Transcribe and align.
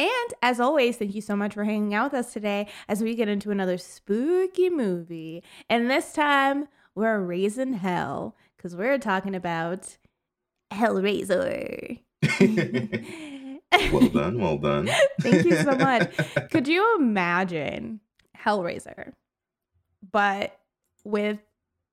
And 0.00 0.34
as 0.40 0.60
always, 0.60 0.96
thank 0.96 1.14
you 1.14 1.20
so 1.20 1.36
much 1.36 1.52
for 1.52 1.64
hanging 1.64 1.92
out 1.92 2.12
with 2.12 2.20
us 2.20 2.32
today 2.32 2.68
as 2.88 3.02
we 3.02 3.14
get 3.14 3.28
into 3.28 3.50
another 3.50 3.76
spooky 3.76 4.70
movie. 4.70 5.42
And 5.68 5.90
this 5.90 6.14
time, 6.14 6.68
we're 6.94 7.20
raising 7.20 7.74
hell 7.74 8.34
because 8.56 8.74
we're 8.74 8.96
talking 8.96 9.34
about 9.34 9.98
Hellraiser. 10.72 12.00
well 13.92 14.08
done, 14.08 14.40
well 14.40 14.56
done. 14.56 14.88
thank 15.20 15.44
you 15.44 15.56
so 15.56 15.72
much. 15.72 16.10
Could 16.50 16.66
you 16.66 16.96
imagine 16.98 18.00
Hellraiser, 18.38 19.12
but 20.10 20.58
with 21.04 21.40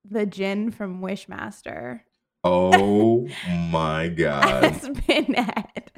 the 0.02 0.24
Djinn 0.24 0.70
from 0.70 1.02
Wishmaster? 1.02 2.00
Oh 2.42 3.28
my 3.70 4.08
god. 4.08 4.64
As 4.64 4.88
Pinhead. 5.06 5.92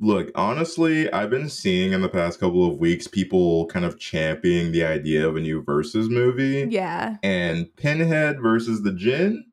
Look, 0.00 0.30
honestly, 0.36 1.12
I've 1.12 1.30
been 1.30 1.48
seeing 1.48 1.92
in 1.92 2.02
the 2.02 2.08
past 2.08 2.38
couple 2.38 2.70
of 2.70 2.78
weeks 2.78 3.08
people 3.08 3.66
kind 3.66 3.84
of 3.84 3.98
championing 3.98 4.70
the 4.70 4.84
idea 4.84 5.26
of 5.26 5.36
a 5.36 5.40
new 5.40 5.62
versus 5.62 6.08
movie. 6.08 6.66
Yeah. 6.70 7.16
And 7.24 7.74
Pinhead 7.76 8.40
versus 8.40 8.82
the 8.82 8.92
Djinn? 8.92 9.44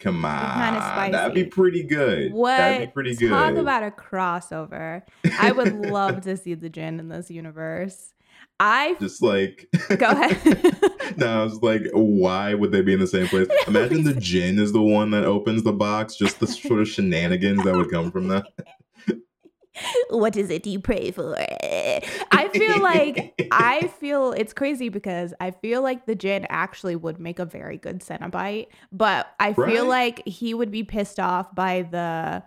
Come 0.00 0.24
on. 0.24 0.74
spicy. 0.80 1.12
That'd 1.12 1.34
be 1.34 1.44
pretty 1.44 1.84
good. 1.84 2.32
What? 2.32 2.56
That'd 2.56 2.88
be 2.88 2.92
pretty 2.92 3.14
good. 3.14 3.30
Talk 3.30 3.54
about 3.54 3.84
a 3.84 3.92
crossover. 3.92 5.02
I 5.38 5.52
would 5.52 5.74
love 5.86 6.22
to 6.22 6.36
see 6.36 6.54
the 6.54 6.68
Djinn 6.68 6.98
in 6.98 7.08
this 7.08 7.30
universe. 7.30 8.12
I 8.58 8.96
just 9.00 9.22
like 9.22 9.68
go 9.96 10.06
ahead. 10.10 10.76
no, 11.16 11.40
I 11.40 11.44
was 11.44 11.62
like, 11.62 11.82
why 11.92 12.54
would 12.54 12.72
they 12.72 12.80
be 12.82 12.94
in 12.94 13.00
the 13.00 13.06
same 13.06 13.28
place? 13.28 13.46
Imagine 13.68 14.02
the 14.02 14.14
Djinn 14.14 14.58
is 14.58 14.72
the 14.72 14.82
one 14.82 15.12
that 15.12 15.24
opens 15.24 15.62
the 15.62 15.72
box. 15.72 16.16
Just 16.16 16.40
the 16.40 16.48
sort 16.48 16.80
of 16.80 16.88
shenanigans 16.88 17.62
that 17.62 17.76
would 17.76 17.90
come 17.90 18.10
from 18.10 18.26
that. 18.28 18.46
What 20.10 20.36
is 20.36 20.50
it 20.50 20.66
you 20.66 20.80
pray 20.80 21.10
for? 21.10 21.36
I 21.38 22.48
feel 22.52 22.80
like 22.82 23.34
I 23.52 23.88
feel 24.00 24.32
it's 24.32 24.52
crazy 24.52 24.88
because 24.88 25.34
I 25.40 25.50
feel 25.50 25.82
like 25.82 26.06
the 26.06 26.14
Djinn 26.14 26.46
actually 26.48 26.96
would 26.96 27.18
make 27.20 27.38
a 27.38 27.44
very 27.44 27.78
good 27.78 28.00
Cenobite, 28.00 28.68
but 28.90 29.34
I 29.40 29.52
Right? 29.52 29.72
feel 29.72 29.86
like 29.86 30.26
he 30.26 30.54
would 30.54 30.70
be 30.70 30.84
pissed 30.84 31.18
off 31.20 31.54
by 31.54 31.82
the 31.90 32.42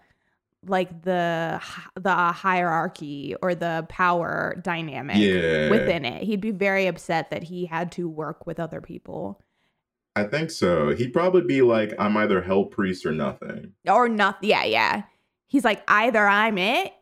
like 0.67 1.03
the 1.03 1.61
the 1.95 2.15
hierarchy 2.15 3.35
or 3.41 3.53
the 3.53 3.85
power 3.89 4.59
dynamic 4.63 5.17
Yeah. 5.17 5.69
within 5.69 6.05
it. 6.05 6.23
He'd 6.23 6.41
be 6.41 6.51
very 6.51 6.87
upset 6.87 7.29
that 7.29 7.43
he 7.43 7.65
had 7.65 7.91
to 7.93 8.09
work 8.09 8.47
with 8.47 8.59
other 8.59 8.81
people 8.81 9.41
I 10.17 10.23
think 10.23 10.49
so. 10.49 10.95
He'd 10.95 11.11
probably 11.11 11.41
be 11.41 11.61
like, 11.61 11.93
I'm 11.99 12.15
either 12.15 12.41
hell 12.41 12.63
priest 12.63 13.05
or 13.05 13.11
nothing. 13.11 13.73
or 13.85 14.07
not. 14.07 14.37
Yeah, 14.41 14.63
yeah. 14.63 15.03
He's 15.45 15.65
like 15.65 15.83
either 15.89 16.25
I'm 16.25 16.57
it, 16.57 16.93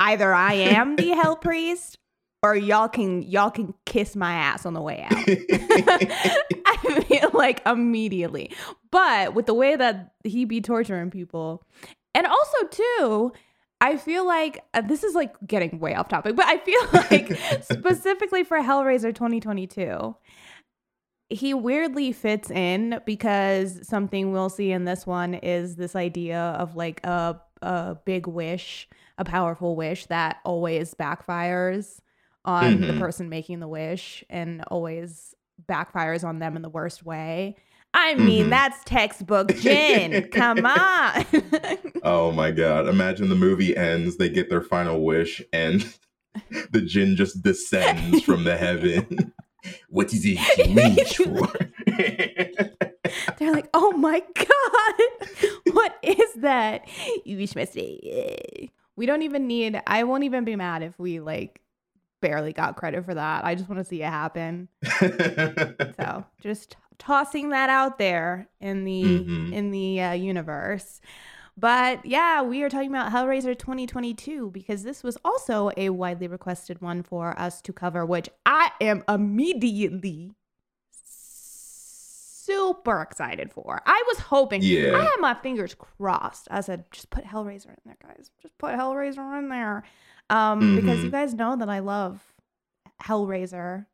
either 0.00 0.32
I 0.32 0.54
am 0.54 0.96
the 0.96 1.10
hell 1.10 1.36
priest, 1.36 1.98
or 2.42 2.54
y'all 2.54 2.88
can 2.88 3.22
y'all 3.22 3.50
can 3.50 3.74
kiss 3.84 4.14
my 4.14 4.32
ass 4.32 4.64
on 4.64 4.74
the 4.74 4.80
way 4.80 5.02
out. 5.02 5.12
I 6.66 7.04
feel 7.08 7.30
like 7.34 7.62
immediately. 7.66 8.52
But 8.90 9.34
with 9.34 9.46
the 9.46 9.54
way 9.54 9.76
that 9.76 10.12
he 10.24 10.44
be 10.44 10.60
torturing 10.60 11.10
people, 11.10 11.64
and 12.14 12.26
also 12.26 12.66
too, 12.70 13.32
I 13.80 13.96
feel 13.96 14.26
like 14.26 14.64
uh, 14.74 14.80
this 14.80 15.04
is 15.04 15.14
like 15.14 15.34
getting 15.46 15.78
way 15.78 15.94
off 15.94 16.08
topic, 16.08 16.36
but 16.36 16.46
I 16.46 16.58
feel 16.58 16.80
like 16.92 17.62
specifically 17.62 18.44
for 18.44 18.58
Hellraiser 18.58 19.14
2022, 19.14 20.16
he 21.30 21.54
weirdly 21.54 22.12
fits 22.12 22.50
in 22.50 23.00
because 23.04 23.86
something 23.86 24.32
we'll 24.32 24.48
see 24.48 24.72
in 24.72 24.84
this 24.84 25.06
one 25.06 25.34
is 25.34 25.76
this 25.76 25.94
idea 25.94 26.40
of 26.40 26.76
like 26.76 27.04
a 27.04 27.40
a 27.62 27.96
big 28.04 28.26
wish, 28.26 28.88
a 29.18 29.24
powerful 29.24 29.76
wish 29.76 30.06
that 30.06 30.38
always 30.44 30.94
backfires 30.94 31.98
on 32.44 32.80
the 32.80 32.92
Mhm. 32.94 32.98
person 32.98 33.28
making 33.28 33.60
the 33.60 33.68
wish 33.68 34.24
and 34.30 34.62
always 34.68 35.34
backfires 35.68 36.24
on 36.24 36.38
them 36.38 36.56
in 36.56 36.62
the 36.62 36.68
worst 36.70 37.04
way. 37.04 37.56
I 37.92 38.14
mean, 38.14 38.46
Mhm. 38.46 38.50
that's 38.50 38.84
textbook 38.84 39.48
Djinn. 39.56 40.28
Come 40.30 40.58
on. 40.66 41.24
oh 42.04 42.30
my 42.32 42.50
god. 42.52 42.86
Imagine 42.88 43.28
the 43.28 43.34
movie 43.34 43.76
ends, 43.76 44.16
they 44.16 44.28
get 44.28 44.48
their 44.50 44.60
final 44.62 45.02
wish, 45.04 45.42
and 45.52 45.84
the 46.70 46.80
Jinn 46.80 47.16
just 47.16 47.42
descends 47.42 48.22
from 48.22 48.44
the 48.44 48.56
heaven. 48.56 49.32
what 49.88 50.12
is 50.14 50.22
it 50.24 50.38
you 50.68 50.74
wish 50.74 51.16
for? 51.16 51.50
They're 53.38 53.52
like, 53.52 53.68
oh 53.74 53.92
my 53.92 54.20
God, 54.20 55.72
what 55.74 55.96
is 56.02 56.34
that? 56.36 56.86
You 57.24 57.36
wish 57.38 57.52
say. 57.66 58.70
We 58.98 59.06
don't 59.06 59.22
even 59.22 59.46
need, 59.46 59.80
I 59.86 60.02
won't 60.04 60.24
even 60.24 60.44
be 60.44 60.56
mad 60.56 60.82
if 60.82 60.98
we 60.98 61.20
like 61.20 61.60
barely 62.20 62.52
got 62.52 62.76
credit 62.76 63.04
for 63.04 63.14
that. 63.14 63.44
I 63.44 63.54
just 63.54 63.68
want 63.68 63.78
to 63.78 63.84
see 63.84 64.02
it 64.02 64.10
happen. 64.10 64.68
So 65.96 66.24
just 66.40 66.76
tossing 66.98 67.50
that 67.50 67.70
out 67.70 67.98
there 67.98 68.48
in 68.60 68.84
the 68.84 69.02
Mhm. 69.20 69.52
in 69.52 69.70
the 69.70 70.00
uh, 70.02 70.12
universe. 70.12 71.00
But 71.56 72.04
yeah, 72.06 72.42
we 72.42 72.62
are 72.62 72.68
talking 72.68 72.90
about 72.90 73.12
Hellraiser 73.12 73.58
2022 73.58 74.50
because 74.52 74.82
this 74.84 75.02
was 75.02 75.16
also 75.24 75.70
a 75.76 75.90
widely 75.90 76.28
requested 76.28 76.80
one 76.80 77.02
for 77.02 77.38
us 77.38 77.60
to 77.62 77.72
cover, 77.72 78.04
which 78.06 78.28
I 78.46 78.70
am 78.80 79.02
immediately 79.08 80.34
super 82.48 83.02
excited 83.02 83.52
for. 83.52 83.80
I 83.86 84.02
was 84.08 84.18
hoping, 84.20 84.62
Yeah. 84.62 84.96
I 84.96 85.02
had 85.02 85.16
my 85.20 85.34
fingers 85.34 85.74
crossed. 85.74 86.48
I 86.50 86.60
said, 86.62 86.84
just 86.90 87.10
put 87.10 87.24
Hellraiser 87.24 87.68
in 87.68 87.76
there, 87.84 87.96
guys. 88.02 88.30
Just 88.42 88.56
put 88.58 88.74
Hellraiser 88.74 89.38
in 89.38 89.48
there. 89.48 89.84
Um, 90.30 90.74
because 90.76 91.02
you 91.04 91.08
Mhm. 91.08 91.12
guys 91.12 91.34
know 91.34 91.56
that 91.56 91.68
I 91.68 91.78
love 91.78 92.34
Hellraiser, 93.02 93.86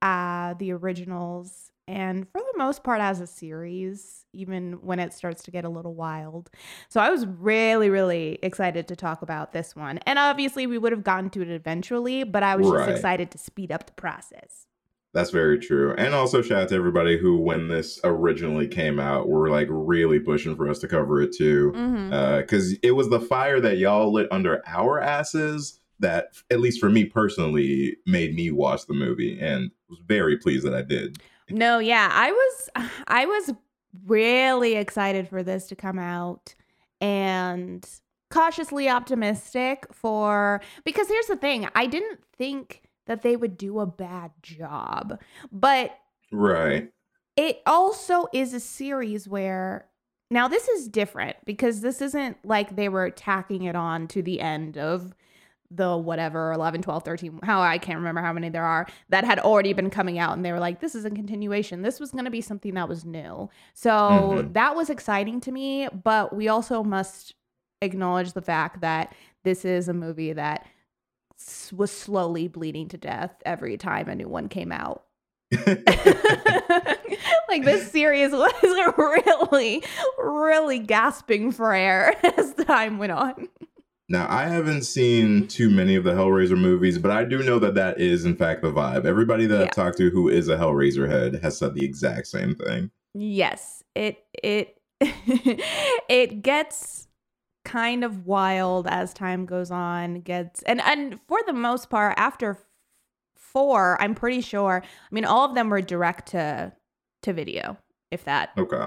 uh, 0.00 0.54
the 0.54 0.72
originals, 0.72 1.70
and 1.88 2.28
for 2.30 2.40
the 2.40 2.58
most 2.58 2.84
part 2.84 3.00
as 3.00 3.20
a 3.20 3.26
series, 3.26 4.24
even 4.32 4.74
when 4.82 4.98
it 5.00 5.12
starts 5.12 5.42
to 5.44 5.50
get 5.50 5.64
a 5.64 5.68
little 5.68 5.94
wild. 5.94 6.48
So 6.88 7.00
I 7.00 7.10
was 7.10 7.26
really, 7.26 7.90
really 7.90 8.38
excited 8.42 8.86
to 8.88 8.96
talk 8.96 9.22
about 9.22 9.52
this 9.52 9.74
one. 9.74 9.98
And 10.06 10.18
obviously 10.18 10.66
we 10.66 10.78
would 10.78 10.92
have 10.92 11.02
gotten 11.04 11.28
to 11.30 11.42
it 11.42 11.48
eventually, 11.48 12.22
but 12.24 12.42
I 12.42 12.56
was 12.56 12.70
just 12.70 12.88
excited 12.90 13.30
to 13.32 13.38
speed 13.38 13.72
up 13.72 13.86
the 13.86 13.92
process. 13.92 14.66
That's 15.14 15.30
very 15.30 15.58
true. 15.58 15.94
And 15.98 16.14
also 16.14 16.40
shout 16.40 16.62
out 16.62 16.68
to 16.70 16.74
everybody 16.74 17.18
who, 17.18 17.36
when 17.36 17.68
this 17.68 18.00
originally 18.02 18.66
came 18.66 18.98
out, 18.98 19.28
were 19.28 19.50
like 19.50 19.68
really 19.70 20.18
pushing 20.18 20.56
for 20.56 20.68
us 20.70 20.78
to 20.78 20.88
cover 20.88 21.20
it 21.20 21.34
too. 21.36 21.72
Mm-hmm. 21.74 22.40
Because 22.40 22.72
it 22.82 22.92
was 22.92 23.10
the 23.10 23.20
fire 23.20 23.60
that 23.60 23.76
y'all 23.76 24.12
lit 24.12 24.28
under 24.30 24.62
our 24.66 25.00
asses 25.00 25.80
that, 26.00 26.34
at 26.50 26.60
least 26.60 26.80
for 26.80 26.88
me 26.88 27.04
personally, 27.04 27.96
made 28.06 28.34
me 28.34 28.50
watch 28.50 28.86
the 28.86 28.94
movie 28.94 29.38
and 29.38 29.70
was 29.90 29.98
very 30.06 30.38
pleased 30.38 30.66
that 30.66 30.74
I 30.74 30.82
did. 30.82 31.18
No, 31.50 31.78
yeah, 31.78 32.08
I 32.10 32.30
was 32.32 32.70
I 33.06 33.26
was 33.26 33.52
really 34.06 34.76
excited 34.76 35.28
for 35.28 35.42
this 35.42 35.66
to 35.66 35.76
come 35.76 35.98
out 35.98 36.54
and 37.02 37.86
cautiously 38.30 38.88
optimistic 38.88 39.86
for 39.92 40.62
because 40.84 41.08
here's 41.08 41.26
the 41.26 41.36
thing, 41.36 41.68
I 41.74 41.86
didn't 41.86 42.20
think 42.38 42.82
that 43.06 43.22
they 43.22 43.36
would 43.36 43.56
do 43.56 43.80
a 43.80 43.86
bad 43.86 44.30
job. 44.42 45.20
But 45.50 45.96
Right. 46.30 46.90
it 47.36 47.60
also 47.66 48.26
is 48.32 48.54
a 48.54 48.60
series 48.60 49.28
where 49.28 49.86
now 50.30 50.48
this 50.48 50.68
is 50.68 50.88
different 50.88 51.36
because 51.44 51.80
this 51.80 52.00
isn't 52.00 52.38
like 52.44 52.76
they 52.76 52.88
were 52.88 53.10
tacking 53.10 53.64
it 53.64 53.76
on 53.76 54.08
to 54.08 54.22
the 54.22 54.40
end 54.40 54.78
of 54.78 55.14
the 55.74 55.96
whatever 55.96 56.52
11 56.52 56.82
12 56.82 57.02
13 57.02 57.40
how 57.42 57.62
i 57.62 57.78
can't 57.78 57.96
remember 57.96 58.20
how 58.20 58.30
many 58.32 58.50
there 58.50 58.64
are 58.64 58.86
that 59.08 59.24
had 59.24 59.38
already 59.38 59.72
been 59.72 59.88
coming 59.88 60.18
out 60.18 60.34
and 60.34 60.44
they 60.44 60.52
were 60.52 60.58
like 60.60 60.80
this 60.80 60.94
is 60.94 61.06
a 61.06 61.10
continuation 61.10 61.80
this 61.80 61.98
was 61.98 62.10
going 62.10 62.26
to 62.26 62.30
be 62.30 62.42
something 62.42 62.74
that 62.74 62.86
was 62.90 63.06
new 63.06 63.48
so 63.72 64.42
Mhm. 64.42 64.52
that 64.52 64.76
was 64.76 64.90
exciting 64.90 65.40
to 65.40 65.50
me 65.50 65.88
but 66.04 66.36
we 66.36 66.46
also 66.48 66.82
must 66.84 67.34
acknowledge 67.80 68.34
the 68.34 68.42
fact 68.42 68.82
that 68.82 69.14
this 69.44 69.64
is 69.64 69.88
a 69.88 69.94
movie 69.94 70.34
that 70.34 70.66
was 71.72 71.90
slowly 71.90 72.48
bleeding 72.48 72.88
to 72.88 72.96
death 72.98 73.34
every 73.44 73.76
time 73.76 74.08
a 74.08 74.14
new 74.14 74.28
one 74.28 74.48
came 74.48 74.72
out 74.72 75.04
like 77.48 77.64
this 77.64 77.90
series 77.90 78.30
was 78.32 78.94
really, 78.96 79.82
really 80.18 80.78
gasping 80.78 81.52
for 81.52 81.74
air 81.74 82.14
as 82.38 82.54
time 82.54 82.98
went 82.98 83.12
on. 83.12 83.48
Now, 84.08 84.26
I 84.28 84.44
haven't 84.44 84.82
seen 84.82 85.46
too 85.48 85.70
many 85.70 85.94
of 85.94 86.04
the 86.04 86.12
Hellraiser 86.12 86.58
movies, 86.58 86.98
but 86.98 87.10
I 87.10 87.24
do 87.24 87.42
know 87.42 87.58
that 87.60 87.74
that 87.74 88.00
is, 88.00 88.24
in 88.24 88.36
fact, 88.36 88.62
the 88.62 88.72
vibe. 88.72 89.04
Everybody 89.06 89.46
that 89.46 89.56
Yeah. 89.58 89.62
I've 89.64 89.70
talked 89.70 89.98
to 89.98 90.10
who 90.10 90.28
is 90.28 90.48
a 90.48 90.56
Hellraiser 90.56 91.08
head 91.08 91.40
has 91.42 91.58
said 91.58 91.74
the 91.74 91.84
exact 91.84 92.26
same 92.26 92.54
thing. 92.54 92.90
Yes, 93.14 93.82
it 93.94 94.24
it 94.42 94.78
it 95.00 96.42
gets 96.42 97.01
kind 97.64 98.04
of 98.04 98.26
wild 98.26 98.86
as 98.86 99.14
time 99.14 99.46
goes 99.46 99.70
on. 99.70 100.20
Gets 100.20 100.62
and 100.62 100.80
and 100.82 101.20
for 101.28 101.40
the 101.46 101.52
most 101.52 101.90
part, 101.90 102.14
after 102.16 102.58
four, 103.36 104.00
I'm 104.00 104.14
pretty 104.14 104.40
sure. 104.40 104.82
I 104.84 105.14
mean, 105.14 105.24
all 105.24 105.48
of 105.48 105.54
them 105.54 105.68
were 105.70 105.80
direct 105.82 106.28
to 106.30 106.72
to 107.22 107.32
video. 107.32 107.78
If 108.10 108.24
that 108.24 108.50
Okay. 108.58 108.86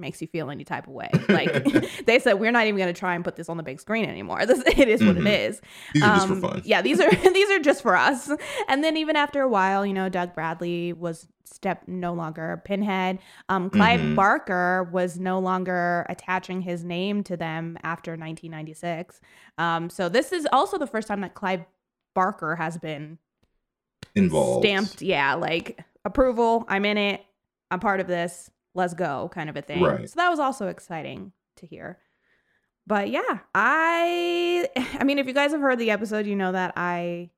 Makes 0.00 0.20
you 0.20 0.26
feel 0.26 0.50
any 0.50 0.64
type 0.64 0.86
of 0.86 0.92
way, 0.94 1.10
like 1.28 1.64
they 2.06 2.18
said, 2.18 2.34
we're 2.34 2.50
not 2.52 2.66
even 2.66 2.76
going 2.78 2.92
to 2.92 2.98
try 2.98 3.14
and 3.14 3.22
put 3.24 3.36
this 3.36 3.48
on 3.48 3.56
the 3.56 3.62
big 3.62 3.80
screen 3.80 4.04
anymore. 4.06 4.44
This 4.46 4.60
it 4.66 4.88
is 4.88 5.04
what 5.04 5.16
it 5.16 5.24
Mhm. 5.24 5.48
is. 5.48 5.60
These 5.94 6.02
are 6.02 6.14
just 6.14 6.26
for 6.26 6.32
Um, 6.34 6.40
fun. 6.40 6.62
Yeah, 6.64 6.82
these 6.82 7.00
are 7.00 7.10
these 7.32 7.50
are 7.50 7.58
just 7.60 7.82
for 7.82 7.94
us. 7.96 8.30
And 8.68 8.82
then 8.82 8.96
even 8.96 9.14
after 9.16 9.42
a 9.42 9.48
while, 9.48 9.84
you 9.86 9.92
know, 9.92 10.08
Doug 10.08 10.34
Bradley 10.34 10.92
was 10.92 11.28
step 11.44 11.82
no 11.86 12.12
longer 12.14 12.62
Pinhead. 12.64 13.18
Um, 13.48 13.70
Clive 13.70 14.00
Mhm. 14.00 14.14
Barker 14.16 14.88
was 14.92 15.18
no 15.18 15.38
longer 15.40 16.06
attaching 16.08 16.60
his 16.62 16.84
name 16.84 17.22
to 17.24 17.36
them 17.36 17.76
after 17.82 18.12
1996. 18.16 19.20
Um, 19.58 19.90
so 19.90 20.08
this 20.08 20.32
is 20.32 20.46
also 20.52 20.78
the 20.78 20.86
first 20.86 21.06
time 21.08 21.20
that 21.22 21.34
Clive 21.34 21.64
Barker 22.14 22.56
has 22.56 22.78
been 22.78 23.18
Involved. 24.14 24.64
stamped. 24.64 25.02
Yeah, 25.02 25.34
like 25.34 25.80
approval. 26.04 26.64
I'm 26.68 26.84
in 26.84 26.96
it. 26.96 27.24
I'm 27.70 27.80
part 27.80 28.00
of 28.00 28.06
this. 28.06 28.50
Let's 28.74 28.94
go, 28.94 29.30
kind 29.32 29.50
of 29.50 29.56
a 29.56 29.62
thing. 29.62 29.82
Right. 29.82 30.08
So 30.08 30.14
that 30.16 30.28
was 30.28 30.38
also 30.38 30.68
exciting 30.68 31.32
to 31.56 31.66
hear. 31.66 31.98
But 32.86 33.10
yeah, 33.10 33.40
I 33.54 34.68
I 34.98 35.04
mean, 35.04 35.18
if 35.18 35.26
you 35.26 35.32
guys 35.32 35.52
have 35.52 35.60
heard 35.60 35.78
the 35.78 35.90
episode, 35.90 36.26
you 36.26 36.36
know 36.36 36.52
that 36.52 36.72
I 36.76 37.30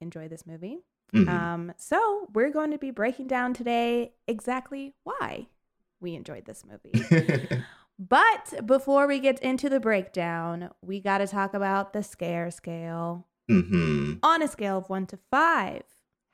enjoy 0.00 0.28
this 0.28 0.46
movie. 0.46 0.78
Mhm. 1.14 1.28
Um, 1.28 1.72
so 1.76 2.28
we're 2.32 2.50
going 2.50 2.70
to 2.70 2.78
be 2.78 2.90
breaking 2.90 3.26
down 3.26 3.52
today 3.52 4.12
exactly 4.28 4.94
why 5.02 5.48
we 6.00 6.14
enjoyed 6.14 6.44
this 6.46 6.64
movie. 6.64 6.92
but 7.98 8.66
before 8.66 9.06
we 9.06 9.18
get 9.20 9.38
into 9.40 9.68
the 9.68 9.80
breakdown, 9.80 10.70
we 10.80 11.00
got 11.00 11.18
to 11.18 11.26
talk 11.26 11.52
about 11.54 11.92
the 11.92 12.02
scare 12.02 12.50
scale 12.50 13.26
Mm-hmm. 13.50 14.18
on 14.22 14.42
a 14.42 14.46
scale 14.48 14.78
of 14.78 14.88
one 14.88 15.06
to 15.06 15.18
five. 15.28 15.82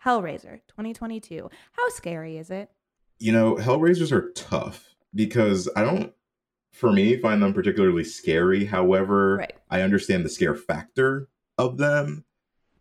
Hellraiser 0.04 0.60
2022. 0.68 1.48
How 1.72 1.88
scary 1.88 2.36
is 2.36 2.50
it? 2.50 2.70
You 3.18 3.32
know, 3.32 3.56
Hellraisers 3.56 4.12
are 4.12 4.30
tough 4.32 4.94
because 5.14 5.68
I 5.76 5.82
don't, 5.82 6.12
for 6.72 6.92
me, 6.92 7.16
find 7.16 7.42
them 7.42 7.54
particularly 7.54 8.04
scary. 8.04 8.66
However, 8.66 9.36
Right. 9.38 9.52
I 9.70 9.82
understand 9.82 10.24
the 10.24 10.28
scare 10.28 10.54
factor 10.54 11.28
of 11.58 11.78
them. 11.78 12.24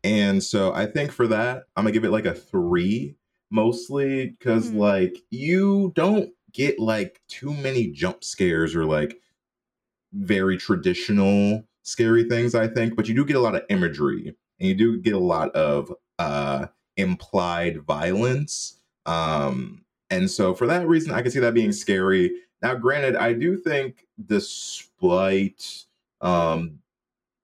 And 0.03 0.43
so 0.43 0.73
I 0.73 0.85
think 0.85 1.11
for 1.11 1.27
that, 1.27 1.63
I'm 1.75 1.83
gonna 1.85 1.93
give 1.93 2.05
it 2.05 2.11
like 2.11 2.25
a 2.25 2.33
three, 2.33 3.15
mostly 3.49 4.27
because 4.29 4.69
Hmm. 4.69 4.77
like 4.79 5.23
you 5.31 5.91
don't 5.95 6.31
get 6.51 6.79
like 6.79 7.21
too 7.27 7.53
many 7.53 7.87
jump 7.91 8.23
scares 8.23 8.75
or 8.75 8.85
like 8.85 9.19
very 10.13 10.57
traditional 10.57 11.67
scary 11.83 12.23
things, 12.25 12.55
I 12.55 12.67
think, 12.67 12.95
but 12.95 13.07
you 13.07 13.13
do 13.15 13.25
get 13.25 13.35
a 13.35 13.41
lot 13.41 13.55
of 13.55 13.63
imagery 13.69 14.35
and 14.59 14.69
you 14.69 14.75
do 14.75 15.01
get 15.01 15.13
a 15.13 15.19
lot 15.19 15.51
of 15.55 15.93
uh 16.19 16.67
implied 16.97 17.81
violence. 17.83 18.81
Um 19.05 19.84
and 20.09 20.29
so 20.29 20.53
for 20.53 20.67
that 20.67 20.87
reason, 20.87 21.11
I 21.11 21.21
can 21.21 21.31
see 21.31 21.39
that 21.39 21.53
being 21.53 21.71
scary. 21.71 22.31
Now, 22.61 22.75
granted, 22.75 23.15
I 23.15 23.33
do 23.33 23.57
think 23.57 24.05
despite 24.25 25.85
um 26.21 26.79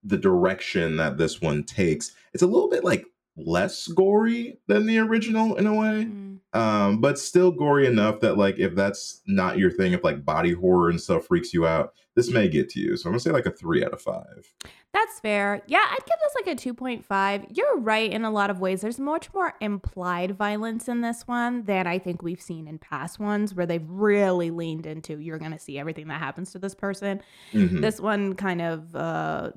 the 0.04 0.18
direction 0.18 0.98
that 0.98 1.18
this 1.18 1.42
one 1.42 1.63
takes, 1.63 2.16
it's 2.34 2.44
a 2.44 2.48
little 2.48 2.69
bit 2.69 2.84
like 2.84 3.06
less 3.38 3.88
gory 3.88 4.58
than 4.68 4.86
the 4.86 5.00
original 5.00 5.56
in 5.56 5.68
a 5.68 5.74
way. 5.74 6.10
Um, 6.53 7.00
but 7.00 7.18
still 7.18 7.50
gory 7.51 7.88
enough 7.88 8.19
that 8.19 8.38
like 8.38 8.59
if 8.59 8.75
that's 8.75 9.21
not 9.25 9.57
your 9.57 9.71
thing, 9.71 9.94
if 9.94 10.03
like 10.03 10.25
body 10.25 10.51
horror 10.51 10.89
and 10.89 11.00
stuff 11.00 11.27
freaks 11.27 11.53
you 11.53 11.65
out, 11.65 11.94
this 12.15 12.30
may 12.30 12.50
get 12.50 12.68
to 12.71 12.80
you. 12.81 12.98
So 12.98 13.07
I'm 13.07 13.13
gonna 13.13 13.21
say 13.21 13.31
like 13.31 13.45
a 13.45 13.51
three 13.51 13.86
out 13.86 13.94
of 13.94 14.01
five. 14.01 14.53
That's 14.94 15.21
fair. 15.21 15.62
Yeah, 15.68 15.86
I'd 15.89 16.06
give 16.06 16.18
this 16.21 16.36
like 16.36 16.48
a 16.53 16.74
2.5. 16.74 17.57
You're 17.57 17.77
right 17.80 18.12
in 18.12 18.25
a 18.25 18.30
lot 18.30 18.50
of 18.50 18.59
ways. 18.59 18.81
There's 18.81 19.00
much 19.00 19.33
more 19.33 19.53
implied 19.62 20.36
violence 20.36 20.89
in 20.89 21.00
this 21.00 21.25
one 21.25 21.63
than 21.63 21.88
I 21.88 21.98
think 21.98 22.21
we've 22.21 22.42
seen 22.42 22.68
in 22.68 22.77
past 22.77 23.18
ones 23.18 23.53
where 23.56 23.65
they've 23.65 23.89
really 23.89 24.51
leaned 24.51 24.86
into 24.86 25.18
you're 25.19 25.39
going 25.39 25.53
to 25.53 25.59
see 25.59 25.80
everything 25.80 26.09
that 26.09 26.19
happens 26.19 26.51
to 26.51 26.59
this 26.59 26.75
person. 26.75 27.21
Mhm. 27.53 27.80
This 27.80 28.01
one 28.01 28.33
kind 28.36 28.62
of 28.62 28.94
uh, 28.94 29.51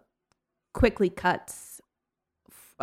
quickly 0.73 1.11
cuts 1.11 1.74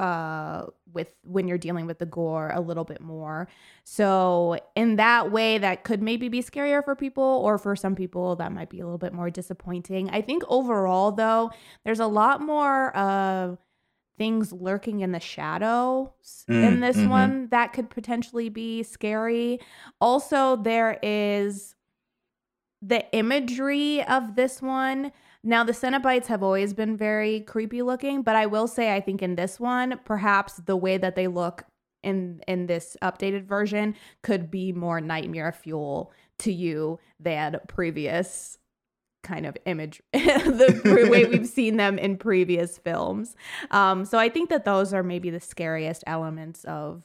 uh, 0.02 0.66
with 0.92 1.14
when 1.24 1.48
you're 1.48 1.60
dealing 1.60 1.86
with 1.86 2.00
the 2.00 2.06
gore 2.08 2.52
a 2.54 2.60
little 2.60 2.84
bit 2.84 3.02
more. 3.02 3.48
So 3.84 4.58
in 4.76 4.96
that 4.96 5.32
way, 5.32 5.60
that 5.60 5.84
could 5.84 6.02
maybe 6.02 6.28
be 6.28 6.42
scarier 6.42 6.84
for 6.84 6.96
people, 6.96 7.24
or 7.24 7.58
for 7.60 7.76
some 7.76 7.96
people 7.96 8.36
that 8.38 8.52
might 8.52 8.70
be 8.70 8.80
a 8.80 8.84
little 8.84 8.98
bit 8.98 9.14
more 9.14 9.30
disappointing. 9.30 10.10
I 10.10 10.22
think 10.22 10.44
overall, 10.48 11.12
though, 11.12 11.52
there's 11.86 12.00
a 12.00 12.08
lot 12.08 12.42
more 12.42 12.92
uh, 12.98 13.56
things 14.18 14.52
lurking 14.52 15.02
in 15.02 15.12
the 15.12 15.20
shadows 15.20 16.10
in 16.48 16.80
Mm, 16.80 16.82
this 16.82 16.98
mhm. 16.98 17.10
one 17.10 17.48
that 17.50 17.74
could 17.74 17.90
potentially 17.90 18.50
be 18.50 18.84
scary. 18.84 19.60
Also, 20.00 20.56
there 20.56 20.98
is 21.04 21.76
the 22.82 23.06
imagery 23.16 24.04
of 24.04 24.36
this 24.36 24.62
one. 24.62 25.12
Now, 25.44 25.64
the 25.64 25.72
Cenobites 25.72 26.28
have 26.28 26.44
always 26.44 26.74
been 26.74 26.96
very 26.96 27.42
creepy 27.42 27.82
looking, 27.82 28.22
but 28.22 28.36
I 28.36 28.46
will 28.46 28.68
say, 28.68 28.96
I 28.96 29.02
think 29.02 29.24
in 29.24 29.36
this 29.36 29.60
one, 29.60 30.00
perhaps 30.06 30.54
the 30.54 30.78
way 30.78 30.98
that 30.98 31.16
they 31.16 31.28
look 31.28 31.64
in 32.04 32.42
in 32.48 32.68
this 32.68 32.98
updated 33.02 33.46
version 33.46 33.96
could 34.24 34.50
be 34.50 34.72
more 34.72 35.00
nightmare 35.02 35.52
fuel 35.52 36.12
to 36.40 36.52
you 36.52 37.00
than 37.20 37.60
previous 37.68 38.58
kind 39.24 39.46
of 39.46 39.56
image 39.66 40.02
the 40.14 41.08
way 41.12 41.26
we've 41.26 41.48
seen 41.48 41.78
them 41.78 42.00
in 42.00 42.18
previous 42.18 42.80
films. 42.80 43.36
Um 43.70 44.04
so 44.04 44.18
i 44.18 44.30
think 44.30 44.50
that 44.50 44.66
those 44.66 44.94
are 44.94 45.04
maybe 45.04 45.30
the 45.30 45.40
scariest 45.40 46.04
elements 46.08 46.64
of 46.64 47.04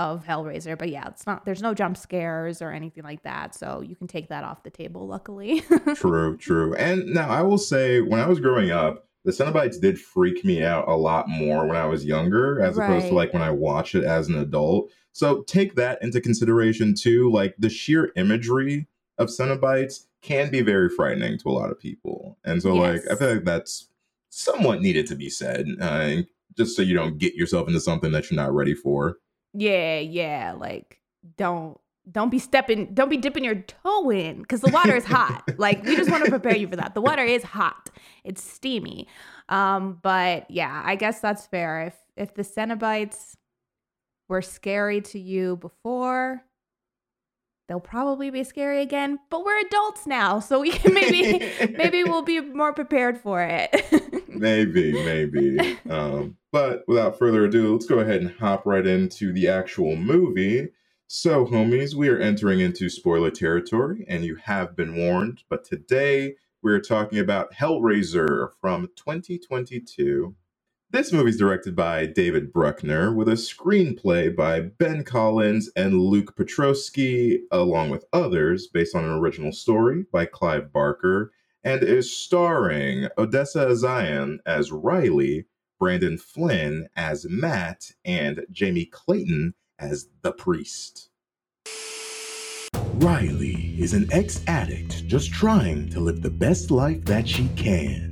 of 0.00 0.24
hellraiser 0.24 0.78
but 0.78 0.88
yeah 0.88 1.06
it's 1.08 1.26
not 1.26 1.44
there's 1.44 1.62
no 1.62 1.74
jump 1.74 1.96
scares 1.96 2.62
or 2.62 2.70
anything 2.70 3.04
like 3.04 3.22
that 3.22 3.54
so 3.54 3.82
you 3.86 3.94
can 3.94 4.06
take 4.06 4.28
that 4.28 4.44
off 4.44 4.62
the 4.62 4.70
table 4.70 5.06
luckily 5.06 5.60
true, 5.94 6.36
true. 6.36 6.74
And 6.74 7.06
now 7.06 7.28
I 7.28 7.42
will 7.42 7.58
say, 7.58 8.00
when 8.00 8.20
I 8.20 8.26
was 8.26 8.40
growing 8.40 8.70
up, 8.70 9.06
the 9.24 9.32
Cenobites 9.32 9.80
did 9.80 10.00
freak 10.00 10.44
me 10.44 10.64
out 10.64 10.88
a 10.88 10.96
lot 10.96 11.28
more 11.28 11.66
when 11.66 11.76
I 11.76 11.86
was 11.86 12.04
younger, 12.04 12.60
as 12.60 12.78
opposed 12.78 13.08
to 13.08 13.14
like 13.14 13.32
when 13.32 13.42
I 13.42 13.50
watch 13.50 13.94
it 13.94 14.04
as 14.04 14.28
an 14.28 14.36
adult. 14.36 14.90
So 15.12 15.42
take 15.42 15.74
that 15.74 16.02
into 16.02 16.20
consideration 16.20 16.94
too. 16.94 17.30
Like 17.30 17.54
the 17.58 17.68
sheer 17.68 18.12
imagery 18.16 18.86
of 19.18 19.28
Cenobites 19.28 20.06
can 20.22 20.50
be 20.50 20.62
very 20.62 20.88
frightening 20.88 21.38
to 21.38 21.48
a 21.48 21.52
lot 21.52 21.70
of 21.70 21.78
people, 21.78 22.38
and 22.44 22.62
so 22.62 22.74
like 22.74 23.02
I 23.10 23.14
feel 23.14 23.34
like 23.34 23.44
that's 23.44 23.88
somewhat 24.30 24.80
needed 24.80 25.06
to 25.08 25.16
be 25.16 25.28
said, 25.28 25.66
uh, 25.80 26.16
just 26.56 26.74
so 26.74 26.82
you 26.82 26.94
don't 26.94 27.18
get 27.18 27.34
yourself 27.34 27.68
into 27.68 27.80
something 27.80 28.12
that 28.12 28.30
you're 28.30 28.40
not 28.40 28.54
ready 28.54 28.74
for. 28.74 29.18
Yeah 29.52 29.98
yeah 29.98 30.54
like 30.56 31.00
don't 31.36 31.78
don't 32.10 32.30
be 32.30 32.38
stepping 32.38 32.92
don't 32.94 33.08
be 33.10 33.16
dipping 33.16 33.44
your 33.44 33.56
toe 33.56 34.10
in 34.10 34.42
because 34.42 34.60
the 34.60 34.70
water 34.70 34.96
is 34.96 35.04
hot. 35.04 35.48
Like 35.58 35.84
we 35.84 35.96
just 35.96 36.10
want 36.10 36.24
to 36.24 36.30
prepare 36.30 36.56
you 36.56 36.66
for 36.68 36.76
that. 36.76 36.94
The 36.94 37.00
water 37.02 37.22
is 37.22 37.42
hot. 37.42 37.90
It's 38.24 38.42
steamy. 38.42 39.06
Um 39.48 39.98
but 40.02 40.50
yeah 40.50 40.82
i 40.84 40.96
guess 40.96 41.20
that's 41.20 41.46
fair. 41.46 41.82
If 41.82 41.96
if 42.16 42.34
the 42.34 42.42
cenobites 42.42 43.36
were 44.28 44.42
scary 44.42 45.00
to 45.00 45.18
you 45.18 45.56
before 45.56 46.44
they'll 47.70 47.80
probably 47.80 48.30
be 48.30 48.42
scary 48.42 48.82
again 48.82 49.18
but 49.30 49.44
we're 49.44 49.60
adults 49.60 50.06
now 50.06 50.40
so 50.40 50.60
we 50.60 50.70
can 50.70 50.92
maybe 50.92 51.38
maybe 51.76 52.02
we'll 52.04 52.22
be 52.22 52.40
more 52.40 52.72
prepared 52.72 53.16
for 53.18 53.42
it 53.42 53.70
maybe, 54.40 54.92
maybe. 54.92 55.78
Um, 55.90 56.36
but 56.52 56.84
without 56.86 57.18
further 57.18 57.44
ado, 57.44 57.72
let's 57.72 57.86
go 57.86 57.98
ahead 57.98 58.20
and 58.20 58.30
hop 58.30 58.64
right 58.64 58.86
into 58.86 59.32
the 59.32 59.48
actual 59.48 59.96
movie. 59.96 60.68
So, 61.08 61.44
homies, 61.44 61.94
we 61.94 62.08
are 62.08 62.18
entering 62.18 62.60
into 62.60 62.88
spoiler 62.88 63.32
territory, 63.32 64.04
and 64.06 64.24
you 64.24 64.36
have 64.36 64.76
been 64.76 64.94
warned. 64.94 65.42
But 65.48 65.64
today, 65.64 66.36
we're 66.62 66.80
talking 66.80 67.18
about 67.18 67.54
Hellraiser 67.54 68.50
from 68.60 68.88
2022. 68.94 70.36
This 70.90 71.12
movie 71.12 71.30
is 71.30 71.36
directed 71.36 71.74
by 71.74 72.06
David 72.06 72.52
Bruckner 72.52 73.12
with 73.12 73.28
a 73.28 73.32
screenplay 73.32 74.34
by 74.34 74.60
Ben 74.60 75.02
Collins 75.02 75.70
and 75.74 76.00
Luke 76.00 76.36
Piotrowski, 76.36 77.40
along 77.50 77.90
with 77.90 78.04
others, 78.12 78.68
based 78.68 78.94
on 78.94 79.04
an 79.04 79.10
original 79.10 79.52
story 79.52 80.04
by 80.12 80.24
Clive 80.24 80.72
Barker 80.72 81.32
and 81.64 81.82
is 81.82 82.14
starring 82.14 83.08
Odessa 83.18 83.66
A'zion 83.66 84.38
as 84.46 84.72
Riley, 84.72 85.46
Brandon 85.78 86.18
Flynn 86.18 86.88
as 86.96 87.26
Matt, 87.28 87.92
and 88.04 88.44
Jamie 88.50 88.86
Clayton 88.86 89.54
as 89.78 90.08
the 90.22 90.32
priest. 90.32 91.10
Riley 92.94 93.74
is 93.78 93.94
an 93.94 94.08
ex 94.12 94.42
addict 94.46 95.06
just 95.06 95.32
trying 95.32 95.88
to 95.90 96.00
live 96.00 96.20
the 96.20 96.30
best 96.30 96.70
life 96.70 97.04
that 97.06 97.26
she 97.26 97.48
can. 97.56 98.10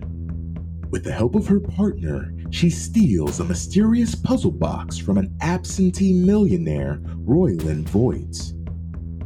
With 0.91 1.05
the 1.05 1.13
help 1.13 1.35
of 1.35 1.47
her 1.47 1.61
partner, 1.61 2.33
she 2.51 2.71
steals 2.71 3.41
a 3.41 3.45
mysterious 3.45 4.15
puzzle 4.15 4.51
box 4.51 4.97
from 4.97 5.19
an 5.19 5.37
absentee 5.43 6.15
millionaire, 6.15 7.03
Royland 7.17 7.87
Voight. 7.91 8.55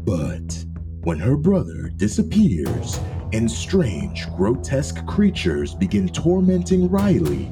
But 0.05 0.65
when 1.05 1.19
her 1.19 1.37
brother 1.37 1.93
disappears 1.97 2.99
and 3.33 3.51
strange, 3.51 4.27
grotesque 4.37 5.05
creatures 5.07 5.75
begin 5.75 6.09
tormenting 6.09 6.89
Riley, 6.89 7.51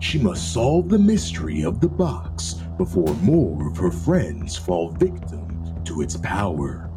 she 0.00 0.18
must 0.18 0.52
solve 0.52 0.88
the 0.88 0.98
mystery 0.98 1.62
of 1.62 1.80
the 1.80 1.88
box 1.88 2.54
before 2.76 3.14
more 3.16 3.68
of 3.68 3.76
her 3.76 3.90
friends 3.90 4.56
fall 4.56 4.90
victim 4.90 5.82
to 5.84 6.02
its 6.02 6.16
power. 6.16 6.90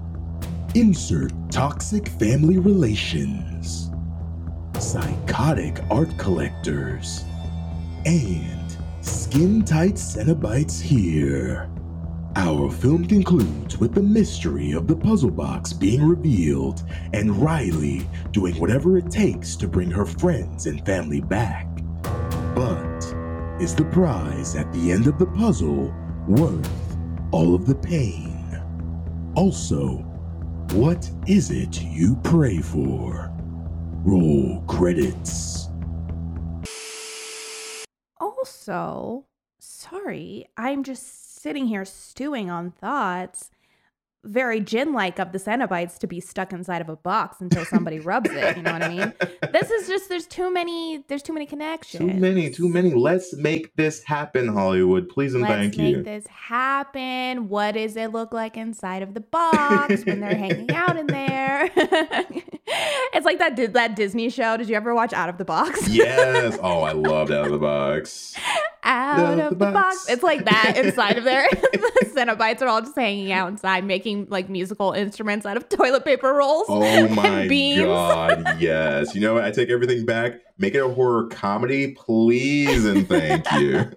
Insert 0.75 1.31
toxic 1.49 2.07
family 2.07 2.59
relations, 2.59 3.89
psychotic 4.79 5.79
art 5.89 6.15
collectors, 6.17 7.23
and 8.05 8.77
skin 9.01 9.63
tight 9.63 9.95
Cenobites 9.95 10.79
here. 10.79 11.69
Our 12.37 12.71
film 12.71 13.07
concludes 13.07 13.77
with 13.77 13.93
the 13.93 14.01
mystery 14.01 14.71
of 14.71 14.87
the 14.87 14.95
puzzle 14.95 15.31
box 15.31 15.73
being 15.73 16.01
revealed 16.01 16.81
and 17.11 17.35
Riley 17.35 18.07
doing 18.31 18.57
whatever 18.57 18.97
it 18.97 19.11
takes 19.11 19.57
to 19.57 19.67
bring 19.67 19.91
her 19.91 20.05
friends 20.05 20.65
and 20.65 20.85
family 20.85 21.19
back. 21.19 21.67
But 22.55 23.03
is 23.59 23.75
the 23.75 23.87
prize 23.91 24.55
at 24.55 24.71
the 24.71 24.93
end 24.93 25.07
of 25.07 25.19
the 25.19 25.25
puzzle 25.25 25.93
worth 26.25 26.97
all 27.31 27.53
of 27.53 27.65
the 27.65 27.75
pain? 27.75 28.61
Also, 29.35 29.97
what 30.71 31.11
is 31.27 31.51
it 31.51 31.81
you 31.81 32.15
pray 32.23 32.59
for? 32.59 33.29
Roll 34.05 34.63
credits. 34.67 35.67
Also, 38.21 39.25
sorry, 39.59 40.45
I'm 40.55 40.83
just 40.83 41.20
sitting 41.41 41.67
here 41.67 41.85
stewing 41.85 42.49
on 42.49 42.71
thoughts. 42.71 43.49
Very 44.23 44.59
Djinn 44.59 44.93
like 44.93 45.17
of 45.17 45.31
the 45.31 45.39
Cenobites 45.39 45.97
to 45.97 46.05
be 46.05 46.19
stuck 46.19 46.53
inside 46.53 46.79
of 46.79 46.89
a 46.89 46.95
box 46.95 47.41
until 47.41 47.65
somebody 47.65 47.99
rubs 47.99 48.29
it. 48.31 48.55
You 48.55 48.61
know 48.61 48.73
what 48.73 48.83
I 48.83 48.89
mean? 48.89 49.13
This 49.51 49.71
is 49.71 49.87
just 49.87 50.09
there's 50.09 50.27
too 50.27 50.53
many 50.53 51.03
there's 51.07 51.23
too 51.23 51.33
many 51.33 51.47
connections. 51.47 52.11
Too 52.11 52.19
many, 52.19 52.51
too 52.51 52.69
many. 52.69 52.93
Let's 52.93 53.35
make 53.35 53.75
this 53.75 54.03
happen, 54.03 54.47
Hollywood. 54.47 55.09
Please 55.09 55.33
and 55.33 55.41
Let's 55.41 55.53
thank 55.53 55.77
make 55.77 55.95
you. 55.95 56.03
this 56.03 56.27
happen. 56.27 57.49
What 57.49 57.71
does 57.71 57.95
it 57.95 58.11
look 58.11 58.31
like 58.31 58.57
inside 58.57 59.01
of 59.01 59.15
the 59.15 59.21
box 59.21 60.05
when 60.05 60.19
they're 60.19 60.35
hanging 60.35 60.69
out 60.69 60.97
in 60.97 61.07
there? 61.07 61.71
it's 63.13 63.25
like 63.25 63.39
that 63.39 63.55
did 63.55 63.73
that 63.73 63.95
Disney 63.95 64.29
show. 64.29 64.57
Did 64.57 64.69
you 64.69 64.75
ever 64.75 64.93
watch 64.95 65.13
Out 65.13 65.29
of 65.29 65.37
the 65.37 65.45
Box? 65.45 65.87
yes. 65.89 66.57
Oh, 66.61 66.81
I 66.81 66.93
loved 66.93 67.31
Out 67.31 67.45
of 67.45 67.51
the 67.51 67.57
Box. 67.57 68.35
Out 68.83 69.39
of 69.39 69.59
the, 69.59 69.65
box. 69.71 70.09
It's 70.09 70.23
like 70.23 70.45
that 70.45 70.75
inside 70.75 71.17
of 71.17 71.23
there. 71.23 71.47
the 71.51 72.11
Cenobites 72.15 72.61
are 72.61 72.67
all 72.67 72.81
just 72.81 72.95
hanging 72.95 73.31
out 73.31 73.49
inside, 73.49 73.83
making 73.83 74.27
like 74.29 74.49
musical 74.49 74.91
instruments 74.91 75.45
out 75.45 75.55
of 75.55 75.69
toilet 75.69 76.03
paper 76.03 76.33
rolls. 76.33 76.65
Oh 76.67 77.07
my 77.09 77.47
god, 77.47 78.59
yes. 78.59 79.13
You 79.13 79.21
know 79.21 79.35
what? 79.35 79.43
I 79.43 79.51
take 79.51 79.69
everything 79.69 80.05
back. 80.05 80.41
Make 80.57 80.73
it 80.73 80.79
a 80.79 80.89
horror 80.89 81.27
comedy, 81.27 81.93
please 81.93 82.85
and 82.85 83.07
thank 83.07 83.51
you. 83.53 83.91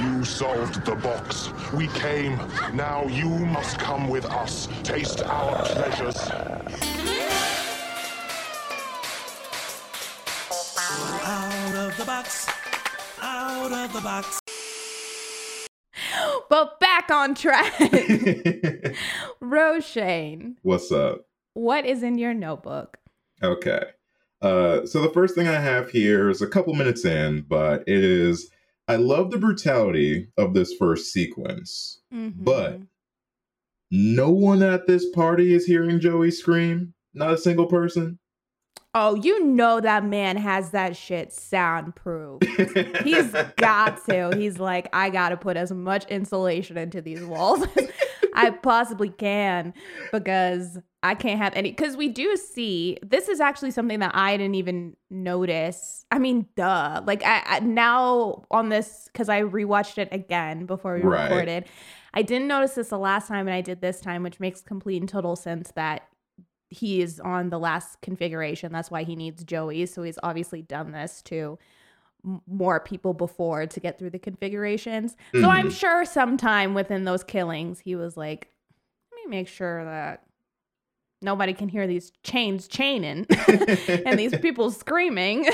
You 0.00 0.24
solved 0.24 0.84
the 0.86 0.94
box. 0.96 1.50
We 1.72 1.86
came. 1.88 2.36
Now 2.74 3.04
you 3.06 3.28
must 3.28 3.78
come 3.78 4.08
with 4.08 4.24
us. 4.24 4.66
Taste 4.82 5.22
our 5.22 5.62
pleasures. 5.64 6.16
Out 11.22 11.74
of 11.74 11.96
the 11.96 12.04
box. 12.04 12.48
Out 13.20 13.72
of 13.72 13.92
the 13.92 14.00
box. 14.00 14.40
But 16.48 16.80
back 16.80 17.10
on 17.10 17.34
track. 17.34 17.72
Roshane, 19.42 20.54
What's 20.62 20.90
up? 20.90 21.26
what 21.54 21.84
is 21.86 22.02
in 22.02 22.18
your 22.18 22.34
notebook? 22.34 22.98
Okay. 23.42 23.82
Uh, 24.42 24.86
so 24.86 25.00
the 25.02 25.10
first 25.10 25.34
thing 25.34 25.46
I 25.46 25.60
have 25.60 25.90
here 25.90 26.28
is 26.30 26.40
a 26.42 26.46
couple 26.46 26.74
minutes 26.74 27.04
in, 27.04 27.42
but 27.42 27.82
it 27.86 28.02
is 28.02 28.50
I 28.90 28.96
love 28.96 29.30
the 29.30 29.38
brutality 29.38 30.26
of 30.36 30.52
this 30.52 30.74
first 30.76 31.12
sequence. 31.12 32.00
But- 32.10 32.80
Mhm. 32.80 32.86
No 33.92 34.30
one 34.30 34.62
at 34.64 34.86
this 34.88 35.08
party 35.10 35.54
is 35.54 35.64
hearing 35.64 36.00
Joey 36.00 36.30
scream. 36.32 36.94
Not 37.14 37.32
a 37.34 37.38
single 37.38 37.66
person. 37.66 38.18
oh, 38.92 39.14
you 39.14 39.44
know 39.44 39.80
that 39.80 40.04
man 40.04 40.36
has 40.36 40.70
that 40.72 40.96
shit 40.96 41.32
soundproof. 41.32 42.42
He's 43.04 43.30
got 43.56 44.04
to. 44.06 44.34
He's 44.36 44.58
like, 44.58 44.88
I 44.92 45.10
got 45.10 45.28
to 45.28 45.36
put 45.36 45.56
as 45.56 45.70
much 45.70 46.04
insulation 46.06 46.76
into 46.76 47.00
these 47.00 47.22
walls 47.24 47.64
I 48.34 48.50
possibly 48.50 49.08
can 49.10 49.74
because 50.12 50.78
I 51.02 51.14
can't 51.14 51.38
have 51.38 51.54
any. 51.54 51.70
Because 51.70 51.96
we 51.96 52.08
do 52.08 52.36
see 52.36 52.98
this 53.02 53.28
is 53.28 53.40
actually 53.40 53.70
something 53.70 54.00
that 54.00 54.12
I 54.14 54.36
didn't 54.36 54.54
even 54.56 54.96
notice. 55.10 56.04
I 56.10 56.18
mean, 56.18 56.46
duh. 56.56 57.02
Like 57.06 57.24
I, 57.24 57.42
I 57.46 57.60
now 57.60 58.44
on 58.50 58.68
this 58.68 59.08
because 59.12 59.28
I 59.28 59.42
rewatched 59.42 59.98
it 59.98 60.08
again 60.12 60.66
before 60.66 60.94
we 60.96 61.02
Right. 61.02 61.22
recorded. 61.24 61.64
I 62.12 62.22
didn't 62.22 62.48
notice 62.48 62.74
this 62.74 62.88
the 62.88 62.98
last 62.98 63.28
time, 63.28 63.46
and 63.46 63.54
I 63.54 63.60
did 63.60 63.80
this 63.80 64.00
time, 64.00 64.22
which 64.22 64.40
makes 64.40 64.60
complete 64.60 65.00
and 65.00 65.08
total 65.08 65.36
sense 65.36 65.72
that 65.76 66.08
he 66.68 67.00
is 67.02 67.18
on 67.20 67.50
the 67.50 67.58
last 67.58 68.00
configuration. 68.00 68.72
That's 68.72 68.90
why 68.90 69.02
he 69.04 69.16
needs 69.16 69.42
Joey. 69.44 69.86
So 69.86 70.02
he's 70.02 70.18
obviously 70.22 70.62
done 70.62 70.92
this 70.92 71.22
to 71.22 71.36
m- 71.36 71.58
more 72.46 72.80
people 72.80 73.14
before 73.14 73.66
to 73.66 73.80
get 73.80 73.98
through 73.98 74.10
the 74.10 74.18
configurations. 74.18 75.16
So 75.40 75.48
I'm 75.48 75.68
Mhm. 75.68 75.72
sure 75.72 76.04
sometime 76.04 76.74
within 76.74 77.04
those 77.04 77.24
killings, 77.24 77.80
he 77.80 77.94
was 77.96 78.16
like, 78.16 78.48
let 79.12 79.24
me 79.24 79.36
make 79.38 79.48
sure 79.48 79.84
that 79.84 80.24
nobody 81.22 81.52
can 81.52 81.68
hear 81.68 81.86
these 81.86 82.12
chains 82.22 82.66
chaining 82.68 83.26
and 84.06 84.18
these 84.18 84.34
people 84.38 84.70
screaming. 84.82 85.46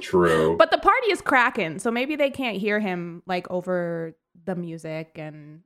True. 0.00 0.56
but 0.58 0.70
the 0.70 0.78
party 0.78 1.08
is 1.10 1.20
cracking. 1.22 1.78
So 1.78 1.90
maybe 1.90 2.16
they 2.16 2.30
can't 2.30 2.56
hear 2.56 2.78
him 2.80 3.22
like 3.26 3.50
over 3.50 4.16
the 4.44 4.54
music 4.54 5.12
and 5.16 5.62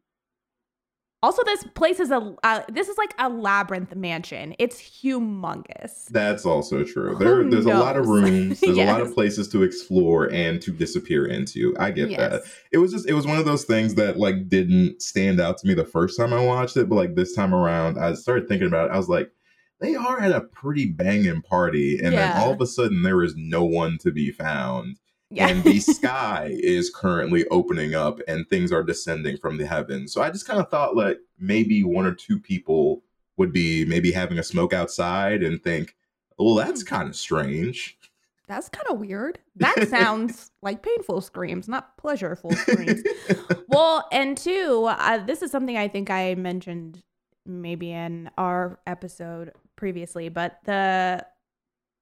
also 1.22 1.42
this 1.44 1.64
place 1.74 2.00
is 2.00 2.10
a 2.10 2.34
uh, 2.42 2.62
this 2.70 2.88
is 2.88 2.98
like 2.98 3.14
a 3.18 3.28
labyrinth 3.28 3.94
mansion. 3.94 4.54
It's 4.58 4.80
humongous. 4.80 6.06
That's 6.10 6.44
also 6.44 6.84
true. 6.84 7.14
Who 7.16 7.24
There, 7.24 7.48
there's 7.48 7.66
a 7.66 7.70
lot 7.74 7.96
of 7.96 8.06
rooms. 8.08 8.60
There's 8.60 8.76
a 8.78 8.84
lot 8.84 9.00
of 9.00 9.14
places 9.14 9.48
to 9.50 9.62
explore 9.62 10.32
and 10.32 10.60
to 10.62 10.72
disappear 10.72 11.26
into. 11.26 11.74
I 11.78 11.90
get 11.90 12.16
that. 12.16 12.42
It 12.72 12.78
was 12.78 12.92
just, 12.92 13.08
it 13.08 13.14
was 13.14 13.26
one 13.26 13.38
of 13.38 13.44
those 13.44 13.64
things 13.64 13.94
that 13.94 14.18
like 14.18 14.48
didn't 14.48 15.00
stand 15.02 15.40
out 15.40 15.58
to 15.58 15.66
me 15.66 15.74
the 15.74 15.84
first 15.84 16.18
time 16.18 16.32
I 16.32 16.44
watched 16.44 16.76
it, 16.76 16.88
but 16.88 16.96
like 16.96 17.14
this 17.14 17.34
time 17.34 17.54
around, 17.54 17.98
I 17.98 18.14
started 18.14 18.48
thinking 18.48 18.66
about 18.68 18.90
it. 18.90 18.94
I 18.94 18.96
was 18.96 19.08
like, 19.08 19.30
they 19.80 19.94
are 19.96 20.20
at 20.20 20.30
a 20.32 20.42
pretty 20.42 20.86
banging 20.86 21.42
party, 21.42 21.98
and 21.98 22.12
Yeah. 22.12 22.32
then 22.32 22.42
all 22.42 22.52
of 22.52 22.60
a 22.60 22.66
sudden 22.66 23.02
there 23.02 23.22
is 23.22 23.34
no 23.36 23.64
one 23.64 23.98
to 24.02 24.12
be 24.12 24.30
found. 24.30 24.98
Yeah. 25.32 25.48
and 25.48 25.64
the 25.64 25.80
sky 25.80 26.50
is 26.52 26.90
currently 26.90 27.46
opening 27.48 27.94
up 27.94 28.20
and 28.28 28.48
things 28.48 28.70
are 28.70 28.82
descending 28.82 29.38
from 29.38 29.56
the 29.56 29.66
heavens. 29.66 30.12
So 30.12 30.22
I 30.22 30.30
just 30.30 30.46
kind 30.46 30.60
of 30.60 30.68
thought 30.68 30.94
like 30.94 31.18
maybe 31.38 31.82
one 31.82 32.06
or 32.06 32.14
two 32.14 32.38
people 32.38 33.02
would 33.36 33.52
be 33.52 33.84
maybe 33.84 34.12
having 34.12 34.38
a 34.38 34.42
smoke 34.42 34.72
outside 34.72 35.42
and 35.42 35.62
think, 35.62 35.96
well, 36.38 36.54
that's 36.54 36.82
kind 36.82 37.08
of 37.08 37.16
strange. 37.16 37.98
That's 38.46 38.68
kind 38.68 38.86
of 38.90 38.98
weird. 38.98 39.38
That 39.56 39.88
sounds 39.88 40.50
like 40.60 40.82
painful 40.82 41.20
screams, 41.22 41.68
not 41.68 41.96
pleasureful 41.96 42.54
screams. 42.56 43.02
well, 43.68 44.06
and 44.12 44.36
two, 44.36 44.84
uh, 44.86 45.24
this 45.24 45.42
is 45.42 45.50
something 45.50 45.78
I 45.78 45.88
think 45.88 46.10
I 46.10 46.34
mentioned 46.34 47.02
maybe 47.46 47.90
in 47.90 48.30
our 48.36 48.78
episode 48.86 49.52
previously, 49.76 50.28
but 50.28 50.58
the 50.64 51.24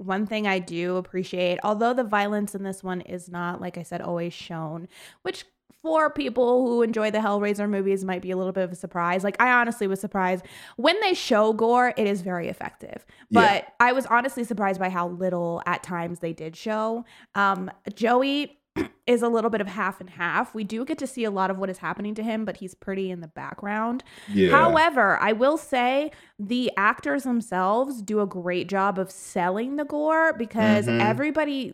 one 0.01 0.27
thing 0.27 0.47
I 0.47 0.59
do 0.59 0.97
appreciate, 0.97 1.59
although 1.63 1.93
the 1.93 2.05
violence 2.05 2.55
in 2.55 2.63
this 2.63 2.83
one 2.83 3.03
is 3.03 3.29
not, 3.29 3.61
like 3.61 3.77
I 3.77 3.83
said, 3.83 4.01
always 4.01 4.33
shown, 4.33 4.89
which 5.23 5.45
for 5.83 6.11
people 6.11 6.67
who 6.67 6.83
enjoy 6.83 7.11
the 7.11 7.19
Hellraiser 7.19 7.69
movies 7.69 8.05
might 8.05 8.23
be 8.23 8.31
a 8.31 8.37
little 8.37 8.53
bit 8.53 8.65
of 8.65 8.73
a 8.73 8.77
surprise. 8.77 9.25
Like 9.25 9.41
I 9.41 9.51
honestly 9.53 9.87
was 9.87 10.01
surprised 10.01 10.45
when 10.77 10.99
they 11.01 11.15
show 11.15 11.53
gore, 11.53 11.95
it 11.97 12.07
is 12.07 12.21
very 12.23 12.49
effective. 12.49 13.05
Yeah. 13.31 13.41
But 13.41 13.75
I 13.81 13.93
was 13.93 14.07
honestly 14.07 14.45
surprised 14.45 14.79
by 14.79 14.91
how 14.91 15.09
little 15.09 15.63
at 15.67 15.83
times 15.83 16.21
they 16.21 16.33
did 16.33 16.57
show. 16.57 17.05
Um, 17.35 17.71
Joey 17.95 18.60
is 19.07 19.23
a 19.23 19.29
little 19.29 19.51
bit 19.51 19.61
of 19.61 19.67
half 19.67 20.01
and 20.01 20.09
half. 20.11 20.55
We 20.55 20.65
do 20.65 20.85
get 20.85 20.99
to 20.99 21.07
see 21.07 21.25
a 21.25 21.31
lot 21.31 21.51
of 21.51 21.59
what 21.59 21.69
is 21.71 21.79
happening 21.79 22.15
to 22.15 22.23
him, 22.23 22.45
but 22.45 22.59
he's 22.59 22.75
pretty 22.75 23.11
in 23.11 23.21
the 23.21 23.29
background. 23.29 24.05
Yeah. 24.33 24.51
However, 24.51 25.19
I 25.21 25.33
will 25.33 25.57
say 25.57 26.13
the 26.39 26.71
actors 26.77 27.25
themselves 27.25 28.03
do 28.03 28.21
a 28.21 28.27
great 28.27 28.69
job 28.69 28.99
of 28.99 29.11
selling 29.11 29.77
the 29.77 29.85
gore 29.85 30.33
because 30.35 30.87
Mhm. 30.87 31.01
everybody, 31.01 31.73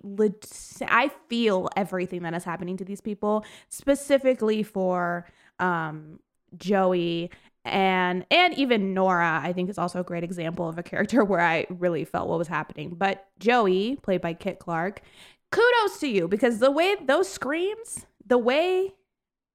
I 0.89 1.11
feel 1.29 1.69
everything 1.77 2.23
that 2.23 2.35
is 2.35 2.45
happening 2.45 2.77
to 2.79 2.85
these 2.85 3.01
people, 3.01 3.45
specifically 3.69 4.63
for 4.63 5.27
um, 5.59 6.19
Joey 6.59 7.31
and 7.65 8.25
and 8.31 8.55
even 8.55 8.95
Nora, 8.95 9.41
I 9.43 9.53
think 9.53 9.69
is 9.69 9.79
also 9.79 9.99
a 10.01 10.05
great 10.05 10.23
example 10.23 10.69
of 10.69 10.79
a 10.79 10.83
character 10.83 11.25
where 11.25 11.41
I 11.41 11.67
really 11.69 12.05
felt 12.05 12.29
what 12.29 12.39
was 12.39 12.47
happening. 12.49 12.95
But 12.97 13.27
Joey, 13.41 13.97
played 14.03 14.21
by 14.21 14.35
Kit 14.35 14.59
Clarke, 14.61 15.03
kudos 15.51 16.01
to 16.01 16.09
you 16.09 16.29
because 16.29 16.59
the 16.59 16.71
way 16.71 16.97
those 17.05 17.29
screams, 17.29 18.07
the 18.27 18.39
way 18.39 18.95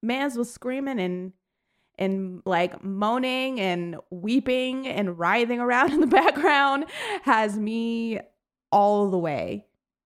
Mans 0.01 0.35
was 0.37 0.51
screaming 0.51 0.99
and 0.99 1.33
and 1.97 2.41
like 2.45 2.83
moaning 2.83 3.59
and 3.59 3.97
weeping 4.09 4.87
and 4.87 5.19
writhing 5.19 5.59
around 5.59 5.91
in 5.93 5.99
the 5.99 6.07
background 6.07 6.85
has 7.23 7.57
me 7.59 8.19
all 8.71 9.09
the 9.11 9.17
way 9.17 9.65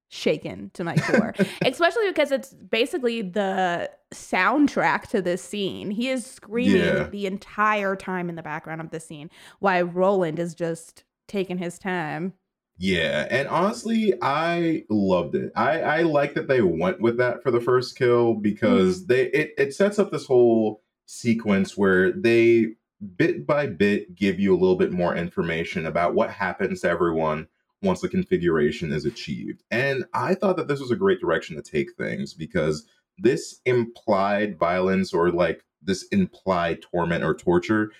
shaken 0.10 0.70
to 0.74 0.84
my 0.84 0.96
core 0.96 1.34
especially 1.66 2.08
because 2.08 2.32
it's 2.32 2.54
basically 2.54 3.22
the 3.22 3.90
soundtrack 4.14 5.04
to 5.08 5.22
this 5.22 5.42
scene 5.44 5.92
he 5.92 6.10
is 6.10 6.26
screaming 6.26 6.76
Yeah. 6.82 7.08
the 7.10 7.26
entire 7.28 7.96
time 7.96 8.30
in 8.30 8.36
the 8.36 8.44
background 8.44 8.82
of 8.82 8.92
the 8.92 9.00
scene 9.00 9.30
while 9.60 9.86
roland 9.86 10.40
is 10.40 10.56
just 10.56 11.04
taking 11.28 11.58
his 11.58 11.78
time 11.80 12.34
Yeah, 12.78 13.28
and 13.30 13.48
honestly, 13.48 14.14
I 14.22 14.84
loved 14.90 15.36
it. 15.36 15.52
I 15.56 15.82
I 15.82 16.02
like 16.02 16.34
that 16.34 16.48
they 16.48 16.62
went 16.62 17.00
with 17.00 17.18
that 17.18 17.42
for 17.42 17.52
the 17.52 17.62
first 17.62 17.98
kill 17.98 18.34
because 18.34 19.04
mm-hmm. 19.04 19.08
they 19.08 19.22
it 19.28 19.54
it 19.58 19.74
sets 19.74 19.98
up 19.98 20.12
this 20.12 20.26
whole 20.26 20.82
sequence 21.06 21.78
where 21.78 22.12
they 22.12 22.76
bit 23.18 23.46
by 23.46 23.68
bit 23.68 24.16
give 24.16 24.40
you 24.40 24.54
a 24.54 24.60
little 24.60 24.76
bit 24.76 24.92
more 24.92 25.16
information 25.16 25.86
about 25.86 26.16
what 26.16 26.30
happens 26.30 26.82
to 26.82 26.90
everyone 26.90 27.48
once 27.82 28.02
the 28.02 28.10
configuration 28.10 28.92
is 28.92 29.06
achieved. 29.06 29.64
And 29.72 30.06
I 30.14 30.34
thought 30.34 30.58
that 30.58 30.68
this 30.68 30.80
was 30.80 30.92
a 30.92 30.96
great 30.96 31.20
direction 31.20 31.56
to 31.56 31.62
take 31.62 31.94
things 31.94 32.34
because 32.34 32.86
this 33.18 33.62
implied 33.66 34.58
violence 34.58 35.14
or 35.14 35.32
like 35.32 35.64
this 35.82 36.04
implied 36.12 36.82
torment 36.82 37.24
or 37.24 37.36
torture, 37.36 37.92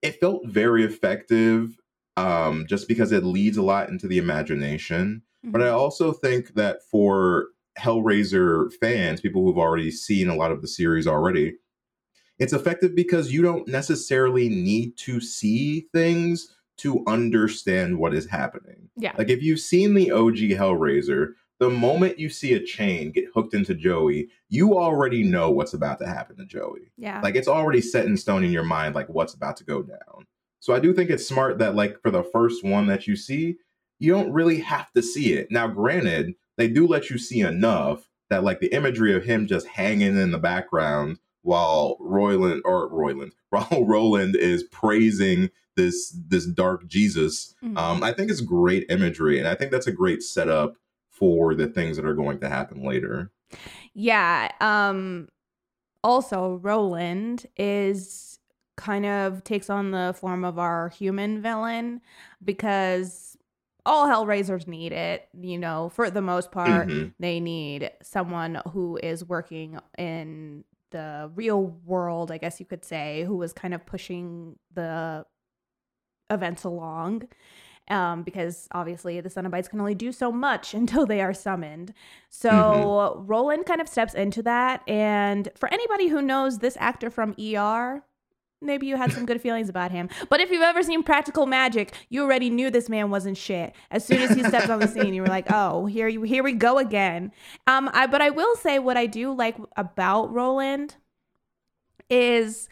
it 0.00 0.20
felt 0.20 0.46
very 0.46 0.84
effective 0.84 1.76
um, 2.16 2.66
just 2.68 2.88
because 2.88 3.12
it 3.12 3.24
leads 3.24 3.56
a 3.56 3.62
lot 3.62 3.88
into 3.88 4.06
the 4.06 4.18
imagination. 4.18 5.22
But 5.44 5.62
I 5.62 5.68
also 5.68 6.12
think 6.12 6.54
that 6.54 6.82
for 6.90 7.48
Hellraiser 7.78 8.72
fans, 8.80 9.20
people 9.20 9.44
who've 9.44 9.58
already 9.58 9.92
seen 9.92 10.28
a 10.28 10.34
lot 10.34 10.50
of 10.50 10.60
the 10.60 10.66
series 10.66 11.06
already, 11.06 11.54
it's 12.38 12.52
effective 12.52 12.96
because 12.96 13.32
you 13.32 13.42
don't 13.42 13.68
necessarily 13.68 14.48
need 14.48 14.96
to 14.98 15.20
see 15.20 15.86
things 15.92 16.52
to 16.78 17.02
understand 17.06 17.98
what 17.98 18.12
is 18.12 18.26
happening. 18.26 18.90
yeah. 18.96 19.12
Like 19.16 19.30
if 19.30 19.42
you've 19.42 19.60
seen 19.60 19.94
the 19.94 20.10
OG 20.10 20.36
Hellraiser, 20.36 21.34
the 21.58 21.70
moment 21.70 22.18
you 22.18 22.28
see 22.28 22.52
a 22.52 22.60
chain 22.62 23.12
get 23.12 23.24
hooked 23.32 23.54
into 23.54 23.74
Joey, 23.74 24.28
you 24.50 24.76
already 24.76 25.22
know 25.22 25.50
what's 25.50 25.72
about 25.72 25.98
to 26.00 26.06
happen 26.06 26.36
to 26.36 26.44
Joey. 26.44 26.92
Yeah. 26.98 27.20
Like 27.22 27.34
it's 27.34 27.48
already 27.48 27.80
set 27.80 28.04
in 28.04 28.16
stone 28.16 28.44
in 28.44 28.50
your 28.50 28.64
mind 28.64 28.94
like 28.94 29.08
what's 29.08 29.32
about 29.32 29.56
to 29.58 29.64
go 29.64 29.82
down 29.82 30.26
so 30.66 30.74
i 30.74 30.80
do 30.80 30.92
think 30.92 31.08
it's 31.10 31.26
smart 31.26 31.58
that 31.58 31.76
like 31.76 32.00
for 32.02 32.10
the 32.10 32.24
first 32.24 32.64
one 32.64 32.86
that 32.88 33.06
you 33.06 33.14
see 33.14 33.56
you 34.00 34.12
don't 34.12 34.32
really 34.32 34.58
have 34.58 34.90
to 34.92 35.00
see 35.00 35.32
it 35.32 35.46
now 35.50 35.68
granted 35.68 36.34
they 36.56 36.66
do 36.66 36.86
let 36.88 37.08
you 37.08 37.16
see 37.18 37.40
enough 37.40 38.08
that 38.30 38.42
like 38.42 38.58
the 38.58 38.74
imagery 38.74 39.14
of 39.14 39.24
him 39.24 39.46
just 39.46 39.66
hanging 39.68 40.18
in 40.18 40.32
the 40.32 40.38
background 40.38 41.18
while 41.42 41.96
royland 42.00 42.60
or 42.64 42.88
royland 42.88 43.30
while 43.50 43.84
roland 43.86 44.34
is 44.34 44.64
praising 44.64 45.48
this 45.76 46.10
this 46.28 46.46
dark 46.46 46.84
jesus 46.88 47.54
Mhm. 47.62 47.78
um 47.78 48.02
i 48.02 48.12
think 48.12 48.28
it's 48.30 48.40
great 48.40 48.86
imagery 48.88 49.38
and 49.38 49.46
i 49.46 49.54
think 49.54 49.70
that's 49.70 49.86
a 49.86 49.92
great 49.92 50.22
setup 50.22 50.74
for 51.10 51.54
the 51.54 51.68
things 51.68 51.96
that 51.96 52.04
are 52.04 52.14
going 52.14 52.40
to 52.40 52.48
happen 52.48 52.82
later 52.82 53.30
Yeah. 53.94 54.50
Um 54.60 55.28
also 56.04 56.56
Roland 56.62 57.46
is 57.56 58.35
kind 58.76 59.06
of 59.06 59.42
takes 59.44 59.70
on 59.70 59.90
the 59.90 60.14
form 60.18 60.44
of 60.44 60.58
our 60.58 60.88
human 60.90 61.40
villain 61.42 62.00
because 62.44 63.36
all 63.84 64.06
Hellraisers 64.08 64.66
need 64.66 64.92
it, 64.92 65.28
you 65.40 65.58
know, 65.58 65.88
for 65.90 66.10
the 66.10 66.20
most 66.20 66.50
part. 66.50 66.88
Mhm. 66.88 67.14
They 67.20 67.40
need 67.40 67.90
someone 68.02 68.60
who 68.72 68.98
is 69.02 69.24
working 69.24 69.78
in 69.96 70.64
the 70.90 71.30
real 71.34 71.62
world, 71.84 72.30
I 72.30 72.38
guess 72.38 72.58
you 72.60 72.66
could 72.66 72.84
say, 72.84 73.24
who 73.24 73.40
is 73.42 73.52
kind 73.52 73.74
of 73.74 73.86
pushing 73.86 74.58
the 74.74 75.24
events 76.30 76.64
along. 76.64 77.28
Um, 77.88 78.24
because 78.24 78.66
obviously 78.72 79.20
the 79.20 79.28
Cenobites 79.28 79.70
can 79.70 79.78
only 79.78 79.94
do 79.94 80.10
so 80.10 80.32
much 80.32 80.74
until 80.80 81.06
they 81.06 81.20
are 81.20 81.32
summoned. 81.32 81.94
So 82.28 83.22
Roland 83.24 83.64
kind 83.66 83.80
of 83.80 83.88
steps 83.88 84.12
into 84.14 84.42
that. 84.42 84.82
And 84.88 85.48
for 85.54 85.72
anybody 85.72 86.08
who 86.08 86.20
knows 86.20 86.58
this 86.58 86.76
actor 86.80 87.10
from 87.10 87.36
ER, 87.38 88.02
maybe 88.60 88.86
you 88.86 88.96
had 88.96 89.12
some 89.12 89.26
good 89.26 89.40
feelings 89.40 89.68
about 89.68 89.90
him. 89.90 90.08
But 90.28 90.40
if 90.40 90.50
you've 90.50 90.62
ever 90.62 90.82
seen 90.82 91.02
Practical 91.02 91.46
Magic, 91.46 91.94
you 92.08 92.22
already 92.22 92.50
knew 92.50 92.70
this 92.70 92.88
man 92.88 93.10
wasn't 93.10 93.36
shit. 93.36 93.74
As 93.90 94.04
soon 94.04 94.22
as 94.22 94.30
he 94.30 94.42
stepped 94.42 94.70
on 94.70 94.80
the 94.80 94.88
scene, 94.88 95.14
you 95.14 95.22
were 95.22 95.28
like, 95.28 95.46
"Oh, 95.50 95.86
here 95.86 96.08
you 96.08 96.22
here 96.22 96.42
we 96.42 96.52
go 96.52 96.78
again." 96.78 97.32
Um, 97.66 97.90
I 97.92 98.06
but 98.06 98.22
I 98.22 98.30
will 98.30 98.56
say 98.56 98.78
what 98.78 98.96
I 98.96 99.06
do 99.06 99.32
like 99.32 99.56
about 99.76 100.32
Roland 100.32 100.96
is 102.08 102.68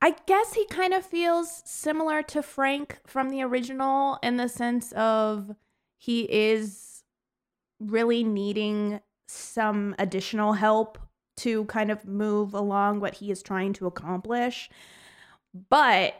I 0.00 0.14
guess 0.26 0.54
he 0.54 0.66
kind 0.66 0.94
of 0.94 1.04
feels 1.04 1.62
similar 1.64 2.22
to 2.24 2.42
Frank 2.42 2.98
from 3.06 3.30
the 3.30 3.42
original 3.42 4.18
in 4.22 4.36
the 4.36 4.48
sense 4.48 4.92
of 4.92 5.54
he 5.96 6.22
is 6.22 7.02
really 7.80 8.22
needing 8.22 9.00
some 9.26 9.94
additional 9.98 10.54
help 10.54 10.98
to 11.38 11.64
kind 11.66 11.90
of 11.90 12.06
move 12.06 12.54
along 12.54 13.00
what 13.00 13.14
he 13.14 13.30
is 13.30 13.42
trying 13.42 13.72
to 13.74 13.86
accomplish. 13.86 14.68
But 15.70 16.14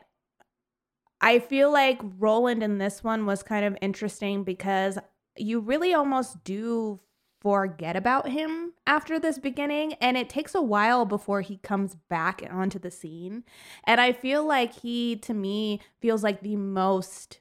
I 1.21 1.39
feel 1.39 1.73
like 1.73 2.01
Roland 2.19 2.63
in 2.63 2.79
this 2.79 3.03
one 3.03 3.27
was 3.27 3.43
kind 3.43 3.65
of 3.65 3.77
interesting 3.81 4.45
because 4.45 4.99
you 5.37 5.61
really 5.61 5.95
almost 5.95 6.45
do 6.45 7.01
forget 7.41 7.95
about 7.95 8.29
him 8.29 8.73
after 8.87 9.19
this 9.19 9.39
beginning 9.39 9.93
and 9.95 10.17
it 10.17 10.29
takes 10.29 10.55
a 10.55 10.63
while 10.63 11.05
before 11.05 11.41
he 11.41 11.59
comes 11.59 11.95
back 12.09 12.43
onto 12.51 12.81
the 12.81 12.91
scene 12.91 13.45
and 13.85 14.01
i 14.01 14.13
feel 14.13 14.45
like 14.45 14.73
he 14.81 15.15
to 15.15 15.33
me 15.33 15.81
feels 16.01 16.25
like 16.25 16.41
the 16.41 16.57
most 16.57 17.39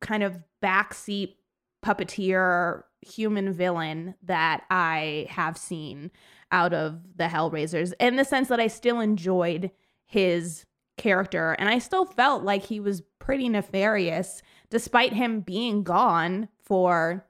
kind 0.00 0.22
of 0.22 0.38
backseat 0.62 1.34
puppeteer 1.84 2.84
human 3.00 3.52
villain 3.52 4.14
that 4.22 4.62
i 4.70 5.26
have 5.30 5.58
seen 5.58 6.12
out 6.50 6.72
of 6.72 7.00
the 7.16 7.24
hellraisers 7.24 7.92
in 8.00 8.16
the 8.16 8.24
sense 8.24 8.48
that 8.48 8.60
i 8.60 8.66
still 8.66 9.00
enjoyed 9.00 9.70
his 10.06 10.64
character 10.96 11.52
and 11.58 11.68
i 11.68 11.78
still 11.78 12.04
felt 12.04 12.42
like 12.42 12.64
he 12.64 12.80
was 12.80 13.02
pretty 13.18 13.48
nefarious 13.48 14.42
despite 14.70 15.12
him 15.12 15.40
being 15.40 15.82
gone 15.82 16.48
for 16.62 17.28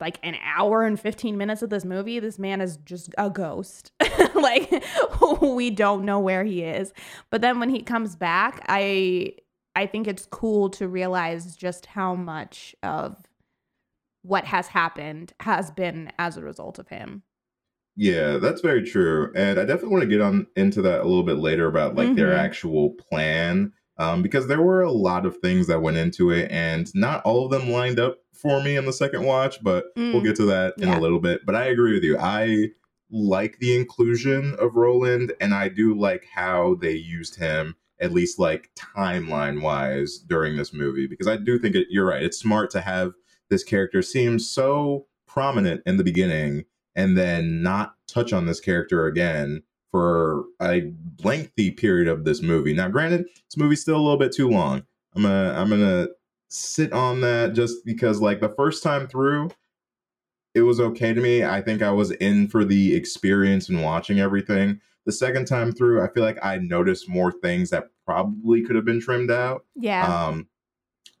like 0.00 0.18
an 0.22 0.36
hour 0.42 0.84
and 0.84 1.00
15 1.00 1.38
minutes 1.38 1.62
of 1.62 1.70
this 1.70 1.84
movie. 1.84 2.20
This 2.20 2.38
man 2.38 2.60
is 2.60 2.76
just 2.78 3.14
a 3.18 3.30
ghost. 3.30 3.92
Like 4.34 4.84
we 5.40 5.70
don't 5.70 6.04
know 6.04 6.20
where 6.20 6.44
he 6.44 6.62
is. 6.62 6.92
But 7.30 7.40
then 7.40 7.58
when 7.58 7.70
he 7.70 7.82
comes 7.82 8.14
back 8.14 8.64
i 8.68 9.32
i 9.74 9.86
think 9.86 10.06
it's 10.06 10.26
cool 10.26 10.68
to 10.70 10.86
realize 10.86 11.56
just 11.56 11.86
how 11.86 12.14
much 12.14 12.76
of 12.82 13.16
what 14.22 14.44
has 14.44 14.68
happened 14.68 15.32
has 15.40 15.70
been 15.70 16.12
as 16.18 16.36
a 16.36 16.42
result 16.42 16.78
of 16.78 16.88
him 16.88 17.22
Yeah, 17.96 18.36
that's 18.36 18.60
very 18.60 18.82
true. 18.82 19.32
And 19.34 19.58
I 19.58 19.64
definitely 19.64 19.88
want 19.90 20.02
to 20.02 20.08
get 20.08 20.20
on 20.20 20.46
into 20.54 20.82
that 20.82 21.00
a 21.00 21.04
little 21.08 21.22
bit 21.22 21.38
later 21.38 21.66
about 21.66 21.94
like 21.94 22.14
their 22.14 22.32
Mhm. 22.32 22.38
actual 22.38 22.90
plan. 22.90 23.72
Um, 23.98 24.20
because 24.22 24.46
there 24.46 24.60
were 24.60 24.82
a 24.82 24.92
lot 24.92 25.24
of 25.24 25.38
things 25.38 25.66
that 25.68 25.80
went 25.80 25.96
into 25.96 26.30
it, 26.30 26.50
and 26.50 26.94
not 26.94 27.22
all 27.24 27.46
of 27.46 27.50
them 27.50 27.70
lined 27.70 27.98
up 27.98 28.18
for 28.34 28.62
me 28.62 28.76
in 28.76 28.84
the 28.84 28.92
second 28.92 29.24
watch, 29.24 29.62
but 29.64 29.86
we'll 29.96 30.20
Mm. 30.20 30.24
get 30.24 30.36
to 30.36 30.44
that 30.44 30.74
in 30.76 30.88
Yeah. 30.88 30.98
a 30.98 31.00
little 31.00 31.18
bit. 31.20 31.46
But 31.46 31.54
I 31.54 31.64
agree 31.68 31.94
with 31.94 32.04
you. 32.04 32.18
I 32.18 32.72
like 33.10 33.58
the 33.58 33.74
inclusion 33.74 34.54
of 34.58 34.74
Roland, 34.76 35.32
and 35.40 35.54
I 35.54 35.68
do 35.70 35.98
like 35.98 36.26
how 36.34 36.74
they 36.74 36.92
used 36.92 37.36
him, 37.36 37.76
at 37.98 38.12
least 38.12 38.38
like 38.38 38.68
timeline 38.76 39.62
wise, 39.62 40.18
during 40.18 40.58
this 40.58 40.74
movie, 40.74 41.06
because 41.06 41.26
I 41.28 41.36
do 41.38 41.58
think 41.58 41.74
it, 41.74 41.86
you're 41.88 42.04
right. 42.06 42.22
It's 42.22 42.36
smart 42.38 42.68
to 42.72 42.82
have 42.82 43.14
this 43.48 43.64
character 43.64 44.02
seem 44.02 44.38
so 44.38 45.06
prominent 45.26 45.80
in 45.86 45.96
the 45.96 46.04
beginning 46.04 46.64
and 46.96 47.16
then 47.16 47.62
not 47.62 47.94
touch 48.08 48.32
on 48.32 48.46
this 48.46 48.58
character 48.58 49.06
again 49.06 49.62
for 49.92 50.44
a 50.60 50.92
lengthy 51.22 51.70
period 51.70 52.08
of 52.08 52.24
this 52.24 52.42
movie. 52.42 52.74
Now, 52.74 52.88
granted, 52.88 53.26
this 53.26 53.56
movie's 53.56 53.82
still 53.82 53.96
a 53.96 54.02
little 54.02 54.18
bit 54.18 54.32
too 54.32 54.48
long. 54.48 54.82
I'm 55.14 55.22
gonna 55.22 55.54
I'm 55.56 55.70
gonna 55.70 56.08
sit 56.48 56.92
on 56.92 57.20
that 57.20 57.52
just 57.52 57.84
because 57.84 58.20
like 58.20 58.40
the 58.40 58.54
first 58.56 58.82
time 58.82 59.06
through, 59.06 59.50
it 60.54 60.62
was 60.62 60.80
okay 60.80 61.12
to 61.12 61.20
me. 61.20 61.44
I 61.44 61.60
think 61.62 61.82
I 61.82 61.90
was 61.90 62.10
in 62.12 62.48
for 62.48 62.64
the 62.64 62.94
experience 62.94 63.68
and 63.68 63.82
watching 63.82 64.18
everything. 64.18 64.80
The 65.04 65.12
second 65.12 65.46
time 65.46 65.70
through, 65.70 66.02
I 66.02 66.08
feel 66.08 66.24
like 66.24 66.38
I 66.44 66.58
noticed 66.58 67.08
more 67.08 67.30
things 67.30 67.70
that 67.70 67.90
probably 68.04 68.62
could 68.62 68.74
have 68.74 68.84
been 68.84 69.00
trimmed 69.00 69.30
out. 69.30 69.64
yeah 69.76 70.26
Um, 70.26 70.48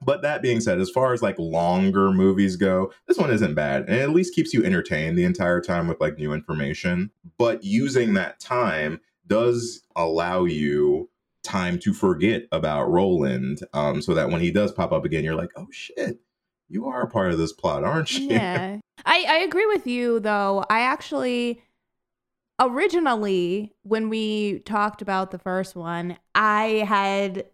but 0.02 0.22
that 0.22 0.42
being 0.42 0.60
said, 0.60 0.80
as 0.80 0.90
far 0.90 1.12
as 1.12 1.22
like 1.22 1.38
longer 1.38 2.12
movies 2.12 2.56
go, 2.56 2.92
this 3.08 3.18
one 3.18 3.30
isn't 3.30 3.54
bad. 3.54 3.82
And 3.82 3.94
it 3.94 4.02
at 4.02 4.10
least 4.10 4.34
keeps 4.34 4.52
you 4.52 4.64
entertained 4.64 5.18
the 5.18 5.24
entire 5.24 5.60
time 5.60 5.88
with 5.88 6.00
like 6.00 6.18
new 6.18 6.32
information. 6.32 7.10
But 7.38 7.64
using 7.64 8.14
that 8.14 8.38
time 8.40 9.00
does 9.26 9.82
allow 9.96 10.44
you 10.44 11.08
time 11.42 11.78
to 11.78 11.94
forget 11.94 12.42
about 12.52 12.90
Roland, 12.90 13.60
um, 13.72 14.02
so 14.02 14.14
that 14.14 14.30
when 14.30 14.40
he 14.40 14.50
does 14.50 14.72
pop 14.72 14.92
up 14.92 15.04
again, 15.04 15.24
you're 15.24 15.36
like, 15.36 15.50
oh 15.56 15.68
shit, 15.70 16.18
you 16.68 16.86
are 16.86 17.02
a 17.02 17.08
part 17.08 17.32
of 17.32 17.38
this 17.38 17.52
plot, 17.52 17.84
aren't 17.84 18.16
you? 18.18 18.28
Yeah. 18.28 18.78
I, 19.04 19.24
I 19.28 19.36
agree 19.38 19.66
with 19.66 19.86
you 19.86 20.20
though. 20.20 20.64
I 20.68 20.80
actually 20.80 21.62
originally 22.58 23.72
when 23.82 24.08
we 24.08 24.60
talked 24.60 25.02
about 25.02 25.30
the 25.30 25.38
first 25.38 25.76
one, 25.76 26.16
I 26.34 26.84
had 26.88 27.44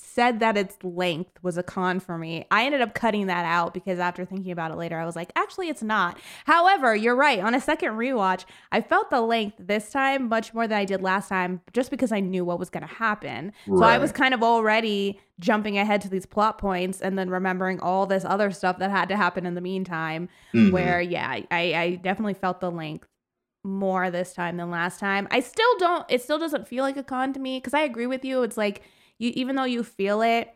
said 0.00 0.40
that 0.40 0.56
its 0.56 0.76
length 0.82 1.32
was 1.42 1.58
a 1.58 1.62
con 1.62 2.00
for 2.00 2.18
me. 2.18 2.46
I 2.50 2.64
ended 2.66 2.80
up 2.80 2.94
cutting 2.94 3.26
that 3.26 3.44
out 3.44 3.74
because 3.74 3.98
after 3.98 4.24
thinking 4.24 4.52
about 4.52 4.70
it 4.70 4.76
later, 4.76 4.98
I 4.98 5.04
was 5.04 5.16
like, 5.16 5.30
actually, 5.36 5.68
it's 5.68 5.82
not. 5.82 6.18
However, 6.46 6.94
you're 6.94 7.16
right. 7.16 7.40
On 7.40 7.54
a 7.54 7.60
second 7.60 7.92
rewatch, 7.92 8.44
I 8.72 8.80
felt 8.80 9.10
the 9.10 9.20
length 9.20 9.56
this 9.58 9.90
time 9.90 10.28
much 10.28 10.54
more 10.54 10.66
than 10.66 10.78
I 10.78 10.84
did 10.84 11.02
last 11.02 11.28
time 11.28 11.60
just 11.72 11.90
because 11.90 12.12
I 12.12 12.20
knew 12.20 12.44
what 12.44 12.58
was 12.58 12.70
going 12.70 12.86
to 12.86 12.94
happen. 12.94 13.52
So 13.66 13.82
I 13.82 13.98
was 13.98 14.12
kind 14.12 14.34
of 14.34 14.42
already 14.42 15.20
jumping 15.40 15.78
ahead 15.78 16.00
to 16.02 16.08
these 16.08 16.26
plot 16.26 16.58
points 16.58 17.00
and 17.00 17.18
then 17.18 17.30
remembering 17.30 17.78
all 17.80 18.06
this 18.06 18.24
other 18.24 18.50
stuff 18.50 18.78
that 18.78 18.90
had 18.90 19.08
to 19.08 19.16
happen 19.16 19.46
in 19.46 19.54
the 19.54 19.60
meantime. 19.60 20.28
Mhm. 20.54 20.72
Where, 20.72 21.00
yeah, 21.00 21.28
I, 21.30 21.74
I 21.74 21.94
definitely 22.02 22.34
felt 22.34 22.60
the 22.60 22.70
length 22.70 23.06
more 23.64 24.10
this 24.10 24.32
time 24.32 24.56
than 24.56 24.70
last 24.70 25.00
time. 25.00 25.28
I 25.30 25.40
still 25.40 25.78
don't, 25.78 26.06
it 26.08 26.22
still 26.22 26.38
doesn't 26.38 26.68
feel 26.68 26.84
like 26.84 26.96
a 26.96 27.02
con 27.02 27.32
to 27.32 27.40
me 27.40 27.58
because 27.58 27.74
I 27.74 27.80
agree 27.80 28.06
with 28.06 28.24
you. 28.24 28.42
It's 28.42 28.56
like, 28.56 28.82
you 29.18 29.32
even 29.34 29.56
though 29.56 29.64
you 29.64 29.82
feel 29.82 30.22
it 30.22 30.54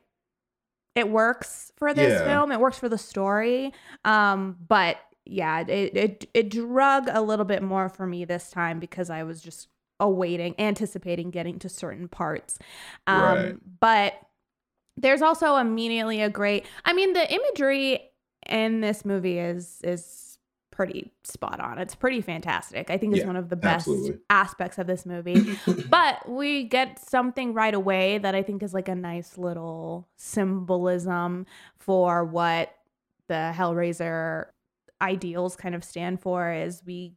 it 0.95 1.09
works 1.09 1.73
for 1.77 1.95
this 1.95 2.13
Yeah. 2.13 2.25
film 2.25 2.53
it 2.53 2.61
works 2.61 2.79
for 2.79 2.89
the 2.89 2.99
story 2.99 3.73
um 4.05 4.57
but 4.69 4.97
yeah 5.25 5.61
it, 5.61 5.97
it 5.97 6.31
it 6.35 6.51
drug 6.51 7.09
a 7.11 7.21
little 7.23 7.45
bit 7.45 7.63
more 7.63 7.89
for 7.89 8.07
me 8.07 8.25
this 8.25 8.51
time 8.51 8.79
because 8.81 9.09
i 9.11 9.23
was 9.23 9.41
just 9.41 9.69
awaiting 10.01 10.55
anticipating 10.59 11.31
getting 11.31 11.59
to 11.61 11.69
certain 11.69 12.09
parts 12.09 12.59
um 13.07 13.23
Right. 13.23 13.57
but 13.81 14.15
there's 14.97 15.23
also 15.23 15.57
immediately 15.57 16.21
a 16.21 16.29
great 16.29 16.67
i 16.85 16.93
mean 16.93 17.13
the 17.13 17.33
imagery 17.33 18.11
in 18.49 18.81
this 18.81 19.05
movie 19.05 19.39
is 19.39 19.81
is 19.85 20.05
pretty 20.85 21.13
spot 21.25 21.61
on. 21.61 21.79
It's 21.79 21.95
pretty 21.95 22.21
fantastic. 22.21 22.91
I 22.91 22.99
think 22.99 23.15
it's 23.15 23.21
Yeah, 23.21 23.29
one 23.29 23.37
of 23.37 23.49
the 23.49 23.57
best 23.57 23.89
absolutely. 23.89 24.19
aspects 24.31 24.79
of 24.79 24.87
this 24.87 25.07
movie. 25.07 25.57
But 25.89 26.29
we 26.29 26.65
get 26.65 26.99
something 26.99 27.55
right 27.55 27.75
away 27.75 28.19
that 28.19 28.35
I 28.35 28.43
think 28.43 28.63
is 28.63 28.73
like 28.75 28.89
a 28.89 28.95
nice 28.95 29.37
little 29.39 30.09
symbolism 30.17 31.47
for 31.79 32.25
what 32.25 32.75
the 33.29 33.53
Hellraiser 33.55 34.47
ideals 35.01 35.57
kind 35.57 35.75
of 35.75 35.85
stand 35.85 36.21
for 36.21 36.53
is 36.53 36.83
we 36.87 37.15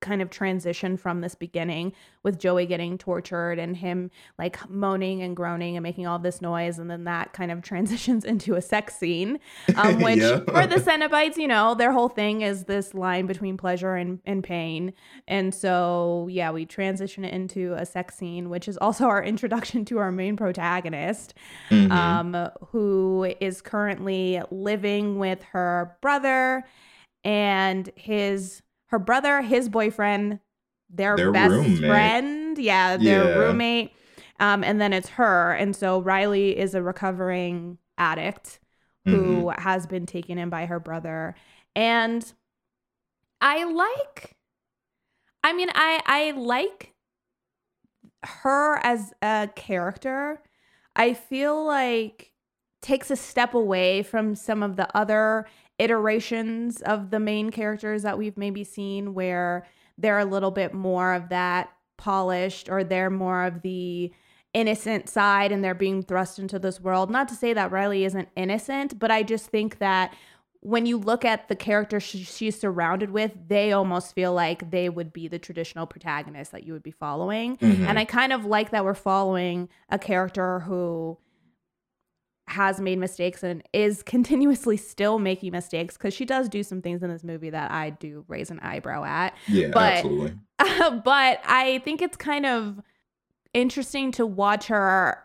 kind 0.00 0.22
of 0.22 0.30
transition 0.30 0.96
from 0.96 1.20
this 1.20 1.34
beginning 1.34 1.92
with 2.22 2.38
Joey 2.38 2.66
getting 2.66 2.98
tortured 2.98 3.58
and 3.58 3.76
him 3.76 4.10
like 4.38 4.68
moaning 4.70 5.22
and 5.22 5.34
groaning 5.36 5.76
and 5.76 5.82
making 5.82 6.06
all 6.06 6.18
this 6.18 6.40
noise 6.40 6.78
and 6.78 6.90
then 6.90 7.04
that 7.04 7.32
kind 7.32 7.50
of 7.50 7.62
transitions 7.70 8.24
into 8.24 8.54
a 8.54 8.62
sex 8.62 8.94
scene 8.96 9.38
um, 9.76 10.00
which 10.02 10.18
Yeah. 10.18 10.38
for 10.40 10.66
the 10.66 10.76
Cenobites 10.76 11.36
you 11.36 11.48
know 11.48 11.74
their 11.74 11.92
whole 11.92 12.08
thing 12.08 12.42
is 12.42 12.64
this 12.64 12.94
line 12.94 13.26
between 13.26 13.56
pleasure 13.56 13.94
and, 13.96 14.20
and 14.24 14.44
pain 14.44 14.92
and 15.26 15.54
so 15.54 16.28
yeah 16.30 16.50
we 16.52 16.64
transition 16.64 17.24
it 17.24 17.34
into 17.34 17.74
a 17.74 17.84
sex 17.84 18.16
scene 18.16 18.50
which 18.50 18.68
is 18.68 18.76
also 18.78 19.06
our 19.06 19.22
introduction 19.32 19.84
to 19.86 19.98
our 19.98 20.12
main 20.12 20.36
protagonist 20.36 21.34
Mhm. 21.70 21.90
um, 21.90 22.50
who 22.70 23.34
is 23.40 23.60
currently 23.60 24.40
living 24.50 25.18
with 25.18 25.42
her 25.52 25.96
brother 26.00 26.64
and 27.24 27.90
his 27.96 28.62
her 28.88 28.98
brother, 28.98 29.42
his 29.42 29.68
boyfriend, 29.68 30.40
their, 30.90 31.18
Their 31.18 31.32
best 31.32 31.54
roommate. 31.56 31.84
friend, 31.86 32.58
yeah, 32.58 32.96
their 32.96 33.26
Yeah. 33.26 33.28
roommate, 33.28 33.92
um, 34.40 34.64
and 34.64 34.80
then 34.80 34.92
it's 34.92 35.10
her, 35.10 35.52
and 35.54 35.74
so 35.76 36.00
Riley 36.00 36.56
is 36.58 36.74
a 36.74 36.82
recovering 36.82 37.78
addict 37.98 38.60
who 39.08 39.50
Mm-hmm. 39.50 39.58
has 39.58 39.86
been 39.86 40.06
taken 40.06 40.38
in 40.38 40.50
by 40.50 40.66
her 40.66 40.80
brother, 40.80 41.34
and 41.76 42.32
I 43.40 43.64
like, 43.64 44.36
I 45.42 45.52
mean, 45.52 45.70
I 45.74 46.00
I 46.06 46.30
like 46.32 46.94
her 48.24 48.78
as 48.84 49.12
a 49.22 49.48
character. 49.54 50.42
I 50.96 51.14
feel 51.14 51.64
like 51.64 52.32
takes 52.80 53.10
a 53.10 53.16
step 53.16 53.54
away 53.54 54.02
from 54.02 54.34
some 54.34 54.62
of 54.62 54.76
the 54.76 54.94
other 54.96 55.46
iterations 55.78 56.82
of 56.82 57.10
the 57.10 57.20
main 57.20 57.50
characters 57.50 58.02
that 58.02 58.18
we've 58.18 58.36
maybe 58.36 58.64
seen 58.64 59.14
where 59.14 59.66
they're 59.96 60.18
a 60.18 60.24
little 60.24 60.50
bit 60.50 60.74
more 60.74 61.12
of 61.14 61.28
that 61.28 61.70
polished 61.96 62.68
or 62.68 62.84
they're 62.84 63.10
more 63.10 63.44
of 63.44 63.62
the 63.62 64.12
innocent 64.54 65.08
side 65.08 65.52
and 65.52 65.62
they're 65.62 65.74
being 65.74 66.02
thrust 66.02 66.38
into 66.38 66.58
this 66.58 66.80
world. 66.80 67.10
Not 67.10 67.28
to 67.28 67.34
say 67.34 67.52
that 67.52 67.70
Riley 67.70 68.04
isn't 68.04 68.28
innocent, 68.36 68.98
but 68.98 69.10
I 69.10 69.22
just 69.22 69.46
think 69.46 69.78
that 69.78 70.14
when 70.60 70.86
you 70.86 70.96
look 70.98 71.24
at 71.24 71.48
the 71.48 71.54
characters 71.54 72.02
she's 72.02 72.58
surrounded 72.58 73.10
with, 73.10 73.32
they 73.46 73.72
almost 73.72 74.14
feel 74.14 74.32
like 74.32 74.70
they 74.72 74.88
would 74.88 75.12
be 75.12 75.28
the 75.28 75.38
traditional 75.38 75.86
protagonist 75.86 76.50
that 76.52 76.64
you 76.64 76.72
would 76.72 76.82
be 76.82 76.90
following. 76.90 77.56
Mhm. 77.58 77.86
And 77.86 77.98
I 77.98 78.04
kind 78.04 78.32
of 78.32 78.44
like 78.44 78.70
that 78.70 78.84
we're 78.84 78.94
following 78.94 79.68
a 79.88 79.98
character 79.98 80.60
who 80.60 81.18
has 82.48 82.80
made 82.80 82.98
mistakes 82.98 83.42
and 83.42 83.62
is 83.72 84.02
continuously 84.06 84.76
still 84.76 85.18
making 85.18 85.52
mistakes 85.52 85.96
because 85.96 86.14
she 86.14 86.24
does 86.24 86.48
do 86.48 86.62
some 86.62 86.82
things 86.82 87.02
in 87.02 87.10
this 87.10 87.24
movie 87.24 87.50
that 87.50 87.70
I 87.70 87.90
do 87.90 88.24
raise 88.28 88.50
an 88.50 88.60
eyebrow 88.60 89.04
at. 89.04 89.34
yeah, 89.46 89.68
but- 89.72 89.94
absolutely. 89.94 90.38
but 91.04 91.40
I 91.44 91.80
think 91.84 92.02
it's 92.02 92.16
kind 92.16 92.44
of 92.44 92.80
interesting 93.54 94.10
to 94.12 94.26
watch 94.26 94.66
her 94.66 95.22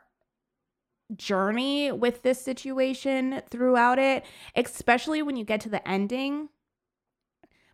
journey 1.16 1.92
with 1.92 2.22
this 2.24 2.42
situation 2.42 3.42
throughout 3.50 4.00
it, 4.00 4.24
especially 4.56 5.22
when 5.22 5.36
you 5.36 5.44
get 5.44 5.62
to 5.62 5.70
the 5.70 5.86
ending. 5.88 6.50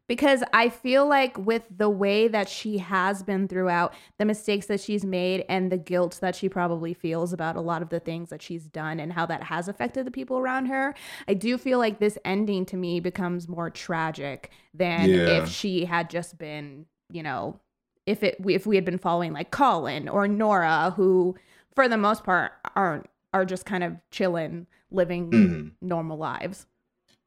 Because 0.09 0.43
I 0.53 0.69
feel 0.69 1.07
like 1.07 1.37
with 1.37 1.63
the 1.69 1.87
way 1.89 2.27
that 2.27 2.49
she 2.49 2.79
has 2.79 3.21
been 3.21 3.47
throughout, 3.47 3.93
the 4.17 4.25
mistakes 4.25 4.65
that 4.65 4.81
she's 4.81 5.05
made 5.05 5.45
and 5.47 5.71
the 5.71 5.77
guilt 5.77 6.17
that 6.21 6.35
she 6.35 6.49
probably 6.49 6.95
feels 6.95 7.31
about 7.31 7.55
a 7.55 7.61
lot 7.61 7.83
of 7.83 7.89
the 7.89 7.99
things 7.99 8.29
that 8.31 8.41
she's 8.41 8.65
done 8.65 8.99
and 8.99 9.13
how 9.13 9.27
that 9.27 9.43
has 9.43 9.67
affected 9.67 10.05
the 10.05 10.11
people 10.11 10.39
around 10.39 10.65
her, 10.65 10.95
I 11.27 11.35
do 11.35 11.59
feel 11.59 11.77
like 11.77 11.99
this 11.99 12.17
ending 12.25 12.65
to 12.65 12.75
me 12.75 12.99
becomes 12.99 13.47
more 13.47 13.69
tragic 13.69 14.49
than 14.73 15.11
Yeah. 15.11 15.43
if 15.43 15.47
she 15.49 15.85
had 15.85 16.09
just 16.09 16.39
been, 16.39 16.87
you 17.11 17.21
know, 17.21 17.59
if 18.07 18.23
it 18.23 18.37
if 18.47 18.65
we 18.65 18.75
had 18.75 18.85
been 18.85 18.97
following 18.97 19.31
like 19.31 19.51
Colin 19.51 20.09
or 20.09 20.27
Nora, 20.27 20.91
who 20.95 21.35
for 21.75 21.87
the 21.87 21.97
most 21.97 22.23
part 22.23 22.53
aren't 22.75 23.05
are 23.31 23.45
just 23.45 23.63
kind 23.67 23.83
of 23.83 23.95
chilling, 24.09 24.65
living 24.89 25.29
Mhm. 25.31 25.71
normal 25.87 26.17
lives. 26.17 26.65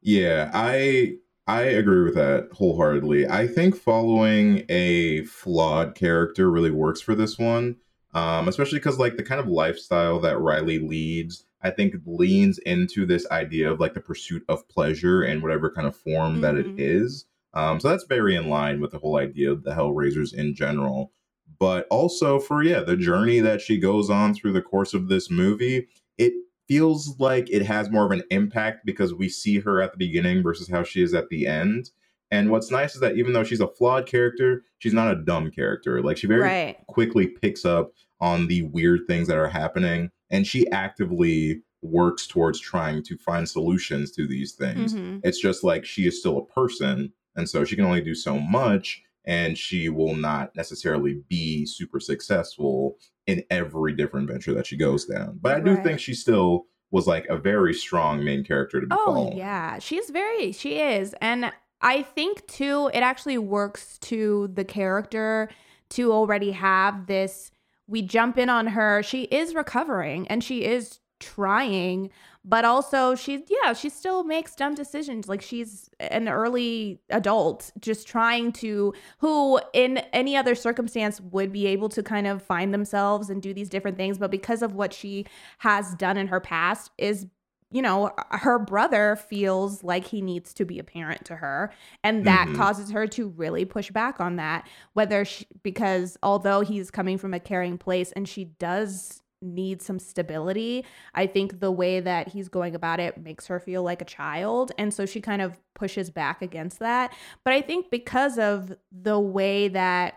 Yeah, 0.01 0.51
I 0.53 1.19
I 1.47 1.61
agree 1.63 2.03
with 2.03 2.15
that 2.15 2.49
wholeheartedly. 2.53 3.27
I 3.27 3.47
think 3.47 3.75
following 3.75 4.63
a 4.69 5.23
flawed 5.25 5.93
character 5.95 6.49
really 6.49 6.71
works 6.71 7.01
for 7.01 7.15
this 7.15 7.37
one, 7.37 7.75
um, 8.13 8.47
especially 8.47 8.79
because 8.79 8.97
like 8.97 9.17
the 9.17 9.23
kind 9.23 9.41
of 9.41 9.47
lifestyle 9.47 10.19
that 10.21 10.39
Riley 10.39 10.79
leads, 10.79 11.45
I 11.61 11.71
think 11.71 11.95
leans 12.05 12.59
into 12.59 13.05
this 13.05 13.27
idea 13.29 13.69
of 13.69 13.79
like 13.81 13.93
the 13.93 13.99
pursuit 13.99 14.43
of 14.47 14.67
pleasure 14.69 15.23
in 15.23 15.41
whatever 15.41 15.69
kind 15.69 15.85
of 15.87 15.95
form 15.97 16.39
that 16.41 16.55
it 16.55 16.65
Mhm. 16.67 16.75
is. 16.79 17.25
Um, 17.53 17.79
so 17.79 17.89
that's 17.89 18.05
very 18.05 18.35
in 18.35 18.47
line 18.49 18.79
with 18.79 18.91
the 18.91 18.99
whole 18.99 19.17
idea 19.17 19.51
of 19.51 19.63
the 19.63 19.71
Hellraisers 19.71 20.33
in 20.33 20.55
general. 20.55 21.11
But 21.59 21.87
also 21.89 22.39
for 22.39 22.63
yeah, 22.63 22.81
the 22.81 22.97
journey 22.97 23.39
that 23.41 23.59
she 23.61 23.77
goes 23.77 24.09
on 24.09 24.33
through 24.33 24.53
the 24.53 24.61
course 24.61 24.93
of 24.93 25.07
this 25.09 25.29
movie, 25.29 25.87
it 26.17 26.33
feels 26.67 27.19
like 27.19 27.49
it 27.49 27.63
has 27.65 27.89
more 27.89 28.05
of 28.05 28.11
an 28.11 28.23
impact 28.31 28.85
because 28.85 29.13
we 29.13 29.29
see 29.29 29.59
her 29.59 29.81
at 29.81 29.91
the 29.91 29.97
beginning 29.97 30.41
versus 30.43 30.69
how 30.69 30.83
she 30.83 31.01
is 31.03 31.13
at 31.13 31.29
the 31.29 31.45
end. 31.47 31.89
And 32.31 32.49
what's 32.49 32.71
nice 32.71 32.95
is 32.95 33.01
that 33.01 33.15
even 33.17 33.33
though 33.33 33.43
she's 33.43 33.59
a 33.61 33.67
flawed 33.67 34.07
character, 34.07 34.63
she's 34.79 34.93
not 34.93 35.11
a 35.11 35.21
dumb 35.23 35.51
character. 35.51 36.01
Like 36.01 36.17
she 36.17 36.27
very 36.27 36.41
Right. 36.41 36.77
quickly 36.87 37.27
picks 37.27 37.63
up 37.65 37.91
on 38.19 38.47
the 38.47 38.63
weird 38.63 39.01
things 39.07 39.27
that 39.27 39.37
are 39.37 39.49
happening 39.49 40.09
and 40.31 40.47
she 40.47 40.67
actively 40.71 41.61
works 41.81 42.25
towards 42.25 42.59
trying 42.59 43.03
to 43.03 43.17
find 43.17 43.47
solutions 43.47 44.09
to 44.11 44.25
these 44.25 44.53
things. 44.53 44.93
Mhm. 44.95 45.19
It's 45.23 45.39
just 45.39 45.63
like 45.63 45.85
she 45.85 46.07
is 46.07 46.19
still 46.19 46.37
a 46.37 46.45
person 46.45 47.11
and 47.35 47.47
so 47.49 47.65
she 47.65 47.75
can 47.75 47.85
only 47.85 48.01
do 48.01 48.15
so 48.15 48.39
much 48.39 49.03
and 49.25 49.57
she 49.57 49.89
will 49.89 50.15
not 50.15 50.55
necessarily 50.55 51.21
be 51.29 51.65
super 51.65 51.99
successful 51.99 52.97
in 53.27 53.43
every 53.49 53.93
different 53.93 54.29
venture 54.29 54.53
that 54.53 54.65
she 54.67 54.75
goes 54.77 55.05
down. 55.05 55.39
But 55.41 55.55
I 55.55 55.59
do 55.61 55.73
Right. 55.75 55.83
think 55.83 55.99
she 55.99 56.13
still 56.13 56.65
was 56.91 57.07
like 57.07 57.25
a 57.27 57.37
very 57.37 57.73
strong 57.73 58.23
main 58.23 58.43
character 58.43 58.79
to 58.81 58.87
be 58.87 58.95
Oh 58.95 59.05
following. 59.05 59.37
yeah, 59.37 59.79
she's 59.79 60.09
very 60.09 60.51
she 60.51 60.79
is, 60.79 61.15
and 61.21 61.51
I 61.81 62.01
think 62.03 62.45
too 62.47 62.89
it 62.93 62.99
actually 62.99 63.37
works 63.37 63.97
to 63.99 64.49
the 64.53 64.63
character 64.63 65.49
to 65.91 66.11
already 66.11 66.51
have 66.51 67.07
this. 67.07 67.51
We 67.87 68.01
jump 68.01 68.37
in 68.37 68.49
on 68.49 68.67
her. 68.67 69.03
She 69.03 69.23
is 69.23 69.53
recovering 69.55 70.27
and 70.27 70.43
she 70.43 70.63
is 70.63 70.99
trying, 71.19 72.09
but 72.45 72.65
also 72.65 73.15
she's 73.15 73.41
yeah 73.49 73.73
she 73.73 73.89
still 73.89 74.23
makes 74.23 74.55
dumb 74.55 74.75
decisions. 74.75 75.27
Like 75.27 75.41
she's 75.41 75.89
an 75.99 76.27
early 76.27 76.99
adult 77.09 77.71
just 77.79 78.07
trying 78.07 78.51
to 78.53 78.93
who 79.19 79.59
in 79.73 79.97
any 80.13 80.35
other 80.35 80.55
circumstance 80.55 81.21
would 81.21 81.51
be 81.51 81.67
able 81.67 81.89
to 81.89 82.03
kind 82.03 82.27
of 82.27 82.41
find 82.43 82.73
themselves 82.73 83.29
and 83.29 83.41
do 83.41 83.53
these 83.53 83.69
different 83.69 83.97
things. 83.97 84.17
But 84.17 84.31
because 84.31 84.61
of 84.61 84.75
what 84.75 84.93
she 84.93 85.25
has 85.59 85.95
done 85.95 86.17
in 86.17 86.27
her 86.27 86.39
past 86.39 86.91
is 86.97 87.27
you 87.71 87.81
know 87.81 88.11
her 88.29 88.59
brother 88.59 89.15
feels 89.15 89.83
like 89.83 90.05
he 90.05 90.21
needs 90.21 90.53
to 90.53 90.63
be 90.65 90.77
a 90.77 90.83
parent 90.83 91.25
to 91.25 91.37
her. 91.37 91.71
And 92.03 92.23
that 92.25 92.49
Mhm. 92.49 92.55
causes 92.55 92.91
her 92.91 93.07
to 93.07 93.29
really 93.29 93.65
push 93.65 93.89
back 93.89 94.19
on 94.19 94.35
that 94.35 94.67
whether 94.93 95.25
she, 95.25 95.47
because 95.63 96.15
although 96.21 96.61
he's 96.61 96.91
coming 96.91 97.17
from 97.17 97.33
a 97.33 97.39
caring 97.39 97.79
place 97.79 98.11
and 98.11 98.29
she 98.29 98.45
does 98.45 99.22
need 99.43 99.81
some 99.81 99.99
stability 99.99 100.85
i 101.13 101.27
think 101.27 101.59
the 101.59 101.71
way 101.71 101.99
that 101.99 102.29
he's 102.29 102.47
going 102.47 102.73
about 102.73 102.99
it 102.99 103.17
makes 103.21 103.47
her 103.47 103.59
feel 103.59 103.83
like 103.83 104.01
a 104.01 104.05
child 104.05 104.71
and 104.77 104.93
so 104.93 105.05
she 105.05 105.21
kind 105.21 105.41
of 105.41 105.59
pushes 105.73 106.09
back 106.09 106.41
against 106.41 106.79
that. 106.79 107.13
But 107.43 107.53
i 107.53 107.61
think 107.61 107.89
because 107.89 108.37
of 108.37 108.73
the 108.91 109.19
way 109.19 109.67
that 109.69 110.15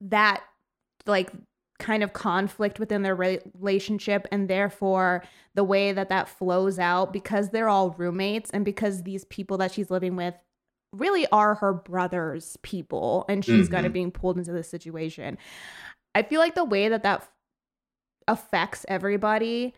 that 0.00 0.42
like 1.06 1.30
kind 1.78 2.02
of 2.02 2.12
conflict 2.12 2.78
within 2.78 3.02
their 3.02 3.16
relationship 3.16 4.28
and 4.30 4.48
therefore 4.48 5.24
the 5.54 5.64
way 5.64 5.92
that 5.92 6.08
that 6.08 6.28
flows 6.28 6.78
out 6.78 7.12
because 7.12 7.50
they're 7.50 7.68
all 7.68 7.90
roommates 7.98 8.50
and 8.50 8.64
because 8.64 9.02
these 9.02 9.24
people 9.24 9.58
that 9.58 9.72
she's 9.72 9.90
living 9.90 10.14
with 10.14 10.34
really 10.92 11.26
are 11.32 11.56
her 11.56 11.72
brother's 11.72 12.56
people 12.62 13.24
and 13.28 13.44
she's 13.44 13.68
kind 13.68 13.84
of 13.84 13.90
mm-hmm. 13.90 13.94
being 13.94 14.10
pulled 14.12 14.38
into 14.38 14.52
this 14.52 14.68
situation 14.68 15.36
i 16.14 16.22
feel 16.22 16.38
like 16.38 16.54
the 16.54 16.64
way 16.64 16.88
that 16.88 17.02
that 17.02 17.28
affects 18.28 18.84
everybody 18.88 19.74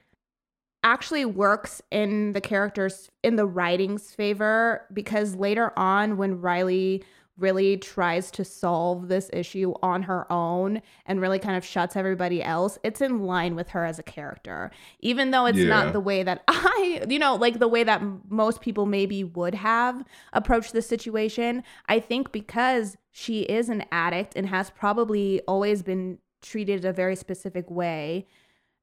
actually 0.83 1.25
works 1.25 1.83
in 1.91 2.33
the 2.33 2.41
characters 2.41 3.11
in 3.25 3.37
the 3.37 3.47
writing's 3.47 4.13
favor 4.13 4.87
because 4.93 5.35
later 5.35 5.73
on 5.77 6.17
when 6.17 6.41
riley 6.41 7.03
really 7.39 7.77
tries 7.77 8.31
to 8.31 8.43
solve 8.45 9.09
this 9.09 9.29
issue 9.33 9.75
on 9.83 10.03
her 10.05 10.31
own 10.33 10.81
and 11.05 11.21
really 11.21 11.39
kind 11.39 11.57
of 11.57 11.65
shuts 11.65 11.97
everybody 11.97 12.43
else 12.43 12.79
it's 12.85 13.01
in 13.01 13.19
line 13.21 13.55
with 13.57 13.71
her 13.71 13.85
as 13.85 13.99
a 13.99 14.03
character 14.03 14.71
even 15.01 15.33
though 15.33 15.45
it's 15.47 15.59
Yeah. 15.59 15.67
not 15.69 15.93
the 15.93 16.01
way 16.01 16.23
that 16.23 16.45
i 16.49 17.03
you 17.09 17.19
know 17.19 17.35
like 17.35 17.59
the 17.59 17.69
way 17.69 17.83
that 17.83 18.01
most 18.31 18.61
people 18.61 18.87
maybe 18.87 19.25
would 19.25 19.55
have 19.57 20.05
approached 20.33 20.73
the 20.73 20.83
situation 20.83 21.65
i 21.89 21.99
think 21.99 22.31
because 22.33 22.97
she 23.11 23.41
is 23.43 23.69
an 23.69 23.85
addict 23.91 24.35
and 24.37 24.47
has 24.49 24.71
probably 24.71 25.41
always 25.49 25.83
been 25.83 26.19
treated 26.47 26.85
a 26.85 26.93
very 26.93 27.17
specific 27.17 27.71
way 27.71 28.27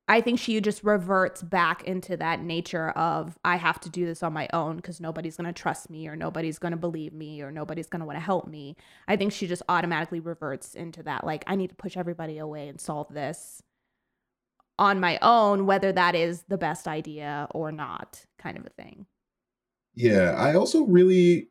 I 0.07 0.19
think 0.19 0.37
she 0.37 0.59
just 0.59 0.83
reverts 0.83 1.41
back 1.41 1.83
into 1.85 2.17
that 2.17 2.41
nature 2.41 2.89
of 2.89 3.37
I 3.45 3.55
have 3.55 3.79
to 3.81 3.89
do 3.89 4.05
this 4.05 4.21
on 4.21 4.33
my 4.33 4.49
own 4.51 4.75
because 4.75 4.99
nobody's 4.99 5.37
going 5.37 5.51
to 5.51 5.53
trust 5.59 5.89
me 5.89 6.07
or 6.09 6.15
nobody's 6.17 6.59
going 6.59 6.71
to 6.71 6.77
believe 6.77 7.13
me 7.13 7.41
or 7.41 7.51
nobody's 7.51 7.87
going 7.87 8.01
to 8.01 8.05
want 8.05 8.17
to 8.17 8.23
help 8.23 8.47
me. 8.47 8.75
I 9.07 9.15
think 9.15 9.31
she 9.31 9.47
just 9.47 9.63
automatically 9.69 10.19
reverts 10.19 10.75
into 10.75 11.03
that 11.03 11.25
like 11.25 11.45
I 11.47 11.55
need 11.55 11.69
to 11.69 11.75
push 11.75 11.95
everybody 11.95 12.37
away 12.37 12.67
and 12.67 12.81
solve 12.81 13.13
this 13.13 13.63
on 14.77 14.99
my 14.99 15.19
own 15.21 15.67
whether 15.67 15.93
that 15.93 16.15
is 16.15 16.43
the 16.49 16.57
best 16.57 16.87
idea 16.87 17.47
or 17.51 17.71
not 17.71 18.25
kind 18.37 18.57
of 18.57 18.65
a 18.65 18.69
thing. 18.71 19.05
Yeah, 19.95 20.31
I 20.31 20.55
also 20.55 20.83
really 20.83 21.49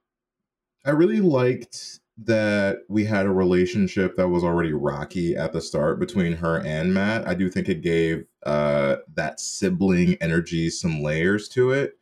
I 0.84 0.90
really 0.90 1.20
liked 1.20 2.00
that 2.18 2.78
we 2.88 3.04
had 3.04 3.26
a 3.26 3.30
relationship 3.30 4.16
that 4.16 4.28
was 4.28 4.44
already 4.44 4.72
rocky 4.72 5.34
at 5.34 5.52
the 5.52 5.60
start 5.60 5.98
between 5.98 6.34
her 6.34 6.60
and 6.60 6.92
Matt. 6.92 7.26
I 7.26 7.34
do 7.34 7.48
think 7.48 7.68
it 7.68 7.80
gave 7.80 8.24
uh 8.44 8.96
that 9.14 9.40
sibling 9.40 10.16
energy 10.20 10.68
some 10.68 11.02
layers 11.02 11.48
to 11.50 11.70
it. 11.70 11.98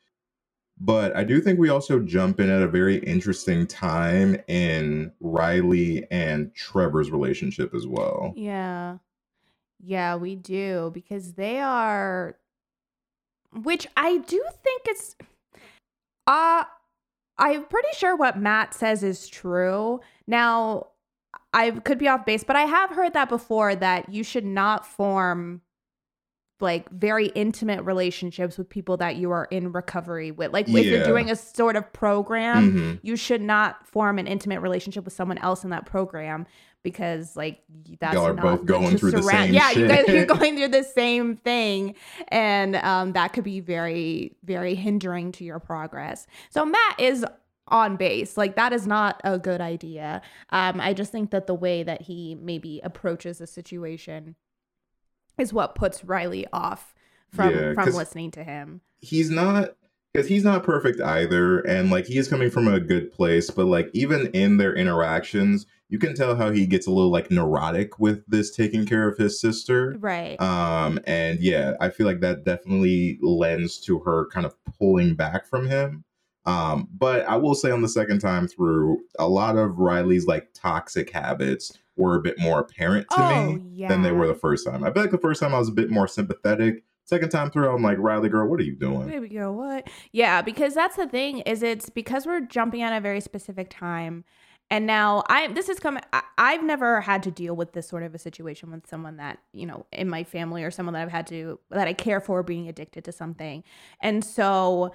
But 0.82 1.14
I 1.14 1.24
do 1.24 1.40
think 1.40 1.58
we 1.58 1.68
also 1.68 2.00
jump 2.00 2.40
in 2.40 2.48
at 2.48 2.62
a 2.62 2.68
very 2.68 2.96
interesting 2.98 3.66
time 3.66 4.36
in 4.48 5.12
Riley 5.20 6.06
and 6.10 6.54
Trevor's 6.54 7.10
relationship 7.10 7.74
as 7.74 7.86
well. 7.86 8.32
Yeah. 8.34 8.98
Yeah, 9.82 10.16
we 10.16 10.36
do 10.36 10.90
because 10.92 11.34
they 11.34 11.60
are 11.60 12.36
which 13.52 13.86
I 13.96 14.18
do 14.18 14.44
think 14.62 14.82
it's 14.86 15.16
uh 16.26 16.64
I'm 17.40 17.64
pretty 17.64 17.88
sure 17.96 18.14
what 18.14 18.38
Matt 18.38 18.74
says 18.74 19.02
is 19.02 19.26
true. 19.26 20.00
Now, 20.26 20.88
I 21.52 21.70
could 21.70 21.98
be 21.98 22.06
off 22.06 22.24
base, 22.24 22.44
but 22.44 22.54
I 22.54 22.62
have 22.62 22.90
heard 22.90 23.14
that 23.14 23.28
before 23.28 23.74
that 23.74 24.08
you 24.08 24.22
should 24.22 24.44
not 24.44 24.86
form 24.86 25.62
like 26.60 26.90
very 26.90 27.28
intimate 27.28 27.82
relationships 27.84 28.58
with 28.58 28.68
people 28.68 28.98
that 28.98 29.16
you 29.16 29.30
are 29.30 29.46
in 29.46 29.72
recovery 29.72 30.30
with. 30.30 30.52
Like 30.52 30.68
if 30.68 30.84
you're 30.84 31.04
doing 31.04 31.30
a 31.30 31.34
sort 31.36 31.74
of 31.74 31.90
program, 31.94 32.72
Mhm. 32.72 33.00
you 33.02 33.16
should 33.16 33.40
not 33.40 33.86
form 33.88 34.18
an 34.18 34.26
intimate 34.26 34.60
relationship 34.60 35.04
with 35.06 35.14
someone 35.14 35.38
else 35.38 35.64
in 35.64 35.70
that 35.70 35.86
program 35.86 36.46
because 36.82 37.36
like 37.36 37.62
that's 38.00 38.14
Y'all 38.14 38.26
are 38.26 38.34
both 38.34 38.64
going 38.64 38.96
through 38.98 39.10
the 39.12 39.22
same 39.22 39.52
yeah 39.52 39.70
you 39.70 39.86
guys 39.86 40.06
shit. 40.06 40.14
you're 40.14 40.24
going 40.26 40.56
through 40.56 40.68
the 40.68 40.82
same 40.84 41.36
thing 41.36 41.94
and 42.28 42.76
um, 42.76 43.12
that 43.12 43.32
could 43.32 43.44
be 43.44 43.60
very 43.60 44.34
very 44.44 44.74
hindering 44.74 45.32
to 45.32 45.44
your 45.44 45.58
progress. 45.58 46.26
So 46.50 46.64
matt 46.64 46.98
is 46.98 47.24
on 47.68 47.96
base. 47.96 48.36
Like 48.36 48.56
that 48.56 48.72
is 48.72 48.86
not 48.86 49.20
a 49.24 49.38
good 49.38 49.60
idea. 49.60 50.22
Um, 50.50 50.80
i 50.80 50.92
just 50.94 51.12
think 51.12 51.30
that 51.30 51.46
the 51.46 51.54
way 51.54 51.82
that 51.82 52.02
he 52.02 52.34
maybe 52.40 52.80
approaches 52.82 53.38
the 53.38 53.46
situation 53.46 54.34
is 55.38 55.52
what 55.52 55.74
puts 55.74 56.04
riley 56.04 56.46
off 56.52 56.94
from 57.30 57.50
Yeah, 57.54 57.72
from 57.74 57.90
listening 57.94 58.30
to 58.32 58.42
him. 58.44 58.80
he's 59.00 59.30
not 59.30 59.70
because 60.12 60.28
he's 60.28 60.44
not 60.44 60.64
perfect 60.64 61.00
either 61.00 61.60
and 61.60 61.90
like 61.90 62.06
he 62.06 62.18
is 62.18 62.28
coming 62.28 62.50
from 62.50 62.66
a 62.68 62.80
good 62.80 63.12
place 63.12 63.50
but 63.50 63.66
like 63.66 63.90
even 63.92 64.26
in 64.28 64.56
their 64.56 64.74
interactions 64.74 65.66
you 65.90 65.98
can 65.98 66.14
tell 66.14 66.36
how 66.36 66.50
he 66.50 66.66
gets 66.66 66.86
a 66.86 66.90
little 66.90 67.10
like 67.10 67.30
neurotic 67.30 67.98
with 67.98 68.24
this 68.28 68.54
taking 68.54 68.86
care 68.86 69.08
of 69.08 69.18
his 69.18 69.40
sister. 69.40 69.96
Right. 69.98 70.40
Um 70.40 71.00
and 71.04 71.40
yeah 71.40 71.74
i 71.80 71.90
feel 71.90 72.06
like 72.06 72.20
that 72.20 72.44
definitely 72.44 73.18
lends 73.22 73.80
to 73.80 73.98
her 74.00 74.28
kind 74.32 74.46
of 74.46 74.54
pulling 74.78 75.14
back 75.14 75.46
from 75.46 75.68
him. 75.68 76.04
Um 76.46 76.88
but 76.96 77.26
i 77.28 77.36
will 77.36 77.54
say 77.54 77.70
on 77.70 77.82
the 77.82 77.88
second 77.88 78.20
time 78.20 78.48
through 78.48 79.00
a 79.18 79.28
lot 79.28 79.56
of 79.56 79.78
riley's 79.78 80.26
like 80.26 80.48
toxic 80.54 81.10
habits 81.10 81.76
were 81.96 82.16
a 82.16 82.22
bit 82.22 82.38
more 82.38 82.60
apparent 82.60 83.06
to 83.10 83.16
oh 83.18 83.52
me 83.52 83.62
yeah 83.74 83.88
than 83.88 84.02
they 84.02 84.12
were 84.12 84.26
the 84.26 84.34
first 84.34 84.66
time. 84.66 84.82
I 84.84 84.92
feel 84.92 85.02
like 85.02 85.10
the 85.10 85.18
first 85.18 85.40
time 85.40 85.54
i 85.54 85.58
was 85.58 85.68
a 85.68 85.72
bit 85.72 85.90
more 85.90 86.08
sympathetic 86.08 86.84
second 87.10 87.28
time 87.28 87.50
through 87.50 87.68
i'm 87.68 87.82
like 87.82 87.98
riley 87.98 88.28
girl 88.28 88.48
what 88.48 88.60
are 88.60 88.64
you 88.64 88.76
doing 88.76 89.08
Baby 89.10 89.28
girl, 89.28 89.54
what? 89.54 89.88
Yeah, 90.12 90.42
because 90.42 90.74
that's 90.74 90.96
the 90.96 91.06
thing 91.08 91.40
is 91.40 91.62
it's 91.62 91.90
because 91.90 92.26
we're 92.26 92.40
jumping 92.40 92.82
at 92.82 92.96
a 92.96 93.00
very 93.00 93.20
specific 93.20 93.68
time. 93.70 94.24
And 94.70 94.86
now 94.86 95.24
I 95.28 95.48
this 95.48 95.68
is 95.68 95.80
coming 95.80 96.02
I've 96.38 96.62
never 96.62 97.00
had 97.00 97.22
to 97.24 97.30
deal 97.30 97.56
with 97.56 97.72
this 97.72 97.88
sort 97.88 98.04
of 98.04 98.14
a 98.14 98.18
situation 98.18 98.70
with 98.70 98.86
someone 98.86 99.16
that, 99.16 99.38
you 99.52 99.66
know, 99.66 99.86
in 99.92 100.08
my 100.08 100.22
family 100.22 100.62
or 100.62 100.70
someone 100.70 100.92
that 100.92 101.02
I've 101.02 101.10
had 101.10 101.26
to 101.28 101.58
that 101.70 101.88
I 101.88 101.92
care 101.92 102.20
for 102.20 102.42
being 102.44 102.68
addicted 102.68 103.04
to 103.04 103.12
something. 103.12 103.64
And 104.00 104.24
so 104.24 104.94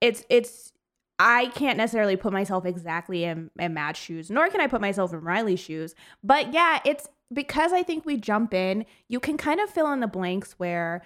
it's 0.00 0.24
it's 0.30 0.72
I 1.18 1.48
can't 1.48 1.76
necessarily 1.76 2.16
put 2.16 2.32
myself 2.32 2.64
exactly 2.64 3.24
in, 3.24 3.50
in 3.58 3.74
Matt's 3.74 4.00
shoes, 4.00 4.30
nor 4.30 4.48
can 4.48 4.60
I 4.60 4.66
put 4.66 4.80
myself 4.80 5.12
in 5.12 5.20
Riley's 5.20 5.60
shoes. 5.60 5.94
But 6.24 6.54
yeah, 6.54 6.80
it's 6.86 7.06
because 7.32 7.72
I 7.72 7.82
think 7.82 8.04
we 8.04 8.16
jump 8.16 8.54
in, 8.54 8.84
you 9.08 9.20
can 9.20 9.36
kind 9.36 9.60
of 9.60 9.70
fill 9.70 9.92
in 9.92 10.00
the 10.00 10.06
blanks 10.06 10.52
where 10.58 11.02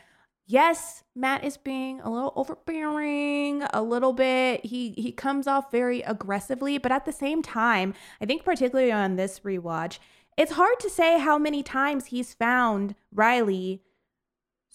yes, 0.46 1.02
Matt 1.14 1.44
is 1.44 1.56
being 1.56 2.00
a 2.00 2.10
little 2.10 2.32
overbearing, 2.36 3.62
a 3.74 3.82
little 3.82 4.12
bit. 4.12 4.64
He 4.64 4.92
he 4.92 5.12
comes 5.12 5.46
off 5.46 5.70
very 5.70 6.02
aggressively, 6.02 6.78
but 6.78 6.92
at 6.92 7.04
the 7.04 7.12
same 7.12 7.42
time, 7.42 7.94
I 8.20 8.26
think 8.26 8.44
particularly 8.44 8.92
on 8.92 9.16
this 9.16 9.40
rewatch, 9.40 9.98
it's 10.36 10.52
hard 10.52 10.78
to 10.80 10.90
say 10.90 11.18
how 11.18 11.38
many 11.38 11.62
times 11.62 12.06
he's 12.06 12.34
found 12.34 12.94
Riley 13.12 13.82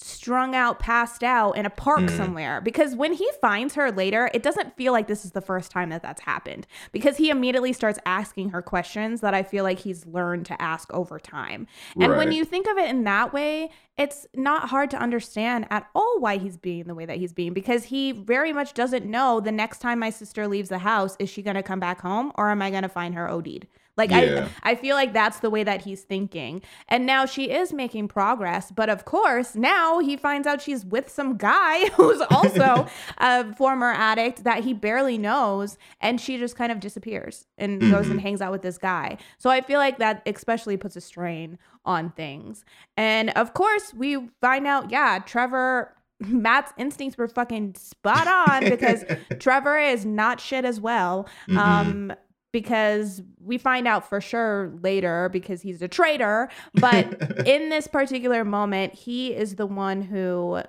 strung 0.04 0.56
out, 0.56 0.80
passed 0.80 1.24
out 1.24 1.52
in 1.58 1.66
a 1.66 1.70
park 1.70 2.02
Mm. 2.02 2.18
somewhere. 2.18 2.62
Because 2.62 2.96
when 2.96 3.14
he 3.14 3.30
finds 3.40 3.76
her 3.76 3.92
later, 3.92 4.30
it 4.34 4.42
doesn't 4.44 4.76
feel 4.76 4.92
like 4.94 5.08
this 5.08 5.24
is 5.26 5.32
the 5.32 5.42
first 5.42 5.72
time 5.72 5.90
that 5.90 6.02
that's 6.02 6.22
happened. 6.22 6.66
Because 6.92 7.18
he 7.18 7.30
immediately 7.30 7.72
starts 7.74 8.00
asking 8.06 8.50
her 8.50 8.62
questions 8.62 9.22
that 9.22 9.34
I 9.34 9.44
feel 9.44 9.64
like 9.64 9.80
he's 9.80 10.06
learned 10.06 10.46
to 10.48 10.62
ask 10.62 10.92
over 10.94 11.20
time. 11.20 11.68
And 12.00 12.18
when 12.18 12.32
you 12.32 12.46
think 12.46 12.68
of 12.68 12.78
it 12.78 12.90
in 12.90 13.04
that 13.04 13.32
way, 13.34 13.70
it's 13.98 14.26
not 14.36 14.70
hard 14.70 14.90
to 14.92 14.98
understand 14.98 15.68
at 15.70 15.88
all 15.94 16.20
why 16.20 16.38
he's 16.38 16.58
being 16.58 16.86
the 16.86 16.96
way 16.96 17.06
that 17.06 17.18
he's 17.18 17.34
being 17.34 17.54
because 17.54 17.84
he 17.86 18.12
very 18.12 18.52
much 18.54 18.74
doesn't 18.74 19.06
know 19.06 19.40
the 19.40 19.52
next 19.52 19.80
time 19.80 20.00
my 20.00 20.10
sister 20.10 20.48
leaves 20.48 20.70
the 20.70 20.80
house, 20.80 21.16
is 21.20 21.30
she 21.30 21.42
going 21.44 21.56
to 21.56 21.62
come 21.62 21.80
back 21.80 22.02
home 22.02 22.32
or 22.36 22.50
am 22.50 22.62
I 22.62 22.72
going 22.72 22.84
to 22.84 22.90
find 22.90 23.14
her 23.16 23.30
OD'd? 23.30 23.68
Like 23.98 24.10
Yeah. 24.12 24.48
I 24.64 24.72
I 24.72 24.76
feel 24.76 24.96
like 24.96 25.14
that's 25.14 25.40
the 25.40 25.50
way 25.50 25.64
that 25.64 25.82
he's 25.82 26.02
thinking. 26.04 26.62
And 26.88 27.06
now 27.06 27.26
she 27.26 27.52
is 27.52 27.74
making 27.74 28.08
progress, 28.08 28.72
but 28.72 28.90
of 28.90 29.06
course, 29.06 29.56
now 29.56 30.00
he 30.00 30.16
finds 30.18 30.48
out 30.48 30.62
she's 30.62 30.86
with 30.86 31.10
some 31.10 31.38
guy 31.38 31.88
who's 31.96 32.22
also 32.22 32.88
a 33.18 33.54
former 33.56 33.92
addict 33.92 34.44
that 34.46 34.64
he 34.64 34.74
barely 34.74 35.18
knows 35.18 35.78
and 36.00 36.20
she 36.22 36.38
just 36.38 36.56
kind 36.56 36.72
of 36.72 36.80
disappears 36.80 37.48
and 37.58 37.82
goes 37.82 38.08
Mhm. 38.08 38.12
and 38.12 38.22
hangs 38.22 38.42
out 38.42 38.52
with 38.52 38.62
this 38.62 38.78
guy. 38.78 39.18
So 39.38 39.50
I 39.50 39.62
feel 39.62 39.80
like 39.80 39.98
that 40.00 40.22
especially 40.26 40.78
puts 40.78 40.96
a 40.96 41.02
strain 41.02 41.58
on 41.86 42.12
things. 42.12 42.64
And 42.96 43.30
of 43.32 43.54
course, 43.54 43.94
we 43.94 44.30
find 44.40 44.66
out 44.68 44.90
yeah, 44.92 45.20
Trevor 45.20 45.96
Matt's 46.20 46.72
instincts 46.78 47.18
were 47.18 47.28
fucking 47.28 47.76
spot 47.76 48.28
on 48.28 48.70
because 48.70 49.04
Trevor 49.40 49.78
is 49.80 50.06
not 50.06 50.40
shit 50.40 50.64
as 50.66 50.80
well. 50.80 51.28
Mhm. 51.50 51.58
Um, 51.58 52.14
because 52.52 53.22
we 53.40 53.58
find 53.58 53.88
out 53.88 54.08
for 54.08 54.20
sure 54.20 54.74
later 54.82 55.30
because 55.30 55.62
he's 55.62 55.82
a 55.82 55.88
traitor. 55.88 56.50
But 56.76 57.46
in 57.48 57.70
this 57.70 57.88
particular 57.88 58.44
moment, 58.44 58.94
he 58.94 59.34
is 59.34 59.56
the 59.56 59.66
one 59.66 60.02
who 60.02 60.62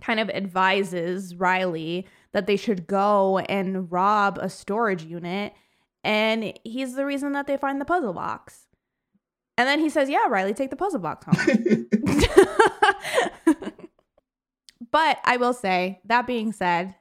kind 0.00 0.20
of 0.20 0.30
advises 0.30 1.34
Riley 1.34 2.06
that 2.32 2.46
they 2.46 2.56
should 2.56 2.86
go 2.86 3.38
and 3.38 3.90
rob 3.90 4.38
a 4.40 4.48
storage 4.48 5.04
unit. 5.04 5.52
And 6.04 6.58
he's 6.64 6.94
the 6.94 7.04
reason 7.04 7.32
that 7.32 7.46
they 7.46 7.56
find 7.56 7.80
the 7.80 7.84
puzzle 7.84 8.12
box. 8.12 8.66
And 9.56 9.66
then 9.66 9.80
he 9.80 9.90
says, 9.90 10.08
Yeah, 10.08 10.26
Riley, 10.28 10.54
take 10.54 10.70
the 10.70 10.76
puzzle 10.76 11.00
box 11.00 11.26
home. 11.26 11.88
but 14.92 15.18
I 15.24 15.36
will 15.36 15.52
say, 15.52 16.00
that 16.04 16.26
being 16.26 16.52
said, 16.52 16.94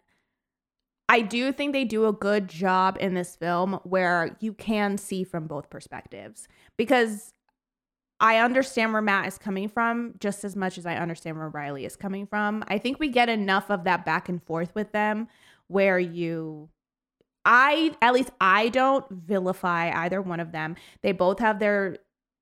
I 1.10 1.22
do 1.22 1.52
think 1.54 1.74
they 1.74 1.86
do 1.86 2.06
a 2.08 2.14
good 2.14 2.48
job 2.50 2.98
in 3.00 3.14
this 3.14 3.36
film 3.36 3.80
where 3.84 4.36
you 4.40 4.54
can 4.54 4.98
see 4.98 5.24
from 5.24 5.48
both 5.48 5.70
perspectives 5.70 6.48
because 6.76 7.32
I 8.20 8.38
understand 8.38 8.94
where 8.94 9.02
Matt 9.02 9.28
is 9.28 9.38
coming 9.38 9.70
from 9.70 10.16
just 10.20 10.44
as 10.44 10.56
much 10.56 10.78
as 10.78 10.86
I 10.86 10.96
understand 10.96 11.38
where 11.38 11.50
Riley 11.50 11.86
is 11.86 11.96
coming 11.96 12.26
from. 12.26 12.64
I 12.68 12.78
think 12.78 13.00
we 13.00 13.10
get 13.10 13.30
enough 13.30 13.70
of 13.70 13.84
that 13.86 14.06
back 14.06 14.28
and 14.28 14.44
forth 14.44 14.74
with 14.76 14.92
them 14.92 15.28
where 15.68 16.00
you 16.00 16.70
I 17.46 17.96
at 18.02 18.14
least 18.14 18.32
I 18.42 18.68
don't 18.70 19.10
vilify 19.10 19.92
either 20.04 20.22
one 20.22 20.42
of 20.42 20.52
them. 20.52 20.76
They 21.02 21.14
both 21.14 21.40
have 21.40 21.60
their 21.60 22.00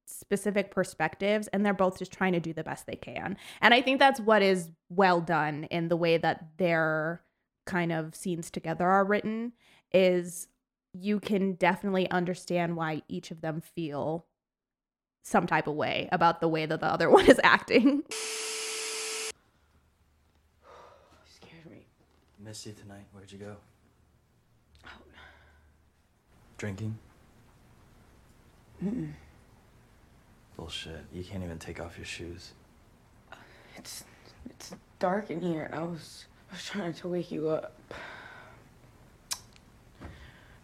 specific 0.07 0.71
perspectives 0.71 1.47
and 1.49 1.63
they're 1.63 1.73
both 1.73 1.99
just 1.99 2.11
trying 2.11 2.33
to 2.33 2.39
do 2.39 2.53
the 2.53 2.63
best 2.63 2.87
they 2.87 2.95
can. 2.95 3.37
And 3.61 3.73
I 3.73 3.81
think 3.81 3.99
that's 3.99 4.19
what 4.19 4.41
is 4.41 4.71
well 4.89 5.21
done 5.21 5.65
in 5.65 5.89
the 5.89 5.97
way 5.97 6.17
that 6.17 6.57
their 6.57 7.21
kind 7.65 7.91
of 7.91 8.15
scenes 8.15 8.49
together 8.51 8.87
are 8.87 9.05
written 9.05 9.53
is 9.91 10.47
you 10.93 11.19
can 11.19 11.53
definitely 11.53 12.09
understand 12.09 12.75
why 12.75 13.01
each 13.07 13.31
of 13.31 13.41
them 13.41 13.61
feel 13.61 14.25
some 15.23 15.47
type 15.47 15.67
of 15.67 15.75
way 15.75 16.07
about 16.11 16.39
the 16.39 16.47
way 16.47 16.65
that 16.65 16.79
the 16.79 16.85
other 16.85 17.09
one 17.11 17.25
is 17.27 17.39
acting. 17.43 18.03
scared 21.25 21.65
me. 21.69 21.85
Missed 22.39 22.65
you 22.67 22.73
tonight. 22.73 23.05
Where'd 23.11 23.31
you 23.31 23.39
go? 23.39 23.55
Out. 24.85 25.01
Drinking? 26.57 26.97
Bullshit. 30.55 31.05
You 31.11 31.23
can't 31.23 31.43
even 31.43 31.57
take 31.59 31.79
off 31.81 31.97
your 31.97 32.05
shoes. 32.05 32.53
It's 33.77 34.05
it's 34.49 34.73
dark 34.99 35.31
in 35.31 35.41
here. 35.41 35.69
I 35.73 35.81
was 35.83 36.25
I 36.51 36.53
was 36.55 36.65
trying 36.65 36.93
to 36.93 37.07
wake 37.07 37.31
you 37.31 37.49
up. 37.49 37.73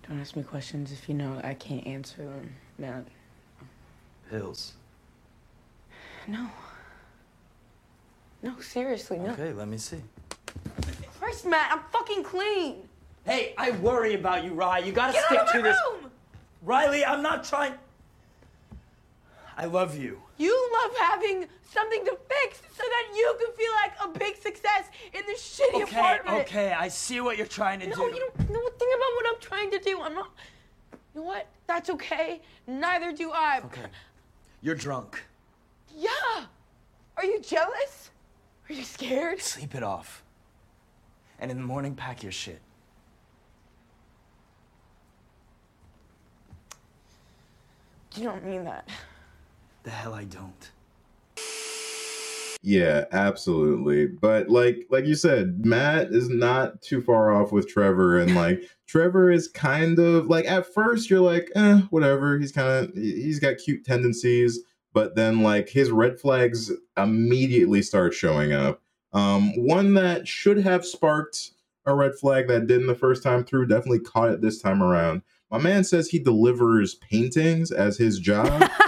Don't 0.07 0.19
ask 0.19 0.35
me 0.35 0.43
questions 0.43 0.91
if 0.91 1.07
you 1.07 1.15
know 1.15 1.39
I 1.43 1.53
can't 1.53 1.85
answer 1.87 2.23
them. 2.25 2.53
Matt. 2.77 3.05
Pills. 4.29 4.73
no. 6.27 6.47
No, 8.43 8.59
seriously, 8.59 9.19
no. 9.19 9.31
Okay, 9.31 9.53
let 9.53 9.67
me 9.67 9.77
see. 9.77 10.01
Christ, 11.19 11.45
Matt, 11.45 11.69
I'm 11.71 11.81
fucking 11.91 12.23
clean. 12.23 12.77
Hey, 13.23 13.53
I 13.55 13.69
worry 13.71 14.15
about 14.15 14.43
you, 14.43 14.53
Rye. 14.53 14.79
You 14.79 14.91
gotta 14.91 15.13
Get 15.13 15.25
stick 15.25 15.37
out 15.37 15.45
of 15.47 15.51
to 15.53 15.57
my 15.59 15.63
this. 15.67 15.77
room! 15.91 16.11
Riley, 16.63 17.05
I'm 17.05 17.21
not 17.21 17.43
trying. 17.43 17.73
I 19.57 19.65
love 19.65 19.95
you. 19.95 20.19
You 20.41 20.69
love 20.73 20.97
having 20.97 21.45
something 21.71 22.03
to 22.03 22.17
fix 22.27 22.61
so 22.75 22.81
that 22.83 23.15
you 23.15 23.35
can 23.39 23.53
feel 23.53 23.71
like 23.83 23.93
a 24.03 24.17
big 24.17 24.35
success 24.41 24.85
in 25.13 25.21
this 25.27 25.39
shitty 25.59 25.83
Okay, 25.83 25.99
apartment. 25.99 26.37
okay, 26.39 26.65
okay, 26.69 26.73
I 26.73 26.87
see 26.87 27.21
what 27.21 27.37
you're 27.37 27.45
trying 27.45 27.79
to 27.81 27.87
No, 27.87 27.95
do. 27.95 28.01
No, 28.01 28.07
you 28.07 28.19
don't 28.19 28.49
know 28.49 28.59
a 28.65 28.71
thing 28.71 28.89
about 28.95 29.11
what 29.17 29.25
I'm 29.27 29.39
trying 29.39 29.69
to 29.69 29.77
do. 29.77 30.01
I'm 30.01 30.15
not. 30.15 30.31
You 31.13 31.21
know 31.21 31.27
what? 31.27 31.45
That's 31.67 31.91
okay. 31.91 32.41
Neither 32.65 33.11
do 33.11 33.29
I. 33.31 33.61
Okay. 33.65 33.85
You're 34.63 34.73
drunk. 34.73 35.23
Yeah. 35.95 36.09
Are 37.17 37.25
you 37.25 37.39
jealous? 37.39 38.09
Are 38.67 38.73
you 38.73 38.83
scared? 38.83 39.41
Sleep 39.41 39.75
it 39.75 39.83
off. 39.83 40.23
And 41.37 41.51
in 41.51 41.57
the 41.57 41.63
morning, 41.63 41.93
pack 41.93 42.23
your 42.23 42.31
shit. 42.31 42.61
You 48.15 48.23
don't 48.23 48.43
mean 48.43 48.63
that. 48.65 48.89
The 49.83 49.89
hell 49.89 50.13
I 50.13 50.25
don't. 50.25 50.71
Yeah, 52.63 53.05
absolutely. 53.11 54.05
But 54.05 54.49
like 54.49 54.85
like 54.89 55.05
you 55.05 55.15
said, 55.15 55.65
Matt 55.65 56.09
is 56.11 56.29
not 56.29 56.81
too 56.81 57.01
far 57.01 57.31
off 57.31 57.51
with 57.51 57.67
Trevor 57.67 58.19
and 58.19 58.35
like 58.35 58.63
Trevor 58.87 59.31
is 59.31 59.47
kind 59.47 59.97
of 59.97 60.27
like 60.27 60.45
at 60.45 60.71
first 60.71 61.09
you're 61.09 61.21
like, 61.21 61.49
eh, 61.55 61.79
whatever. 61.89 62.37
He's 62.37 62.51
kind 62.51 62.69
of 62.69 62.93
he's 62.95 63.39
got 63.39 63.57
cute 63.57 63.83
tendencies, 63.83 64.59
but 64.93 65.15
then 65.15 65.41
like 65.41 65.69
his 65.69 65.91
red 65.91 66.19
flags 66.19 66.71
immediately 66.97 67.81
start 67.81 68.13
showing 68.13 68.53
up. 68.53 68.81
Um 69.13 69.53
one 69.65 69.95
that 69.95 70.27
should 70.27 70.57
have 70.57 70.85
sparked 70.85 71.51
a 71.87 71.95
red 71.95 72.13
flag 72.13 72.47
that 72.47 72.67
didn't 72.67 72.87
the 72.87 72.95
first 72.95 73.23
time 73.23 73.43
through 73.43 73.65
definitely 73.65 74.01
caught 74.01 74.29
it 74.29 74.41
this 74.41 74.61
time 74.61 74.83
around. 74.83 75.23
My 75.49 75.57
man 75.57 75.83
says 75.83 76.07
he 76.07 76.19
delivers 76.19 76.95
paintings 76.95 77.71
as 77.71 77.97
his 77.97 78.19
job. 78.19 78.69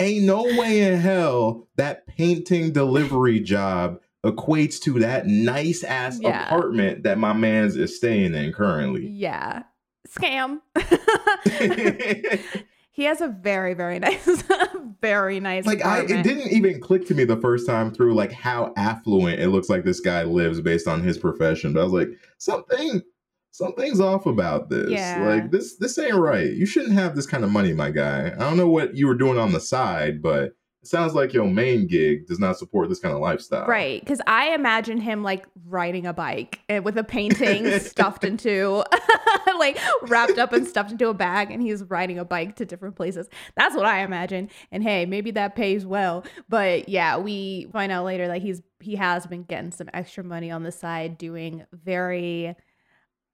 Ain't 0.00 0.24
no 0.24 0.42
way 0.42 0.80
in 0.82 0.98
hell 1.00 1.66
that 1.76 2.06
painting 2.06 2.72
delivery 2.72 3.40
job 3.40 4.00
equates 4.24 4.80
to 4.82 4.98
that 5.00 5.26
nice 5.26 5.82
ass 5.84 6.18
Yeah. 6.20 6.46
apartment 6.46 7.02
that 7.04 7.18
my 7.18 7.32
man's 7.32 7.76
is 7.76 7.96
staying 7.96 8.34
in 8.34 8.52
currently. 8.52 9.06
yeah. 9.08 9.62
Scam. 10.08 10.60
he 12.92 13.04
has 13.04 13.20
a 13.20 13.28
very, 13.28 13.74
very 13.74 13.98
nice, 13.98 14.42
very 15.02 15.38
nice 15.38 15.66
like 15.66 15.84
I, 15.84 16.00
it 16.00 16.22
didn't 16.24 16.50
even 16.52 16.80
click 16.80 17.06
to 17.08 17.14
me 17.14 17.24
the 17.24 17.36
first 17.36 17.66
time 17.66 17.92
through 17.92 18.14
like 18.14 18.32
how 18.32 18.72
affluent 18.76 19.40
it 19.40 19.48
looks 19.50 19.68
like 19.68 19.84
this 19.84 20.00
guy 20.00 20.22
lives 20.22 20.60
based 20.60 20.88
on 20.88 21.02
his 21.02 21.18
profession. 21.18 21.74
But 21.74 21.80
I 21.80 21.84
was 21.84 21.92
like, 21.92 22.08
something 22.38 23.02
something's 23.50 24.00
off 24.00 24.26
about 24.26 24.70
this. 24.70 24.90
Yeah. 24.90 25.26
Like 25.26 25.50
this 25.50 25.76
this 25.76 25.98
ain't 25.98 26.14
right. 26.14 26.50
You 26.50 26.66
shouldn't 26.66 26.94
have 26.94 27.16
this 27.16 27.26
kind 27.26 27.44
of 27.44 27.50
money, 27.50 27.72
my 27.72 27.90
guy. 27.90 28.32
I 28.34 28.38
don't 28.38 28.56
know 28.56 28.68
what 28.68 28.94
you 28.94 29.06
were 29.06 29.14
doing 29.14 29.38
on 29.38 29.52
the 29.52 29.60
side, 29.60 30.22
but 30.22 30.52
it 30.80 30.86
sounds 30.86 31.12
like 31.12 31.32
your 31.32 31.46
main 31.46 31.88
gig 31.88 32.28
does 32.28 32.38
not 32.38 32.56
support 32.56 32.88
this 32.88 33.00
kind 33.00 33.12
of 33.12 33.20
lifestyle. 33.20 33.66
Right, 33.66 34.00
because 34.00 34.20
I 34.28 34.54
imagine 34.54 34.98
him 34.98 35.24
like 35.24 35.44
riding 35.66 36.06
a 36.06 36.12
bike 36.12 36.60
eh, 36.68 36.78
with 36.78 36.96
a 36.96 37.02
painting 37.02 37.78
stuffed 37.80 38.22
into, 38.24 38.84
like 39.58 39.76
wrapped 40.02 40.38
up 40.38 40.52
and 40.52 40.66
stuffed 40.66 40.92
into 40.92 41.08
a 41.08 41.14
bag, 41.14 41.50
and 41.50 41.60
he's 41.60 41.82
riding 41.84 42.18
a 42.18 42.24
bike 42.24 42.54
to 42.56 42.64
different 42.64 42.94
places. 42.94 43.28
That's 43.56 43.74
what 43.74 43.86
I 43.86 44.02
imagine. 44.02 44.50
And 44.70 44.84
hey, 44.84 45.04
maybe 45.04 45.32
that 45.32 45.56
pays 45.56 45.84
well. 45.84 46.24
But 46.48 46.88
yeah, 46.88 47.18
we 47.18 47.68
find 47.72 47.90
out 47.90 48.04
later 48.04 48.28
that 48.28 48.40
he's 48.40 48.62
he 48.80 48.94
has 48.94 49.26
been 49.26 49.42
getting 49.42 49.72
some 49.72 49.90
extra 49.92 50.22
money 50.22 50.52
on 50.52 50.62
the 50.62 50.70
side, 50.70 51.18
doing 51.18 51.66
very 51.72 52.54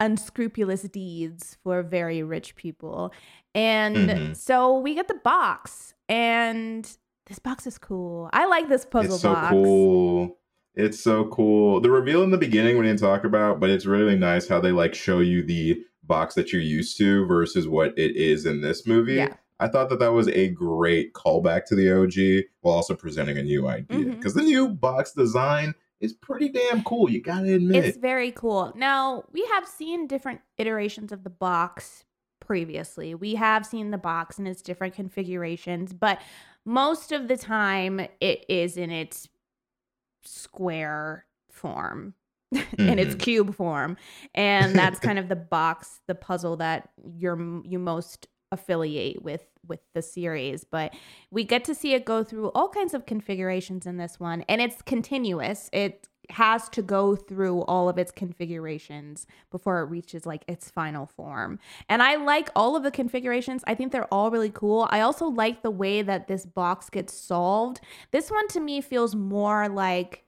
unscrupulous 0.01 0.83
deeds 0.83 1.57
for 1.63 1.83
very 1.83 2.23
rich 2.23 2.57
people. 2.57 3.13
And 3.55 3.97
Mhm. 3.97 4.37
so 4.37 4.79
we 4.79 4.95
get 4.95 5.09
the 5.09 5.15
box, 5.23 5.95
and 6.09 6.85
this 7.27 7.39
box 7.39 7.67
is 7.67 7.79
cool. 7.79 8.29
I 8.33 8.47
like 8.47 8.69
this 8.69 8.85
puzzle 8.85 9.15
It's 9.15 9.23
so 9.23 9.33
box. 9.33 9.51
cool. 9.53 10.39
It's 10.75 10.99
so 11.01 11.27
cool. 11.27 11.81
The 11.81 11.91
reveal 11.91 12.23
in 12.25 12.31
the 12.31 12.37
beginning 12.39 12.77
we 12.79 12.85
didn't 12.85 12.99
talk 12.99 13.25
about, 13.25 13.61
but 13.61 13.71
it's 13.71 13.87
really 13.87 14.17
nice 14.17 14.49
how 14.49 14.61
they 14.61 14.73
like 14.73 14.95
show 14.95 15.21
you 15.21 15.43
the 15.45 15.81
box 16.03 16.35
that 16.35 16.53
you're 16.53 16.61
used 16.61 16.99
to 16.99 17.25
versus 17.27 17.69
what 17.69 17.97
it 17.97 18.17
is 18.17 18.45
in 18.45 18.61
this 18.61 18.87
movie. 18.87 19.15
Yeah. 19.15 19.35
I 19.61 19.69
thought 19.69 19.89
that 19.91 20.01
that 20.01 20.13
was 20.13 20.27
a 20.29 20.49
great 20.49 21.13
callback 21.15 21.65
to 21.67 21.77
the 21.77 21.91
OG 21.93 22.45
while 22.61 22.75
also 22.75 22.95
presenting 22.97 23.39
a 23.39 23.43
new 23.43 23.69
idea 23.69 24.07
because 24.07 24.35
the 24.35 24.43
new 24.43 24.69
box 24.69 25.13
design 25.13 25.75
is 26.05 26.13
pretty 26.13 26.49
damn 26.51 26.83
cool. 26.85 27.11
You 27.11 27.21
gotta 27.23 27.55
admit. 27.55 27.85
It's 27.85 27.97
very 27.99 28.31
cool. 28.33 28.73
Now, 28.77 29.25
we 29.33 29.45
have 29.47 29.67
seen 29.67 30.07
different 30.07 30.41
iterations 30.59 31.11
of 31.13 31.25
the 31.25 31.31
box 31.31 32.05
previously. 32.41 33.15
We 33.15 33.35
have 33.37 33.65
seen 33.65 33.91
the 33.91 33.99
box 33.99 34.39
in 34.39 34.47
its 34.47 34.63
different 34.63 34.95
configurations, 34.95 35.93
but 35.93 36.21
most 36.67 37.11
of 37.13 37.27
the 37.29 37.37
time 37.37 38.01
it 38.21 38.45
is 38.49 38.77
in 38.77 38.91
its 38.91 39.29
square 40.25 41.27
form. 41.51 42.15
in 42.79 43.01
its 43.01 43.17
Mhm. 43.17 43.19
cube 43.21 43.55
form 43.57 43.97
and 44.33 44.77
that's 44.77 45.01
kind 45.01 45.19
of 45.19 45.29
the 45.29 45.35
box 45.35 46.01
the 46.07 46.15
puzzle 46.15 46.57
that 46.59 46.89
you're 47.17 47.37
you 47.65 47.81
most 47.81 48.29
affiliate 48.53 49.21
with 49.25 49.45
with 49.69 49.81
the 49.95 50.03
series 50.03 50.65
but 50.65 50.95
we 51.31 51.45
get 51.45 51.65
to 51.65 51.75
see 51.75 51.95
it 51.95 52.05
go 52.05 52.23
through 52.23 52.49
all 52.49 52.69
kinds 52.69 52.95
of 52.95 53.07
configurations 53.07 53.87
in 53.87 53.97
this 53.97 54.19
one 54.19 54.43
and 54.49 54.61
it's 54.61 54.83
continuous 54.83 55.69
it 55.73 56.09
has 56.31 56.69
to 56.71 56.83
go 56.83 57.17
through 57.17 57.63
all 57.63 57.89
of 57.89 57.99
its 57.99 58.11
configurations 58.11 59.27
before 59.51 59.81
it 59.81 59.85
reaches 59.87 60.27
like 60.27 60.45
its 60.49 60.71
final 60.71 61.07
form. 61.07 61.59
And 61.89 62.03
I 62.03 62.17
like 62.17 62.51
all 62.57 62.77
of 62.77 62.83
the 62.83 62.91
configurations. 62.91 63.63
I 63.67 63.75
think 63.75 63.93
they're 63.93 64.13
all 64.13 64.31
really 64.31 64.51
cool. 64.51 64.89
I 64.91 65.01
also 65.01 65.27
like 65.27 65.63
the 65.63 65.71
way 65.71 66.03
that 66.03 66.29
this 66.29 66.47
box 66.47 66.91
gets 66.91 67.15
solved. 67.15 67.81
This 68.11 68.31
one 68.31 68.49
to 68.49 68.61
me 68.61 68.81
feels 68.81 69.15
more 69.15 69.69
like 69.69 70.25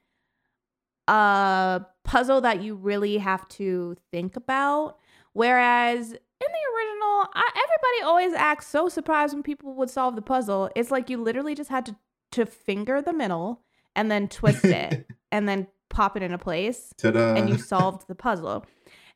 a 1.09 1.82
puzzle 2.05 2.41
that 2.43 2.62
you 2.62 2.74
really 2.74 3.18
have 3.18 3.49
to 3.49 3.97
think 4.11 4.37
about. 4.37 4.99
Whereas 5.32 6.16
in 6.41 6.47
the 6.47 6.76
original, 6.76 7.26
I, 7.34 7.49
everybody 7.55 8.05
always 8.05 8.32
acts 8.34 8.66
so 8.66 8.89
surprised 8.89 9.34
when 9.34 9.43
people 9.43 9.74
would 9.74 9.91
solve 9.91 10.16
the 10.16 10.22
puzzle. 10.22 10.70
It's 10.76 10.91
like 10.91 11.09
you 11.09 11.22
literally 11.22 11.55
just 11.55 11.70
had 11.70 11.87
to 11.87 11.97
to 12.32 12.45
finger 12.45 13.01
the 13.01 13.12
middle 13.12 13.62
and 13.95 14.11
then 14.11 14.28
twist 14.28 14.64
it 14.64 15.07
and 15.32 15.49
then 15.49 15.66
pop 15.89 16.16
it 16.16 16.22
into 16.22 16.37
place 16.37 16.93
Ta-da. 16.99 17.34
and 17.34 17.49
you 17.49 17.57
solved 17.57 18.09
the 18.09 18.14
puzzle. 18.14 18.66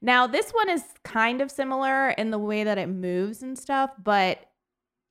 Now, 0.01 0.27
this 0.27 0.53
one 0.53 0.71
is 0.71 0.83
kind 1.05 1.43
of 1.43 1.51
similar 1.51 2.11
in 2.11 2.31
the 2.31 2.39
way 2.39 2.65
that 2.65 2.79
it 2.79 2.89
moves 2.89 3.43
and 3.43 3.59
stuff, 3.59 3.91
but 4.03 4.47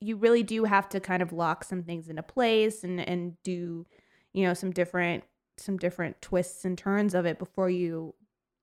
you 0.01 0.16
really 0.16 0.43
do 0.43 0.64
have 0.64 0.89
to 0.89 0.99
kind 0.99 1.22
of 1.22 1.34
lock 1.34 1.64
some 1.64 1.84
things 1.84 2.07
into 2.07 2.24
place 2.24 2.84
and 2.84 2.99
and 2.99 3.36
do, 3.43 3.86
you 4.34 4.43
know, 4.43 4.53
some 4.53 4.72
different 4.72 5.24
some 5.57 5.78
different 5.78 6.22
twists 6.22 6.66
and 6.66 6.78
turns 6.78 7.14
of 7.14 7.26
it 7.26 7.38
before 7.38 7.70
you 7.70 8.16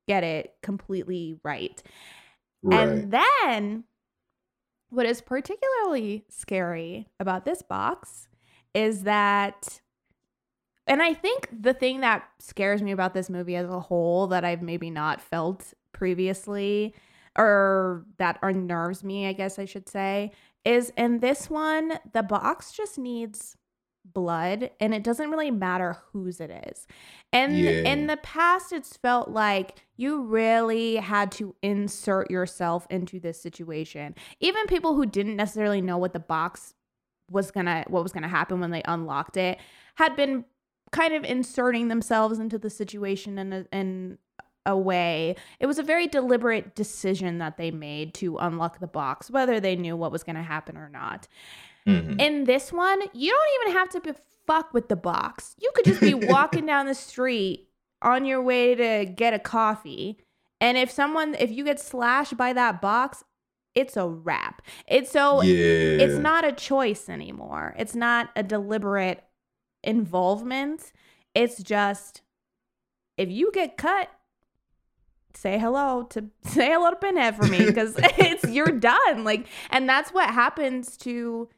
get 0.08 0.24
it 0.24 0.54
completely 0.62 1.38
right. 1.44 1.82
Right. 2.66 2.88
And 2.88 3.12
then 3.12 3.84
what 4.90 5.06
is 5.06 5.20
particularly 5.20 6.24
scary 6.28 7.08
about 7.20 7.44
this 7.44 7.62
box 7.62 8.28
is 8.74 9.02
that 9.04 9.80
and 10.86 11.02
I 11.02 11.14
think 11.14 11.48
the 11.50 11.74
thing 11.74 12.00
that 12.02 12.28
scares 12.38 12.80
me 12.80 12.92
about 12.92 13.12
this 13.12 13.28
movie 13.28 13.56
as 13.56 13.68
a 13.68 13.80
whole 13.80 14.28
that 14.28 14.44
I've 14.44 14.62
maybe 14.62 14.88
not 14.88 15.20
felt 15.20 15.74
previously 15.92 16.94
or 17.36 18.04
that 18.18 18.38
unnerves 18.42 19.02
me, 19.02 19.26
I 19.26 19.32
guess 19.32 19.58
I 19.58 19.64
should 19.64 19.88
say, 19.88 20.30
is 20.64 20.92
in 20.96 21.18
this 21.18 21.50
one, 21.50 21.98
the 22.12 22.22
box 22.22 22.72
just 22.72 22.98
needs 22.98 23.55
blood 24.12 24.70
and 24.80 24.94
it 24.94 25.02
doesn't 25.02 25.30
really 25.30 25.50
matter 25.50 25.98
whose 26.12 26.40
it 26.40 26.50
is. 26.68 26.86
And 27.32 27.56
Yeah. 27.58 27.70
in 27.70 28.06
the 28.06 28.16
past, 28.18 28.72
it's 28.72 28.96
felt 28.96 29.28
like 29.30 29.84
you 29.96 30.22
really 30.22 30.96
had 30.96 31.32
to 31.32 31.54
insert 31.62 32.30
yourself 32.30 32.86
into 32.90 33.18
this 33.20 33.40
situation. 33.40 34.14
Even 34.40 34.66
people 34.66 34.94
who 34.94 35.06
didn't 35.06 35.36
necessarily 35.36 35.80
know 35.80 35.98
what 35.98 36.12
the 36.12 36.20
box 36.20 36.74
was 37.30 37.50
gonna 37.50 37.84
what 37.88 38.02
was 38.04 38.12
gonna 38.12 38.28
happen 38.28 38.60
when 38.60 38.70
they 38.70 38.82
unlocked 38.84 39.36
it 39.36 39.58
had 39.96 40.14
been 40.14 40.44
kind 40.92 41.12
of 41.12 41.24
inserting 41.24 41.88
themselves 41.88 42.38
into 42.38 42.58
the 42.58 42.70
situation 42.70 43.38
in 43.38 43.52
a, 43.52 43.66
in 43.72 44.18
a 44.64 44.76
way. 44.78 45.34
It 45.58 45.66
was 45.66 45.78
a 45.78 45.82
very 45.82 46.06
deliberate 46.06 46.74
decision 46.76 47.38
that 47.38 47.56
they 47.56 47.70
made 47.72 48.14
to 48.14 48.36
unlock 48.38 48.78
the 48.78 48.86
box, 48.86 49.30
whether 49.30 49.58
they 49.60 49.74
knew 49.76 49.96
what 49.96 50.12
was 50.12 50.22
going 50.24 50.36
to 50.36 50.42
happen 50.42 50.76
or 50.76 50.88
not. 50.88 51.26
Mhm. 51.86 52.20
In 52.20 52.44
this 52.44 52.72
one, 52.72 53.00
you 53.12 53.30
don't 53.30 53.60
even 53.62 53.78
have 53.78 53.88
to 53.90 54.00
be 54.00 54.12
fuck 54.46 54.72
with 54.74 54.88
the 54.88 54.96
box. 54.96 55.54
You 55.58 55.70
could 55.74 55.84
just 55.84 56.00
be 56.00 56.14
walking 56.14 56.66
down 56.66 56.86
the 56.86 56.94
street 56.94 57.68
on 58.02 58.24
your 58.24 58.42
way 58.42 58.74
to 58.74 59.04
get 59.06 59.34
a 59.34 59.38
coffee, 59.38 60.18
and 60.60 60.76
if 60.76 60.90
someone 60.90 61.34
if 61.38 61.50
you 61.50 61.64
get 61.64 61.80
slashed 61.80 62.36
by 62.36 62.52
that 62.52 62.80
box, 62.80 63.24
it's 63.74 63.96
a 63.96 64.08
wrap. 64.08 64.62
It's 64.88 65.10
so 65.12 65.42
yeah. 65.42 66.04
it's 66.04 66.18
not 66.18 66.44
a 66.44 66.52
choice 66.52 67.08
anymore. 67.08 67.74
It's 67.78 67.94
not 67.94 68.30
a 68.34 68.42
deliberate 68.42 69.22
involvement. 69.84 70.92
It's 71.34 71.62
just 71.62 72.22
if 73.16 73.30
you 73.30 73.50
get 73.52 73.76
cut, 73.76 74.10
say 75.34 75.58
hello 75.58 76.04
to 76.10 76.24
say 76.44 76.70
hello 76.72 76.90
to 76.90 76.96
Pinhead 76.96 77.36
for 77.36 77.46
me 77.46 77.64
because 77.64 77.94
it's 77.98 78.48
you're 78.48 78.66
done. 78.66 79.24
Like, 79.24 79.46
and 79.70 79.88
that's 79.88 80.10
what 80.12 80.30
happens 80.30 80.96
to 80.98 81.48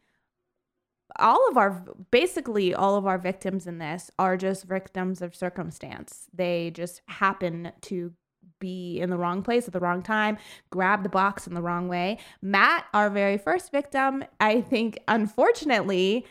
all 1.16 1.48
of 1.48 1.56
our 1.56 1.84
basically 2.10 2.74
all 2.74 2.96
of 2.96 3.06
our 3.06 3.18
victims 3.18 3.66
in 3.66 3.78
this 3.78 4.10
are 4.18 4.36
just 4.36 4.64
victims 4.64 5.22
of 5.22 5.34
circumstance. 5.34 6.28
They 6.32 6.70
just 6.70 7.02
happen 7.06 7.72
to 7.82 8.12
be 8.60 9.00
in 9.00 9.10
the 9.10 9.16
wrong 9.16 9.42
place 9.42 9.66
at 9.66 9.72
the 9.72 9.80
wrong 9.80 10.02
time, 10.02 10.36
grab 10.70 11.02
the 11.02 11.08
box 11.08 11.46
in 11.46 11.54
the 11.54 11.62
wrong 11.62 11.88
way. 11.88 12.18
Matt, 12.42 12.86
our 12.92 13.10
very 13.10 13.38
first 13.38 13.70
victim, 13.72 14.24
I 14.40 14.60
think 14.60 14.98
unfortunately, 15.08 16.26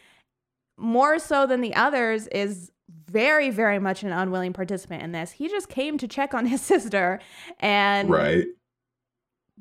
more 0.78 1.20
so 1.20 1.48
than 1.48 1.62
the 1.62 1.74
others, 1.76 2.28
is 2.28 2.72
very, 3.10 3.50
very 3.50 3.80
much 3.80 4.04
an 4.04 4.12
unwilling 4.12 4.54
participant 4.54 5.04
in 5.04 5.12
this. 5.12 5.32
He 5.32 5.48
just 5.48 5.70
came 5.70 5.98
to 5.98 6.08
check 6.08 6.34
on 6.34 6.46
his 6.46 6.62
sister 6.74 7.20
and 7.60 8.10
right. 8.10 8.46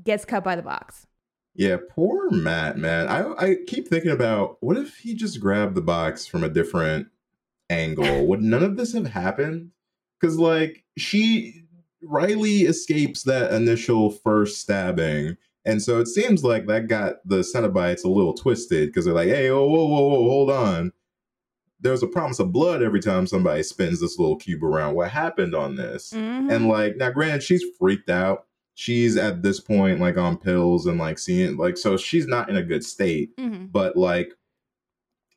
gets 0.02 0.24
cut 0.24 0.44
by 0.44 0.56
the 0.56 0.62
box. 0.62 1.05
Yeah, 1.56 1.78
poor 1.90 2.30
Matt, 2.30 2.76
man. 2.76 3.08
I 3.08 3.32
I 3.38 3.56
keep 3.66 3.88
thinking 3.88 4.10
about 4.10 4.58
what 4.60 4.76
if 4.76 4.98
he 4.98 5.14
just 5.14 5.40
grabbed 5.40 5.74
the 5.74 5.80
box 5.82 6.26
from 6.26 6.44
a 6.44 6.48
different 6.48 7.08
angle? 7.70 8.26
Would 8.28 8.42
none 8.42 8.62
of 8.62 8.76
this 8.76 8.92
have 8.92 9.06
happened? 9.06 9.70
Because 10.20 10.38
like 10.38 10.84
she 10.96 11.62
Riley 12.02 12.62
escapes 12.62 13.22
that 13.24 13.52
initial 13.52 14.10
first 14.10 14.60
stabbing. 14.60 15.36
And 15.64 15.82
so 15.82 15.98
it 15.98 16.06
seems 16.06 16.44
like 16.44 16.66
that 16.66 16.86
got 16.86 17.16
the 17.24 17.38
Cenobites 17.38 18.04
a 18.04 18.08
little 18.08 18.34
twisted 18.34 18.88
because 18.88 19.04
they're 19.04 19.14
like, 19.14 19.28
hey, 19.28 19.50
whoa, 19.50 19.66
whoa, 19.66 19.86
whoa, 19.86 20.08
whoa, 20.08 20.28
hold 20.28 20.50
on. 20.50 20.92
There's 21.80 22.02
a 22.04 22.06
promise 22.06 22.38
of 22.38 22.52
blood 22.52 22.82
every 22.82 23.00
time 23.00 23.26
somebody 23.26 23.62
spins 23.64 24.00
this 24.00 24.18
little 24.18 24.36
cube 24.36 24.62
around. 24.62 24.94
What 24.94 25.10
happened 25.10 25.54
on 25.54 25.74
this? 25.76 26.12
Mhm. 26.12 26.52
And 26.52 26.68
like 26.68 26.96
now, 26.96 27.10
granted, 27.10 27.42
she's 27.42 27.64
freaked 27.78 28.08
out. 28.08 28.46
She's 28.78 29.16
at 29.16 29.42
this 29.42 29.58
point 29.58 30.00
like 30.00 30.18
on 30.18 30.36
pills 30.36 30.84
and 30.86 30.98
like 30.98 31.18
seeing 31.18 31.56
like 31.56 31.78
so 31.78 31.96
she's 31.96 32.26
not 32.26 32.50
in 32.50 32.56
a 32.56 32.62
good 32.62 32.84
state. 32.84 33.34
Mhm. 33.38 33.72
But 33.72 33.96
like 33.96 34.34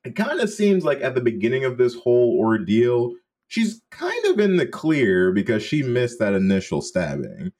it 0.03 0.15
kind 0.17 0.41
of 0.41 0.49
seems 0.49 0.83
like 0.83 0.99
at 1.01 1.15
the 1.15 1.21
beginning 1.21 1.63
of 1.63 1.77
this 1.77 1.95
whole 1.95 2.37
ordeal, 2.37 3.13
she's 3.47 3.81
kind 3.91 4.25
of 4.25 4.41
in 4.41 4.57
the 4.57 4.67
clear 4.67 5.31
because 5.31 5.63
she 5.63 5.83
missed 5.83 6.19
that 6.19 6.33
initial 6.33 6.81
stabbing. 6.81 7.53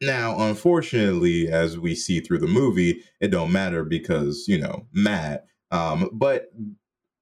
Now, 0.00 0.38
unfortunately, 0.48 1.48
as 1.48 1.76
we 1.76 1.96
see 1.96 2.20
through 2.20 2.38
the 2.38 2.46
movie, 2.46 3.02
it 3.20 3.28
don't 3.28 3.50
matter 3.50 3.84
because, 3.84 4.44
you 4.46 4.60
know, 4.60 4.86
Matt. 4.92 5.46
Um, 5.72 6.08
but 6.12 6.52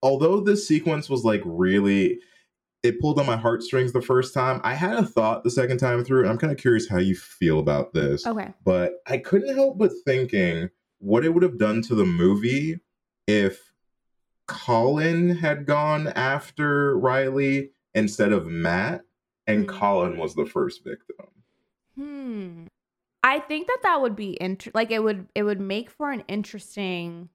although 0.02 0.40
this 0.40 0.68
sequence 0.68 1.08
was 1.08 1.24
like 1.24 1.42
really 1.46 2.18
it 2.82 3.00
pulled 3.00 3.18
on 3.20 3.26
my 3.26 3.36
heartstrings 3.36 3.92
the 3.92 4.02
first 4.02 4.34
time. 4.34 4.60
I 4.64 4.74
had 4.74 4.96
a 4.96 5.06
thought 5.06 5.44
the 5.44 5.50
second 5.50 5.78
time 5.78 6.04
through, 6.04 6.22
and 6.22 6.30
I'm 6.30 6.38
kind 6.38 6.52
of 6.52 6.58
curious 6.58 6.88
how 6.88 6.98
you 6.98 7.14
feel 7.14 7.58
about 7.60 7.92
this. 7.92 8.26
Okay. 8.26 8.52
But 8.64 8.94
I 9.06 9.18
couldn't 9.18 9.54
help 9.54 9.78
but 9.78 9.92
thinking 10.04 10.68
what 10.98 11.24
it 11.24 11.30
would 11.30 11.42
have 11.42 11.58
done 11.58 11.82
to 11.82 11.94
the 11.94 12.04
movie 12.04 12.80
if 13.26 13.72
Colin 14.48 15.36
had 15.36 15.64
gone 15.64 16.08
after 16.08 16.98
Riley 16.98 17.70
instead 17.94 18.32
of 18.32 18.46
Matt, 18.46 19.02
and 19.46 19.64
Hmm. 19.64 19.76
Colin 19.76 20.16
was 20.18 20.34
the 20.34 20.46
first 20.46 20.82
victim. 20.84 21.26
Hmm. 21.96 22.64
I 23.22 23.38
think 23.38 23.68
that 23.68 23.78
that 23.84 24.00
would 24.00 24.16
be 24.16 24.36
inter- 24.40 24.72
like 24.74 24.90
it 24.90 25.02
would 25.02 25.28
it 25.34 25.44
would 25.44 25.60
make 25.60 25.90
for 25.90 26.10
an 26.10 26.24
interesting 26.26 27.28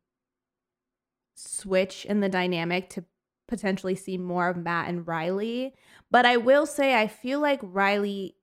switch 1.35 2.05
in 2.05 2.19
the 2.19 2.27
dynamic 2.29 2.89
to 2.89 3.05
potentially 3.47 3.95
see 3.95 4.17
more 4.17 4.49
of 4.49 4.57
Matt 4.57 4.89
and 4.89 5.07
Riley. 5.07 5.73
But 6.11 6.25
I 6.25 6.37
will 6.37 6.65
say 6.65 6.95
I 6.99 7.07
feel 7.07 7.39
like 7.39 7.59
Riley 7.63 8.35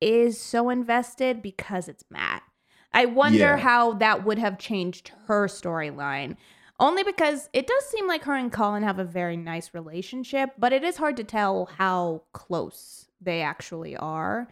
is 0.00 0.40
so 0.40 0.68
invested 0.70 1.42
because 1.42 1.88
it's 1.88 2.04
Matt. 2.10 2.42
I 2.92 3.06
wonder 3.06 3.38
Yeah. 3.38 3.56
how 3.58 3.94
that 3.94 4.24
would 4.24 4.38
have 4.38 4.58
changed 4.58 5.12
her 5.26 5.46
storyline. 5.46 6.36
Only 6.80 7.04
because 7.04 7.48
it 7.52 7.66
does 7.66 7.84
seem 7.86 8.08
like 8.08 8.24
her 8.24 8.34
and 8.34 8.50
Colin 8.52 8.82
have 8.82 8.98
a 8.98 9.04
very 9.04 9.36
nice 9.36 9.72
relationship, 9.72 10.50
but 10.58 10.72
it 10.72 10.82
is 10.82 10.96
hard 10.96 11.16
to 11.18 11.24
tell 11.24 11.66
how 11.78 12.22
close 12.32 13.08
they 13.20 13.40
actually 13.42 13.96
are. 13.96 14.48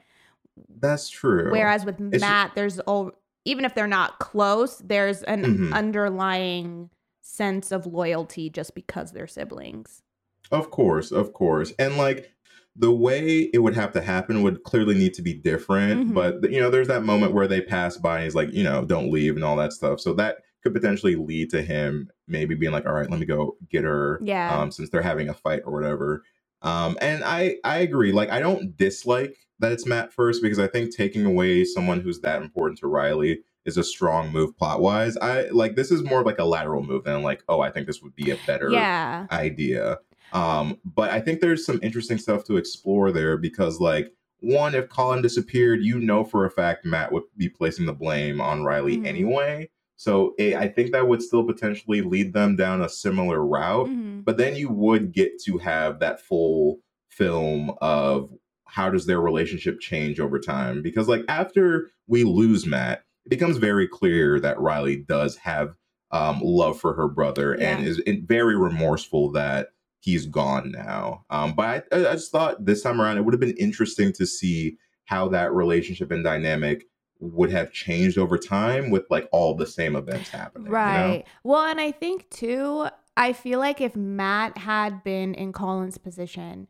That's 0.79 1.09
true. 1.09 1.51
Whereas 1.51 1.85
with 1.85 2.01
It's- 2.01 2.21
Matt, 2.21 2.53
there's 2.55 2.79
all 2.81 3.13
even 3.47 3.65
if 3.65 3.75
they're 3.75 3.87
not 3.87 4.19
close, 4.19 4.79
there's 4.79 5.23
an 5.23 5.43
Mhm. 5.45 5.73
underlying 5.75 6.91
sense 7.31 7.71
of 7.73 7.87
loyalty 7.87 8.51
just 8.51 8.75
because 8.75 9.13
they're 9.13 9.27
siblings. 9.27 10.03
Of 10.51 10.71
course, 10.71 11.13
of 11.13 11.33
course. 11.33 11.73
And 11.79 11.97
like 11.97 12.33
the 12.77 12.91
way 12.91 13.51
it 13.53 13.59
would 13.59 13.75
have 13.75 13.93
to 13.93 14.01
happen 14.01 14.43
would 14.43 14.63
clearly 14.65 14.95
need 14.95 15.15
to 15.15 15.23
be 15.23 15.35
different. 15.35 16.11
Mhm. 16.11 16.15
But 16.15 16.51
you 16.51 16.61
know, 16.61 16.71
there's 16.71 16.89
that 16.89 17.05
moment 17.05 17.35
where 17.35 17.47
they 17.49 17.61
pass 17.61 17.97
by 17.97 18.17
and 18.17 18.25
he's 18.25 18.35
like, 18.35 18.53
you 18.53 18.65
know, 18.65 18.85
don't 18.85 19.11
leave 19.13 19.37
and 19.37 19.45
all 19.45 19.57
that 19.57 19.73
stuff. 19.73 20.01
So 20.01 20.13
that 20.15 20.39
could 20.63 20.75
potentially 20.75 21.17
lead 21.17 21.51
to 21.51 21.63
him 21.63 22.11
maybe 22.29 22.55
being 22.55 22.73
like, 22.73 22.87
all 22.87 22.93
right, 22.93 23.11
let 23.11 23.21
me 23.21 23.27
go 23.27 23.57
get 23.71 23.85
her. 23.85 24.21
Yeah. 24.23 24.57
Um, 24.59 24.71
since 24.71 24.91
they're 24.91 25.03
having 25.03 25.29
a 25.29 25.35
fight 25.35 25.63
or 25.65 25.73
whatever. 25.73 26.23
Um, 26.63 26.99
and 27.01 27.25
I 27.25 27.57
I 27.65 27.79
agree. 27.79 28.13
Like 28.13 28.31
I 28.31 28.41
don't 28.41 28.77
dislike 28.77 29.37
that 29.61 29.73
it's 29.73 29.87
Matt 29.87 30.13
first 30.13 30.43
because 30.43 30.59
I 30.59 30.67
think 30.67 30.95
taking 30.95 31.25
away 31.25 31.65
someone 31.65 32.01
who's 32.01 32.21
that 32.21 32.43
important 32.43 32.79
to 32.81 32.87
Riley 32.87 33.41
is 33.65 33.77
a 33.77 33.85
strong 33.85 34.31
move 34.33 34.57
plot 34.57 34.81
wise. 34.81 35.17
I 35.19 35.49
like 35.51 35.77
this 35.77 35.91
is 35.91 36.03
more 36.03 36.21
of 36.21 36.27
like 36.27 36.39
a 36.39 36.45
lateral 36.45 36.83
move 36.83 37.05
than 37.05 37.23
like, 37.23 37.43
oh, 37.49 37.61
I 37.61 37.71
think 37.71 37.87
this 37.87 38.03
would 38.03 38.15
be 38.15 38.31
a 38.31 38.39
better 38.47 38.71
Yeah. 38.71 39.27
idea. 39.31 39.99
Um, 40.33 40.79
but 40.85 41.11
I 41.11 41.21
think 41.21 41.41
there's 41.41 41.67
some 41.67 41.81
interesting 41.83 42.17
stuff 42.19 42.45
to 42.45 42.57
explore 42.57 43.11
there 43.11 43.37
because, 43.37 43.81
like, 43.81 44.13
one, 44.39 44.75
if 44.75 44.89
Colin 44.89 45.23
disappeared, 45.23 45.83
you 45.83 45.99
know 45.99 46.25
for 46.25 46.45
a 46.47 46.51
fact 46.51 46.85
Matt 46.87 47.13
would 47.13 47.25
be 47.37 47.49
placing 47.49 47.85
the 47.87 47.93
blame 47.93 48.41
on 48.41 48.63
Riley 48.65 48.99
Mhm. 48.99 49.07
anyway. 49.07 49.69
So 49.97 50.35
it, 50.39 50.55
I 50.55 50.67
think 50.69 50.93
that 50.93 51.09
would 51.09 51.21
still 51.21 51.45
potentially 51.45 52.01
lead 52.01 52.33
them 52.33 52.57
down 52.57 52.81
a 52.81 52.89
similar 52.89 53.45
route. 53.45 53.89
Mhm. 53.89 54.25
But 54.25 54.39
then 54.39 54.57
you 54.57 54.71
would 54.71 55.13
get 55.13 55.39
to 55.43 55.59
have 55.59 55.99
that 55.99 56.23
full 56.23 56.79
film 57.09 57.73
of 57.83 58.31
how 58.67 58.89
does 58.89 59.05
their 59.05 59.21
relationship 59.21 59.81
change 59.81 60.21
over 60.21 60.39
time? 60.39 60.81
Because, 60.81 61.09
like, 61.09 61.25
after 61.29 61.91
we 62.07 62.23
lose 62.25 62.65
Matt, 62.67 63.03
it 63.27 63.29
becomes 63.29 63.59
very 63.59 63.87
clear 63.87 64.41
that 64.41 64.61
Riley 64.61 64.97
does 64.97 65.37
have 65.37 65.75
um, 66.11 66.41
love 66.43 66.81
for 66.81 66.95
her 66.95 67.09
brother 67.09 67.55
and 67.55 67.87
is 67.87 68.01
very 68.25 68.57
remorseful 68.57 69.31
that 69.33 69.69
he's 70.01 70.27
gone 70.27 70.73
now. 70.73 71.25
Um, 71.31 71.55
but 71.55 71.87
I, 71.93 71.99
I 71.99 72.13
just 72.15 72.33
thought 72.33 72.65
this 72.65 72.83
time 72.83 73.01
around 73.01 73.19
it 73.19 73.25
would 73.25 73.35
have 73.35 73.41
been 73.41 73.57
interesting 73.57 74.13
to 74.15 74.27
see 74.27 74.79
how 75.05 75.29
that 75.29 75.53
relationship 75.53 76.11
and 76.11 76.25
dynamic 76.25 76.87
would 77.21 77.51
have 77.53 77.73
changed 77.73 78.17
over 78.17 78.39
time 78.39 78.91
with 78.91 79.05
like 79.11 79.29
all 79.31 79.55
the 79.55 79.67
same 79.67 79.95
events 79.95 80.31
happening. 80.31 80.67
you 80.67 80.73
know? 80.73 80.77
Right. 80.79 81.25
Well, 81.45 81.65
and 81.65 81.81
I 81.81 81.93
think 81.93 82.31
too, 82.31 82.89
I 83.17 83.33
feel 83.33 83.59
like 83.59 83.81
if 83.81 83.95
Matt 83.95 84.57
had 84.57 85.05
been 85.05 85.35
in 85.35 85.53
Colin's 85.53 85.99
position, 85.99 86.69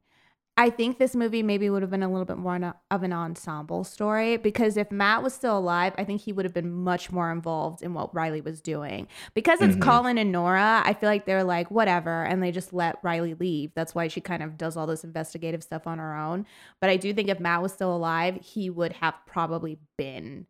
I 0.60 0.68
think 0.68 0.98
this 0.98 1.16
movie 1.16 1.42
maybe 1.42 1.70
would 1.70 1.80
have 1.80 1.90
been 1.90 2.02
a 2.02 2.08
little 2.10 2.26
bit 2.26 2.36
more 2.36 2.74
of 2.90 3.02
an 3.02 3.14
ensemble 3.14 3.82
story 3.82 4.36
because 4.36 4.76
if 4.76 4.92
Matt 4.92 5.22
was 5.22 5.32
still 5.32 5.56
alive, 5.56 5.94
I 5.96 6.04
think 6.04 6.20
he 6.20 6.34
would 6.34 6.44
have 6.44 6.52
been 6.52 6.70
much 6.70 7.10
more 7.10 7.32
involved 7.32 7.80
in 7.80 7.94
what 7.94 8.14
Riley 8.14 8.42
was 8.42 8.60
doing. 8.60 9.08
Because 9.32 9.62
it's 9.62 9.76
Mhm. 9.76 9.80
Colin 9.80 10.18
and 10.18 10.30
Nora, 10.30 10.82
I 10.84 10.92
feel 10.92 11.08
like 11.08 11.24
they're 11.24 11.44
like, 11.44 11.70
whatever, 11.70 12.24
and 12.24 12.42
they 12.42 12.52
just 12.52 12.74
let 12.74 13.02
Riley 13.02 13.32
leave. 13.32 13.72
That's 13.74 13.94
why 13.94 14.08
she 14.08 14.20
kind 14.20 14.42
of 14.42 14.58
does 14.58 14.76
all 14.76 14.86
this 14.86 15.02
investigative 15.02 15.62
stuff 15.62 15.86
on 15.86 15.98
her 15.98 16.14
own. 16.14 16.44
But 16.78 16.90
I 16.90 16.98
do 16.98 17.14
think 17.14 17.30
if 17.30 17.40
Matt 17.40 17.62
was 17.62 17.72
still 17.72 17.96
alive, 17.96 18.36
he 18.42 18.68
would 18.68 18.92
have 18.92 19.14
probably 19.24 19.78
been 19.96 20.46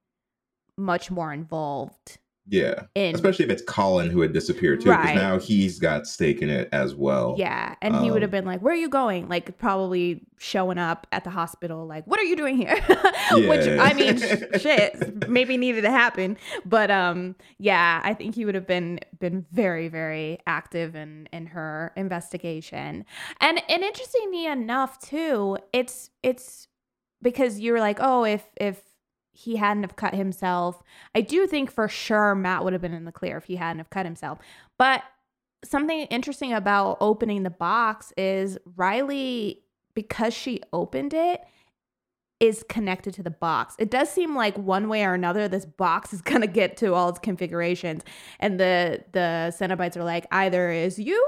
much 0.76 1.12
more 1.12 1.32
involved 1.32 2.18
Yeah. 2.50 2.82
Especially 2.96 3.44
if 3.44 3.50
it's 3.50 3.62
Colin 3.62 4.10
who 4.10 4.20
had 4.22 4.32
disappeared 4.32 4.80
too, 4.80 4.90
because 4.90 5.04
Right. 5.06 5.14
now 5.14 5.38
he's 5.38 5.78
got 5.78 6.06
stake 6.08 6.42
in 6.42 6.50
it 6.50 6.68
as 6.72 6.96
well. 6.96 7.36
Yeah, 7.38 7.76
and 7.80 7.94
he 7.96 8.10
would 8.10 8.22
have 8.22 8.30
Um, 8.30 8.38
been 8.40 8.44
like, 8.44 8.60
"Where 8.60 8.72
are 8.74 8.76
you 8.76 8.88
going?" 8.88 9.28
Like 9.28 9.56
probably 9.56 10.22
showing 10.38 10.76
up 10.76 11.06
at 11.12 11.22
the 11.22 11.30
hospital, 11.30 11.86
like, 11.86 12.04
"What 12.08 12.18
are 12.18 12.24
you 12.24 12.34
doing 12.34 12.56
here?" 12.56 12.74
Which 13.32 13.68
I 13.68 13.92
mean, 13.94 14.18
shit, 14.58 15.28
maybe 15.28 15.56
needed 15.56 15.82
to 15.82 15.90
happen, 15.92 16.36
but 16.66 16.90
um, 16.90 17.36
yeah, 17.58 18.00
I 18.02 18.14
think 18.14 18.34
he 18.34 18.44
would 18.44 18.56
have 18.56 18.66
been 18.66 18.98
been 19.20 19.46
very 19.52 19.86
very 19.88 20.40
active 20.46 20.96
in 20.96 21.28
in 21.32 21.46
her 21.46 21.92
investigation, 21.96 23.04
and 23.40 23.62
and 23.68 23.82
interestingly 23.84 24.46
enough 24.46 24.98
too, 24.98 25.56
it's 25.72 26.10
it's 26.24 26.66
because 27.22 27.60
you're 27.60 27.78
like, 27.80 27.98
oh, 28.00 28.24
if 28.24 28.44
if 28.60 28.82
he 29.32 29.56
hadn't 29.56 29.82
have 29.84 29.96
cut 29.96 30.14
himself, 30.14 30.82
I 31.14 31.20
do 31.20 31.46
think 31.46 31.70
for 31.70 31.88
sure 31.88 32.34
Matt 32.34 32.64
would 32.64 32.72
have 32.72 32.82
been 32.82 32.94
in 32.94 33.04
the 33.04 33.12
clear 33.12 33.36
if 33.36 33.44
he 33.44 33.56
hadn't 33.56 33.78
have 33.78 33.90
cut 33.90 34.06
himself, 34.06 34.38
but 34.78 35.02
something 35.64 36.00
interesting 36.06 36.52
about 36.52 36.98
opening 37.00 37.42
the 37.42 37.50
box 37.50 38.12
is 38.16 38.58
Riley, 38.76 39.62
because 39.94 40.32
she 40.32 40.60
opened 40.72 41.12
it, 41.14 41.42
is 42.38 42.64
connected 42.70 43.12
to 43.12 43.22
the 43.22 43.30
box. 43.30 43.74
It 43.78 43.90
does 43.90 44.08
seem 44.10 44.34
like 44.34 44.56
one 44.56 44.88
way 44.88 45.04
or 45.04 45.12
another, 45.12 45.46
this 45.46 45.66
box 45.66 46.14
is 46.14 46.22
gonna 46.22 46.46
get 46.46 46.76
to 46.78 46.94
all 46.94 47.10
its 47.10 47.18
configurations, 47.18 48.02
and 48.38 48.58
the 48.58 49.04
the 49.12 49.54
Cenobites 49.58 49.96
are 49.96 50.04
like, 50.04 50.26
either 50.30 50.70
is 50.70 50.98
you 50.98 51.22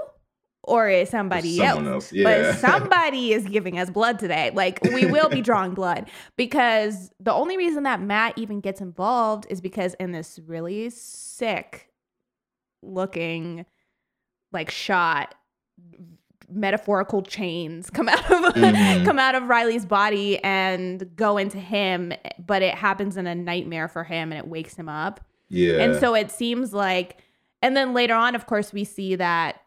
or 0.65 0.89
is 0.89 1.09
somebody 1.11 1.61
else. 1.63 1.85
else, 1.87 2.13
yeah. 2.13 2.25
But 2.53 2.59
somebody 2.59 3.33
is 3.33 3.45
giving 3.47 3.79
us 3.79 3.91
blood 3.91 4.19
today. 4.19 4.51
Like 4.55 4.81
we 4.85 5.07
will 5.07 5.29
be 5.29 5.41
drawing 5.41 5.75
blood 5.75 6.09
because 6.37 7.11
the 7.19 7.33
only 7.33 7.57
reason 7.57 7.83
that 7.83 8.01
Matt 8.01 8.39
even 8.39 8.61
gets 8.61 8.81
involved 8.81 9.47
is 9.51 9.61
because 9.61 9.95
in 9.95 10.13
this 10.13 10.39
really 10.47 10.89
sick 10.91 11.89
looking 12.83 13.65
like 14.53 14.71
shot 14.71 15.35
metaphorical 16.51 17.23
chains 17.23 17.89
come 17.89 18.09
out 18.09 18.31
of 18.31 18.55
Mhm. 18.55 19.05
come 19.07 19.19
out 19.19 19.35
of 19.35 19.45
Riley's 19.45 19.87
body 19.87 20.39
and 20.45 21.09
go 21.17 21.39
into 21.39 21.59
him 21.59 22.13
but 22.45 22.61
it 22.61 22.75
happens 22.75 23.17
in 23.17 23.27
a 23.27 23.35
nightmare 23.35 23.89
for 23.89 24.05
him 24.05 24.33
and 24.33 24.39
it 24.39 24.47
wakes 24.47 24.75
him 24.75 24.89
up 24.89 25.21
Yeah. 25.49 25.79
and 25.79 25.97
so 25.99 26.15
it 26.15 26.31
seems 26.31 26.75
like 26.75 27.17
and 27.63 27.75
then 27.75 27.95
later 27.95 28.15
on 28.15 28.35
of 28.35 28.47
course 28.47 28.71
we 28.73 28.85
see 28.85 29.15
that 29.15 29.62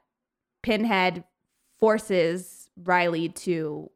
Pinhead 0.65 1.23
forces 1.79 2.69
Riley 2.75 3.29
to 3.29 3.91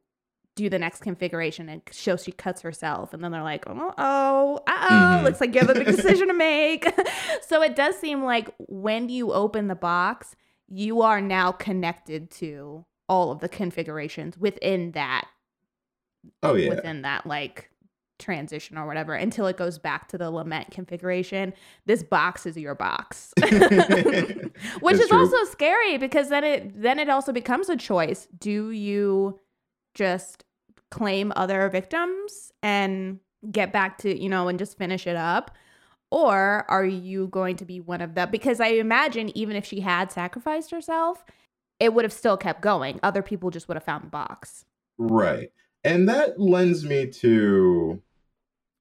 do 0.54 0.68
the 0.70 0.78
next 0.78 1.00
configuration 1.00 1.68
and 1.68 1.82
show 1.90 2.16
she 2.16 2.30
cuts 2.30 2.60
herself 2.62 3.12
and 3.12 3.24
then 3.24 3.32
they're 3.32 3.42
like 3.42 3.64
oh 3.66 3.92
oh 3.98 4.60
uh 4.66 4.86
oh 4.90 4.94
Mhm. 4.94 5.24
looks 5.24 5.40
like 5.40 5.52
you 5.54 5.60
have 5.60 5.70
a 5.70 5.74
big 5.74 5.86
decision 5.96 6.28
to 6.28 6.34
make 6.34 6.86
so 7.48 7.62
it 7.62 7.74
does 7.74 7.96
seem 7.96 8.22
like 8.22 8.50
when 8.68 9.08
you 9.08 9.32
open 9.32 9.68
the 9.68 9.74
box 9.74 10.36
you 10.68 11.02
are 11.02 11.20
now 11.20 11.50
connected 11.50 12.30
to 12.32 12.84
all 13.08 13.32
of 13.32 13.40
the 13.40 13.48
configurations 13.48 14.36
within 14.38 14.92
that 14.92 15.26
oh 16.42 16.54
yeah. 16.54 16.68
within 16.68 17.02
that 17.02 17.26
like 17.26 17.70
transition 18.20 18.78
or 18.78 18.86
whatever 18.86 19.14
until 19.14 19.46
it 19.46 19.56
goes 19.56 19.78
back 19.78 20.08
to 20.08 20.18
the 20.18 20.30
lament 20.30 20.70
configuration. 20.70 21.52
This 21.86 22.02
box 22.02 22.46
is 22.46 22.56
your 22.56 22.74
box. 22.74 23.32
Which 23.40 23.50
It's 23.52 25.00
is 25.00 25.08
true. 25.08 25.18
also 25.18 25.44
scary 25.50 25.98
because 25.98 26.28
then 26.28 26.44
it 26.44 26.80
then 26.80 26.98
it 26.98 27.08
also 27.08 27.32
becomes 27.32 27.68
a 27.68 27.76
choice. 27.76 28.28
Do 28.38 28.70
you 28.70 29.40
just 29.94 30.44
claim 30.90 31.32
other 31.36 31.68
victims 31.68 32.52
and 32.62 33.18
get 33.50 33.72
back 33.72 33.98
to 33.98 34.20
you 34.20 34.28
know 34.28 34.48
and 34.48 34.58
just 34.58 34.78
finish 34.78 35.06
it 35.06 35.16
up? 35.16 35.50
Or 36.12 36.64
are 36.68 36.84
you 36.84 37.28
going 37.28 37.56
to 37.56 37.64
be 37.64 37.80
one 37.80 38.00
of 38.00 38.14
them 38.14 38.30
because 38.32 38.58
i 38.60 38.66
imagine 38.66 39.36
even 39.38 39.54
if 39.54 39.64
she 39.64 39.78
had 39.80 40.10
sacrificed 40.10 40.72
herself 40.72 41.24
it 41.80 41.94
would 41.94 42.04
have 42.04 42.12
still 42.12 42.36
kept 42.36 42.60
going. 42.60 43.00
Other 43.02 43.22
people 43.22 43.50
just 43.50 43.66
would 43.66 43.76
have 43.76 43.84
found 43.84 44.04
the 44.04 44.08
box. 44.10 44.66
Right. 44.98 45.50
And 45.82 46.08
that 46.10 46.38
lends 46.38 46.84
me 46.84 47.06
to 47.06 48.02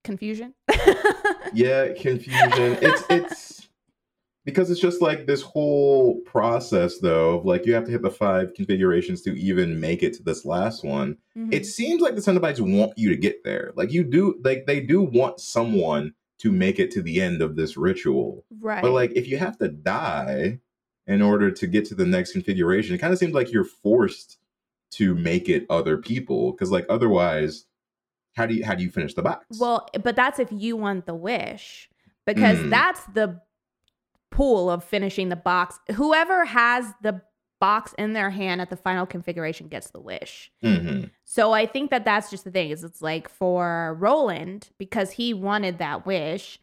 confusion 0.03 0.53
yeah, 1.53 1.89
confusion. 1.93 2.77
it's 2.81 3.03
it's 3.09 3.69
because 4.45 4.71
it's 4.71 4.79
just 4.79 5.01
like 5.01 5.25
this 5.27 5.41
whole 5.41 6.21
process 6.21 6.99
though 6.99 7.37
of 7.37 7.45
like 7.45 7.65
you 7.65 7.73
have 7.73 7.85
to 7.85 7.91
hit 7.91 8.01
the 8.01 8.09
five 8.09 8.53
configurations 8.53 9.21
to 9.21 9.37
even 9.39 9.79
make 9.79 10.01
it 10.01 10.13
to 10.13 10.23
this 10.23 10.45
last 10.45 10.83
one. 10.83 11.17
Mhm. 11.37 11.53
It 11.53 11.65
seems 11.65 12.01
like 12.01 12.15
the 12.15 12.21
Cenobites 12.21 12.59
want 12.59 12.97
you 12.97 13.09
to 13.09 13.15
get 13.17 13.43
there. 13.43 13.73
Like 13.75 13.91
you 13.91 14.03
do 14.03 14.39
like 14.43 14.65
they 14.65 14.79
do 14.79 15.01
want 15.01 15.39
someone 15.39 16.13
to 16.39 16.51
make 16.51 16.79
it 16.79 16.89
to 16.91 17.01
the 17.01 17.21
end 17.21 17.41
of 17.41 17.55
this 17.57 17.75
ritual. 17.75 18.45
right 18.61 18.81
But 18.81 18.91
like 18.91 19.11
if 19.15 19.27
you 19.27 19.37
have 19.37 19.57
to 19.59 19.67
die 19.67 20.59
in 21.05 21.21
order 21.21 21.51
to 21.51 21.67
get 21.67 21.85
to 21.85 21.95
the 21.95 22.05
next 22.05 22.31
configuration, 22.31 22.95
it 22.95 22.99
kind 22.99 23.11
of 23.13 23.19
seems 23.19 23.33
like 23.33 23.51
you're 23.51 23.65
forced 23.65 24.37
to 24.91 25.13
make 25.15 25.49
it 25.49 25.65
other 25.69 25.97
people 25.97 26.51
because 26.53 26.71
like 26.71 26.85
otherwise 26.89 27.65
how 28.39 28.45
do 28.45 28.53
you 28.55 28.65
how 28.65 28.73
do 28.73 28.83
you 28.83 28.89
finish 28.89 29.13
the 29.13 29.21
box? 29.21 29.45
Well, 29.59 29.87
but 30.01 30.15
that's 30.15 30.39
if 30.39 30.47
you 30.51 30.77
want 30.77 31.05
the 31.05 31.13
wish, 31.13 31.89
because 32.25 32.57
Mm. 32.57 32.69
that's 32.69 33.03
the 33.13 33.41
pool 34.31 34.69
of 34.71 34.83
finishing 34.83 35.29
the 35.29 35.35
box. 35.35 35.79
Whoever 35.93 36.45
has 36.45 36.93
the 37.01 37.21
box 37.59 37.93
in 37.97 38.13
their 38.13 38.29
hand 38.29 38.61
at 38.61 38.69
the 38.69 38.77
final 38.77 39.05
configuration 39.05 39.67
gets 39.67 39.89
the 39.91 39.99
wish. 39.99 40.49
Mhm. 40.63 41.09
So 41.25 41.51
I 41.51 41.65
think 41.65 41.91
that 41.91 42.05
that's 42.05 42.29
just 42.29 42.45
the 42.45 42.51
thing 42.51 42.69
is 42.69 42.83
it's 42.85 43.01
like 43.01 43.27
for 43.27 43.97
Roland 43.99 44.69
because 44.77 45.11
he 45.11 45.33
wanted 45.33 45.77
that 45.79 46.05
wish 46.05 46.57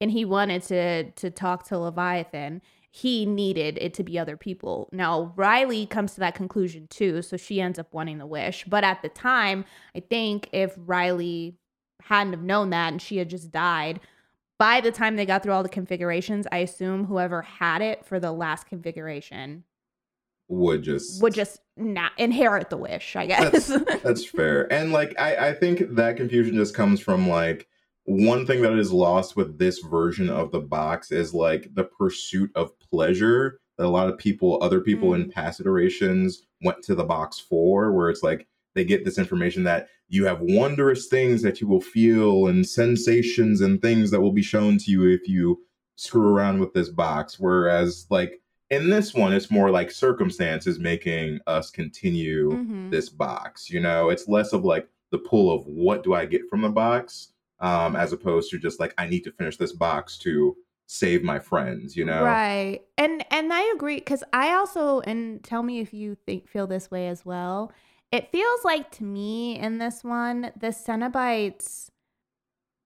and 0.00 0.10
he 0.10 0.24
wanted 0.24 0.62
to 0.62 1.10
to 1.10 1.30
talk 1.30 1.64
to 1.68 1.78
Leviathan, 1.78 2.62
he 2.90 3.26
needed 3.26 3.78
it 3.80 3.94
to 3.94 4.02
be 4.02 4.18
other 4.18 4.36
people. 4.36 4.88
Now 4.92 5.32
Riley 5.36 5.86
comes 5.86 6.14
to 6.14 6.20
that 6.20 6.34
conclusion 6.34 6.86
too, 6.88 7.22
so 7.22 7.36
she 7.36 7.60
ends 7.60 7.78
up 7.78 7.92
wanting 7.92 8.18
the 8.18 8.26
wish. 8.26 8.64
But 8.64 8.84
at 8.84 9.02
the 9.02 9.08
time, 9.08 9.64
I 9.94 10.00
think 10.00 10.48
if 10.52 10.74
Riley 10.76 11.56
hadn't 12.02 12.32
have 12.32 12.42
known 12.42 12.70
that 12.70 12.92
and 12.92 13.02
she 13.02 13.18
had 13.18 13.28
just 13.28 13.50
died, 13.50 14.00
by 14.58 14.80
the 14.80 14.90
time 14.90 15.16
they 15.16 15.26
got 15.26 15.42
through 15.42 15.52
all 15.52 15.62
the 15.62 15.68
configurations, 15.68 16.46
I 16.50 16.58
assume 16.58 17.04
whoever 17.04 17.42
had 17.42 17.82
it 17.82 18.04
for 18.04 18.18
the 18.18 18.32
last 18.32 18.66
configuration 18.66 19.64
Would 20.48 20.82
just 20.82 21.22
would 21.22 21.34
just 21.34 21.60
not 21.76 22.12
inherit 22.16 22.70
the 22.70 22.76
wish, 22.76 23.14
I 23.14 23.26
guess. 23.26 23.68
That's, 23.68 24.02
that's 24.02 24.24
fair. 24.30 24.72
And 24.72 24.92
like 24.92 25.14
I, 25.18 25.48
I 25.48 25.52
think 25.52 25.94
that 25.94 26.16
confusion 26.16 26.56
just 26.56 26.74
comes 26.74 27.00
from 27.00 27.28
like 27.28 27.68
one 28.08 28.46
thing 28.46 28.62
that 28.62 28.72
is 28.72 28.90
lost 28.92 29.36
with 29.36 29.58
this 29.58 29.80
version 29.80 30.30
of 30.30 30.50
the 30.50 30.60
box 30.60 31.12
is 31.12 31.34
like 31.34 31.74
the 31.74 31.84
pursuit 31.84 32.50
of 32.54 32.72
pleasure 32.78 33.60
that 33.76 33.86
a 33.86 33.88
lot 33.88 34.08
of 34.08 34.16
people, 34.18 34.58
other 34.62 34.80
people 34.80 35.12
in 35.14 35.30
past 35.30 35.60
iterations 35.60 36.46
went 36.62 36.82
to 36.82 36.94
the 36.94 37.04
box 37.04 37.38
for, 37.38 37.92
where 37.92 38.08
it's 38.08 38.22
like 38.22 38.48
they 38.74 38.84
get 38.84 39.04
this 39.04 39.18
information 39.18 39.62
that 39.64 39.88
you 40.08 40.24
have 40.24 40.40
wondrous 40.40 41.06
things 41.08 41.42
that 41.42 41.60
you 41.60 41.68
will 41.68 41.82
feel 41.82 42.46
and 42.46 42.66
sensations 42.66 43.60
and 43.60 43.82
things 43.82 44.10
that 44.10 44.20
will 44.22 44.32
be 44.32 44.42
shown 44.42 44.78
to 44.78 44.90
you 44.90 45.04
if 45.06 45.28
you 45.28 45.60
screw 45.96 46.28
around 46.28 46.60
with 46.60 46.72
this 46.72 46.88
box. 46.88 47.38
Whereas 47.38 48.06
like 48.08 48.40
in 48.70 48.88
this 48.90 49.12
one, 49.14 49.32
it's 49.32 49.50
more 49.50 49.70
like 49.70 49.90
circumstances 49.90 50.78
making 50.78 51.40
us 51.46 51.70
continue 51.70 52.50
Mhm. 52.52 52.90
this 52.90 53.08
box. 53.10 53.68
You 53.70 53.80
know, 53.80 54.08
it's 54.08 54.28
less 54.28 54.52
of 54.52 54.64
like 54.64 54.88
the 55.10 55.18
pull 55.18 55.50
of 55.54 55.66
what 55.66 56.02
do 56.02 56.14
I 56.14 56.24
get 56.26 56.48
from 56.48 56.62
the 56.62 56.68
box, 56.68 57.32
um, 57.60 57.96
as 57.96 58.12
opposed 58.12 58.50
to 58.50 58.58
just 58.58 58.80
like 58.80 58.94
I 58.98 59.06
need 59.06 59.24
to 59.24 59.32
finish 59.32 59.56
this 59.56 59.72
box 59.72 60.18
to 60.18 60.56
save 60.86 61.22
my 61.22 61.38
friends. 61.38 61.96
You 61.96 62.04
know, 62.04 62.24
Right. 62.24 62.80
And 62.96 63.24
and 63.30 63.52
I 63.52 63.62
agree 63.74 64.00
cuz 64.00 64.22
I 64.32 64.52
also 64.52 65.00
and 65.00 65.42
tell 65.42 65.62
me 65.62 65.80
if 65.80 65.92
you 65.92 66.16
think 66.26 66.48
feel 66.48 66.66
this 66.66 66.90
way 66.90 67.08
as 67.08 67.24
well. 67.24 67.72
It 68.10 68.32
feels 68.32 68.64
like 68.64 68.90
to 68.92 69.04
me 69.04 69.58
in 69.58 69.78
this 69.78 70.02
one 70.02 70.52
the 70.56 70.68
Cenobites 70.68 71.90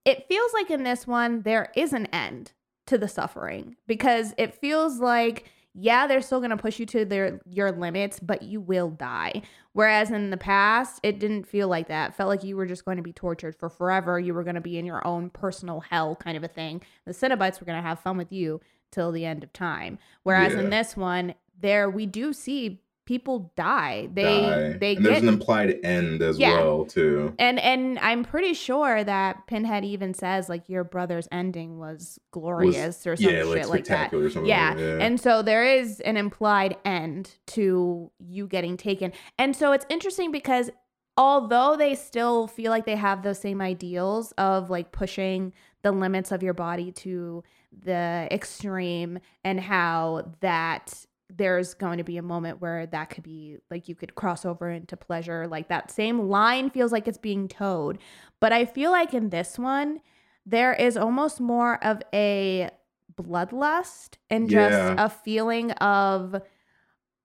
it 0.04 0.26
feels 0.26 0.52
like 0.52 0.70
in 0.70 0.82
this 0.82 1.06
one 1.06 1.42
there 1.42 1.70
is 1.76 1.92
an 1.92 2.06
end 2.06 2.52
to 2.86 2.98
the 2.98 3.08
suffering 3.08 3.76
because 3.86 4.34
it 4.36 4.54
feels 4.54 4.98
like 4.98 5.50
yeah, 5.74 6.06
they're 6.06 6.20
still 6.20 6.40
going 6.40 6.50
to 6.50 6.56
push 6.56 6.78
you 6.78 6.86
to 6.86 7.04
their 7.04 7.40
your 7.48 7.72
limits, 7.72 8.20
but 8.20 8.42
you 8.42 8.60
will 8.60 8.90
die. 8.90 9.42
Whereas 9.72 10.10
in 10.10 10.28
the 10.30 10.36
past, 10.36 11.00
it 11.02 11.18
didn't 11.18 11.44
feel 11.46 11.68
like 11.68 11.88
that. 11.88 12.10
It 12.10 12.14
felt 12.14 12.28
like 12.28 12.44
you 12.44 12.56
were 12.56 12.66
just 12.66 12.84
going 12.84 12.98
to 12.98 13.02
be 13.02 13.12
tortured 13.12 13.56
for 13.56 13.70
forever. 13.70 14.20
You 14.20 14.34
were 14.34 14.44
going 14.44 14.56
to 14.56 14.60
be 14.60 14.76
in 14.76 14.84
your 14.84 15.06
own 15.06 15.30
personal 15.30 15.80
hell 15.80 16.14
kind 16.16 16.36
of 16.36 16.44
a 16.44 16.48
thing. 16.48 16.82
The 17.06 17.12
Cenobites 17.12 17.58
were 17.58 17.64
going 17.66 17.80
to 17.82 17.88
have 17.88 18.00
fun 18.00 18.18
with 18.18 18.30
you 18.32 18.60
till 18.90 19.12
the 19.12 19.24
end 19.24 19.42
of 19.42 19.52
time. 19.54 19.98
Whereas 20.24 20.52
Yeah. 20.52 20.60
in 20.60 20.70
this 20.70 20.94
one, 20.94 21.34
there 21.58 21.88
we 21.88 22.04
do 22.04 22.34
see 22.34 22.81
people 23.04 23.52
die. 23.56 24.08
They 24.12 24.22
die. 24.22 24.72
they 24.78 24.96
and 24.96 25.04
there's 25.04 25.22
an 25.22 25.28
implied 25.28 25.78
end 25.84 26.22
as 26.22 26.38
Yeah. 26.38 26.54
well 26.56 26.84
too. 26.84 27.34
and 27.38 27.58
and 27.58 27.98
I'm 27.98 28.24
pretty 28.24 28.54
sure 28.54 29.02
that 29.02 29.46
Pinhead 29.46 29.84
even 29.84 30.14
says 30.14 30.48
like 30.48 30.68
your 30.68 30.84
brother's 30.84 31.26
ending 31.32 31.78
was 31.78 32.18
glorious 32.30 33.06
or 33.06 33.16
some 33.16 33.30
yeah, 33.30 33.42
like 33.44 33.58
shit 33.62 33.68
like 33.68 33.84
that. 33.86 34.14
or 34.14 34.30
something. 34.30 34.48
Yeah. 34.48 34.68
like 34.68 34.76
that, 34.78 35.00
And 35.02 35.20
so 35.20 35.42
there 35.42 35.64
is 35.64 36.00
an 36.00 36.16
implied 36.16 36.76
end 36.84 37.34
to 37.48 38.10
you 38.18 38.46
getting 38.46 38.76
taken. 38.76 39.12
And 39.38 39.56
so 39.56 39.72
it's 39.72 39.86
interesting 39.88 40.30
because 40.30 40.70
although 41.16 41.76
they 41.76 41.94
still 41.94 42.46
feel 42.46 42.70
like 42.70 42.86
they 42.86 42.96
have 42.96 43.22
those 43.22 43.38
same 43.38 43.60
ideals 43.60 44.32
of 44.38 44.70
like 44.70 44.92
pushing 44.92 45.52
the 45.82 45.92
limits 45.92 46.30
of 46.32 46.42
your 46.42 46.54
body 46.54 46.92
to 46.92 47.42
the 47.84 48.28
extreme 48.30 49.18
and 49.44 49.58
how 49.60 50.30
that 50.40 51.04
there's 51.34 51.72
going 51.74 51.98
to 51.98 52.04
be 52.04 52.18
a 52.18 52.22
moment 52.22 52.60
where 52.60 52.86
that 52.86 53.08
could 53.10 53.24
be 53.24 53.56
like 53.70 53.88
you 53.88 53.94
could 53.94 54.14
cross 54.14 54.44
over 54.44 54.68
into 54.70 54.96
pleasure 54.96 55.46
like 55.48 55.68
that 55.68 55.90
same 55.90 56.28
line 56.28 56.68
feels 56.68 56.92
like 56.92 57.08
it's 57.08 57.16
being 57.18 57.48
toed 57.48 57.98
but 58.38 58.52
i 58.52 58.64
feel 58.66 58.90
like 58.90 59.14
in 59.14 59.30
this 59.30 59.58
one 59.58 60.00
there 60.44 60.74
is 60.74 60.96
almost 60.96 61.40
more 61.40 61.82
of 61.84 62.02
a 62.12 62.68
bloodlust 63.14 64.16
and 64.30 64.48
just 64.48 64.74
Yeah. 64.74 64.94
a 64.98 65.08
feeling 65.08 65.70
of 65.72 66.42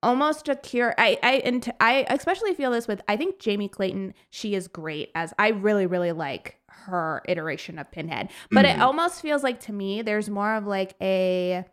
almost 0.02 0.48
a 0.48 0.54
cure 0.54 0.94
i 0.96 1.18
i 1.22 1.32
and 1.44 1.72
i 1.80 2.06
especially 2.08 2.54
feel 2.54 2.70
this 2.70 2.86
with 2.86 3.00
i 3.08 3.16
think 3.16 3.38
jamie 3.40 3.68
clayton 3.68 4.14
she 4.30 4.54
is 4.54 4.68
great 4.68 5.10
as 5.16 5.34
i 5.40 5.48
really 5.48 5.86
really 5.86 6.12
like 6.12 6.56
her 6.68 7.20
iteration 7.26 7.78
of 7.80 7.90
pinhead 7.90 8.30
but 8.52 8.64
it 8.64 8.76
Mhm. 8.76 8.80
almost 8.80 9.20
feels 9.20 9.42
like 9.42 9.58
to 9.60 9.72
me 9.72 10.00
there's 10.02 10.30
more 10.30 10.54
of 10.54 10.66
like 10.66 10.94
a 11.02 11.64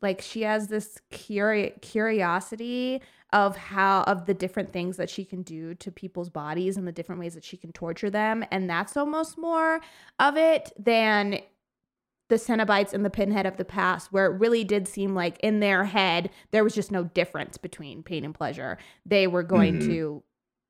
like 0.00 0.20
she 0.20 0.42
has 0.42 0.68
this 0.68 0.98
curi- 1.10 1.80
curiosity 1.80 3.00
of 3.32 3.56
how 3.56 4.02
of 4.02 4.26
the 4.26 4.34
different 4.34 4.72
things 4.72 4.96
that 4.96 5.10
she 5.10 5.24
can 5.24 5.42
do 5.42 5.74
to 5.74 5.90
people's 5.92 6.30
bodies 6.30 6.76
and 6.76 6.86
the 6.86 6.92
different 6.92 7.20
ways 7.20 7.34
that 7.34 7.44
she 7.44 7.56
can 7.56 7.72
torture 7.72 8.08
them 8.10 8.44
and 8.50 8.68
that's 8.70 8.96
almost 8.96 9.36
more 9.36 9.80
of 10.18 10.36
it 10.36 10.72
than 10.78 11.38
the 12.30 12.36
Cenobites 12.36 12.92
and 12.92 13.06
the 13.06 13.10
Pinhead 13.10 13.46
of 13.46 13.56
the 13.56 13.64
past, 13.64 14.12
where 14.12 14.26
it 14.26 14.38
really 14.38 14.62
did 14.62 14.86
seem 14.86 15.14
like 15.14 15.38
in 15.40 15.60
their 15.60 15.84
head 15.84 16.28
there 16.50 16.62
was 16.62 16.74
just 16.74 16.92
no 16.92 17.04
difference 17.04 17.56
between 17.56 18.02
pain 18.02 18.22
and 18.22 18.34
pleasure. 18.34 18.76
They 19.06 19.26
were 19.26 19.42
going 19.42 19.78
Mhm. 19.78 19.86
to, 19.86 20.22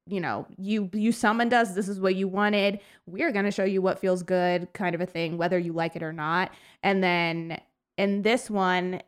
you 0.07 0.21
know, 0.21 0.47
you 0.57 0.89
you 0.93 1.11
summoned 1.11 1.53
us. 1.53 1.75
This 1.75 1.89
is 1.89 1.99
what 2.01 2.15
you 2.15 2.29
wanted. 2.29 2.79
We're 3.07 3.33
going 3.33 3.45
to 3.45 3.51
show 3.51 3.65
you 3.65 3.83
what 3.83 3.99
feels 3.99 4.23
good, 4.23 4.73
kind 4.73 4.95
of 4.95 5.01
a 5.01 5.07
thing, 5.07 5.37
whether 5.37 5.59
you 5.59 5.73
like 5.73 5.97
it 5.97 6.03
or 6.05 6.13
not. 6.13 6.53
And 6.85 7.03
then 7.03 7.61
in 7.99 8.23
this 8.23 8.49
one, 8.49 9.03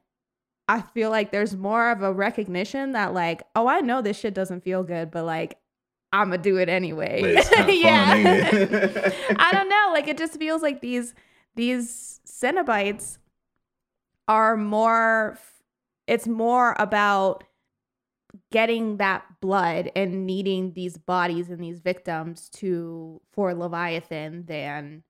I 0.68 0.82
feel 0.82 1.10
like 1.10 1.30
there's 1.30 1.56
more 1.56 1.90
of 1.90 2.02
a 2.02 2.12
recognition 2.12 2.92
that 2.92 3.14
like, 3.14 3.42
oh, 3.56 3.66
I 3.66 3.80
know 3.80 4.02
this 4.02 4.18
shit 4.18 4.34
doesn't 4.34 4.64
feel 4.64 4.82
good, 4.82 5.10
but 5.10 5.24
like, 5.24 5.56
I'm 6.12 6.30
gonna 6.30 6.42
do 6.42 6.58
it 6.58 6.68
anyway. 6.68 7.20
But 7.22 7.30
it's 7.30 7.48
fun, 7.56 7.70
ain't 7.70 8.26
it? 8.26 9.14
I 9.38 9.52
don't 9.52 9.68
know. 9.68 9.90
Like 9.92 10.08
it 10.08 10.18
just 10.18 10.36
feels 10.38 10.60
like 10.60 10.80
these 10.80 11.14
these 11.54 12.20
Cenobites 12.26 13.18
are 14.28 14.56
more. 14.56 15.38
It's 16.08 16.26
more 16.26 16.74
about 16.78 17.44
getting 18.50 18.96
that 18.96 19.24
blood 19.40 19.90
and 19.94 20.26
needing 20.26 20.72
these 20.72 20.98
bodies 20.98 21.48
and 21.48 21.62
these 21.62 21.78
victims 21.78 22.48
to 22.48 23.20
for 23.32 23.54
Leviathan 23.54 24.46
than 24.46 25.04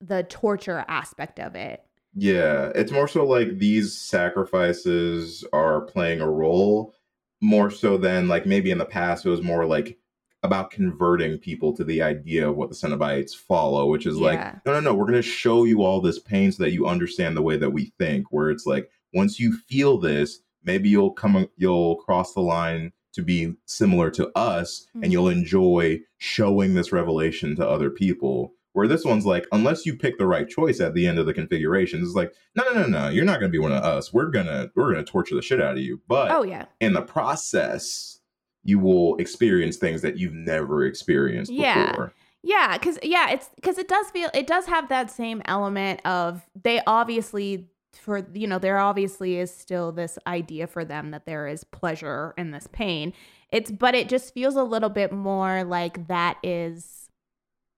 the 0.00 0.22
torture 0.22 0.84
aspect 0.88 1.38
of 1.38 1.54
it. 1.54 1.84
Yeah, 2.14 2.70
it's 2.74 2.92
more 2.92 3.08
so 3.08 3.24
like 3.26 3.58
these 3.58 3.96
sacrifices 3.96 5.44
are 5.52 5.80
playing 5.82 6.20
a 6.20 6.30
role 6.30 6.94
more 7.40 7.70
so 7.70 7.96
than 7.96 8.28
like 8.28 8.46
maybe 8.46 8.70
in 8.70 8.78
the 8.78 8.84
past 8.84 9.24
it 9.26 9.30
was 9.30 9.42
more 9.42 9.64
like 9.66 9.98
about 10.44 10.70
converting 10.70 11.38
people 11.38 11.74
to 11.74 11.84
the 11.84 12.02
idea 12.02 12.48
of 12.48 12.56
what 12.56 12.68
the 12.68 12.74
Cenobites 12.74 13.34
follow, 13.34 13.86
which 13.86 14.06
is 14.06 14.16
Yeah. 14.18 14.22
like, 14.24 14.66
no, 14.66 14.72
no, 14.72 14.80
no, 14.80 14.94
we're 14.94 15.04
going 15.06 15.14
to 15.14 15.22
show 15.22 15.64
you 15.64 15.82
all 15.82 16.00
this 16.00 16.18
pain 16.18 16.50
so 16.50 16.64
that 16.64 16.72
you 16.72 16.86
understand 16.86 17.36
the 17.36 17.42
way 17.42 17.56
that 17.56 17.70
we 17.70 17.92
think. 17.98 18.26
Where 18.30 18.50
it's 18.50 18.66
like, 18.66 18.90
once 19.14 19.38
you 19.38 19.52
feel 19.56 19.98
this, 19.98 20.40
maybe 20.64 20.88
you'll 20.88 21.12
come, 21.12 21.48
you'll 21.56 21.94
cross 21.96 22.34
the 22.34 22.40
line 22.40 22.92
to 23.12 23.22
be 23.22 23.54
similar 23.66 24.10
to 24.10 24.30
us 24.36 24.86
Mhm. 24.96 25.02
and 25.04 25.12
you'll 25.12 25.28
enjoy 25.28 26.00
showing 26.18 26.74
this 26.74 26.90
revelation 26.92 27.54
to 27.56 27.68
other 27.68 27.90
people. 27.90 28.54
Where 28.74 28.88
this 28.88 29.04
one's 29.04 29.26
like, 29.26 29.46
unless 29.52 29.84
you 29.84 29.96
pick 29.96 30.16
the 30.18 30.26
right 30.26 30.48
choice 30.48 30.80
at 30.80 30.94
the 30.94 31.06
end 31.06 31.18
of 31.18 31.26
the 31.26 31.34
configuration, 31.34 32.00
it's 32.02 32.14
like, 32.14 32.32
no, 32.56 32.64
no, 32.72 32.82
no, 32.82 32.86
no, 32.86 33.08
you're 33.10 33.24
not 33.24 33.38
going 33.38 33.50
to 33.50 33.54
be 33.56 33.58
one 33.58 33.72
of 33.72 33.82
us. 33.84 34.12
We're 34.14 34.30
gonna, 34.30 34.70
we're 34.74 34.92
gonna 34.92 35.04
torture 35.04 35.34
the 35.34 35.42
shit 35.42 35.60
out 35.60 35.72
of 35.76 35.82
you. 35.82 36.00
But 36.08 36.30
Oh 36.30 36.42
yeah. 36.42 36.64
in 36.80 36.94
the 36.94 37.02
process, 37.02 38.20
you 38.64 38.78
will 38.78 39.16
experience 39.16 39.76
things 39.76 40.00
that 40.02 40.16
you've 40.16 40.32
never 40.34 40.84
experienced 40.86 41.52
Yeah. 41.52 41.90
before. 41.90 42.14
Yeah, 42.44 42.76
because 42.76 42.98
yeah, 43.02 43.30
it's 43.30 43.48
because 43.54 43.78
it 43.78 43.86
does 43.88 44.10
feel 44.10 44.28
it 44.34 44.46
does 44.48 44.66
have 44.66 44.88
that 44.88 45.10
same 45.12 45.42
element 45.44 46.04
of 46.04 46.42
they 46.60 46.80
obviously 46.88 47.68
for 47.92 48.26
you 48.34 48.48
know 48.48 48.58
there 48.58 48.78
obviously 48.78 49.36
is 49.38 49.54
still 49.54 49.92
this 49.92 50.18
idea 50.26 50.66
for 50.66 50.84
them 50.84 51.12
that 51.12 51.24
there 51.24 51.46
is 51.46 51.62
pleasure 51.62 52.34
in 52.36 52.50
this 52.50 52.66
pain. 52.72 53.12
It's 53.52 53.70
but 53.70 53.94
it 53.94 54.08
just 54.08 54.34
feels 54.34 54.56
a 54.56 54.64
little 54.64 54.88
bit 54.88 55.12
more 55.12 55.62
like 55.62 56.08
that 56.08 56.38
is 56.42 57.01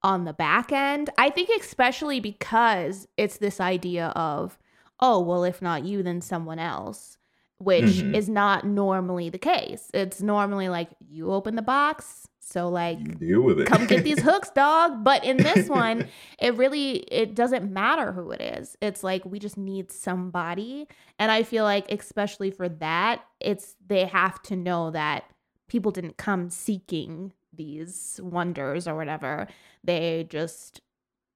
on 0.04 0.24
the 0.24 0.32
back 0.32 0.70
end. 0.70 1.10
I 1.18 1.30
think 1.30 1.48
especially 1.58 2.20
because 2.20 3.08
it's 3.16 3.38
this 3.38 3.58
idea 3.60 4.08
of 4.14 4.56
oh 5.00 5.18
well 5.20 5.42
if 5.42 5.60
not 5.60 5.84
you 5.84 6.02
then 6.04 6.20
someone 6.20 6.60
else 6.60 7.18
which 7.58 7.84
Mhm. 7.84 8.14
is 8.14 8.28
not 8.28 8.64
normally 8.66 9.30
the 9.30 9.38
case. 9.38 9.90
It's 9.94 10.20
normally 10.20 10.68
like 10.68 10.90
you 11.00 11.32
open 11.32 11.54
the 11.56 11.62
box 11.62 12.28
so 12.40 12.68
like 12.68 12.98
You 12.98 13.06
deal 13.14 13.40
with 13.42 13.60
it. 13.60 13.66
come 13.66 13.86
get 13.86 14.04
these 14.04 14.20
hooks 14.28 14.50
dog 14.50 15.02
but 15.02 15.24
in 15.24 15.38
this 15.38 15.68
one 15.82 16.06
it 16.38 16.54
really 16.56 16.96
it 17.20 17.34
doesn't 17.34 17.72
matter 17.72 18.12
who 18.12 18.30
it 18.32 18.40
is 18.42 18.76
it's 18.82 19.02
like 19.02 19.24
we 19.24 19.38
just 19.38 19.56
need 19.56 19.90
somebody 19.90 20.86
and 21.18 21.30
i 21.32 21.42
feel 21.42 21.64
like 21.64 21.90
especially 21.90 22.50
for 22.50 22.68
that 22.68 23.24
it's 23.40 23.76
they 23.86 24.04
have 24.04 24.42
to 24.42 24.56
know 24.56 24.90
that 24.90 25.24
people 25.68 25.90
didn't 25.90 26.18
come 26.18 26.50
seeking 26.50 27.32
these 27.56 28.20
wonders 28.22 28.86
or 28.86 28.94
whatever 28.96 29.46
they 29.82 30.26
just 30.28 30.80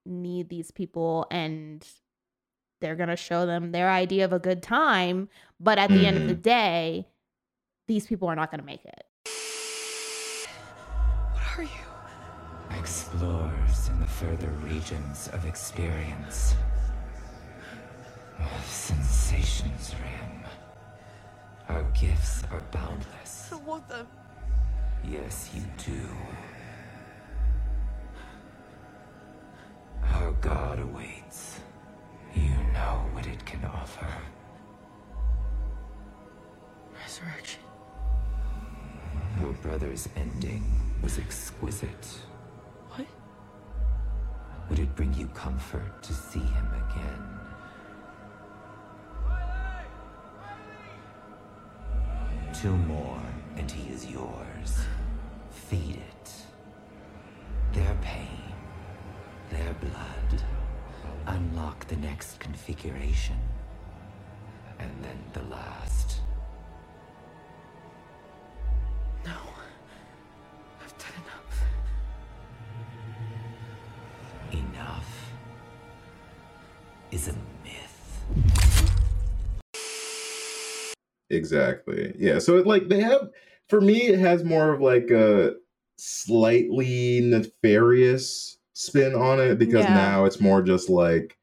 need 0.07 0.49
these 0.49 0.71
people 0.71 1.27
and 1.31 1.87
they're 2.81 2.97
going 2.97 3.09
to 3.09 3.17
show 3.17 3.45
them 3.45 3.73
their 3.73 3.91
idea 3.91 4.25
of 4.25 4.33
a 4.33 4.39
good 4.39 4.63
time 4.63 5.29
but 5.61 5.79
at 5.79 5.91
the 5.91 6.07
end 6.07 6.17
of 6.17 6.27
the 6.27 6.35
mm-hmm. 6.35 6.43
day 6.43 7.07
these 7.87 8.07
people 8.07 8.29
are 8.29 8.37
not 8.37 8.51
going 8.51 8.61
to 8.61 8.67
make 8.67 8.85
it 8.85 9.05
What 11.33 11.59
are 11.59 11.63
you? 11.63 12.79
Explorers 12.79 13.89
in 13.89 14.01
the 14.01 14.07
further 14.07 14.49
regions 14.63 15.29
of 15.33 15.45
experience. 15.47 16.55
Of 18.39 18.65
Sensations 18.67 19.95
rim. 20.01 20.45
Our 21.69 21.83
gifts 21.93 22.45
are 22.53 22.63
boundless. 22.71 23.49
I 23.49 23.57
don't 23.57 23.67
want 23.67 23.89
them. 23.89 24.07
Yes, 25.07 25.51
you 25.55 25.63
do. 25.85 26.01
Our 30.05 30.33
God 30.33 30.79
awaits. 30.81 31.61
You 32.35 32.51
know 32.73 33.07
what 33.13 33.27
it 33.27 33.45
can 33.45 33.65
offer. 33.65 34.07
Resurrection. 37.01 37.61
Your 39.41 39.53
brother's 39.55 40.09
ending 40.17 40.65
was 41.03 41.19
exquisite. 41.19 42.07
What? 42.91 43.07
Would 44.69 44.79
it 44.79 44.95
bring 44.97 45.15
you 45.15 45.27
comfort 45.29 46.03
to 46.03 46.13
see 46.13 46.41
him 46.41 46.69
again? 46.91 47.25
Two 52.53 52.77
more, 52.77 53.23
and 53.59 53.71
he 53.71 53.93
is 53.93 54.07
yours. 54.07 54.87
Feed 55.51 55.97
it. 55.97 56.33
Their 57.73 57.97
pain, 58.01 58.55
their 59.51 59.75
blood. 59.75 60.43
Unlock 61.27 61.87
the 61.89 61.97
next 61.97 62.39
configuration. 62.41 63.37
And 64.79 64.91
then 65.03 65.19
the 65.33 65.43
last. 65.51 66.21
No. 69.27 69.37
I've 70.81 70.97
done 70.99 71.13
enough. 71.25 71.65
Enough 74.53 75.33
is 77.11 77.29
a 77.29 77.35
myth. 77.65 77.99
Exactly. 81.29 82.15
Yeah. 82.19 82.39
So 82.39 82.57
it 82.57 82.67
like 82.67 82.89
they 82.89 83.01
have 83.01 83.31
for 83.69 83.81
me 83.81 84.03
it 84.09 84.19
has 84.19 84.45
more 84.45 84.73
of 84.73 84.81
like 84.81 85.11
a 85.11 85.55
slightly 85.97 87.21
nefarious 87.23 88.59
spin 88.75 89.15
on 89.15 89.41
it 89.41 89.59
because 89.59 89.85
Yeah. 89.85 89.95
now 89.95 90.25
it's 90.25 90.41
more 90.41 90.63
just 90.63 90.89
like 90.89 91.37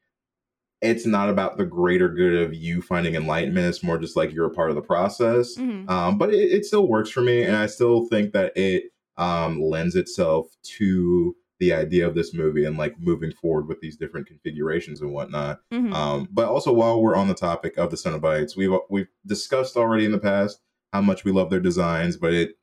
it's 0.82 1.06
not 1.06 1.28
about 1.30 1.56
the 1.56 1.64
greater 1.64 2.08
good 2.08 2.34
of 2.34 2.52
you 2.54 2.82
finding 2.82 3.14
enlightenment. 3.14 3.66
It's 3.66 3.82
more 3.82 3.96
just 3.96 4.14
like 4.14 4.32
you're 4.32 4.46
a 4.46 4.50
part 4.54 4.68
of 4.68 4.76
the 4.76 4.82
process. 4.82 5.56
Mhm. 5.56 5.88
Um, 5.88 6.18
but 6.18 6.32
it, 6.34 6.52
it 6.52 6.64
still 6.66 6.86
works 6.86 7.08
for 7.08 7.22
me, 7.22 7.42
and 7.42 7.56
I 7.56 7.64
still 7.66 8.06
think 8.06 8.32
that 8.34 8.52
it 8.56 8.84
um, 9.16 9.60
lends 9.62 9.96
itself 9.96 10.54
to 10.76 11.34
the 11.60 11.72
idea 11.72 12.06
of 12.06 12.14
this 12.14 12.34
movie 12.34 12.66
and 12.66 12.76
like 12.76 13.00
moving 13.00 13.32
forward 13.32 13.66
with 13.66 13.80
these 13.80 13.96
different 13.96 14.26
configurations 14.26 15.00
and 15.00 15.12
whatnot. 15.14 15.60
Mhm. 15.72 15.94
Um, 15.94 16.28
but 16.30 16.46
also, 16.46 16.70
while 16.74 17.00
we're 17.00 17.16
on 17.16 17.28
the 17.28 17.34
topic 17.34 17.78
of 17.78 17.90
the 17.90 17.96
Cenobites, 17.96 18.54
we've 18.56 18.70
we've 18.90 19.08
discussed 19.26 19.76
already 19.78 20.04
in 20.04 20.12
the 20.12 20.18
past 20.18 20.60
how 20.96 21.02
much 21.02 21.24
we 21.24 21.30
love 21.32 21.50
their 21.50 21.60
designs, 21.60 22.16
but 22.16 22.32
it 22.32 22.56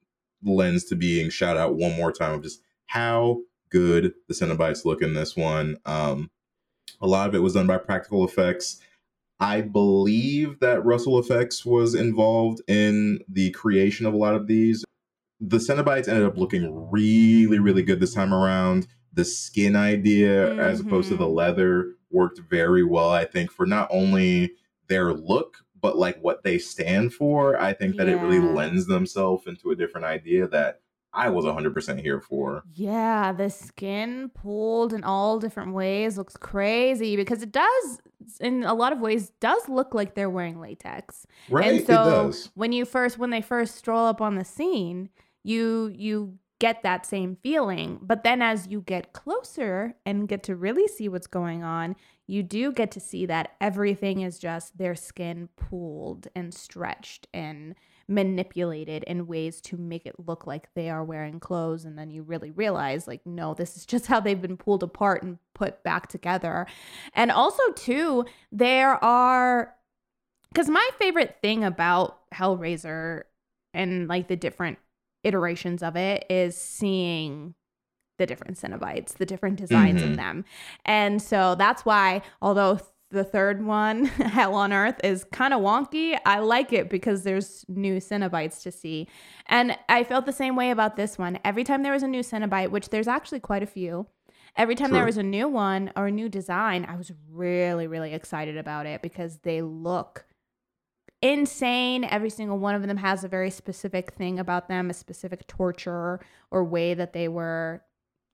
lends 0.44 0.84
to 0.86 0.96
being 0.96 1.30
shout 1.30 1.56
out 1.56 1.76
one 1.76 1.96
more 1.96 2.12
time 2.12 2.34
of 2.34 2.42
just 2.42 2.62
how 2.88 3.40
good 3.70 4.12
the 4.28 4.34
Cenobites 4.34 4.86
look 4.86 5.04
in 5.04 5.14
this 5.14 5.38
one. 5.38 5.78
Um, 5.86 6.32
a 7.00 7.06
lot 7.06 7.30
of 7.30 7.36
it 7.36 7.44
was 7.44 7.54
done 7.54 7.68
by 7.68 7.78
practical 7.78 8.26
effects. 8.26 8.82
I 9.40 9.62
believe 9.62 10.60
that 10.62 10.84
Russell 10.84 11.20
Effects 11.20 11.64
was 11.64 11.94
involved 11.94 12.62
in 12.68 13.20
the 13.28 13.52
creation 13.52 14.08
of 14.08 14.16
a 14.16 14.18
lot 14.18 14.34
of 14.34 14.48
these. 14.48 14.84
The 15.40 15.58
Cenobites 15.58 16.08
ended 16.08 16.26
up 16.26 16.38
looking 16.38 16.90
really, 16.90 17.60
really 17.60 17.84
good 17.84 18.00
this 18.00 18.16
time 18.16 18.34
around. 18.34 18.88
The 19.14 19.26
skin 19.26 19.76
idea, 19.76 20.56
as 20.56 20.80
opposed 20.80 21.10
to 21.10 21.18
the 21.18 21.28
Mhm. 21.28 21.36
leather, 21.36 21.94
worked 22.10 22.40
very 22.40 22.84
well, 22.84 23.10
I 23.10 23.26
think, 23.26 23.52
for 23.52 23.68
not 23.68 23.88
only 23.92 24.54
their 24.88 25.14
look, 25.14 25.63
but 25.84 25.98
like 25.98 26.18
what 26.22 26.44
they 26.44 26.58
stand 26.58 27.14
for. 27.14 27.60
I 27.60 27.74
think 27.74 27.98
that 27.98 28.08
it 28.08 28.16
really 28.16 28.40
lends 28.40 28.88
themselves 28.88 29.46
into 29.48 29.72
a 29.72 29.76
different 29.76 30.06
idea 30.06 30.48
that 30.48 30.80
I 31.12 31.30
was 31.30 31.44
100% 31.44 32.02
here 32.02 32.22
for. 32.22 32.64
Yeah, 32.74 33.34
the 33.34 33.50
skin 33.50 34.32
pulled 34.34 34.94
in 34.94 35.04
all 35.04 35.40
different 35.40 35.74
ways 35.74 36.18
looks 36.18 36.38
crazy 36.38 37.18
because 37.18 37.44
it 37.44 37.52
does, 37.52 38.00
in 38.40 38.64
a 38.64 38.74
lot 38.74 38.94
of 38.94 39.00
ways, 39.02 39.34
does 39.42 39.68
look 39.68 39.94
like 39.94 40.16
they're 40.16 40.30
wearing 40.30 40.62
latex. 40.62 41.28
Right? 41.50 41.68
And 41.68 41.80
it 41.82 41.86
so 41.86 41.94
does. 41.94 42.50
when 42.56 42.72
you 42.72 42.86
first, 42.86 43.18
when 43.18 43.32
they 43.32 43.42
first 43.42 43.76
stroll 43.76 44.08
up 44.08 44.22
on 44.22 44.36
the 44.36 44.46
scene, 44.46 45.10
you 45.44 45.92
you 45.94 46.40
get 46.60 46.82
that 46.84 47.06
same 47.06 47.36
feeling. 47.44 48.00
But 48.02 48.24
then 48.24 48.42
as 48.42 48.68
you 48.68 48.80
get 48.80 49.12
closer 49.12 49.96
and 50.06 50.30
get 50.30 50.44
to 50.44 50.56
really 50.56 50.88
see 50.88 51.10
what's 51.10 51.28
going 51.28 51.62
on, 51.62 51.98
you 52.28 52.44
do 52.44 52.72
get 52.72 52.92
to 52.92 53.00
see 53.00 53.26
that 53.26 53.52
everything 53.60 54.22
is 54.22 54.40
just 54.40 54.78
their 54.78 54.96
skin 54.96 55.50
pulled 55.56 56.28
and 56.36 56.54
stretched 56.54 57.28
and 57.34 57.76
manipulated 58.08 59.04
in 59.04 59.28
ways 59.28 59.62
to 59.62 59.78
make 59.78 60.06
it 60.06 60.16
look 60.26 60.46
like 60.46 60.74
they 60.74 60.90
are 60.90 61.04
wearing 61.04 61.40
clothes. 61.40 61.86
And 61.86 61.98
then 61.98 62.10
you 62.10 62.24
really 62.24 62.52
realize 62.52 63.08
like 63.08 63.26
no 63.26 63.54
this 63.54 63.76
is 63.76 63.86
just 63.86 64.08
how 64.08 64.20
they've 64.20 64.42
been 64.42 64.58
pulled 64.58 64.84
apart 64.84 65.24
and 65.24 65.38
put 65.54 65.84
back 65.84 66.08
together. 66.08 66.68
And 67.14 67.32
also 67.32 67.64
too 67.74 68.26
there 68.52 69.04
are 69.04 69.76
because 70.50 70.70
my 70.70 70.88
favorite 71.00 71.38
thing 71.42 71.64
about 71.64 72.20
hellraiser 72.32 73.24
and 73.74 74.08
like 74.08 74.28
the 74.28 74.36
different 74.36 74.78
iterations 75.24 75.82
of 75.82 75.96
it 75.96 76.26
is 76.30 76.56
seeing 76.56 77.56
the 78.24 78.28
different 78.28 78.58
Cenobites, 78.58 79.16
the 79.16 79.26
different 79.26 79.58
designs 79.58 80.02
Mhm. 80.02 80.12
of 80.12 80.16
them. 80.16 80.46
And 80.86 81.22
so 81.22 81.56
that's 81.56 81.84
why, 81.86 82.22
although 82.42 82.80
the 83.12 83.24
third 83.26 83.66
one, 83.66 84.06
Hell 84.36 84.56
on 84.56 84.72
Earth, 84.72 85.00
is 85.04 85.26
kind 85.26 85.54
of 85.54 85.60
wonky, 85.62 86.18
I 86.26 86.40
like 86.40 86.72
it 86.72 86.90
because 86.90 87.24
there's 87.24 87.66
new 87.68 87.98
Cenobites 87.98 88.62
to 88.64 88.72
see. 88.72 89.08
And 89.48 89.78
I 89.90 90.04
felt 90.06 90.26
the 90.26 90.32
same 90.32 90.56
way 90.56 90.72
about 90.72 90.96
this 90.96 91.18
one. 91.18 91.38
Every 91.44 91.64
time 91.66 91.84
there 91.84 91.92
was 91.92 92.04
a 92.04 92.08
new 92.08 92.22
Cenobite, 92.22 92.72
which 92.72 92.90
there's 92.90 93.08
actually 93.08 93.42
quite 93.42 93.62
a 93.62 93.68
few, 93.68 94.08
every 94.56 94.76
time 94.76 94.92
there 94.94 95.06
was 95.06 95.18
a 95.18 95.24
new 95.24 95.48
one 95.50 95.92
or 95.98 96.08
a 96.08 96.12
new 96.12 96.30
design, 96.30 96.86
I 96.90 96.96
was 96.96 97.12
really, 97.30 97.88
really 97.88 98.14
excited 98.14 98.58
about 98.58 98.86
it 98.86 99.02
because 99.02 99.40
they 99.40 99.62
look 99.62 100.26
insane. 101.22 102.04
Every 102.04 102.30
single 102.30 102.58
one 102.60 102.76
of 102.76 102.86
them 102.88 102.98
has 102.98 103.24
a 103.24 103.28
very 103.28 103.50
specific 103.50 104.14
thing 104.14 104.40
about 104.40 104.68
them, 104.68 104.90
a 104.90 104.94
specific 104.94 105.48
torture 105.48 106.20
or 106.52 106.64
way 106.64 106.94
that 106.96 107.14
they 107.14 107.28
were. 107.28 107.84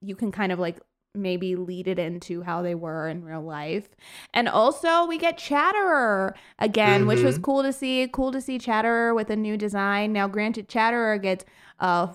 You 0.01 0.15
can 0.15 0.31
kind 0.31 0.51
of 0.51 0.59
like 0.59 0.79
maybe 1.15 1.55
lead 1.55 1.87
it 1.87 1.97
into 1.97 2.43
how 2.43 2.61
they 2.61 2.75
were 2.75 3.07
in 3.07 3.23
real 3.25 3.41
life. 3.41 3.89
And 4.33 4.47
also, 4.47 5.05
we 5.07 5.17
get 5.17 5.37
Chatterer 5.37 6.35
again, 6.59 7.07
which 7.07 7.23
was 7.23 7.39
Mhm. 7.39 7.41
cool 7.41 7.63
to 7.63 7.73
see. 7.73 8.07
Cool 8.07 8.31
to 8.31 8.39
see 8.39 8.59
Chatterer 8.59 9.13
with 9.15 9.29
a 9.29 9.35
new 9.35 9.57
design. 9.57 10.13
Now, 10.13 10.27
granted, 10.27 10.69
Chatterer 10.69 11.17
gets 11.17 11.45
uh 11.79 12.13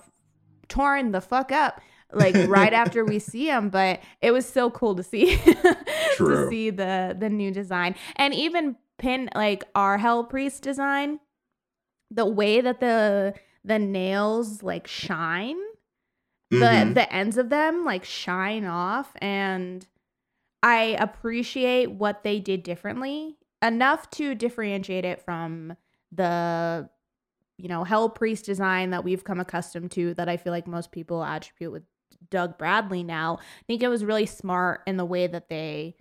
torn 0.67 1.11
the 1.11 1.21
fuck 1.21 1.51
up 1.51 1.79
like 2.13 2.35
right 2.47 2.73
after 2.83 3.03
we 3.05 3.19
see 3.19 3.47
him 3.47 3.69
but 3.69 3.99
it 4.21 4.31
was 4.31 4.47
so 4.47 4.69
cool 4.71 4.95
to 4.95 5.03
see 5.03 5.37
to 6.17 6.47
see 6.49 6.69
the 6.71 7.15
the 7.19 7.29
new 7.29 7.51
design 7.51 7.93
and 8.15 8.33
even 8.33 8.75
pin 8.97 9.29
like 9.35 9.63
our 9.75 9.97
hell 9.99 10.23
priest 10.23 10.63
design 10.63 11.19
the 12.09 12.25
way 12.25 12.61
that 12.61 12.79
the 12.79 13.33
the 13.63 13.77
nails 13.77 14.63
like 14.63 14.87
shine 14.87 15.57
the 16.51 16.57
Mhm. 16.57 16.93
the 16.93 17.11
ends 17.13 17.37
of 17.37 17.49
them 17.49 17.83
like 17.85 18.05
shine 18.05 18.65
off 18.65 19.11
and 19.17 19.87
i 20.61 20.95
appreciate 20.99 21.91
what 21.91 22.23
they 22.23 22.39
did 22.39 22.61
differently 22.63 23.37
enough 23.61 24.09
to 24.11 24.35
differentiate 24.35 25.05
it 25.05 25.21
from 25.21 25.75
the 26.11 26.87
you 27.57 27.67
know 27.67 27.83
hell 27.83 28.09
priest 28.09 28.45
design 28.45 28.91
that 28.91 29.03
we've 29.03 29.23
come 29.23 29.39
accustomed 29.39 29.91
to 29.91 30.13
that 30.13 30.29
i 30.29 30.37
feel 30.37 30.51
like 30.53 30.67
most 30.67 30.91
people 30.91 31.23
attribute 31.23 31.71
with 31.71 31.83
doug 32.29 32.57
bradley 32.57 33.01
now 33.03 33.37
i 33.41 33.63
think 33.67 33.81
it 33.81 33.87
was 33.87 34.05
really 34.05 34.25
smart 34.25 34.81
in 34.85 34.97
the 34.97 35.05
way 35.05 35.25
that 35.27 35.49
they 35.49 35.95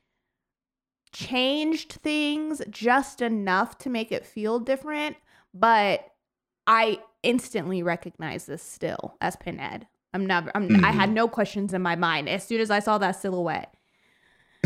changed 1.13 1.93
things 1.93 2.61
just 2.71 3.23
enough 3.23 3.79
to 3.79 3.89
make 3.89 4.11
it 4.11 4.27
feel 4.27 4.59
different 4.59 5.17
but 5.53 6.05
i 6.67 6.99
instantly 7.23 7.83
recognize 7.83 8.47
this 8.47 8.63
still 8.63 9.17
as 9.21 9.37
pinhead 9.37 9.87
i'm 10.15 10.27
never 10.27 10.51
I'm, 10.55 10.85
i 10.85 10.91
had 10.91 11.07
mm-hmm. 11.07 11.15
no 11.15 11.29
questions 11.29 11.75
in 11.75 11.83
my 11.83 11.97
mind 11.97 12.29
as 12.29 12.47
soon 12.47 12.61
as 12.61 12.71
i 12.71 12.79
saw 12.79 12.97
that 12.99 13.13
silhouette 13.13 13.75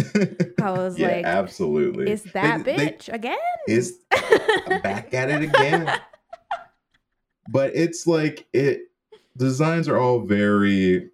i 0.62 0.70
was 0.70 0.96
yeah, 0.98 1.08
like 1.08 1.24
absolutely. 1.24 2.10
is 2.10 2.22
that 2.34 2.64
They- 2.64 2.76
they- 2.76 2.86
bitch 2.88 3.12
again 3.12 3.36
is 3.66 3.98
back 4.68 5.12
at 5.12 5.30
it 5.30 5.42
again. 5.42 5.92
but 7.48 7.74
it's 7.74 8.06
like 8.06 8.46
it 8.52 8.90
designs 9.36 9.88
are 9.88 9.98
all 9.98 10.20
very 10.20 11.10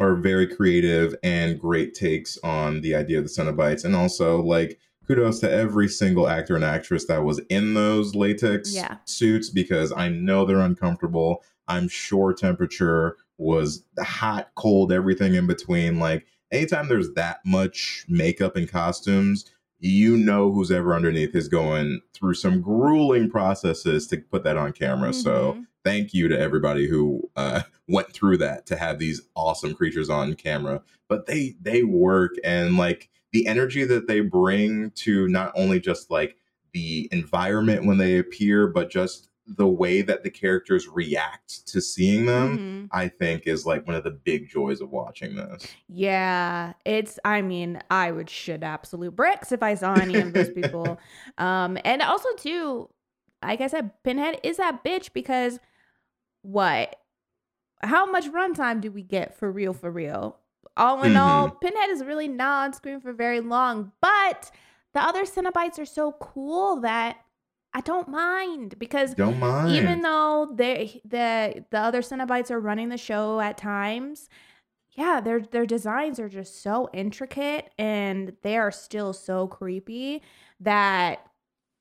are 0.00 0.16
very 0.16 0.46
creative 0.46 1.14
and 1.22 1.60
great 1.60 1.94
takes 1.94 2.36
on 2.42 2.80
the 2.80 2.94
idea 2.94 3.18
of 3.18 3.24
the 3.24 3.30
Cenobites. 3.30 3.84
And 3.84 3.94
also 3.94 4.42
like 4.42 4.78
kudos 5.06 5.38
to 5.40 5.50
every 5.50 5.88
single 5.88 6.28
actor 6.28 6.56
and 6.56 6.64
actress 6.64 7.06
that 7.06 7.22
was 7.22 7.40
in 7.50 7.74
those 7.74 8.14
latex 8.14 8.74
Yeah. 8.74 8.96
suits 9.04 9.50
because 9.50 9.92
I 9.92 10.08
know 10.08 10.44
they're 10.44 10.60
uncomfortable. 10.60 11.44
I'm 11.68 11.88
sure 11.88 12.32
temperature 12.32 13.16
was 13.38 13.84
hot, 14.00 14.50
cold, 14.54 14.92
everything 14.92 15.34
in 15.34 15.46
between. 15.46 15.98
Like 15.98 16.26
anytime 16.52 16.88
there's 16.88 17.12
that 17.14 17.38
much 17.44 18.04
makeup 18.08 18.56
and 18.56 18.68
costumes, 18.70 19.50
you 19.80 20.16
know 20.16 20.52
who's 20.52 20.70
ever 20.70 20.94
underneath 20.94 21.34
is 21.34 21.48
going 21.48 22.00
through 22.14 22.34
some 22.34 22.60
grueling 22.60 23.28
processes 23.30 24.06
to 24.06 24.18
put 24.18 24.44
that 24.44 24.56
on 24.56 24.72
camera. 24.72 25.12
So 25.12 25.52
Mhm. 25.52 25.66
thank 25.84 26.14
you 26.14 26.28
to 26.28 26.38
everybody 26.38 26.88
who 26.88 27.28
uh, 27.36 27.62
went 27.88 28.10
through 28.12 28.38
that 28.38 28.66
to 28.66 28.76
have 28.76 28.98
these 28.98 29.20
awesome 29.34 29.74
creatures 29.74 30.08
on 30.08 30.34
camera. 30.34 30.80
But 31.08 31.26
they 31.26 31.56
they 31.60 31.82
work 31.82 32.32
and 32.44 32.76
like 32.76 33.10
the 33.32 33.46
energy 33.46 33.84
that 33.84 34.06
they 34.06 34.20
bring 34.20 34.90
to 34.92 35.28
not 35.28 35.52
only 35.56 35.80
just 35.80 36.10
like 36.10 36.36
the 36.72 37.08
environment 37.12 37.84
when 37.84 37.98
they 37.98 38.16
appear, 38.18 38.66
but 38.68 38.90
just 38.90 39.28
the 39.46 39.66
way 39.68 40.00
that 40.00 40.22
the 40.22 40.30
characters 40.30 40.88
react 40.88 41.66
to 41.68 41.80
seeing 41.80 42.24
them. 42.24 42.58
Mhm. 42.58 42.88
I 42.96 43.08
think 43.08 43.46
is 43.46 43.66
like 43.66 43.86
one 43.86 43.94
of 43.96 44.02
the 44.04 44.10
big 44.10 44.48
joys 44.48 44.80
of 44.80 44.90
watching 44.90 45.36
this. 45.36 45.66
Yeah, 45.88 46.72
it's. 46.86 47.18
I 47.24 47.42
mean, 47.42 47.80
I 47.90 48.10
would 48.10 48.30
shit 48.30 48.62
absolute 48.62 49.14
bricks 49.14 49.52
if 49.52 49.62
I 49.62 49.74
saw 49.74 49.94
any 49.94 50.16
of 50.16 50.32
those 50.32 50.50
people. 50.54 50.98
um, 51.38 51.76
and 51.84 52.00
also 52.00 52.28
too, 52.38 52.88
like 53.42 53.60
I 53.60 53.66
said, 53.66 53.90
Pinhead 54.02 54.40
is 54.42 54.56
that 54.56 54.82
bitch 54.82 55.12
because 55.12 55.58
what? 56.42 56.96
How 57.82 58.10
much 58.10 58.26
runtime 58.30 58.80
do 58.80 58.90
we 58.90 59.02
get 59.02 59.36
for 59.36 59.52
real? 59.52 59.74
For 59.74 59.90
real? 59.90 60.38
All 60.76 61.02
in 61.02 61.16
all, 61.16 61.50
Pinhead 61.50 61.90
is 61.90 62.02
really 62.02 62.28
not 62.28 62.64
on 62.64 62.72
screen 62.72 63.00
for 63.00 63.12
very 63.12 63.40
long, 63.40 63.92
but 64.00 64.50
the 64.94 65.00
other 65.02 65.24
Cenobites 65.24 65.78
are 65.78 65.84
so 65.84 66.12
cool 66.12 66.80
that 66.80 67.18
I 67.74 67.80
don't 67.80 68.08
mind 68.08 68.78
because 68.78 69.14
Don't 69.14 69.38
mind. 69.40 69.74
even 69.76 70.02
though 70.02 70.48
they 70.54 71.00
the 71.04 71.64
the 71.70 71.78
other 71.78 72.02
Cenobites 72.02 72.50
are 72.50 72.60
running 72.60 72.88
the 72.88 72.96
show 72.96 73.40
at 73.40 73.58
times, 73.58 74.28
yeah, 74.92 75.20
their 75.20 75.40
their 75.40 75.66
designs 75.66 76.20
are 76.20 76.28
just 76.28 76.62
so 76.62 76.88
intricate 76.92 77.72
and 77.78 78.34
they 78.42 78.56
are 78.56 78.70
still 78.70 79.12
so 79.12 79.48
creepy 79.48 80.22
that 80.60 81.26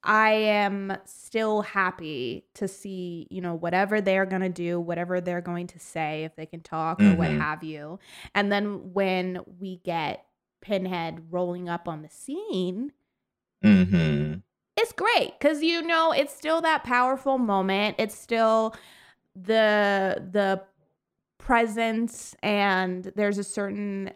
I 0.03 0.31
am 0.31 0.97
still 1.05 1.61
happy 1.61 2.45
to 2.55 2.67
see, 2.67 3.27
you 3.31 3.39
know, 3.41 3.55
whatever 3.55 4.01
they're 4.01 4.25
going 4.25 4.41
to 4.41 4.49
do, 4.49 4.79
whatever 4.79 5.21
they're 5.21 5.41
going 5.41 5.67
to 5.67 5.79
say, 5.79 6.25
if 6.25 6.35
they 6.35 6.45
can 6.45 6.61
talk 6.61 6.99
or 6.99 7.13
what 7.15 7.29
Mhm. 7.31 7.39
have 7.39 7.63
you. 7.63 7.99
And 8.35 8.51
then 8.51 8.93
when 8.93 9.41
we 9.59 9.77
get 9.77 10.25
Pinhead 10.61 11.31
rolling 11.31 11.69
up 11.69 11.87
on 11.87 12.01
the 12.01 12.09
scene, 12.09 12.93
hmm 13.61 14.43
it's 14.75 14.91
great 14.93 15.33
because 15.39 15.61
you 15.61 15.81
know 15.81 16.11
it's 16.11 16.35
still 16.35 16.61
that 16.61 16.83
powerful 16.83 17.37
moment. 17.37 17.95
It's 17.99 18.15
still 18.15 18.75
the 19.35 20.23
the 20.31 20.63
presence 21.37 22.35
and 22.41 23.11
there's 23.15 23.37
a 23.37 23.43
certain 23.43 24.11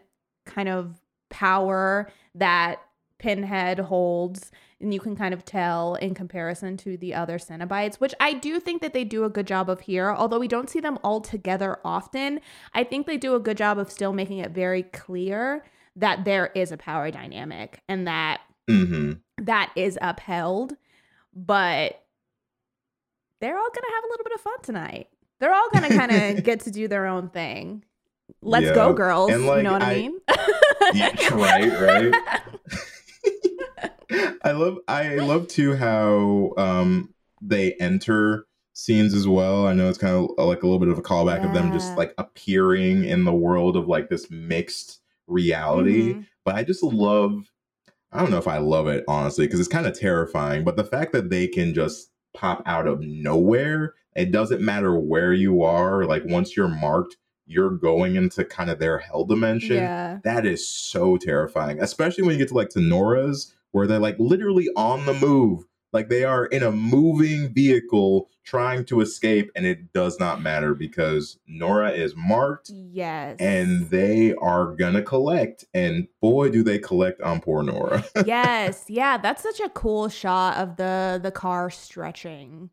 kind 0.46 0.68
of 0.68 0.98
power 1.28 2.10
that 2.34 2.80
pinhead 3.18 3.78
holds 3.78 4.50
and 4.80 4.94
you 4.94 5.00
can 5.00 5.16
kind 5.16 5.34
of 5.34 5.44
tell 5.44 5.96
in 5.96 6.14
comparison 6.14 6.76
to 6.76 6.96
the 6.96 7.12
other 7.12 7.36
cenobites 7.36 7.96
which 7.96 8.14
i 8.20 8.32
do 8.32 8.60
think 8.60 8.80
that 8.80 8.94
they 8.94 9.04
do 9.04 9.24
a 9.24 9.28
good 9.28 9.46
job 9.46 9.68
of 9.68 9.80
here. 9.80 10.10
Although 10.10 10.38
we 10.38 10.48
don't 10.48 10.70
see 10.70 10.80
them 10.80 10.98
all 11.02 11.20
together 11.20 11.78
often 11.84 12.40
i 12.74 12.82
think 12.84 13.06
they 13.06 13.18
do 13.18 13.34
a 13.34 13.40
good 13.40 13.56
job 13.56 13.76
of 13.76 13.90
still 13.90 14.12
making 14.12 14.38
it 14.38 14.52
very 14.52 14.84
clear 14.84 15.64
that 15.96 16.24
there 16.24 16.46
is 16.54 16.72
a 16.72 16.76
power 16.76 17.10
dynamic 17.10 17.82
and 17.88 18.06
that 18.06 18.40
hmm 18.68 19.14
that 19.42 19.72
is 19.76 19.98
upheld, 20.02 20.74
but 21.34 22.02
they're 23.40 23.56
all 23.56 23.70
gonna 23.74 23.94
have 23.94 24.04
a 24.04 24.08
little 24.10 24.24
bit 24.24 24.32
of 24.34 24.40
fun 24.40 24.60
tonight. 24.62 25.08
They're 25.40 25.52
all 25.54 25.68
gonna 25.72 25.88
kind 25.90 26.10
of 26.38 26.44
get 26.44 26.60
to 26.60 26.70
do 26.70 26.88
their 26.88 27.06
own 27.06 27.28
thing. 27.30 27.84
Let's 28.42 28.66
Yeah. 28.66 28.74
go, 28.74 28.92
girls. 28.92 29.30
And, 29.30 29.44
you 29.44 29.62
know 29.62 29.72
what 29.72 29.82
I, 29.82 29.92
I- 29.92 29.94
mean? 29.96 30.18
Yeah, 30.94 31.34
right, 31.34 32.12
right. 32.12 32.14
I 34.42 34.52
love 34.52 34.78
I 34.88 35.16
love 35.16 35.48
too 35.48 35.74
how 35.76 36.52
um 36.56 37.12
they 37.42 37.74
enter 37.74 38.46
scenes 38.72 39.12
as 39.12 39.28
well. 39.28 39.66
I 39.66 39.74
know 39.74 39.88
it's 39.88 39.98
kind 39.98 40.14
of 40.14 40.30
like 40.46 40.62
a 40.62 40.66
little 40.66 40.78
bit 40.78 40.88
of 40.88 40.98
a 40.98 41.02
callback 41.02 41.44
of 41.46 41.52
them 41.52 41.72
just 41.72 41.94
like 41.96 42.14
appearing 42.16 43.04
in 43.04 43.24
the 43.24 43.34
world 43.34 43.76
of 43.76 43.86
like 43.86 44.08
this 44.08 44.30
mixed 44.30 45.00
reality. 45.26 46.14
Mhm. 46.14 46.26
But 46.44 46.54
I 46.54 46.64
just 46.64 46.82
love 46.82 47.50
I 48.12 48.20
don't 48.20 48.30
know 48.30 48.38
if 48.38 48.48
I 48.48 48.58
love 48.58 48.86
it 48.86 49.04
honestly 49.06 49.46
because 49.46 49.60
it's 49.60 49.68
kind 49.68 49.86
of 49.86 49.98
terrifying, 49.98 50.64
but 50.64 50.76
the 50.76 50.84
fact 50.84 51.12
that 51.12 51.30
they 51.30 51.46
can 51.46 51.74
just 51.74 52.10
pop 52.34 52.62
out 52.66 52.86
of 52.86 53.00
nowhere, 53.00 53.94
it 54.16 54.32
doesn't 54.32 54.60
matter 54.62 54.98
where 54.98 55.32
you 55.32 55.62
are, 55.62 56.04
like 56.04 56.22
once 56.24 56.56
you're 56.56 56.68
marked, 56.68 57.16
you're 57.46 57.70
going 57.70 58.16
into 58.16 58.44
kind 58.44 58.70
of 58.70 58.78
their 58.78 58.98
hell 58.98 59.24
dimension 59.24 59.76
Yeah. 59.76 60.18
that 60.24 60.46
is 60.46 60.66
so 60.66 61.16
terrifying, 61.16 61.80
especially 61.80 62.24
when 62.24 62.32
you 62.32 62.38
get 62.38 62.48
to 62.48 62.54
like 62.54 62.68
to 62.70 62.80
Nora's, 62.80 63.54
where 63.72 63.86
they're 63.86 63.98
like 63.98 64.18
literally 64.18 64.68
on 64.76 65.04
the 65.06 65.14
move. 65.14 65.64
Like 65.92 66.08
they 66.08 66.24
are 66.24 66.46
in 66.46 66.62
a 66.62 66.70
moving 66.70 67.52
vehicle 67.52 68.28
trying 68.44 68.84
to 68.86 69.00
escape, 69.00 69.50
and 69.54 69.66
it 69.66 69.92
does 69.92 70.18
not 70.18 70.40
matter 70.40 70.74
because 70.74 71.38
Nora 71.46 71.90
is 71.90 72.14
marked 72.16 72.70
Yes. 72.72 73.36
and 73.40 73.88
they 73.90 74.34
are 74.34 74.74
gonna 74.74 75.02
collect. 75.02 75.64
And 75.74 76.08
boy, 76.20 76.50
do 76.50 76.62
they 76.62 76.78
collect 76.78 77.20
on 77.20 77.40
poor 77.40 77.62
Nora. 77.62 78.04
yes. 78.26 78.84
Yeah. 78.88 79.18
That's 79.18 79.42
such 79.42 79.60
a 79.60 79.68
cool 79.70 80.08
shot 80.08 80.56
of 80.56 80.76
the 80.76 81.20
the 81.22 81.30
car 81.30 81.70
stretching. 81.70 82.70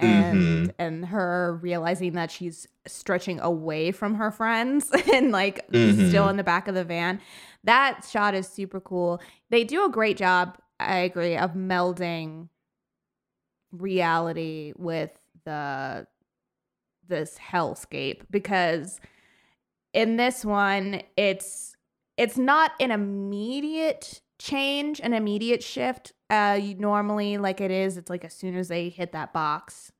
And 0.00 0.68
Mhm. 0.68 0.74
and 0.78 1.06
her 1.06 1.58
realizing 1.60 2.12
that 2.12 2.30
she's 2.30 2.68
stretching 2.86 3.40
away 3.40 3.90
from 3.90 4.14
her 4.14 4.30
friends 4.30 4.90
and 5.12 5.32
like 5.32 5.68
Mhm. 5.72 6.08
still 6.08 6.28
in 6.28 6.36
the 6.36 6.44
back 6.44 6.68
of 6.68 6.74
the 6.76 6.84
van. 6.84 7.20
That 7.64 8.06
shot 8.08 8.34
is 8.36 8.46
super 8.48 8.80
cool. 8.80 9.20
They 9.50 9.64
do 9.64 9.84
a 9.84 9.88
great 9.90 10.16
job, 10.16 10.56
I 10.80 10.98
agree, 10.98 11.36
of 11.36 11.54
melding 11.54 12.48
reality 13.72 14.72
with 14.76 15.10
the 15.44 16.06
this 17.06 17.38
hellscape 17.38 18.22
because 18.30 19.00
in 19.94 20.16
this 20.16 20.44
one 20.44 21.02
it's 21.16 21.74
it's 22.18 22.36
not 22.36 22.72
an 22.80 22.90
immediate 22.90 24.20
change 24.38 25.00
an 25.00 25.14
immediate 25.14 25.62
shift 25.62 26.12
uh 26.28 26.58
you 26.60 26.74
normally 26.74 27.38
like 27.38 27.62
it 27.62 27.70
is 27.70 27.96
it's 27.96 28.10
like 28.10 28.24
as 28.24 28.34
soon 28.34 28.54
as 28.54 28.68
they 28.68 28.90
hit 28.90 29.12
that 29.12 29.32
box 29.32 29.90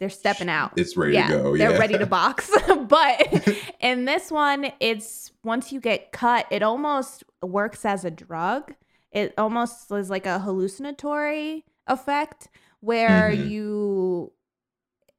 they're 0.00 0.08
stepping 0.08 0.48
out 0.48 0.72
it's 0.76 0.96
ready 0.96 1.20
to 1.20 1.28
go. 1.28 1.56
they're 1.56 1.72
yeah. 1.72 1.78
ready 1.78 1.98
to 1.98 2.06
box. 2.06 2.50
but 2.88 3.56
in 3.80 4.06
this 4.06 4.30
one, 4.30 4.72
it's 4.80 5.30
once 5.44 5.70
you 5.70 5.78
get 5.78 6.10
cut, 6.10 6.46
it 6.50 6.62
almost 6.62 7.22
works 7.42 7.84
as 7.84 8.04
a 8.04 8.10
drug. 8.10 8.74
It 9.12 9.34
almost 9.38 9.90
is 9.92 10.10
like 10.10 10.26
a 10.26 10.38
hallucinatory 10.38 11.64
effect 11.86 12.48
where 12.80 13.30
Mhm. 13.30 13.46
you 13.50 14.32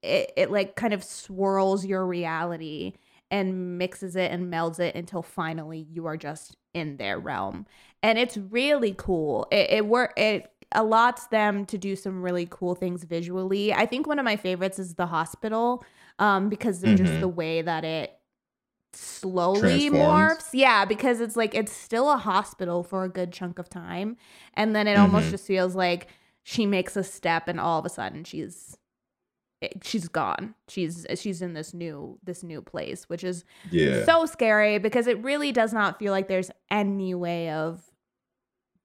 it, 0.04 0.32
it 0.36 0.52
like 0.52 0.76
kind 0.76 0.94
of 0.94 1.04
swirls 1.04 1.86
your 1.86 2.06
reality 2.08 2.94
and 3.30 3.78
mixes 3.78 4.16
it 4.16 4.32
and 4.32 4.52
melds 4.52 4.80
it 4.80 4.96
until 4.96 5.22
finally 5.22 5.88
you 5.92 6.06
are 6.08 6.18
just 6.18 6.58
in 6.74 6.98
their 6.98 7.20
realm 7.20 7.66
and 8.02 8.18
it's 8.18 8.38
really 8.38 8.96
cool 8.98 9.48
it, 9.52 9.70
it 9.70 9.86
work 9.86 10.14
it 10.18 10.52
allots 10.74 11.30
them 11.30 11.66
to 11.66 11.78
do 11.78 11.96
some 11.96 12.22
really 12.24 12.48
cool 12.50 12.76
things 12.76 13.04
visually 13.04 13.74
i 13.74 13.86
think 13.86 14.08
one 14.08 14.18
of 14.20 14.26
my 14.26 14.36
favorites 14.38 14.80
is 14.80 14.96
the 14.96 15.06
hospital 15.08 15.84
um 16.20 16.50
because 16.50 16.84
of 16.84 16.96
just 16.96 17.14
Mhm. 17.14 17.20
the 17.20 17.28
way 17.28 17.62
that 17.62 17.84
it 17.84 18.18
slowly 18.94 19.60
Transforms. 19.90 20.38
morphs 20.44 20.50
yeah 20.54 20.86
because 20.86 21.22
it's 21.22 21.36
like 21.38 21.56
it's 21.56 21.72
still 21.72 22.12
a 22.12 22.18
hospital 22.18 22.84
for 22.84 23.04
a 23.06 23.10
good 23.10 23.32
chunk 23.32 23.58
of 23.60 23.70
time 23.70 24.18
and 24.56 24.76
then 24.76 24.88
it 24.88 24.98
almost 24.98 25.28
Mhm. 25.28 25.32
just 25.32 25.46
feels 25.48 25.76
like 25.76 26.08
she 26.44 26.66
makes 26.66 26.96
a 26.98 27.04
step 27.04 27.48
and 27.48 27.60
all 27.60 27.80
of 27.80 27.86
a 27.86 27.90
sudden 27.90 28.24
she's 28.24 28.78
she's 29.84 30.08
gone 30.08 30.56
she's 30.68 31.06
she's 31.16 31.42
in 31.42 31.54
this 31.54 31.72
new 31.74 32.18
this 32.24 32.42
new 32.44 32.62
place 32.64 33.08
which 33.08 33.24
is 33.24 33.46
yeah. 33.70 34.04
so 34.06 34.26
scary 34.26 34.80
because 34.80 35.06
it 35.06 35.24
really 35.24 35.52
does 35.52 35.72
not 35.72 36.00
feel 36.00 36.12
like 36.12 36.28
there's 36.28 36.50
any 36.72 37.14
way 37.14 37.52
of 37.52 37.80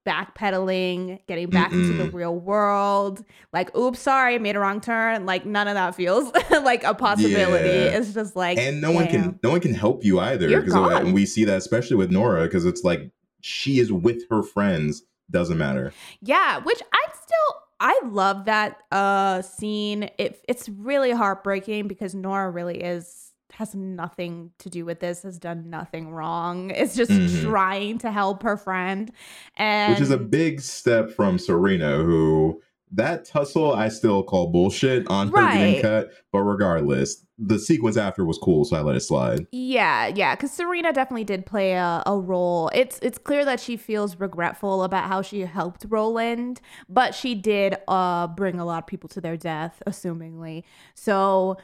backpedaling 0.06 1.20
getting 1.26 1.50
back 1.50 1.72
into 1.72 1.94
the 1.94 2.10
real 2.10 2.34
world. 2.34 3.24
Like 3.52 3.76
oops 3.76 3.98
sorry 3.98 4.38
made 4.38 4.56
a 4.56 4.60
wrong 4.60 4.80
turn. 4.80 5.26
Like 5.26 5.44
none 5.44 5.68
of 5.68 5.74
that 5.74 5.94
feels 5.94 6.32
like 6.50 6.84
a 6.84 6.94
possibility. 6.94 7.68
Yeah. 7.68 7.98
it's 7.98 8.14
just 8.14 8.36
like 8.36 8.58
and 8.58 8.80
no 8.80 8.92
one 8.92 9.08
can 9.08 9.38
no 9.42 9.50
one 9.50 9.60
can 9.60 9.74
help 9.74 10.04
you 10.04 10.20
either 10.20 10.48
because 10.62 11.12
we 11.12 11.26
see 11.26 11.44
that 11.44 11.58
especially 11.58 11.96
with 11.96 12.10
Nora 12.10 12.44
because 12.44 12.64
it's 12.64 12.84
like 12.84 13.10
she 13.40 13.78
is 13.78 13.92
with 13.92 14.22
her 14.30 14.42
friends. 14.42 15.02
Doesn't 15.28 15.58
matter. 15.58 15.92
Yeah, 16.20 16.58
which 16.58 16.80
I 16.92 17.04
still 17.12 17.62
I 17.80 18.00
love 18.04 18.44
that 18.44 18.78
uh 18.92 19.42
scene. 19.42 20.08
It 20.18 20.42
it's 20.48 20.68
really 20.68 21.10
heartbreaking 21.10 21.88
because 21.88 22.14
Nora 22.14 22.50
really 22.50 22.80
is 22.80 23.25
has 23.56 23.74
nothing 23.74 24.50
to 24.58 24.68
do 24.70 24.84
with 24.84 25.00
this, 25.00 25.22
has 25.22 25.38
done 25.38 25.70
nothing 25.70 26.10
wrong. 26.10 26.70
It's 26.70 26.94
just 26.94 27.10
Mhm. 27.10 27.42
trying 27.42 27.98
to 27.98 28.10
help 28.12 28.42
her 28.42 28.56
friend. 28.56 29.10
And 29.56 29.92
which 29.92 30.00
is 30.02 30.10
a 30.10 30.18
big 30.18 30.60
step 30.60 31.10
from 31.10 31.38
Serena, 31.38 31.96
who 31.96 32.60
that 32.92 33.24
tussle 33.24 33.72
I 33.74 33.88
still 33.88 34.22
call 34.22 34.48
bullshit 34.52 35.08
on 35.08 35.28
her 35.28 35.52
getting 35.52 35.82
cut. 35.82 36.10
But 36.32 36.40
regardless, 36.42 37.24
the 37.38 37.58
sequence 37.58 37.96
after 37.96 38.24
was 38.24 38.38
cool, 38.38 38.64
so 38.64 38.76
I 38.76 38.80
let 38.80 38.94
it 38.96 39.00
slide. 39.00 39.46
Yeah, 39.52 40.06
yeah, 40.06 40.34
because 40.36 40.52
Serena 40.52 40.92
definitely 40.92 41.24
did 41.24 41.46
play 41.46 41.72
a, 41.72 42.02
a 42.06 42.16
role. 42.18 42.70
It's 42.74 42.98
it's 43.00 43.18
clear 43.18 43.44
that 43.44 43.58
she 43.60 43.76
feels 43.76 44.20
regretful 44.20 44.84
about 44.84 45.04
how 45.08 45.20
she 45.22 45.40
helped 45.40 45.84
Roland, 45.88 46.60
but 46.88 47.14
she 47.14 47.34
did 47.34 47.76
uh 47.88 48.26
bring 48.28 48.60
a 48.60 48.64
lot 48.64 48.84
of 48.84 48.86
people 48.86 49.08
to 49.10 49.20
their 49.20 49.36
death, 49.36 49.82
assumingly. 49.86 50.62
So, 50.94 51.56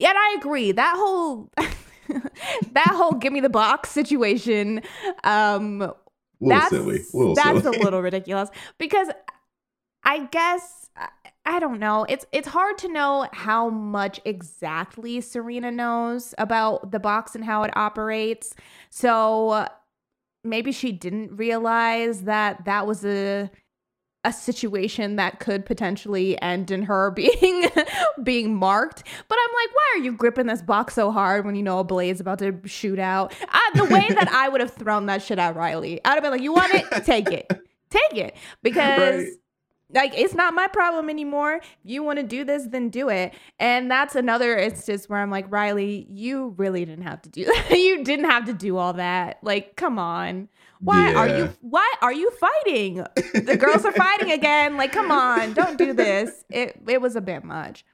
yeah, 0.00 0.08
and 0.10 0.18
I 0.18 0.36
agree. 0.38 0.72
That 0.72 0.94
whole 0.96 1.50
that 2.08 2.88
whole 2.92 3.12
give 3.12 3.32
me 3.32 3.40
the 3.40 3.48
box 3.48 3.90
situation, 3.90 4.82
um, 5.24 5.92
that's 6.40 6.70
silly. 6.70 7.00
A 7.12 7.16
little 7.16 7.34
that's 7.34 7.62
silly. 7.62 7.78
a 7.78 7.82
little 7.82 8.02
ridiculous 8.02 8.50
because 8.78 9.08
I 10.04 10.24
guess 10.26 10.88
I- 10.96 11.08
I 11.46 11.58
don't 11.58 11.78
know. 11.78 12.04
It's 12.08 12.26
it's 12.32 12.48
hard 12.48 12.76
to 12.78 12.88
know 12.88 13.26
how 13.32 13.70
much 13.70 14.20
exactly 14.26 15.20
Serena 15.22 15.70
knows 15.70 16.34
about 16.36 16.90
the 16.92 17.00
box 17.00 17.34
and 17.34 17.42
how 17.44 17.62
it 17.62 17.74
operates. 17.76 18.54
So 18.90 19.66
maybe 20.44 20.70
she 20.70 20.92
didn't 20.92 21.34
realize 21.36 22.22
that 22.24 22.66
that 22.66 22.86
was 22.86 23.04
a 23.06 23.50
a 24.24 24.32
situation 24.32 25.16
that 25.16 25.40
could 25.40 25.64
potentially 25.64 26.40
end 26.42 26.70
in 26.70 26.82
her 26.82 27.10
being 27.16 27.66
being 28.22 28.54
marked. 28.54 29.02
But 29.28 29.38
I'm 29.40 29.54
like, 29.54 29.74
why 29.74 29.94
are 29.94 30.04
you 30.04 30.12
gripping 30.12 30.46
this 30.46 30.62
box 30.62 30.94
so 30.94 31.10
hard 31.10 31.44
when 31.44 31.54
you 31.54 31.62
know 31.62 31.78
a 31.78 31.84
blade's 31.84 32.20
about 32.20 32.38
to 32.40 32.60
shoot 32.66 32.98
out? 32.98 33.34
I, 33.48 33.70
the 33.74 33.84
way 33.84 34.06
that 34.08 34.28
I 34.28 34.48
would 34.48 34.60
have 34.60 34.72
thrown 34.72 35.06
that 35.06 35.22
shit 35.22 35.38
at 35.38 35.56
Riley, 35.56 36.00
I'd 36.04 36.14
have 36.14 36.22
been 36.22 36.32
like, 36.32 36.42
you 36.42 36.52
want 36.52 36.74
it? 36.74 36.86
Take 37.04 37.28
it. 37.28 37.50
Take 37.90 38.16
it. 38.16 38.36
Because 38.62 39.24
Right. 39.24 39.26
Like 39.94 40.16
it's 40.16 40.34
not 40.34 40.54
my 40.54 40.66
problem 40.66 41.08
anymore. 41.10 41.56
If 41.56 41.66
you 41.84 42.02
want 42.02 42.18
to 42.18 42.22
do 42.22 42.44
this, 42.44 42.66
then 42.66 42.88
do 42.88 43.08
it. 43.08 43.34
And 43.58 43.90
that's 43.90 44.14
another 44.14 44.56
instance 44.56 45.08
where 45.08 45.20
I'm 45.20 45.30
like, 45.30 45.50
Riley, 45.50 46.06
you 46.08 46.54
really 46.56 46.84
didn't 46.84 47.04
have 47.04 47.22
to 47.22 47.28
do 47.28 47.44
that. 47.44 47.70
you 47.78 48.04
didn't 48.04 48.30
have 48.30 48.44
to 48.46 48.52
do 48.52 48.76
all 48.76 48.92
that. 48.94 49.38
Like, 49.42 49.76
come 49.76 49.98
on. 49.98 50.48
Why 50.82 51.12
are 51.12 51.28
you 51.28 51.50
why 51.60 51.92
are 52.00 52.12
you 52.12 52.30
fighting? 52.30 53.04
The 53.34 53.56
girls 53.58 53.84
are 53.84 53.92
fighting 53.92 54.30
again. 54.30 54.78
Like, 54.78 54.92
come 54.92 55.10
on, 55.10 55.52
don't 55.52 55.76
do 55.76 55.92
this. 55.92 56.44
It 56.48 56.80
it 56.88 57.02
was 57.02 57.16
a 57.16 57.20
bit 57.20 57.44
much. 57.44 57.84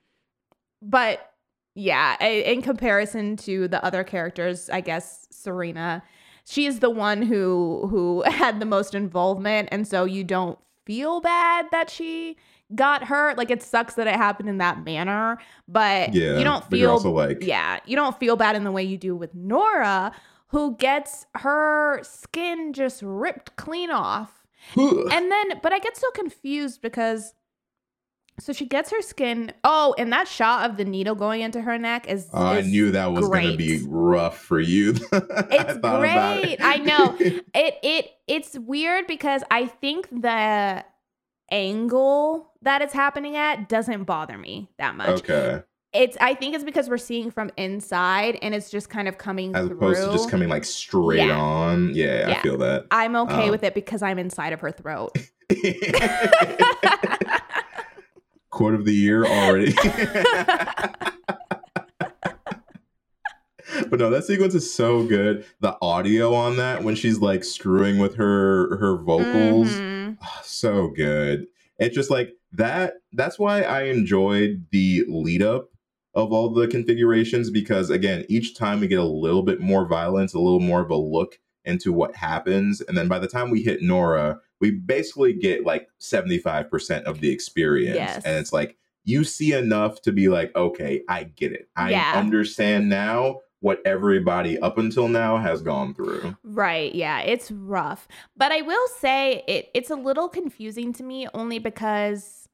But 0.81 1.33
yeah, 1.75 2.23
in 2.25 2.63
comparison 2.63 3.37
to 3.39 3.67
the 3.69 3.85
other 3.85 4.05
characters, 4.05 4.71
I 4.71 4.81
guess 4.83 5.27
Serena, 5.31 6.03
she 6.47 6.67
is 6.67 6.79
the 6.79 6.91
one 6.91 7.23
who 7.23 7.89
who 7.91 8.23
had 8.27 8.61
the 8.61 8.67
most 8.67 8.95
involvement, 8.95 9.69
and 9.73 9.87
so 9.87 10.05
you 10.05 10.23
don't 10.23 10.59
feel 10.87 11.21
bad 11.21 11.67
that 11.73 11.91
she 11.91 12.37
got 12.75 13.05
hurt. 13.05 13.37
Like 13.37 13.51
it 13.51 13.63
sucks 13.63 13.95
that 13.95 14.07
it 14.07 14.17
happened 14.17 14.49
in 14.49 14.59
that 14.59 14.85
manner, 14.85 15.37
but 15.69 16.15
Yeah, 16.15 16.39
you 16.39 16.45
don't 16.45 16.69
but 16.71 16.79
you're 16.79 16.89
feel 16.89 16.93
also 16.93 17.11
like- 17.11 17.43
yeah, 17.43 17.81
you 17.85 17.97
don't 17.97 18.19
feel 18.19 18.37
bad 18.37 18.57
in 18.57 18.65
the 18.65 18.73
way 18.73 18.83
you 18.83 18.97
do 18.97 19.15
with 19.15 19.35
Nora, 19.35 20.13
who 20.49 20.77
gets 20.77 21.27
her 21.35 22.01
skin 22.03 22.73
just 22.73 23.03
ripped 23.03 23.57
clean 23.57 23.91
off. 23.91 24.45
And 24.77 25.31
then, 25.31 25.61
but 25.63 25.73
I 25.73 25.79
get 25.79 25.97
so 25.97 26.11
confused 26.13 26.81
because 26.83 27.35
so 28.39 28.53
she 28.53 28.67
gets 28.67 28.91
her 28.91 29.01
skin. 29.03 29.53
Oh, 29.65 29.95
and 29.99 30.13
that 30.13 30.29
shot 30.29 30.69
of 30.71 30.77
the 30.77 30.85
needle 30.85 31.15
going 31.15 31.41
into 31.41 31.61
her 31.63 31.79
neck 31.79 32.09
is. 32.09 32.29
Oh, 32.33 32.45
I 32.47 32.61
knew 32.61 32.91
that 32.93 33.07
was 33.13 33.27
going 33.29 33.51
to 33.53 33.57
be 33.57 33.83
rough 33.89 34.39
for 34.39 34.61
you. 34.61 34.95
It's 35.13 35.79
great. 35.79 36.57
I 36.61 36.77
know. 36.79 37.17
It 37.55 37.79
it 37.83 38.11
it's 38.27 38.59
weird 38.59 39.07
because 39.07 39.43
I 39.51 39.67
think 39.67 40.09
the 40.11 40.85
angle 41.51 42.53
that 42.63 42.83
it's 42.83 42.93
happening 42.93 43.37
at 43.37 43.69
doesn't 43.69 44.05
bother 44.05 44.37
me 44.37 44.69
that 44.79 44.95
much. 44.97 45.09
okay. 45.21 45.63
It's 45.93 46.17
I 46.21 46.35
think 46.35 46.55
it's 46.55 46.65
because 46.65 46.91
we're 46.91 46.99
seeing 46.99 47.31
from 47.31 47.51
inside 47.57 48.39
and 48.43 48.55
it's 48.55 48.69
just 48.71 48.91
kind 48.91 49.09
of 49.09 49.17
coming 49.17 49.55
As 49.57 49.67
through. 49.69 49.77
opposed 49.79 50.03
to 50.05 50.13
just 50.13 50.29
coming 50.31 50.49
like 50.51 50.65
straight 50.65 51.19
Yeah. 51.25 51.41
on. 51.41 51.95
Yeah, 51.95 52.35
I 52.37 52.43
feel 52.43 52.59
that. 52.59 52.87
I'm 52.91 53.17
okay 53.17 53.45
Um, 53.45 53.51
with 53.51 53.63
it 53.63 53.73
because 53.75 54.03
I'm 54.03 54.19
inside 54.19 54.53
of 54.53 54.61
her 54.61 54.73
throat. 54.73 55.17
Quote 58.57 58.73
of 58.73 58.87
the 58.87 58.95
year 58.95 59.23
already. 59.27 59.73
but 63.91 63.99
no, 63.99 64.09
that 64.09 64.25
sequence 64.27 64.55
is 64.55 64.73
so 64.73 65.05
good. 65.05 65.45
The 65.61 65.77
audio 65.83 66.33
on 66.33 66.57
that 66.57 66.83
when 66.83 66.95
she's 66.95 67.19
like 67.21 67.45
screwing 67.45 67.99
with 67.99 68.15
her 68.15 68.79
her 68.79 68.97
vocals, 68.97 69.69
Mhm. 69.69 70.17
ah, 70.23 70.41
so 70.43 70.89
good. 70.89 71.49
It's 71.79 71.95
just 71.95 72.11
like 72.11 72.33
that. 72.53 72.95
That's 73.13 73.39
why 73.39 73.61
I 73.61 73.83
enjoyed 73.83 74.65
the 74.71 75.05
lead 75.07 75.43
up 75.43 75.69
of 76.15 76.33
all 76.33 76.49
the 76.49 76.67
configurations 76.67 77.51
because 77.51 77.91
again, 77.91 78.25
each 78.31 78.57
time 78.57 78.81
we 78.81 78.87
get 78.89 79.01
a 79.01 79.05
little 79.05 79.43
bit 79.43 79.61
more 79.61 79.87
violence, 79.87 80.33
a 80.33 80.39
little 80.39 80.61
more 80.61 80.81
of 80.81 80.89
a 80.91 80.97
look 80.97 81.39
into 81.67 81.93
what 81.93 82.17
happens, 82.17 82.81
and 82.81 82.97
then 82.97 83.07
by 83.07 83.19
the 83.19 83.29
time 83.29 83.51
we 83.51 83.63
hit 83.63 83.83
Nora, 83.83 84.41
we 84.61 84.71
basically 84.71 85.33
get 85.33 85.65
like 85.65 85.89
seventy 85.99 86.39
five 86.39 86.71
percent 86.71 87.07
of 87.07 87.21
the 87.21 87.31
experience, 87.31 87.97
Yes. 87.97 88.25
and 88.25 88.37
it's 88.37 88.53
like 88.53 88.77
you 89.05 89.23
see 89.25 89.53
enough 89.53 90.03
to 90.03 90.11
be 90.13 90.29
like, 90.29 90.55
okay, 90.57 91.03
I 91.09 91.25
get 91.25 91.53
it. 91.53 91.69
I 91.77 91.91
Yeah. 91.91 92.13
understand 92.17 92.89
now 92.89 93.41
what 93.61 93.81
everybody 93.85 94.59
up 94.59 94.79
until 94.79 95.09
now 95.09 95.39
has 95.39 95.63
gone 95.63 95.95
through. 95.95 96.37
Right, 96.43 96.95
yeah, 96.95 97.21
it's 97.21 97.51
rough. 97.51 98.07
But 98.37 98.53
I 98.53 98.63
will 98.63 98.89
say 98.99 99.45
it 99.47 99.71
it's 99.75 99.91
a 99.91 99.97
little 99.97 100.29
confusing 100.29 100.93
to 100.95 101.03
me 101.03 101.29
only 101.35 101.59
because 101.59 102.49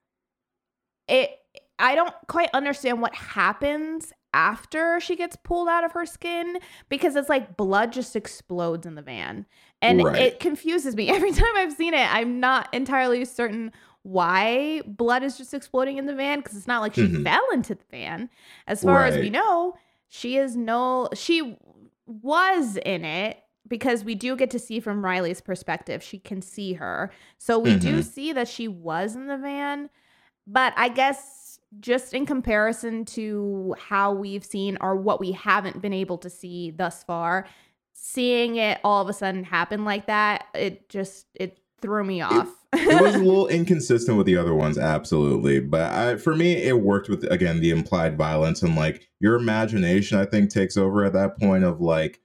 it 1.09 1.31
I 1.79 1.95
don't 1.95 2.15
quite 2.29 2.51
understand 2.55 3.01
what 3.03 3.15
happens 3.15 4.13
after 4.35 5.01
she 5.01 5.17
gets 5.17 5.37
pulled 5.37 5.69
out 5.69 5.85
of 5.85 5.93
her 5.93 6.07
skin 6.07 6.59
because 6.89 7.17
it's 7.17 7.29
like 7.29 7.57
blood 7.57 7.93
just 7.93 8.15
explodes 8.15 8.87
in 8.87 8.95
the 8.95 9.03
van. 9.03 9.47
And 9.83 10.03
Right. 10.03 10.23
it 10.23 10.41
confuses 10.41 10.97
me. 10.97 11.09
Every 11.11 11.33
time 11.33 11.55
I've 11.57 11.73
seen 11.75 11.93
it, 11.93 12.15
I'm 12.15 12.41
not 12.41 12.73
entirely 12.73 13.25
certain 13.27 13.73
why 14.05 14.81
blood 14.87 15.23
is 15.23 15.37
just 15.37 15.53
exploding 15.55 15.99
in 15.99 16.07
the 16.07 16.15
van 16.15 16.39
because 16.41 16.57
it's 16.57 16.67
not 16.67 16.81
like 16.81 16.95
she 16.95 17.03
Mhm. 17.09 17.25
fell 17.25 17.45
into 17.53 17.75
the 17.75 17.85
van. 17.91 18.31
As 18.67 18.83
far 18.83 19.05
as 19.05 19.17
we 19.19 19.29
know, 19.31 19.75
she 20.09 20.37
is 20.39 20.57
no 20.57 21.09
she 21.15 21.57
was 22.07 22.77
in 22.85 23.05
it 23.05 23.39
because 23.69 24.05
we 24.05 24.15
do 24.17 24.35
get 24.37 24.51
to 24.51 24.59
see 24.59 24.81
from 24.81 25.05
Riley's 25.05 25.41
perspective. 25.41 26.03
She 26.03 26.19
can 26.19 26.43
see 26.43 26.73
her. 26.75 27.13
So 27.39 27.59
we 27.61 27.77
do 27.77 27.99
Mhm. 28.01 28.05
see 28.05 28.33
that 28.33 28.49
she 28.49 28.67
was 28.67 29.15
in 29.15 29.29
the 29.29 29.39
van. 29.39 29.89
But 30.49 30.75
I 30.77 30.89
guess 30.89 31.61
just 31.79 32.13
in 32.13 32.27
comparison 32.27 33.05
to 33.05 33.75
how 33.79 34.13
we've 34.13 34.45
seen 34.45 34.77
or 34.81 34.97
what 34.97 35.21
we 35.21 35.31
haven't 35.33 35.81
been 35.81 35.93
able 35.93 36.19
to 36.19 36.29
see 36.29 36.73
thus 36.73 37.05
far, 37.05 37.47
seeing 37.95 38.57
it 38.57 38.81
all 38.85 39.03
of 39.03 39.09
a 39.09 39.13
sudden 39.13 39.45
happen 39.45 39.85
like 39.85 40.07
that, 40.07 40.47
it 40.55 40.89
just 40.89 41.27
it 41.35 41.59
threw 41.81 42.05
me 42.05 42.21
off. 42.21 42.49
it 42.73 43.01
was 43.03 43.17
a 43.17 43.19
little 43.25 43.49
inconsistent 43.49 44.17
with 44.17 44.27
the 44.27 44.37
other 44.37 44.55
ones, 44.55 44.79
absolutely. 44.79 45.61
But 45.61 45.93
I, 45.93 46.17
for 46.17 46.35
me, 46.37 46.53
it 46.55 46.81
worked 46.81 47.09
with 47.09 47.25
again 47.31 47.61
the 47.61 47.71
implied 47.71 48.17
violence 48.17 48.63
and 48.63 48.77
like 48.77 49.09
your 49.21 49.35
imagination. 49.37 50.19
I 50.19 50.25
think 50.25 50.51
takes 50.51 50.77
over 50.77 51.05
at 51.05 51.13
that 51.15 51.39
point 51.39 51.65
of 51.65 51.81
like, 51.81 52.21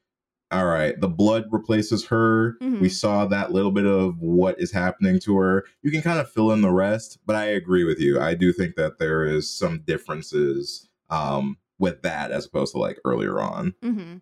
all 0.52 0.66
right, 0.66 1.00
the 1.02 1.10
blood 1.10 1.46
replaces 1.52 2.06
her. 2.06 2.56
Mhm. 2.62 2.80
We 2.80 2.88
saw 2.90 3.26
that 3.26 3.52
little 3.52 3.72
bit 3.72 3.86
of 3.86 4.20
what 4.22 4.60
is 4.60 4.72
happening 4.72 5.20
to 5.22 5.38
her. 5.38 5.66
You 5.82 5.92
can 5.92 6.02
kind 6.02 6.20
of 6.20 6.32
fill 6.32 6.52
in 6.54 6.62
the 6.62 6.72
rest. 6.72 7.18
But 7.26 7.36
I 7.36 7.46
agree 7.46 7.84
with 7.84 8.00
you. 8.00 8.20
I 8.22 8.34
do 8.34 8.54
think 8.54 8.76
that 8.76 9.00
there 9.00 9.26
is 9.26 9.50
some 9.50 9.82
differences 9.86 10.88
um, 11.10 11.58
with 11.80 12.02
that 12.04 12.32
as 12.32 12.46
opposed 12.46 12.74
to 12.74 12.80
like 12.80 13.00
earlier 13.06 13.42
on. 13.42 13.74
hmm 13.82 14.16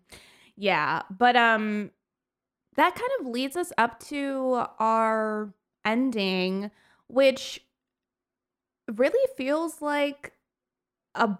Yeah, 0.56 1.02
but 1.10 1.36
um, 1.36 1.90
that 2.76 2.94
kind 2.94 3.10
of 3.20 3.26
leads 3.26 3.56
us 3.56 3.72
up 3.78 4.00
to 4.04 4.66
our 4.78 5.54
ending, 5.84 6.70
which 7.08 7.62
really 8.92 9.26
feels 9.36 9.82
like 9.82 10.32
a. 11.14 11.38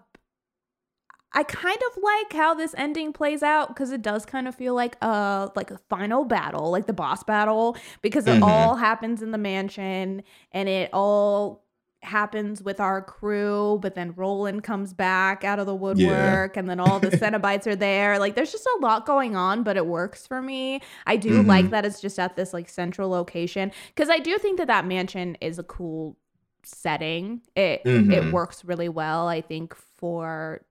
I 1.33 1.43
kind 1.43 1.77
of 1.91 2.01
like 2.01 2.33
how 2.33 2.53
this 2.53 2.73
ending 2.77 3.13
plays 3.13 3.43
out 3.43 3.67
because 3.67 3.91
it 3.91 4.01
does 4.01 4.25
kind 4.25 4.47
of 4.47 4.55
feel 4.55 4.73
like 4.73 4.95
a 5.01 5.51
like 5.55 5.71
a 5.71 5.77
final 5.89 6.25
battle, 6.25 6.71
like 6.71 6.87
the 6.87 6.93
boss 6.93 7.23
battle, 7.23 7.77
because 8.01 8.27
it 8.27 8.37
Mhm. 8.37 8.41
all 8.41 8.75
happens 8.75 9.21
in 9.21 9.31
the 9.31 9.37
mansion 9.37 10.23
and 10.51 10.69
it 10.69 10.89
all 10.93 11.65
happens 12.03 12.61
with 12.61 12.79
our 12.79 13.01
crew, 13.01 13.79
but 13.81 13.95
then 13.95 14.13
Roland 14.15 14.63
comes 14.63 14.93
back 14.93 15.43
out 15.43 15.59
of 15.59 15.65
the 15.65 15.75
woodwork 15.75 16.55
and 16.55 16.69
then 16.69 16.79
all 16.79 16.99
the 16.99 17.09
Cenobites 17.09 17.65
are 17.67 17.75
there. 17.75 18.19
Like 18.19 18.35
there's 18.35 18.51
just 18.51 18.65
a 18.65 18.79
lot 18.81 19.05
going 19.05 19.35
on, 19.35 19.63
but 19.63 19.77
it 19.77 19.85
works 19.87 20.25
for 20.27 20.41
me. 20.41 20.81
I 21.07 21.17
do 21.17 21.41
Mhm. 21.41 21.47
like 21.47 21.69
that 21.71 21.85
it's 21.85 21.99
just 21.99 22.19
at 22.19 22.35
this 22.35 22.53
like 22.53 22.69
central 22.69 23.09
location 23.09 23.71
because 23.87 24.09
I 24.09 24.19
do 24.19 24.37
think 24.37 24.57
that 24.59 24.67
that 24.67 24.85
mansion 24.85 25.35
is 25.41 25.57
a 25.59 25.63
cool 25.63 26.17
setting. 26.63 27.41
It 27.55 27.81
it 27.85 27.89
Mhm. 27.89 28.31
works 28.31 28.63
really 28.63 28.89
well, 28.89 29.27
I 29.27 29.41
think, 29.41 29.73
for 29.75 30.65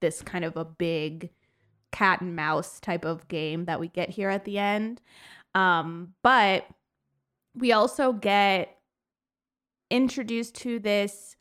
this 0.00 0.22
kind 0.22 0.44
of 0.44 0.56
a 0.56 0.64
big 0.64 1.30
cat 1.92 2.20
and 2.20 2.36
mouse 2.36 2.80
type 2.80 3.04
of 3.04 3.26
game 3.28 3.64
that 3.66 3.80
we 3.80 3.88
get 3.88 4.10
here 4.10 4.28
at 4.28 4.44
the 4.44 4.58
end. 4.58 5.00
Um, 5.54 6.14
but 6.22 6.66
we 7.54 7.72
also 7.72 8.12
get 8.12 8.75
introduced 9.90 10.54
to 10.56 10.78
this 10.78 11.36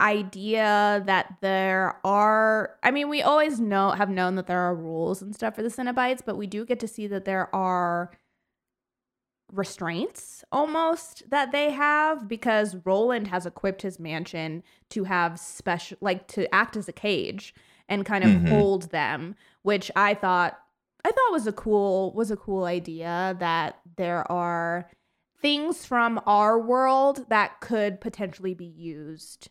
idea 0.00 1.02
that 1.06 1.36
there 1.40 1.98
are 2.04 2.76
I 2.84 2.92
mean 2.92 3.08
we 3.08 3.20
always 3.22 3.58
know 3.58 3.90
have 3.90 4.08
known 4.08 4.36
that 4.36 4.46
there 4.46 4.60
are 4.60 4.74
rules 4.74 5.20
and 5.22 5.34
stuff 5.34 5.56
for 5.56 5.62
the 5.62 5.68
Cenobites, 5.68 6.20
but 6.24 6.36
we 6.36 6.46
do 6.46 6.64
get 6.64 6.78
to 6.80 6.88
see 6.88 7.08
that 7.08 7.24
there 7.24 7.52
are 7.54 8.12
restraints 9.52 10.44
almost 10.52 11.28
that 11.30 11.52
they 11.52 11.70
have 11.70 12.28
because 12.28 12.76
Roland 12.84 13.28
has 13.28 13.46
equipped 13.46 13.80
his 13.82 13.98
mansion 13.98 14.62
to 14.90 15.04
have 15.04 15.40
special 15.40 15.96
like 16.00 16.28
to 16.28 16.52
act 16.54 16.76
as 16.76 16.86
a 16.88 16.92
cage 16.92 17.54
and 17.88 18.04
kind 18.04 18.22
of 18.24 18.30
Mhm. 18.30 18.48
hold 18.50 18.90
them, 18.90 19.34
which 19.62 19.90
I 19.96 20.14
thought 20.14 20.60
I 21.04 21.10
thought 21.10 21.32
was 21.32 21.46
a 21.46 21.52
cool 21.52 22.12
was 22.12 22.30
a 22.30 22.36
cool 22.36 22.64
idea 22.64 23.36
that 23.40 23.80
there 23.96 24.30
are 24.30 24.90
things 25.40 25.84
from 25.86 26.20
our 26.26 26.58
world 26.60 27.26
that 27.28 27.60
could 27.60 28.00
potentially 28.00 28.54
be 28.54 28.64
used 28.66 29.48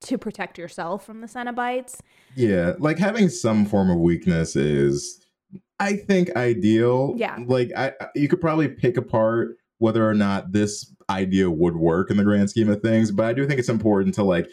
to 0.00 0.16
protect 0.16 0.58
yourself 0.58 1.04
from 1.04 1.20
the 1.20 1.26
Cenobites. 1.26 1.98
Yeah, 2.36 2.74
like 2.78 2.98
having 2.98 3.28
some 3.28 3.66
form 3.66 3.90
of 3.90 3.98
weakness 3.98 4.54
is, 4.54 5.24
I 5.80 5.94
think, 5.96 6.34
ideal. 6.36 7.14
Yeah. 7.16 7.38
Like 7.46 7.72
I, 7.76 7.92
I- 8.00 8.08
you 8.14 8.28
could 8.28 8.40
probably 8.40 8.68
pick 8.68 8.96
apart 8.96 9.56
whether 9.78 10.08
or 10.08 10.14
not 10.14 10.52
this 10.52 10.94
idea 11.10 11.50
would 11.50 11.76
work 11.76 12.10
in 12.10 12.16
the 12.16 12.24
grand 12.24 12.50
scheme 12.50 12.68
of 12.68 12.80
things, 12.82 13.10
but 13.10 13.26
I 13.26 13.32
do 13.32 13.46
think 13.46 13.58
it's 13.58 13.68
important 13.68 14.14
to 14.16 14.22
like 14.24 14.48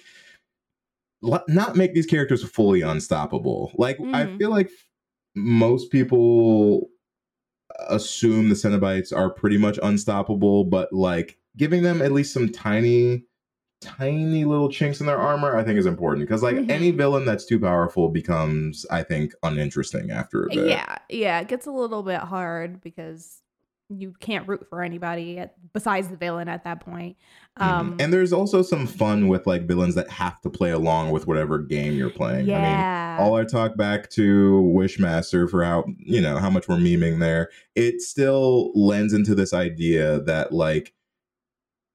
not 1.21 1.75
make 1.75 1.93
these 1.93 2.05
characters 2.05 2.43
fully 2.43 2.81
unstoppable. 2.81 3.71
Like 3.75 3.97
I 3.99 4.25
Mhm. 4.25 4.37
feel 4.37 4.49
like 4.51 4.69
most 5.35 5.91
people 5.91 6.87
assume 7.89 8.49
the 8.49 8.55
Cenobites 8.55 9.15
are 9.15 9.29
pretty 9.29 9.57
much 9.57 9.79
unstoppable, 9.83 10.63
but 10.63 10.91
like 10.93 11.37
giving 11.57 11.83
them 11.83 12.01
at 12.01 12.11
least 12.11 12.33
some 12.33 12.51
tiny, 12.51 13.23
tiny 13.81 14.45
little 14.45 14.69
chinks 14.69 14.99
in 14.99 15.05
their 15.05 15.17
armor, 15.17 15.55
I 15.55 15.63
think 15.63 15.77
is 15.77 15.85
important 15.85 16.27
because 16.27 16.41
like 16.43 16.55
Mhm. 16.55 16.69
any 16.69 16.91
villain 16.91 17.25
that's 17.25 17.45
too 17.45 17.59
powerful 17.59 18.09
becomes, 18.09 18.85
I 18.89 19.03
think, 19.03 19.33
uninteresting 19.43 20.11
after 20.11 20.45
a 20.45 20.49
bit. 20.49 20.67
Yeah, 20.67 20.97
yeah, 21.09 21.39
it 21.39 21.47
gets 21.47 21.65
a 21.67 21.71
little 21.71 22.03
bit 22.03 22.21
hard 22.21 22.81
because 22.81 23.41
you 23.89 24.13
can't 24.19 24.47
root 24.47 24.65
for 24.69 24.81
anybody 24.81 25.37
at, 25.37 25.53
besides 25.73 26.07
the 26.07 26.17
villain 26.17 26.47
at 26.47 26.63
that 26.63 26.79
point. 26.79 27.15
Mhm. 27.59 27.65
Um, 27.65 27.95
and 27.99 28.11
there's 28.11 28.33
also 28.33 28.61
some 28.61 28.87
fun 28.87 29.27
with 29.27 29.45
like 29.45 29.67
villains 29.67 29.95
that 29.95 30.09
have 30.09 30.41
to 30.41 30.49
play 30.49 30.71
along 30.71 31.11
with 31.11 31.27
whatever 31.27 31.59
game 31.59 31.93
you're 31.93 32.09
playing. 32.09 32.49
I 32.51 33.17
mean, 33.17 33.19
all 33.19 33.35
our 33.35 33.45
talk 33.45 33.77
back 33.77 34.09
to 34.11 34.73
Wishmaster 34.75 35.49
for 35.49 35.63
how 35.63 35.85
you 35.99 36.19
know 36.19 36.37
how 36.37 36.49
much 36.49 36.67
we're 36.67 36.77
memeing 36.77 37.19
there, 37.19 37.49
it 37.75 38.01
still 38.01 38.71
lends 38.73 39.13
into 39.13 39.35
this 39.35 39.53
idea 39.53 40.19
that 40.21 40.51
like 40.51 40.93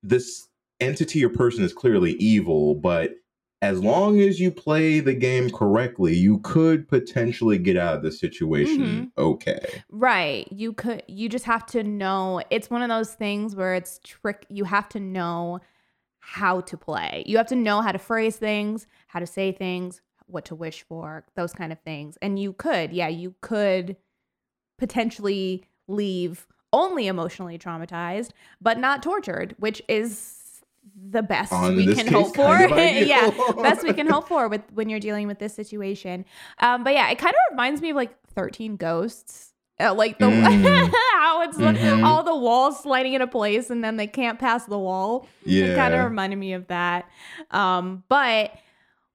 this 0.03 0.49
entity 0.81 1.25
or 1.25 1.29
person 1.29 1.63
is 1.65 1.73
clearly 1.73 2.13
evil, 2.13 2.75
but 2.75 3.17
as 3.63 3.83
long 3.83 4.21
as 4.21 4.41
you 4.41 4.51
play 4.51 5.01
the 5.01 5.15
game 5.15 5.51
correctly, 5.51 6.17
you 6.17 6.39
could 6.39 6.89
potentially 6.89 7.59
get 7.59 7.77
out 7.77 7.97
of 7.97 8.03
the 8.03 8.11
situation 8.11 8.79
mm-hmm. 8.79 9.05
okay. 9.19 9.83
right. 9.91 10.51
You 10.51 10.73
could, 10.73 11.03
you 11.07 11.29
just 11.29 11.45
have 11.45 11.67
to 11.67 11.83
know. 11.83 12.43
It's 12.51 12.71
one 12.71 12.83
of 12.83 12.89
those 12.89 13.13
things 13.13 13.55
where 13.55 13.75
it's 13.75 14.01
trick. 14.03 14.47
You 14.49 14.65
have 14.65 14.89
to 14.91 15.01
know 15.01 15.61
how 16.21 16.61
to 16.63 16.77
play. 16.77 17.23
You 17.27 17.37
have 17.37 17.49
to 17.49 17.57
know 17.57 17.83
how 17.83 17.93
to 17.93 17.99
phrase 17.99 18.37
things, 18.37 18.87
how 19.09 19.21
to 19.21 19.27
say 19.27 19.53
things, 19.53 20.01
what 20.27 20.47
to 20.47 20.55
wish 20.55 20.83
for, 20.85 21.25
those 21.35 21.53
kind 21.53 21.73
of 21.73 21.81
things. 21.81 22.17
And 22.23 22.39
you 22.39 22.53
could, 22.55 22.93
yeah, 22.93 23.09
you 23.09 23.35
could 23.43 23.97
potentially 24.79 25.65
leave 25.87 26.47
only 26.73 27.09
emotionally 27.09 27.59
traumatized, 27.59 28.31
but 28.61 28.79
not 28.79 29.03
tortured, 29.03 29.55
which 29.59 29.83
is 29.89 30.40
the 31.11 31.23
best 31.23 31.53
On 31.53 31.75
we 31.77 31.93
can 31.95 32.07
hope 32.07 32.35
for. 32.37 32.57
yeah, 32.79 33.31
best 33.63 33.83
we 33.83 33.93
can 33.93 34.07
hope 34.07 34.29
for 34.29 34.49
with 34.49 34.63
when 34.73 34.89
you're 34.89 35.01
dealing 35.01 35.27
with 35.27 35.39
this 35.39 35.55
situation. 35.55 36.25
Um, 36.61 36.85
but 36.85 36.93
yeah, 36.95 37.11
it 37.11 37.19
kind 37.19 37.35
of 37.35 37.41
reminds 37.53 37.81
me 37.83 37.91
of 37.91 37.97
like 37.97 38.15
13 38.35 38.77
Ghosts. 38.77 39.49
Uh, 39.81 39.95
like 39.95 40.19
the 40.19 40.27
Mm. 40.27 40.91
how 41.15 41.41
it's 41.43 41.57
like 41.57 41.77
Mhm. 41.77 42.05
all 42.05 42.23
the 42.23 42.37
walls 42.37 42.83
sliding 42.83 43.15
into 43.15 43.27
place 43.27 43.71
and 43.71 43.83
then 43.83 43.97
they 43.97 44.07
can't 44.07 44.39
pass 44.39 44.67
the 44.67 44.79
wall. 44.79 45.27
It 45.47 45.75
kind 45.75 45.95
of 45.95 46.05
reminded 46.05 46.37
me 46.39 46.53
of 46.53 46.67
that. 46.67 47.09
Um, 47.51 48.05
but 48.11 48.53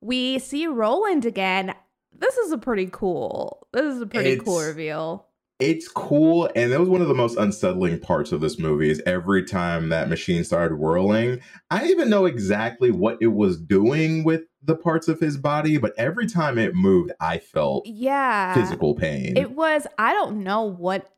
we 0.02 0.40
see 0.40 0.66
Roland 0.66 1.24
again. 1.26 1.76
This 2.18 2.36
is 2.38 2.52
a 2.52 2.58
pretty 2.58 2.90
cool. 2.92 3.68
This 3.74 3.86
is 3.94 4.02
a 4.02 4.08
pretty 4.08 4.38
cool 4.38 4.60
reveal. 4.60 5.25
It's 5.60 5.88
cool, 5.88 6.50
and 6.54 6.72
that 6.74 6.80
was 6.82 6.90
one 6.90 7.02
of 7.02 7.08
the 7.08 7.14
most 7.14 7.38
unsettling 7.38 8.00
parts 8.00 8.34
of 8.34 8.42
this 8.42 8.60
movie. 8.60 8.90
Is 8.90 9.02
every 9.06 9.44
time 9.46 9.88
that 9.90 10.10
machine 10.10 10.44
started 10.44 10.76
whirling, 10.78 11.40
I 11.72 11.80
didn't 11.80 11.92
even 11.92 12.10
know 12.10 12.26
exactly 12.26 12.92
what 12.92 13.18
it 13.22 13.28
was 13.28 13.60
doing 13.62 14.26
with 14.26 14.42
the 14.62 14.76
parts 14.76 15.08
of 15.08 15.20
his 15.20 15.38
body, 15.38 15.78
but 15.78 15.94
every 15.98 16.28
time 16.28 16.58
it 16.58 16.76
moved, 16.76 17.12
I 17.22 17.38
felt 17.38 17.86
Yeah. 17.88 18.54
physical 18.54 18.96
pain. 18.96 19.38
It 19.38 19.52
was, 19.52 19.88
I 19.98 20.12
don't 20.14 20.44
know 20.44 20.64
what 20.64 21.10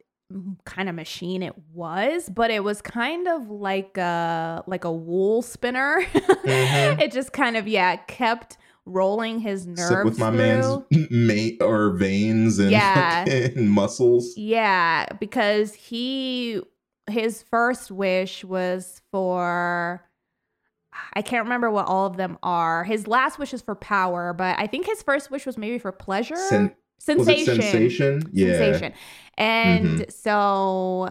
kind 0.66 0.90
of 0.90 0.94
machine 0.96 1.42
it 1.42 1.56
was, 1.74 2.30
but 2.30 2.52
it 2.52 2.64
was 2.64 2.82
kind 2.82 3.28
of 3.28 3.50
like 3.50 3.98
a 3.98 4.64
like 4.68 4.84
a 4.84 4.92
wool 4.92 5.42
spinner. 5.42 6.02
Mhm. 6.48 7.02
It 7.02 7.12
just 7.12 7.34
kind 7.34 7.58
of 7.58 7.68
yeah, 7.68 7.96
kept 7.96 8.58
rolling 8.88 9.40
his 9.40 9.68
nerves 9.68 9.90
Sick 9.90 10.04
with 10.04 10.18
my 10.18 10.30
through. 10.30 10.38
man's 10.38 10.84
mate 11.12 11.62
or 11.62 11.92
veins 11.92 12.58
and 12.60 12.72
Yeah. 12.72 13.26
fucking 13.26 13.68
muscles. 13.70 14.34
Yeah, 14.38 15.06
because 15.20 15.74
he 15.74 16.62
his 17.10 17.44
first 17.44 17.92
wish 17.92 18.44
was 18.44 19.02
for 19.12 20.04
I 21.14 21.22
can't 21.22 21.44
remember 21.44 21.70
what 21.70 21.86
all 21.88 22.08
of 22.08 22.18
them 22.18 22.38
are. 22.42 22.84
His 22.84 23.08
last 23.08 23.38
wish 23.38 23.54
is 23.54 23.62
for 23.62 23.76
power, 23.76 24.34
but 24.34 24.58
I 24.60 24.66
think 24.68 24.88
his 24.88 25.04
first 25.04 25.30
wish 25.30 25.46
was 25.46 25.58
maybe 25.58 25.78
for 25.78 25.92
pleasure. 25.92 26.36
Sen- 26.36 26.74
sensation. 27.00 27.62
Sensation? 27.62 28.24
Yeah. 28.34 28.48
Mm-hmm. 28.48 28.64
Sensation. 28.64 28.94
And 29.38 30.06
so 30.12 31.10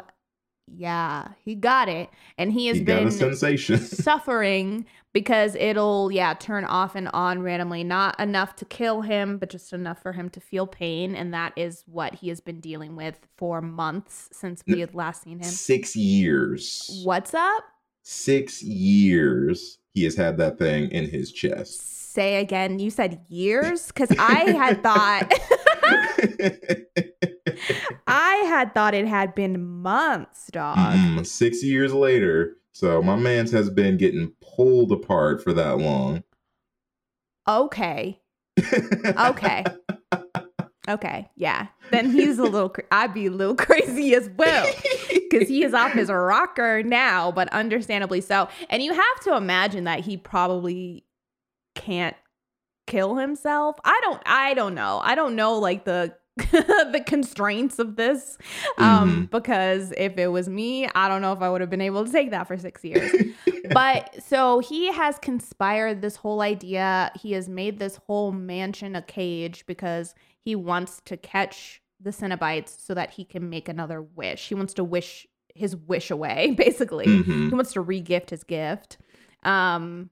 yeah, 0.68 1.28
he 1.44 1.54
got 1.54 1.88
it. 1.88 2.10
And 2.36 2.52
he 2.52 2.66
has 2.66 2.78
He 2.78 2.82
been 2.82 3.12
sensation. 3.12 3.78
suffering 3.80 4.86
because 5.16 5.54
it'll 5.54 6.12
yeah 6.12 6.34
turn 6.34 6.62
off 6.66 6.94
and 6.94 7.08
on 7.14 7.40
randomly 7.40 7.82
not 7.82 8.20
enough 8.20 8.54
to 8.54 8.66
kill 8.66 9.00
him 9.00 9.38
but 9.38 9.48
just 9.48 9.72
enough 9.72 10.02
for 10.02 10.12
him 10.12 10.28
to 10.28 10.40
feel 10.40 10.66
pain 10.66 11.16
and 11.16 11.32
that 11.32 11.54
is 11.56 11.82
what 11.86 12.16
he 12.16 12.28
has 12.28 12.38
been 12.40 12.60
dealing 12.60 12.94
with 12.96 13.26
for 13.38 13.62
months 13.62 14.28
since 14.30 14.62
we 14.66 14.80
had 14.80 14.94
last 14.94 15.22
seen 15.22 15.38
him 15.38 15.44
Six 15.50 15.96
years. 15.96 17.00
what's 17.04 17.32
up 17.32 17.64
Six 18.02 18.62
years 18.62 19.78
he 19.94 20.04
has 20.04 20.16
had 20.16 20.36
that 20.36 20.58
thing 20.58 20.90
in 20.90 21.08
his 21.08 21.32
chest. 21.32 22.12
say 22.12 22.36
again 22.36 22.78
you 22.78 22.90
said 22.90 23.18
years 23.28 23.86
because 23.88 24.10
i 24.18 24.50
had 24.50 24.82
thought 24.82 25.32
i 28.06 28.34
had 28.48 28.74
thought 28.74 28.94
it 28.94 29.06
had 29.06 29.34
been 29.34 29.60
months 29.82 30.48
dog 30.52 30.76
Mm, 30.76 31.24
Six 31.26 31.62
years 31.64 31.92
later. 31.94 32.56
So 32.76 33.00
my 33.00 33.16
man's 33.16 33.50
has 33.52 33.70
been 33.70 33.96
getting 33.96 34.34
pulled 34.42 34.92
apart 34.92 35.42
for 35.42 35.54
that 35.54 35.78
long. 35.78 36.24
okay 37.48 38.20
okay 39.16 39.64
okay 40.88 41.30
yeah 41.36 41.68
then 41.90 42.10
he's 42.10 42.38
a 42.38 42.42
little 42.42 42.68
cra- 42.70 42.84
i'd 42.90 43.14
be 43.14 43.26
a 43.26 43.30
little 43.30 43.54
crazy 43.66 44.14
as 44.14 44.28
well 44.36 44.66
because 45.28 45.48
he 45.48 45.64
is 45.64 45.74
off 45.74 45.92
his 45.92 46.10
rocker 46.10 46.82
now, 46.82 47.30
but 47.32 47.48
understandably 47.52 48.20
so. 48.20 48.48
And 48.70 48.82
you 48.82 48.92
have 48.92 49.20
to 49.24 49.36
imagine 49.36 49.84
that 49.84 50.00
he 50.00 50.16
probably 50.16 51.04
can't 51.74 52.16
kill 52.86 53.16
himself. 53.16 53.76
I 53.84 53.98
don't. 54.02 54.22
I 54.26 54.54
don't 54.54 54.74
know. 54.74 55.00
I 55.02 55.14
don't 55.14 55.36
know 55.36 55.58
like 55.58 55.84
the 55.84 56.14
the 56.52 57.02
constraints 57.06 57.78
of 57.78 57.96
this, 57.96 58.36
um, 58.76 59.26
because 59.32 59.92
if 59.96 60.18
it 60.18 60.28
was 60.28 60.48
me, 60.48 60.86
I 60.94 61.08
don't 61.08 61.22
know 61.22 61.32
if 61.32 61.40
I 61.40 61.48
would 61.48 61.62
have 61.62 61.70
been 61.70 61.80
able 61.80 62.04
to 62.04 62.12
take 62.12 62.30
that 62.30 62.46
for 62.46 62.58
six 62.58 62.84
years. 62.84 63.10
but 63.72 64.14
so 64.26 64.58
he 64.58 64.92
has 64.92 65.18
conspired 65.18 66.02
this 66.02 66.16
whole 66.16 66.42
idea. 66.42 67.10
He 67.18 67.32
has 67.32 67.48
made 67.48 67.78
this 67.78 67.96
whole 68.06 68.32
mansion 68.32 68.94
a 68.94 69.02
cage 69.02 69.64
because 69.66 70.14
he 70.38 70.54
wants 70.54 71.00
to 71.06 71.16
catch 71.16 71.80
the 72.00 72.10
Cenobites 72.10 72.78
so 72.78 72.92
that 72.92 73.10
he 73.12 73.24
can 73.24 73.48
make 73.48 73.68
another 73.68 74.02
wish. 74.02 74.48
He 74.48 74.54
wants 74.54 74.74
to 74.74 74.84
wish 74.84 75.26
his 75.54 75.74
wish 75.74 76.10
away, 76.10 76.54
basically. 76.58 77.06
Mhm. 77.06 77.48
He 77.48 77.54
wants 77.54 77.72
to 77.72 77.82
regift 77.82 78.28
his 78.28 78.44
gift. 78.44 78.98
Um, 79.42 80.10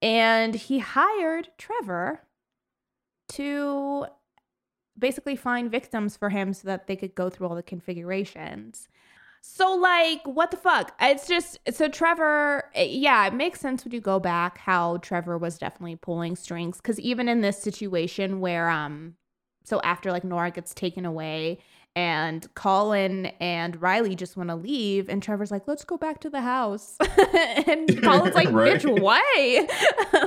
and 0.00 0.54
he 0.54 0.78
hired 0.78 1.48
Trevor 1.58 2.22
to 3.30 4.06
basically 4.98 5.36
find 5.36 5.70
victims 5.70 6.16
for 6.16 6.30
him 6.30 6.52
so 6.52 6.66
that 6.68 6.86
they 6.86 6.96
could 6.96 7.14
go 7.14 7.30
through 7.30 7.48
all 7.48 7.54
the 7.54 7.62
configurations. 7.62 8.88
So, 9.40 9.72
like, 9.74 10.20
what 10.24 10.50
the 10.50 10.56
fuck? 10.56 10.94
It's 11.00 11.26
just 11.26 11.58
so 11.70 11.88
Trevor, 11.88 12.64
eh, 12.74 12.88
yeah, 12.90 13.26
it 13.26 13.34
makes 13.34 13.60
sense 13.60 13.84
when 13.84 13.92
you 13.92 14.00
go 14.00 14.18
back 14.18 14.58
how 14.58 14.98
Trevor 14.98 15.38
was 15.38 15.58
definitely 15.58 15.96
pulling 15.96 16.36
strings. 16.36 16.80
Cause 16.80 16.98
even 16.98 17.28
in 17.28 17.40
this 17.40 17.62
situation 17.62 18.40
where, 18.40 18.68
um, 18.68 19.14
so 19.64 19.80
after 19.82 20.10
like 20.10 20.24
Nora 20.24 20.50
gets 20.50 20.74
taken 20.74 21.04
away 21.04 21.58
and 21.96 22.46
Colin 22.54 23.26
and 23.40 23.80
Riley 23.82 24.14
just 24.14 24.36
want 24.36 24.50
to 24.50 24.54
leave, 24.56 25.08
and 25.08 25.22
Trevor's 25.22 25.50
like, 25.50 25.66
let's 25.66 25.84
go 25.84 25.96
back 25.96 26.20
to 26.20 26.30
the 26.30 26.40
house. 26.40 26.96
and 27.66 28.02
Colin's 28.02 28.34
like, 28.36 28.50
Right. 28.52 28.80
bitch, 28.80 29.00
why? 29.00 29.66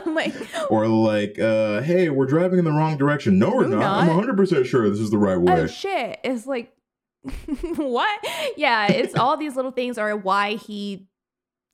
Like, 0.12 0.34
Or 0.70 0.88
like, 0.88 1.40
uh, 1.40 1.82
hey, 1.82 2.10
we're 2.10 2.26
driving 2.26 2.60
in 2.60 2.66
the 2.66 2.72
wrong 2.72 2.98
direction. 2.98 3.40
No, 3.40 3.50
we're 3.50 3.70
We're 3.70 3.78
not. 3.78 4.10
I'm 4.10 4.20
100% 4.36 4.66
sure 4.66 4.90
this 4.90 5.00
is 5.00 5.10
the 5.12 5.18
right 5.18 5.38
way. 5.40 5.54
oh 5.54 5.68
shit. 5.68 6.20
It's 6.24 6.46
like, 6.46 6.74
what? 7.76 8.20
Yeah, 8.58 8.88
it's 8.92 9.16
all 9.16 9.38
these 9.38 9.56
little 9.56 9.72
things 9.72 9.98
are 9.98 10.16
why 10.18 10.56
he 10.56 11.08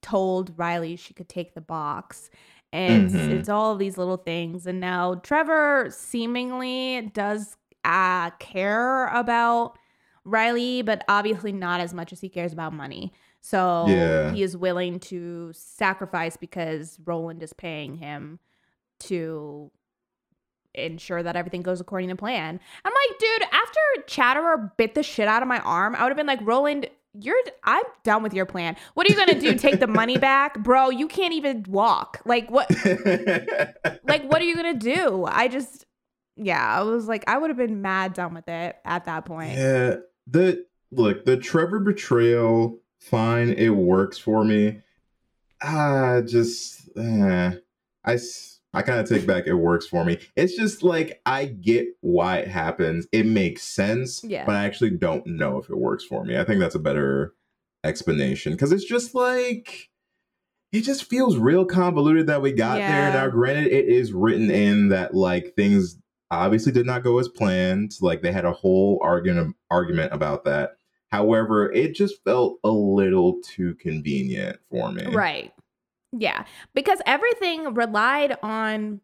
told 0.04 0.54
Riley 0.58 0.96
she 0.98 1.14
could 1.14 1.30
take 1.30 1.54
the 1.56 1.62
box. 1.62 2.30
And 2.74 3.10
Mhm. 3.10 3.30
it's 3.40 3.50
all 3.50 3.76
these 3.76 3.98
little 3.98 4.18
things. 4.18 4.68
And 4.68 4.80
now 4.80 5.16
Trevor 5.16 5.88
seemingly 5.90 7.10
does 7.14 7.56
uh, 7.88 8.30
care 8.38 9.08
about 9.08 9.80
Riley, 10.26 10.82
but 10.84 11.04
obviously 11.08 11.52
not 11.52 11.80
as 11.80 11.94
much 11.94 12.12
as 12.14 12.20
he 12.22 12.30
cares 12.30 12.54
about 12.54 12.74
money. 12.74 13.14
So 13.42 13.86
Yeah. 13.88 14.32
he 14.32 14.44
is 14.44 14.56
willing 14.58 15.00
to 15.02 15.52
sacrifice 15.54 16.36
because 16.38 17.00
Roland 17.06 17.42
is 17.42 17.54
paying 17.54 17.96
him 17.96 18.40
to 19.00 19.72
ensure 20.74 21.24
that 21.24 21.36
everything 21.36 21.62
goes 21.64 21.80
according 21.82 22.10
to 22.10 22.16
plan. 22.16 22.60
I'm 22.86 22.94
like, 22.94 23.20
dude, 23.20 23.44
after 23.52 23.80
Chatterer 24.06 24.74
bit 24.78 24.94
the 24.94 25.02
shit 25.02 25.28
out 25.28 25.42
of 25.42 25.48
my 25.48 25.60
arm, 25.62 25.96
I 25.96 26.04
would 26.04 26.10
have 26.10 26.18
been 26.18 26.28
like, 26.28 26.40
Roland, 26.44 26.88
you're 27.20 27.36
I'm 27.64 27.84
done 28.04 28.22
with 28.22 28.34
your 28.36 28.46
plan. 28.46 28.76
What 28.94 29.08
are 29.08 29.12
you 29.12 29.18
gonna 29.18 29.40
do? 29.40 29.56
Take 29.56 29.80
the 29.80 29.88
money 29.88 30.18
back, 30.20 30.60
bro? 30.60 30.90
You 30.90 31.08
can't 31.08 31.34
even 31.34 31.66
walk. 31.68 32.22
Like 32.26 32.52
what? 32.52 32.70
like 34.04 34.24
what 34.30 34.40
are 34.40 34.46
you 34.46 34.56
gonna 34.56 34.76
do? 34.76 35.26
I 35.28 35.48
just, 35.48 35.87
yeah, 36.38 36.66
I 36.66 36.84
was 36.84 37.08
like, 37.08 37.24
I 37.28 37.38
would 37.38 37.50
have 37.50 37.58
been 37.58 37.82
mad 37.82 38.14
done 38.14 38.34
with 38.34 38.48
it 38.48 38.78
at 38.86 39.06
that 39.06 39.26
point. 39.26 39.58
Yeah, 39.58 39.98
the 40.28 40.66
look, 40.92 41.26
the 41.26 41.38
Trevor 41.38 41.80
betrayal, 41.80 42.80
fine, 43.00 43.50
it 43.50 43.70
works 43.70 44.18
for 44.18 44.44
me. 44.44 44.82
Ah, 45.62 46.22
just 46.22 46.90
eh, 46.98 47.52
I 48.06 48.18
I 48.74 48.82
kind 48.84 49.00
of 49.00 49.10
take 49.10 49.26
back 49.26 49.48
it 49.48 49.56
works 49.56 49.88
for 49.88 50.06
me. 50.06 50.20
It's 50.36 50.56
just 50.56 50.84
like 50.84 51.20
I 51.26 51.46
get 51.46 51.88
why 52.02 52.38
it 52.38 52.48
happens. 52.48 53.08
It 53.12 53.26
makes 53.26 53.64
sense, 53.64 54.24
Yeah. 54.24 54.46
but 54.46 54.56
I 54.56 54.66
actually 54.66 54.92
don't 54.92 55.26
know 55.26 55.58
if 55.58 55.70
it 55.70 55.78
works 55.78 56.04
for 56.04 56.24
me. 56.24 56.38
I 56.38 56.44
think 56.44 56.60
that's 56.60 56.76
a 56.76 56.80
better 56.80 57.34
explanation 57.84 58.52
because 58.54 58.72
it's 58.72 58.86
just 58.86 59.16
like 59.16 59.90
it 60.72 60.82
just 60.82 61.06
feels 61.06 61.38
real 61.38 61.66
convoluted 61.66 62.28
that 62.28 62.42
we 62.42 62.52
got 62.52 62.78
there. 62.78 63.12
Now, 63.14 63.30
granted, 63.30 63.68
it 63.72 63.86
is 63.86 64.12
written 64.14 64.52
in 64.52 64.90
that 64.90 65.16
like 65.16 65.54
things 65.56 65.98
obviously 66.32 66.72
did 66.72 66.86
not 66.86 67.04
go 67.04 67.20
as 67.20 67.28
planned. 67.28 67.94
Like 68.02 68.22
they 68.22 68.32
had 68.32 68.46
a 68.46 68.52
whole 68.52 69.00
argument 69.02 69.56
argument 69.70 70.14
about 70.14 70.46
that. 70.46 70.78
However, 71.10 71.72
it 71.72 71.96
just 71.96 72.24
felt 72.24 72.60
a 72.64 72.70
little 72.70 73.40
too 73.42 73.76
convenient 73.76 74.60
for 74.70 74.92
me. 74.92 75.06
Right. 75.06 75.54
Yeah. 76.12 76.46
Because 76.74 77.00
everything 77.06 77.74
relied 77.74 78.38
on 78.44 79.02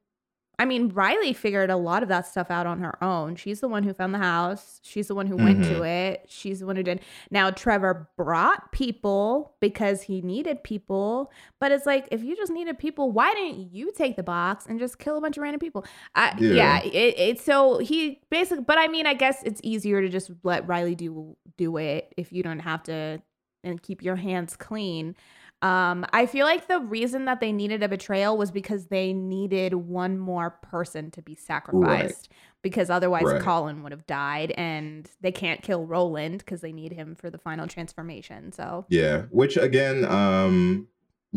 I 0.60 0.66
mean, 0.66 0.90
Riley 0.90 1.34
figured 1.34 1.72
a 1.72 1.76
lot 1.76 2.04
of 2.04 2.10
that 2.10 2.28
stuff 2.28 2.52
out 2.52 2.68
on 2.68 2.80
her 2.80 3.04
own. 3.04 3.36
She's 3.36 3.60
the 3.60 3.68
one 3.68 3.84
who 3.84 3.94
found 3.94 4.14
the 4.14 4.20
house. 4.20 4.80
She's 4.84 5.08
the 5.08 5.16
one 5.16 5.26
who 5.26 5.36
went 5.36 5.64
to 5.64 5.72
mm-hmm. 5.72 5.84
it. 5.84 6.26
She's 6.28 6.60
the 6.60 6.68
one 6.68 6.76
who 6.76 6.84
did. 6.84 7.02
Now, 7.32 7.50
Trevor 7.50 8.08
brought 8.18 8.72
people 8.72 9.56
because 9.60 10.04
he 10.04 10.22
needed 10.22 10.64
people. 10.64 11.32
But 11.60 11.72
it's 11.72 11.88
like, 11.88 12.08
if 12.12 12.24
you 12.24 12.36
just 12.36 12.52
needed 12.52 12.78
people, 12.78 13.12
why 13.12 13.34
didn't 13.34 13.74
you 13.74 13.92
take 13.92 14.16
the 14.16 14.24
box 14.24 14.68
and 14.68 14.80
just 14.80 15.00
kill 15.00 15.18
a 15.18 15.22
bunch 15.22 15.38
of 15.38 15.44
random 15.44 15.60
people? 15.60 15.86
I, 16.14 16.36
Yeah. 16.38 16.54
yeah. 16.54 16.84
It, 16.84 17.20
it, 17.20 17.42
so 17.42 17.80
he 17.80 18.22
basically, 18.30 18.64
but 18.64 18.78
I 18.78 18.88
mean, 18.88 19.08
I 19.08 19.16
guess 19.16 19.42
it's 19.44 19.60
easier 19.64 20.02
to 20.02 20.10
just 20.10 20.30
let 20.44 20.68
Riley 20.68 20.94
do 20.94 21.36
do 21.58 21.78
it 21.78 22.14
if 22.16 22.32
you 22.32 22.44
don't 22.44 22.60
have 22.60 22.84
to 22.84 23.22
and 23.64 23.82
keep 23.82 24.04
your 24.04 24.18
hands 24.18 24.56
clean. 24.56 25.16
Um, 25.64 26.06
I 26.12 26.26
feel 26.26 26.46
like 26.46 26.68
the 26.68 26.82
reason 26.82 27.24
that 27.26 27.40
they 27.40 27.54
needed 27.54 27.84
a 27.84 27.88
betrayal 27.88 28.38
was 28.38 28.52
because 28.52 28.88
they 28.88 29.14
needed 29.14 29.74
one 29.74 30.20
more 30.20 30.50
person 30.50 31.10
to 31.12 31.22
be 31.22 31.36
sacrificed 31.36 32.28
because 32.62 32.90
otherwise 32.90 33.24
Right. 33.24 33.42
Colin 33.42 33.82
would 33.82 33.94
have 33.94 34.06
died 34.06 34.52
and 34.58 35.10
they 35.22 35.32
can't 35.32 35.62
kill 35.62 35.86
Roland 35.86 36.40
because 36.40 36.60
they 36.60 36.74
need 36.74 36.92
him 36.92 37.16
for 37.16 37.30
the 37.30 37.38
final 37.38 37.66
transformation. 37.66 38.52
So 38.52 38.86
Yeah, 38.90 39.24
which 39.32 39.56
again, 39.56 40.04
um, 40.04 40.90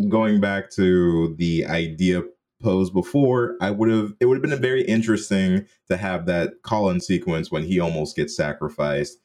going 0.08 0.40
back 0.40 0.70
to 0.72 1.36
the 1.36 1.64
idea 1.66 2.22
posed 2.60 2.94
before, 2.94 3.56
I 3.60 3.70
would 3.70 3.90
have 3.90 4.14
it 4.18 4.26
would 4.26 4.36
have 4.36 4.50
been 4.50 4.60
very 4.60 4.82
interesting 4.82 5.66
to 5.88 5.96
have 5.96 6.26
that 6.26 6.62
Colin 6.62 7.00
sequence 7.00 7.52
when 7.52 7.62
he 7.62 7.78
almost 7.78 8.16
gets 8.16 8.36
sacrificed. 8.36 9.18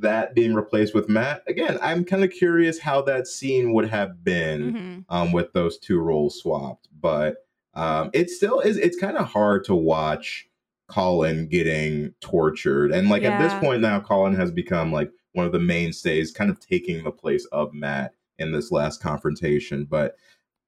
That 0.00 0.34
being 0.34 0.54
replaced 0.54 0.94
with 0.94 1.08
Matt 1.08 1.42
again, 1.46 1.78
I'm 1.82 2.04
kind 2.04 2.24
of 2.24 2.30
curious 2.30 2.78
how 2.78 3.02
that 3.02 3.26
scene 3.26 3.72
would 3.72 3.88
have 3.88 4.22
been 4.22 4.72
mhm. 4.72 5.04
um, 5.08 5.32
with 5.32 5.52
those 5.52 5.78
two 5.78 5.98
roles 6.00 6.40
swapped. 6.40 6.88
But 7.00 7.36
um, 7.74 8.10
it 8.12 8.30
still 8.30 8.60
is. 8.60 8.76
It's 8.76 8.98
kind 8.98 9.16
of 9.16 9.26
hard 9.26 9.64
to 9.64 9.74
watch 9.74 10.48
Colin 10.88 11.48
getting 11.48 12.14
tortured, 12.20 12.92
and 12.92 13.08
like 13.08 13.22
at 13.22 13.40
this 13.40 13.54
point 13.60 13.82
now, 13.82 14.00
Colin 14.00 14.34
has 14.34 14.50
become 14.50 14.92
like 14.92 15.10
one 15.32 15.46
of 15.46 15.52
the 15.52 15.60
mainstays, 15.60 16.32
kind 16.32 16.50
of 16.50 16.58
taking 16.58 17.04
the 17.04 17.12
place 17.12 17.46
of 17.46 17.72
Matt 17.72 18.14
in 18.38 18.52
this 18.52 18.72
last 18.72 19.02
confrontation. 19.02 19.84
But 19.84 20.16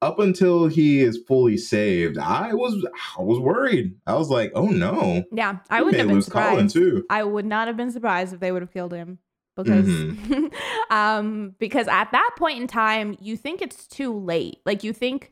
up 0.02 0.18
until 0.18 0.66
he 0.66 1.00
is 1.00 1.18
fully 1.28 1.56
saved, 1.56 2.18
I 2.18 2.54
was 2.54 2.84
I 3.18 3.22
was 3.22 3.38
worried. 3.38 3.94
I 4.06 4.14
was 4.14 4.30
like, 4.30 4.52
oh 4.54 4.66
no, 4.66 5.24
yeah, 5.32 5.58
I 5.68 5.82
wouldn't 5.82 5.98
have 5.98 6.08
been 6.08 6.16
lose 6.16 6.28
Colin 6.28 6.68
surprised. 6.68 6.74
too. 6.74 7.04
I 7.10 7.22
would 7.24 7.44
not 7.44 7.68
have 7.68 7.76
been 7.76 7.92
surprised 7.92 8.32
if 8.32 8.40
they 8.40 8.52
would 8.52 8.62
have 8.62 8.72
killed 8.72 8.92
him 8.92 9.18
because 9.56 9.88
um 10.90 11.54
because 11.58 11.86
at 11.88 12.12
that 12.12 12.30
point 12.38 12.60
in 12.60 12.66
time 12.66 13.16
you 13.20 13.36
think 13.36 13.60
it's 13.60 13.86
too 13.86 14.16
late. 14.18 14.58
Like 14.64 14.84
you 14.84 14.92
think 14.92 15.30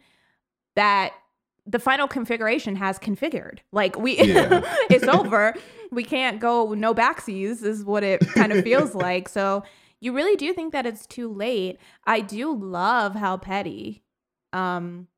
that 0.76 1.12
the 1.66 1.78
final 1.78 2.08
configuration 2.08 2.76
has 2.76 2.98
configured. 2.98 3.60
Like 3.72 3.98
we 3.98 4.18
Yeah. 4.18 4.62
it's 4.90 5.04
over. 5.04 5.54
We 5.90 6.04
can't 6.04 6.40
go 6.40 6.74
no 6.74 6.94
backsies 6.94 7.62
is 7.62 7.84
what 7.84 8.04
it 8.04 8.20
kind 8.34 8.52
of 8.52 8.64
feels 8.64 8.94
like. 8.94 9.28
So 9.28 9.64
you 10.00 10.12
really 10.12 10.36
do 10.36 10.52
think 10.52 10.72
that 10.72 10.86
it's 10.86 11.06
too 11.06 11.32
late. 11.32 11.78
I 12.04 12.20
do 12.20 12.54
love 12.54 13.14
how 13.14 13.36
petty 13.36 14.02
um 14.52 15.08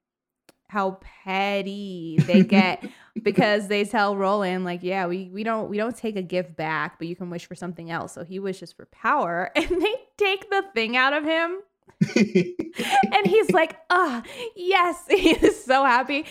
how 0.71 0.99
petty 1.25 2.17
they 2.27 2.45
get 2.45 2.89
because 3.23 3.67
they 3.67 3.85
tell 3.85 4.17
Roland 4.17 4.65
like, 4.65 4.83
yeah, 4.83 5.07
we 5.07 5.29
we 5.33 5.43
don't 5.43 5.69
we 5.69 5.77
don't 5.77 5.97
take 5.97 6.17
a 6.17 6.23
gift 6.23 6.57
back, 6.57 6.99
but 6.99 7.09
you 7.09 7.17
can 7.17 7.29
wish 7.29 7.47
for 7.47 7.55
something 7.55 7.91
else. 7.91 8.15
So 8.15 8.25
he 8.25 8.39
wishes 8.39 8.73
for 8.73 8.87
power, 8.87 9.51
and 9.57 9.69
they 9.69 9.95
take 10.17 10.49
the 10.49 10.65
thing 10.75 10.97
out 10.97 11.13
of 11.13 11.25
him, 11.25 11.59
and 12.17 13.27
he's 13.27 13.51
like, 13.51 13.77
ah, 13.91 14.23
yes, 14.55 15.05
he 15.09 15.31
is 15.31 15.63
so 15.63 15.85
happy. 15.85 16.25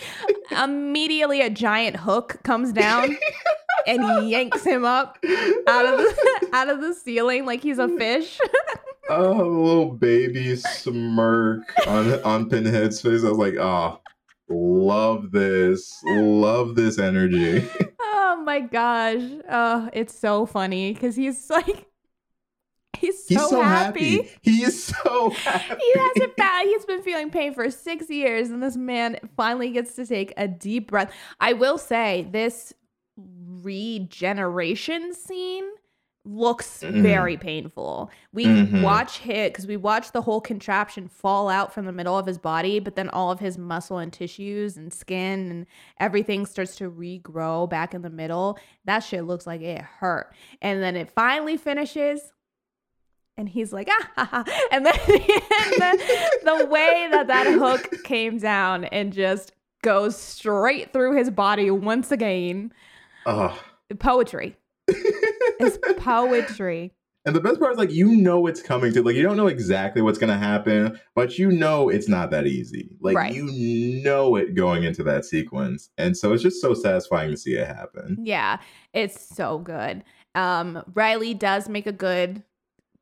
Immediately, 0.50 1.42
a 1.42 1.50
giant 1.50 1.96
hook 1.96 2.40
comes 2.42 2.72
down 2.72 3.16
and 3.86 4.28
yanks 4.28 4.64
him 4.64 4.84
up 4.84 5.18
out 5.68 5.86
of 5.86 5.98
the 5.98 6.48
out 6.52 6.70
of 6.70 6.80
the 6.80 6.94
ceiling 6.94 7.44
like 7.44 7.62
he's 7.62 7.78
a 7.78 7.88
fish. 7.88 8.40
Oh, 9.10 9.32
little 9.32 9.92
baby 9.92 10.56
smirk 10.56 11.62
on 11.86 12.22
on 12.22 12.48
Pinhead's 12.48 13.00
face. 13.00 13.24
I 13.24 13.28
was 13.28 13.38
like, 13.38 13.56
oh, 13.56 14.00
love 14.48 15.30
this, 15.32 16.00
love 16.04 16.74
this 16.76 16.98
energy. 16.98 17.68
oh 18.00 18.42
my 18.44 18.60
gosh, 18.60 19.22
oh, 19.50 19.90
it's 19.92 20.18
so 20.18 20.46
funny 20.46 20.92
because 20.92 21.16
he's 21.16 21.50
like. 21.50 21.86
He's 22.98 23.26
so, 23.26 23.34
He's 23.34 23.48
so 23.48 23.62
happy. 23.62 24.16
happy. 24.18 24.30
He 24.42 24.62
is 24.62 24.84
so 24.84 25.30
happy. 25.30 25.80
he 25.80 25.98
hasn't 25.98 26.36
bad. 26.36 26.66
He's 26.66 26.84
been 26.84 27.00
feeling 27.02 27.30
pain 27.30 27.54
for 27.54 27.70
six 27.70 28.10
years, 28.10 28.50
and 28.50 28.62
this 28.62 28.76
man 28.76 29.18
finally 29.38 29.70
gets 29.70 29.94
to 29.94 30.04
take 30.04 30.34
a 30.36 30.46
deep 30.46 30.90
breath. 30.90 31.10
I 31.40 31.54
will 31.54 31.78
say 31.78 32.28
this 32.30 32.74
regeneration 33.16 35.14
scene 35.14 35.64
looks 36.26 36.82
Mhm. 36.82 37.00
very 37.02 37.36
painful. 37.38 38.10
We 38.32 38.44
Mhm. 38.44 38.82
watch 38.82 39.18
hit 39.20 39.52
because 39.52 39.66
we 39.66 39.78
watch 39.78 40.12
the 40.12 40.20
whole 40.20 40.40
contraption 40.42 41.08
fall 41.08 41.48
out 41.48 41.72
from 41.72 41.86
the 41.86 41.92
middle 41.92 42.18
of 42.18 42.26
his 42.26 42.36
body, 42.36 42.78
but 42.78 42.94
then 42.94 43.08
all 43.08 43.30
of 43.30 43.40
his 43.40 43.56
muscle 43.56 43.96
and 43.96 44.12
tissues 44.12 44.76
and 44.76 44.92
skin 44.92 45.50
and 45.50 45.66
everything 45.98 46.44
starts 46.44 46.76
to 46.76 46.90
regrow 46.90 47.68
back 47.68 47.94
in 47.94 48.02
the 48.02 48.10
middle. 48.10 48.58
That 48.84 48.98
shit 49.00 49.24
looks 49.24 49.46
like 49.46 49.62
it 49.62 49.80
hurt. 49.80 50.32
And 50.60 50.82
then 50.82 50.94
it 50.94 51.10
finally 51.10 51.56
finishes 51.56 52.32
and 53.38 53.48
he's 53.48 53.72
like, 53.72 53.88
ah, 53.90 54.10
ha, 54.16 54.24
ha. 54.30 54.66
and 54.70 54.84
then 54.84 54.92
and 55.08 55.74
then 55.80 55.98
the 56.44 56.66
way 56.66 57.08
that 57.12 57.28
that 57.28 57.46
hook 57.46 58.04
came 58.04 58.36
down 58.36 58.84
and 58.84 59.14
just 59.14 59.52
goes 59.82 60.16
straight 60.18 60.92
through 60.92 61.16
his 61.16 61.30
body 61.30 61.70
once 61.70 62.12
again, 62.12 62.74
Ugh. 63.24 63.56
poetry. 63.98 64.58
It's 65.60 65.78
poetry. 65.98 66.92
And 67.26 67.36
the 67.36 67.40
best 67.40 67.60
part 67.60 67.72
is 67.72 67.78
like 67.78 67.90
you 67.92 68.16
know 68.16 68.46
it's 68.46 68.62
coming 68.62 68.92
to 68.94 69.02
like 69.02 69.14
you 69.14 69.22
don't 69.22 69.36
know 69.36 69.48
exactly 69.48 70.00
what's 70.00 70.18
gonna 70.18 70.38
happen, 70.38 70.98
but 71.14 71.38
you 71.38 71.50
know 71.50 71.90
it's 71.90 72.08
not 72.08 72.30
that 72.30 72.46
easy. 72.46 72.90
Like 73.00 73.16
Right. 73.16 73.34
you 73.34 74.02
know 74.02 74.36
it 74.36 74.54
going 74.54 74.84
into 74.84 75.02
that 75.04 75.26
sequence. 75.26 75.90
And 75.98 76.16
so 76.16 76.32
it's 76.32 76.42
just 76.42 76.62
so 76.62 76.72
satisfying 76.72 77.30
to 77.30 77.36
see 77.36 77.56
it 77.56 77.66
happen. 77.66 78.16
Yeah, 78.22 78.58
it's 78.94 79.20
so 79.36 79.58
good. 79.58 80.02
Um, 80.34 80.82
Riley 80.94 81.34
does 81.34 81.68
make 81.68 81.86
a 81.86 81.92
good 81.92 82.42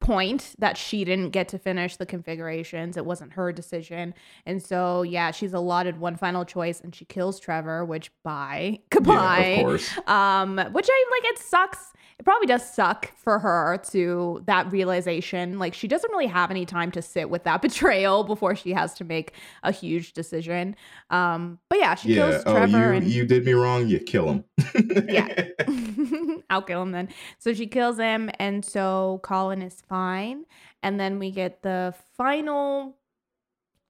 point 0.00 0.54
that 0.58 0.76
she 0.76 1.04
didn't 1.04 1.30
get 1.30 1.48
to 1.48 1.58
finish 1.58 1.96
the 1.96 2.06
configurations. 2.06 2.96
It 2.96 3.04
wasn't 3.04 3.32
her 3.32 3.52
decision. 3.52 4.14
And 4.46 4.62
so, 4.62 5.02
yeah, 5.02 5.32
she's 5.32 5.52
allotted 5.52 5.98
one 5.98 6.16
final 6.16 6.44
choice 6.44 6.80
and 6.80 6.94
she 6.94 7.04
kills 7.04 7.38
Trevor, 7.40 7.84
which 7.84 8.10
bye. 8.24 8.78
Goodbye. 8.90 9.38
Yeah, 9.56 9.60
of 9.60 9.64
course. 9.66 9.98
Um, 10.08 10.58
which 10.72 10.88
I 10.90 11.04
like 11.10 11.32
it 11.32 11.38
sucks. 11.38 11.92
It 12.18 12.24
probably 12.24 12.48
does 12.48 12.68
suck 12.68 13.12
for 13.16 13.38
her 13.38 13.80
to 13.90 14.42
that 14.46 14.72
realization. 14.72 15.60
Like 15.60 15.72
she 15.72 15.86
doesn't 15.86 16.10
really 16.10 16.26
have 16.26 16.50
any 16.50 16.66
time 16.66 16.90
to 16.92 17.00
sit 17.02 17.30
with 17.30 17.44
that 17.44 17.62
betrayal 17.62 18.24
before 18.24 18.56
she 18.56 18.72
has 18.72 18.92
to 18.94 19.04
make 19.04 19.34
a 19.62 19.70
huge 19.70 20.14
decision. 20.14 20.74
Um, 21.10 21.60
but 21.68 21.78
yeah, 21.78 21.94
she 21.94 22.08
Yeah. 22.14 22.30
kills 22.30 22.42
Oh, 22.46 22.52
Trevor 22.54 22.76
you 22.90 22.96
and 22.96 23.06
you 23.06 23.24
did 23.24 23.44
me 23.44 23.52
wrong, 23.52 23.86
you 23.86 24.00
kill 24.00 24.28
him. 24.32 24.44
Yeah. 25.08 25.46
I'll 26.50 26.62
kill 26.62 26.82
him 26.82 26.90
then. 26.92 27.08
So 27.38 27.54
she 27.54 27.66
kills 27.66 27.98
him, 27.98 28.30
and 28.38 28.64
so 28.64 29.20
Colin 29.22 29.62
is 29.62 29.80
fine. 29.88 30.44
And 30.82 30.98
then 30.98 31.18
we 31.18 31.30
get 31.30 31.62
the 31.62 31.94
final 32.16 32.96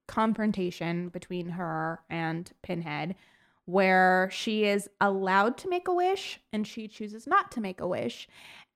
confrontation 0.06 1.08
between 1.08 1.50
her 1.50 2.00
and 2.10 2.50
Pinhead, 2.62 3.14
where 3.68 4.30
she 4.32 4.64
is 4.64 4.88
allowed 4.98 5.58
to 5.58 5.68
make 5.68 5.88
a 5.88 5.92
wish 5.94 6.40
and 6.54 6.66
she 6.66 6.88
chooses 6.88 7.26
not 7.26 7.50
to 7.52 7.60
make 7.60 7.80
a 7.82 7.86
wish. 7.86 8.26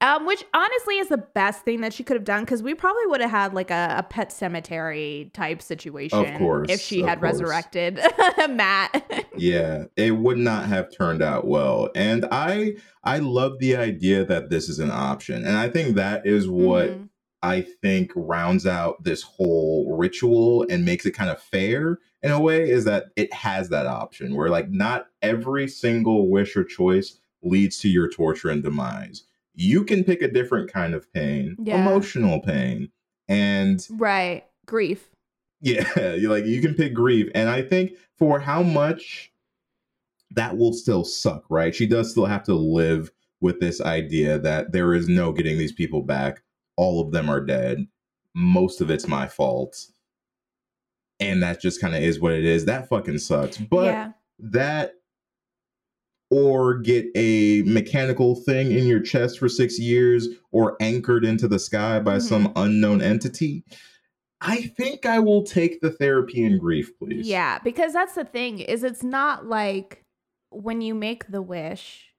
Um, 0.03 0.27
which 0.27 0.45
honestly 0.53 0.99
is 0.99 1.09
the 1.09 1.17
best 1.17 1.63
thing 1.65 1.81
that 1.83 1.93
she 1.95 2.03
could 2.03 2.17
have 2.17 2.25
done 2.25 2.45
because 2.45 2.61
we 2.61 2.75
probably 2.75 3.07
would 3.07 3.21
have 3.21 3.31
had 3.31 3.55
like 3.55 3.71
a, 3.71 3.95
a 3.99 4.03
Pet 4.03 4.31
Sematary 4.31 5.33
type 5.33 5.63
situation 5.63 6.19
Of 6.19 6.39
course, 6.39 6.67
if 6.71 6.81
she 6.81 7.03
had 7.03 7.21
course. 7.21 7.35
resurrected 7.35 8.01
Matt. 8.51 9.25
yeah 9.39 9.85
it 9.97 10.11
would 10.11 10.39
not 10.39 10.67
have 10.67 10.89
turned 10.95 11.23
out 11.23 11.47
well 11.47 11.89
and 11.95 12.27
i 12.33 12.75
i 13.05 13.19
love 13.19 13.53
the 13.61 13.77
idea 13.77 14.25
that 14.25 14.51
this 14.51 14.69
is 14.69 14.79
an 14.81 14.91
option 14.91 15.47
and 15.47 15.57
i 15.57 15.69
think 15.69 15.95
that 15.97 16.27
is 16.27 16.49
what 16.49 16.91
Mhm. 16.91 17.09
I 17.43 17.61
think 17.61 18.11
rounds 18.15 18.67
out 18.67 19.03
this 19.05 19.23
whole 19.23 19.97
ritual 19.97 20.65
and 20.71 20.85
makes 20.85 21.05
it 21.07 21.13
kind 21.13 21.31
of 21.31 21.41
fair 21.41 21.99
in 22.23 22.31
a 22.31 22.41
way 22.41 22.69
is 22.71 22.85
that 22.85 23.07
it 23.17 23.33
has 23.33 23.69
that 23.69 23.87
option 23.87 24.35
where 24.35 24.49
like 24.49 24.71
not 24.71 25.07
every 25.23 25.67
single 25.69 26.31
wish 26.31 26.57
or 26.57 26.65
choice 26.65 27.19
leads 27.43 27.79
to 27.79 27.89
your 27.89 28.09
torture 28.09 28.49
and 28.51 28.63
demise 28.63 29.25
you 29.55 29.85
can 29.85 30.03
pick 30.05 30.23
a 30.23 30.31
different 30.31 30.73
kind 30.73 30.95
of 30.95 31.13
pain 31.13 31.57
Yeah. 31.63 31.81
emotional 31.83 32.41
pain 32.41 32.91
and 33.29 33.87
right. 33.91 34.45
Grief. 34.67 35.11
yeah, 35.61 36.13
you 36.15 36.29
like 36.31 36.45
you 36.45 36.61
can 36.61 36.75
pick 36.75 36.93
grief, 36.95 37.29
and 37.35 37.49
I 37.49 37.63
think 37.63 37.93
for 38.19 38.39
how 38.41 38.63
much 38.63 39.33
that 40.31 40.57
will 40.57 40.73
still 40.73 41.05
suck, 41.05 41.45
right? 41.51 41.75
She 41.75 41.87
does 41.87 42.11
still 42.11 42.27
have 42.27 42.43
to 42.45 42.55
live 42.55 43.11
with 43.41 43.61
this 43.61 43.81
idea 43.81 44.39
that 44.39 44.73
there 44.73 44.95
is 44.95 45.09
no 45.09 45.33
getting 45.33 45.59
these 45.59 45.73
people 45.73 46.03
back. 46.03 46.43
All 46.83 47.01
of 47.01 47.13
them 47.13 47.31
are 47.31 47.41
dead. 47.41 47.87
Most 48.35 48.81
of 48.81 48.91
it's 48.91 49.07
my 49.07 49.29
fault, 49.29 49.87
and 51.21 51.41
that 51.45 51.61
just 51.61 51.81
kind 51.81 51.95
of 51.95 52.03
is 52.03 52.19
what 52.19 52.33
it 52.33 52.45
is. 52.45 52.65
That 52.65 52.89
fucking 52.89 53.19
sucks. 53.19 53.57
But 53.57 53.85
yeah. 53.85 54.13
that 54.41 54.95
or 56.31 56.79
get 56.79 57.07
a 57.15 57.63
mechanical 57.63 58.35
thing 58.35 58.73
in 58.73 58.87
your 58.87 59.01
chest 59.01 59.39
for 59.39 59.49
six 59.49 59.79
years 59.79 60.27
or 60.51 60.77
anchored 60.81 61.25
into 61.25 61.47
the 61.47 61.59
sky 61.59 62.01
by 62.01 62.17
Mhm. 62.17 62.23
some 62.23 62.53
unknown 62.57 63.01
entity. 63.03 63.63
I 64.41 64.63
think 64.63 65.07
I 65.07 65.21
will 65.21 65.45
take 65.45 65.83
the 65.83 65.91
therapy 65.91 66.43
and 66.43 66.59
grief, 66.59 66.91
please. 66.99 67.29
Yeah, 67.29 67.59
because 67.63 67.93
that's 67.93 68.15
the 68.15 68.25
thing 68.25 68.59
is 68.59 68.83
it's 68.83 69.05
not 69.05 69.47
like 69.47 70.05
when 70.51 70.81
you 70.81 70.95
make 70.95 71.29
the 71.31 71.43
wish, 71.43 72.12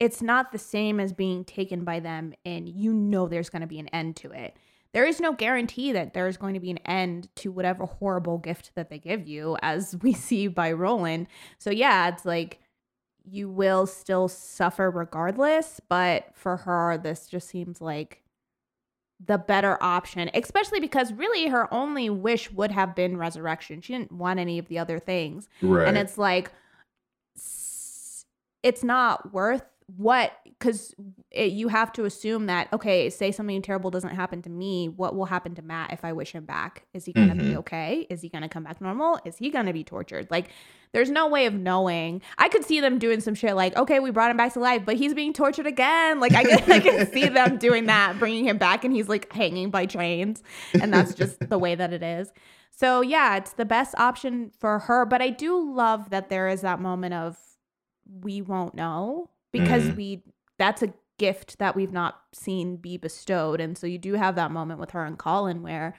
it's 0.00 0.22
not 0.22 0.52
the 0.52 0.58
same 0.58 1.00
as 1.00 1.12
being 1.12 1.44
taken 1.44 1.84
by 1.84 2.00
them 2.00 2.32
and 2.44 2.68
you 2.68 2.92
know 2.92 3.26
there's 3.26 3.50
going 3.50 3.62
to 3.62 3.68
be 3.68 3.78
an 3.78 3.88
end 3.88 4.16
to 4.16 4.30
it. 4.30 4.56
There 4.92 5.06
is 5.06 5.20
no 5.20 5.32
guarantee 5.32 5.92
that 5.92 6.14
there's 6.14 6.36
going 6.36 6.54
to 6.54 6.60
be 6.60 6.70
an 6.70 6.78
end 6.78 7.28
to 7.36 7.52
whatever 7.52 7.84
horrible 7.84 8.38
gift 8.38 8.72
that 8.74 8.90
they 8.90 8.98
give 8.98 9.26
you 9.26 9.56
as 9.62 9.96
we 10.02 10.12
see 10.12 10.46
by 10.46 10.72
Roland. 10.72 11.26
So 11.58 11.70
yeah, 11.70 12.08
it's 12.08 12.24
like 12.24 12.60
you 13.24 13.50
will 13.50 13.86
still 13.86 14.28
suffer 14.28 14.90
regardless, 14.90 15.80
but 15.88 16.28
for 16.34 16.58
her 16.58 16.96
this 16.96 17.26
just 17.26 17.48
seems 17.48 17.80
like 17.80 18.22
the 19.24 19.36
better 19.36 19.82
option, 19.82 20.30
especially 20.32 20.78
because 20.78 21.12
really 21.12 21.48
her 21.48 21.72
only 21.74 22.08
wish 22.08 22.52
would 22.52 22.70
have 22.70 22.94
been 22.94 23.16
resurrection. 23.16 23.80
She 23.80 23.92
didn't 23.92 24.12
want 24.12 24.38
any 24.38 24.60
of 24.60 24.68
the 24.68 24.78
other 24.78 25.00
things. 25.00 25.48
Right. 25.60 25.88
And 25.88 25.98
it's 25.98 26.16
like, 26.16 26.52
it's 28.62 28.84
not 28.84 29.32
worth 29.32 29.64
what, 29.96 30.32
because 30.44 30.94
you 31.32 31.68
have 31.68 31.92
to 31.94 32.04
assume 32.04 32.46
that, 32.46 32.70
okay, 32.74 33.08
say 33.08 33.32
something 33.32 33.62
terrible 33.62 33.90
doesn't 33.90 34.14
happen 34.14 34.42
to 34.42 34.50
me. 34.50 34.88
What 34.88 35.16
will 35.16 35.24
happen 35.24 35.54
to 35.54 35.62
Matt 35.62 35.94
if 35.94 36.04
I 36.04 36.12
wish 36.12 36.32
him 36.32 36.44
back? 36.44 36.84
Is 36.92 37.06
he 37.06 37.12
going 37.14 37.30
to 37.30 37.34
be 37.34 37.44
mm-hmm. 37.44 37.58
okay? 37.60 38.06
Is 38.10 38.20
he 38.20 38.28
to 38.28 38.48
come 38.48 38.64
back 38.64 38.82
normal? 38.82 39.18
Is 39.24 39.38
he 39.38 39.50
to 39.50 39.72
be 39.72 39.84
tortured? 39.84 40.30
Like, 40.30 40.50
there's 40.92 41.10
no 41.10 41.26
way 41.26 41.46
of 41.46 41.54
knowing. 41.54 42.20
I 42.36 42.50
could 42.50 42.66
see 42.66 42.80
them 42.80 42.98
doing 42.98 43.20
some 43.20 43.34
shit 43.34 43.56
like, 43.56 43.76
okay, 43.76 43.98
we 43.98 44.10
brought 44.10 44.30
him 44.30 44.36
back 44.36 44.52
to 44.54 44.60
life, 44.60 44.82
but 44.84 44.96
he's 44.96 45.14
being 45.14 45.32
tortured 45.32 45.66
again. 45.66 46.20
Like, 46.20 46.34
I 46.34 46.44
can 46.80 47.10
see 47.10 47.26
them 47.28 47.56
doing 47.58 47.86
that, 47.86 48.18
bringing 48.18 48.46
him 48.46 48.58
back, 48.58 48.84
and 48.84 48.92
he's 48.92 49.08
like 49.08 49.32
hanging 49.32 49.70
by 49.70 49.86
chains. 49.86 50.42
And 50.80 50.92
that's 50.92 51.14
just 51.14 51.48
the 51.48 51.58
way 51.58 51.74
that 51.74 51.94
it 51.94 52.02
is. 52.02 52.30
So, 52.70 53.00
yeah, 53.00 53.36
it's 53.36 53.54
the 53.54 53.64
best 53.64 53.94
option 53.96 54.50
for 54.58 54.80
her. 54.80 55.06
But 55.06 55.22
I 55.22 55.30
do 55.30 55.74
love 55.74 56.10
that 56.10 56.28
there 56.28 56.48
is 56.48 56.60
that 56.60 56.78
moment 56.78 57.14
of 57.14 57.38
we 58.06 58.42
won't 58.42 58.74
know 58.74 59.30
because 59.52 59.90
Mhm. 59.90 59.96
we, 59.96 60.22
that's 60.58 60.82
a 60.82 60.92
gift 61.18 61.58
that 61.58 61.74
we've 61.74 61.92
not 61.92 62.20
seen 62.32 62.76
be 62.76 62.96
bestowed. 62.96 63.60
And 63.60 63.76
so 63.76 63.86
you 63.86 63.98
do 63.98 64.14
have 64.14 64.36
that 64.36 64.50
moment 64.52 64.78
with 64.80 64.90
her 64.92 65.04
and 65.04 65.18
Colin 65.18 65.62
where 65.62 65.96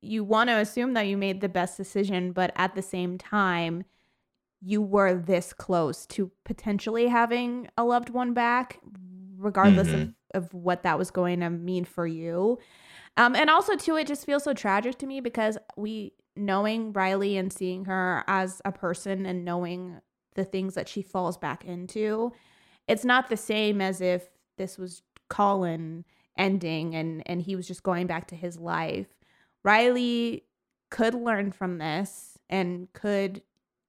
you 0.00 0.24
want 0.24 0.48
to 0.48 0.56
assume 0.56 0.94
that 0.94 1.06
you 1.06 1.16
made 1.16 1.40
the 1.40 1.48
best 1.48 1.76
decision, 1.76 2.32
but 2.32 2.52
at 2.56 2.74
the 2.74 2.82
same 2.82 3.18
time, 3.18 3.84
you 4.60 4.80
were 4.80 5.14
this 5.14 5.52
close 5.52 6.06
to 6.06 6.30
potentially 6.44 7.08
having 7.08 7.68
a 7.76 7.84
loved 7.84 8.08
one 8.10 8.32
back, 8.32 8.78
regardless 9.36 9.88
of, 9.92 10.00
Mhm. 10.00 10.14
of 10.34 10.54
what 10.54 10.82
that 10.82 10.98
was 10.98 11.10
going 11.10 11.40
to 11.40 11.50
mean 11.50 11.84
for 11.84 12.06
you. 12.06 12.58
Um, 13.16 13.36
and 13.36 13.50
also, 13.50 13.76
too, 13.76 13.96
it 13.96 14.06
just 14.06 14.24
feels 14.24 14.44
so 14.44 14.54
tragic 14.54 14.98
to 14.98 15.06
me 15.06 15.20
because 15.20 15.58
we, 15.76 16.14
knowing 16.36 16.92
Riley 16.92 17.36
and 17.36 17.52
seeing 17.52 17.84
her 17.84 18.24
as 18.26 18.60
a 18.64 18.72
person 18.72 19.26
and 19.26 19.44
knowing 19.44 20.00
the 20.34 20.44
things 20.44 20.74
that 20.74 20.88
she 20.88 21.02
falls 21.02 21.36
back 21.36 21.64
into, 21.64 22.32
it's 22.88 23.04
not 23.04 23.28
the 23.28 23.36
same 23.36 23.80
as 23.80 24.00
if 24.00 24.28
this 24.56 24.78
was 24.78 25.02
Colin 25.28 26.04
ending 26.36 26.94
and 26.94 27.22
and 27.26 27.42
he 27.42 27.56
was 27.56 27.66
just 27.66 27.82
going 27.82 28.06
back 28.06 28.26
to 28.28 28.36
his 28.36 28.58
life. 28.58 29.06
Riley 29.64 30.44
could 30.90 31.14
learn 31.14 31.52
from 31.52 31.78
this 31.78 32.38
and 32.50 32.92
could 32.92 33.42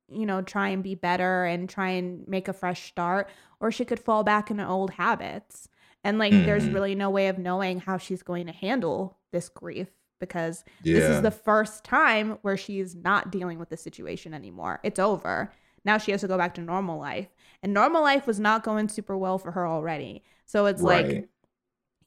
you 0.07 0.25
know 0.25 0.41
try 0.41 0.69
and 0.69 0.83
be 0.83 0.95
better 0.95 1.45
and 1.45 1.67
try 1.69 1.89
and 1.89 2.27
make 2.27 2.47
a 2.47 2.53
fresh 2.53 2.87
start 2.87 3.29
or 3.59 3.71
she 3.71 3.85
could 3.85 3.99
fall 3.99 4.23
back 4.23 4.49
into 4.51 4.65
old 4.67 4.91
habits. 4.91 5.67
And 6.03 6.19
like 6.19 6.31
there's 6.45 6.65
Mhm. 6.65 6.73
really 6.73 6.95
no 6.95 7.09
way 7.09 7.27
of 7.27 7.39
knowing 7.39 7.79
how 7.79 7.97
she's 7.97 8.21
going 8.21 8.45
to 8.45 8.51
handle 8.53 9.17
this 9.31 9.49
grief 9.49 9.89
because 10.19 10.63
this 10.83 11.03
is 11.09 11.21
the 11.23 11.31
first 11.31 11.83
time 11.83 12.37
where 12.43 12.55
she's 12.55 12.95
not 12.95 13.31
dealing 13.31 13.57
with 13.59 13.69
the 13.69 13.77
situation 13.77 14.33
anymore. 14.33 14.79
It's 14.83 14.99
over. 14.99 15.51
Now 15.85 15.97
she 15.97 16.11
has 16.11 16.21
to 16.21 16.27
go 16.27 16.37
back 16.37 16.55
to 16.55 16.61
normal 16.61 16.99
life. 16.99 17.27
And 17.63 17.73
normal 17.73 18.01
life 18.01 18.27
was 18.27 18.39
not 18.39 18.63
going 18.63 18.89
super 18.89 19.17
well 19.17 19.37
for 19.37 19.51
her 19.51 19.65
already. 19.67 20.23
So 20.45 20.65
it's 20.65 20.81
like 20.81 21.29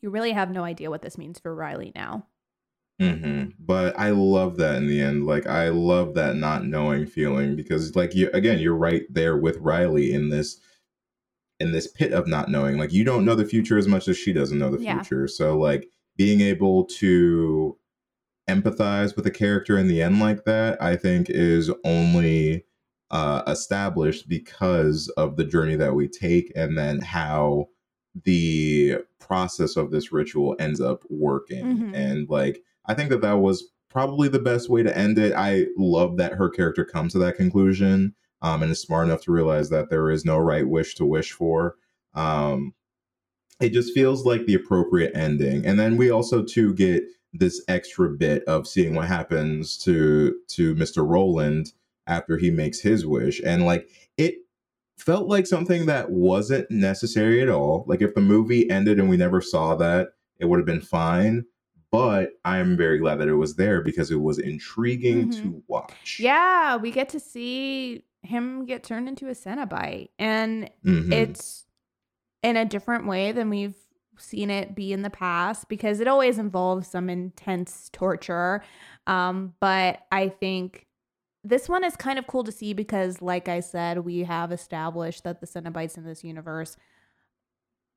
you 0.01 0.11
really 0.11 0.33
have 0.33 0.51
no 0.51 0.65
idea 0.65 0.91
what 0.91 1.03
this 1.03 1.19
means 1.19 1.39
for 1.39 1.55
Riley 1.55 1.93
now. 1.95 2.27
hmm 3.01 3.45
But 3.59 3.99
I 3.99 4.11
love 4.11 4.57
that 4.59 4.77
in 4.77 4.87
the 4.89 5.01
end. 5.01 5.27
Like 5.27 5.47
I 5.47 5.69
love 5.69 6.15
that 6.15 6.37
not 6.37 6.65
knowing 6.67 7.07
feeling 7.07 7.57
because, 7.57 7.95
like 7.97 8.15
you 8.15 8.31
again, 8.33 8.59
you're 8.59 8.77
right 8.77 9.03
there 9.11 9.37
with 9.37 9.57
Riley 9.59 10.13
in 10.13 10.29
this 10.29 10.61
in 11.61 11.73
this 11.73 11.89
pit 11.89 12.13
of 12.13 12.27
not 12.27 12.51
knowing. 12.51 12.79
Like 12.79 12.93
you 12.93 13.05
don't 13.05 13.25
know 13.25 13.35
the 13.35 13.45
future 13.45 13.79
as 13.79 13.89
much 13.89 14.09
as 14.09 14.17
she 14.17 14.33
doesn't 14.33 14.59
know 14.59 14.71
the 14.71 14.83
Yeah. 14.83 15.01
future. 15.01 15.27
So 15.29 15.59
like 15.59 15.89
being 16.17 16.41
able 16.41 16.85
to 16.85 17.77
empathize 18.49 19.15
with 19.17 19.27
a 19.27 19.31
character 19.31 19.77
in 19.79 19.89
the 19.89 20.03
end 20.03 20.21
like 20.21 20.45
that, 20.45 20.81
I 20.83 20.97
think 20.97 21.29
is 21.31 21.71
only 21.85 22.65
uh, 23.11 23.43
established 23.47 24.29
because 24.29 25.09
of 25.17 25.37
the 25.37 25.45
journey 25.45 25.77
that 25.77 25.95
we 25.95 26.09
take 26.09 26.53
and 26.55 26.77
then 26.77 27.01
how 27.01 27.69
the 28.25 28.97
process 29.19 29.77
of 29.77 29.91
this 29.91 30.13
ritual 30.13 30.57
ends 30.59 30.81
up 30.81 31.03
working. 31.09 31.65
Mhm. 31.65 31.95
And 31.95 32.29
like, 32.29 32.63
I 32.87 32.95
think 32.95 33.11
that 33.11 33.23
that 33.23 33.39
was 33.39 33.73
probably 33.89 34.29
the 34.29 34.39
best 34.39 34.69
way 34.69 34.83
to 34.83 34.97
end 34.97 35.19
it. 35.19 35.33
I 35.35 35.67
love 35.77 36.17
that 36.19 36.35
her 36.35 36.49
character 36.49 36.85
comes 36.85 37.13
to 37.13 37.19
that 37.21 37.37
conclusion 37.37 38.15
um, 38.43 38.63
and 38.63 38.71
is 38.71 38.81
smart 38.81 39.07
enough 39.07 39.23
to 39.23 39.33
realize 39.33 39.71
that 39.71 39.91
there 39.91 40.11
is 40.11 40.25
no 40.25 40.39
right 40.39 40.69
wish 40.69 40.95
to 40.97 41.07
wish 41.07 41.33
for. 41.33 41.77
Um, 42.15 42.75
it 43.61 43.71
just 43.71 43.93
feels 43.95 44.25
like 44.25 44.47
the 44.47 44.55
appropriate 44.55 45.13
ending. 45.15 45.65
And 45.67 45.79
then 45.79 45.97
we 45.97 46.11
also 46.11 46.43
too 46.45 46.75
get 46.75 47.05
this 47.33 47.63
extra 47.69 48.09
bit 48.09 48.45
of 48.45 48.67
seeing 48.67 48.95
what 48.95 49.07
happens 49.07 49.77
to 49.79 50.37
to 50.49 50.75
Mr. 50.77 51.07
Roland 51.07 51.73
after 52.09 52.37
he 52.37 52.51
makes 52.51 52.81
his 52.81 53.07
wish. 53.07 53.41
And 53.45 53.65
like 53.65 53.89
it 54.17 54.35
felt 54.97 55.29
like 55.29 55.47
something 55.47 55.87
that 55.87 56.11
wasn't 56.11 56.69
necessary 56.71 57.41
at 57.41 57.49
all. 57.49 57.85
Like 57.87 58.03
if 58.03 58.15
the 58.15 58.21
movie 58.21 58.69
ended 58.69 58.99
and 58.99 59.09
we 59.09 59.17
never 59.17 59.41
saw 59.41 59.77
that, 59.77 60.09
it 60.39 60.47
would 60.47 60.59
have 60.59 60.67
been 60.67 60.81
fine. 60.81 61.45
But 61.91 62.33
I'm 62.45 62.77
very 62.77 62.99
glad 62.99 63.17
that 63.17 63.29
it 63.29 63.35
was 63.35 63.55
there 63.57 63.81
because 63.81 64.11
it 64.11 64.21
was 64.21 64.39
intriguing 64.39 65.29
Mhm. 65.29 65.43
to 65.43 65.63
watch. 65.69 66.19
Yeah, 66.21 66.77
we 66.77 66.91
get 66.91 67.09
to 67.11 67.21
see 67.21 68.05
him 68.23 68.67
get 68.67 68.83
turned 68.83 69.09
into 69.09 69.29
a 69.29 69.33
Cenobite. 69.35 70.11
And 70.19 70.71
Mhm. 70.85 71.13
it's 71.13 71.67
in 72.43 72.57
a 72.57 72.65
different 72.65 73.07
way 73.07 73.33
than 73.33 73.49
we've 73.49 73.77
seen 74.19 74.51
it 74.51 74.75
be 74.75 74.93
in 74.93 75.03
the 75.03 75.11
past 75.11 75.69
because 75.69 76.01
it 76.01 76.09
always 76.09 76.39
involves 76.39 76.89
some 76.89 77.09
intense 77.09 77.89
torture. 77.93 78.63
Um, 79.07 79.55
but 79.61 80.01
I 80.11 80.29
think 80.29 80.88
this 81.49 81.69
one 81.69 81.85
is 81.85 81.97
kind 81.97 82.19
of 82.19 82.27
cool 82.27 82.45
to 82.45 82.53
see 82.53 82.73
because, 82.75 83.21
like 83.23 83.49
I 83.49 83.61
said, 83.61 83.99
we 84.01 84.25
have 84.25 84.53
established 84.53 85.25
that 85.25 85.41
the 85.41 85.47
Cenobites 85.47 85.97
in 85.97 86.05
this 86.05 86.23
universe 86.25 86.77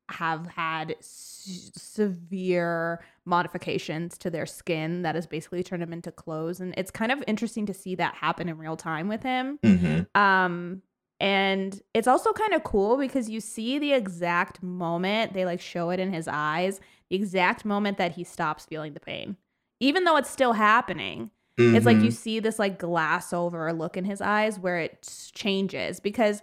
have 0.10 0.46
had 0.48 0.92
s- 1.00 1.72
severe 1.74 3.02
modifications 3.24 4.18
to 4.18 4.30
their 4.30 4.46
skin 4.46 5.04
that 5.04 5.16
has 5.16 5.26
basically 5.26 5.64
turned 5.64 5.82
them 5.82 5.94
into 5.94 6.12
clothes 6.12 6.60
and 6.60 6.74
it's 6.76 6.92
kind 6.92 7.12
of 7.14 7.24
interesting 7.28 7.66
to 7.66 7.74
see 7.74 7.96
that 7.96 8.14
happen 8.16 8.50
in 8.50 8.58
real 8.58 8.76
time 8.76 9.08
with 9.08 9.24
him 9.24 9.58
Mhm. 9.64 10.08
um 10.16 10.82
And 11.22 11.80
it's 11.94 12.08
also 12.08 12.34
kind 12.34 12.54
of 12.54 12.64
cool 12.64 12.98
because 12.98 13.30
you 13.30 13.40
see 13.42 13.78
the 13.80 13.94
exact 13.94 14.62
moment, 14.64 15.34
they 15.34 15.46
like 15.46 15.62
show 15.62 15.92
it 15.92 16.00
in 16.00 16.12
his 16.12 16.28
eyes, 16.28 16.82
the 17.10 17.16
exact 17.16 17.64
moment 17.64 17.98
that 18.00 18.14
he 18.14 18.24
stops 18.24 18.66
feeling 18.66 18.94
the 18.94 19.00
pain. 19.00 19.38
Even 19.80 20.04
though 20.04 20.18
it's 20.18 20.32
still 20.32 20.54
happening, 20.54 21.30
it's 21.76 21.86
like 21.86 21.98
you 22.02 22.12
see 22.12 22.40
this 22.40 22.60
like 22.60 22.78
glass 22.80 23.34
over 23.34 23.72
look 23.74 23.98
in 23.98 24.06
his 24.06 24.22
eyes 24.22 24.60
where 24.60 24.78
it 24.80 25.08
changes 25.34 26.00
because 26.00 26.42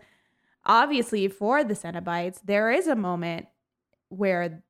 obviously 0.66 1.28
for 1.28 1.65
the 1.65 1.74
Cenobites, 1.74 2.40
there 2.45 2.70
is 2.70 2.86
a 2.86 2.97
moment 2.97 3.47
where 4.09 4.62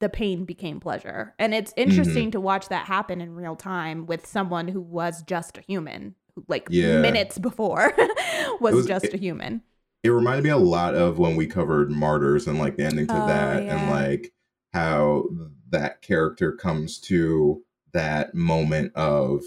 the 0.00 0.08
pain 0.08 0.44
became 0.44 0.80
pleasure. 0.80 1.34
And 1.38 1.54
it's 1.54 1.72
interesting 1.76 2.24
Mm-hmm. 2.24 2.30
to 2.32 2.40
watch 2.40 2.68
that 2.68 2.86
happen 2.86 3.20
in 3.20 3.34
real 3.34 3.54
time 3.56 4.06
with 4.06 4.26
someone 4.26 4.68
who 4.68 4.80
was 4.80 5.22
just 5.22 5.58
a 5.58 5.60
human, 5.60 6.14
like 6.48 6.66
Yeah. 6.70 7.00
minutes 7.00 7.38
before 7.38 7.92
was, 8.60 8.74
was- 8.74 8.86
just 8.86 9.04
it- 9.06 9.14
a 9.14 9.16
human. 9.18 9.62
it 10.02 10.08
reminded 10.10 10.42
me 10.44 10.50
a 10.50 10.56
lot 10.56 10.94
of 10.96 11.18
when 11.18 11.36
we 11.36 11.46
covered 11.46 11.90
martyrs 11.90 12.48
and 12.48 12.58
like 12.58 12.76
the 12.76 12.84
ending 12.84 13.06
to 13.06 13.14
Oh, 13.22 13.26
that 13.28 13.62
and 13.62 13.90
like 13.90 14.32
how 14.72 15.24
that 15.70 16.02
character 16.02 16.52
comes 16.52 16.98
to 17.02 17.62
that 17.92 18.34
moment 18.34 18.92
of 18.96 19.42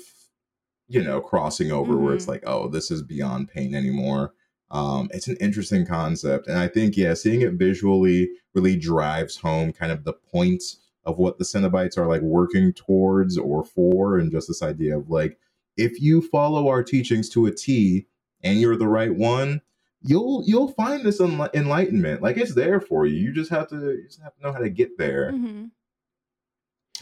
you 0.88 1.04
know 1.04 1.20
crossing 1.22 1.72
over 1.72 1.98
where 1.98 2.14
it's 2.14 2.26
Mhm. 2.26 2.30
like 2.30 2.44
oh 2.46 2.68
this 2.68 2.92
is 2.92 3.02
beyond 3.02 3.48
pain 3.50 3.74
anymore 3.74 4.34
um 4.72 5.10
it's 5.14 5.28
an 5.28 5.38
interesting 5.40 5.86
concept 5.86 6.48
and 6.48 6.58
i 6.58 6.68
think 6.68 6.96
yeah 6.98 7.14
seeing 7.14 7.42
it 7.42 7.54
visually 7.54 8.30
really 8.54 8.76
drives 8.76 9.38
home 9.38 9.72
kind 9.74 9.92
of 9.92 10.04
the 10.04 10.14
points 10.14 10.78
of 11.06 11.18
what 11.20 11.38
the 11.38 11.44
Cenobites 11.44 11.98
are 12.00 12.08
like 12.08 12.22
working 12.22 12.74
towards 12.74 13.38
or 13.38 13.64
for 13.64 14.18
and 14.18 14.32
just 14.32 14.48
this 14.48 14.64
idea 14.64 14.98
of 14.98 15.10
like 15.10 15.38
if 15.78 16.02
you 16.02 16.22
follow 16.22 16.68
our 16.68 16.82
teachings 16.84 17.30
to 17.30 17.46
a 17.46 17.52
T 17.52 18.08
and 18.44 18.60
you're 18.60 18.76
the 18.78 18.88
right 18.88 19.14
one 19.16 19.62
you'll 20.02 20.44
you'll 20.48 20.72
find 20.72 21.04
this 21.04 21.20
enli- 21.20 21.54
enlightenment 21.54 22.22
like 22.24 22.38
it's 22.38 22.56
there 22.56 22.80
for 22.80 23.06
you 23.06 23.18
you 23.18 23.32
just 23.34 23.52
have 23.52 23.68
to 23.70 23.76
you 23.76 24.04
just 24.08 24.22
have 24.22 24.36
to 24.36 24.42
know 24.44 24.52
how 24.52 24.60
to 24.60 24.70
get 24.70 24.98
there 24.98 25.32
Mhm. 25.32 25.70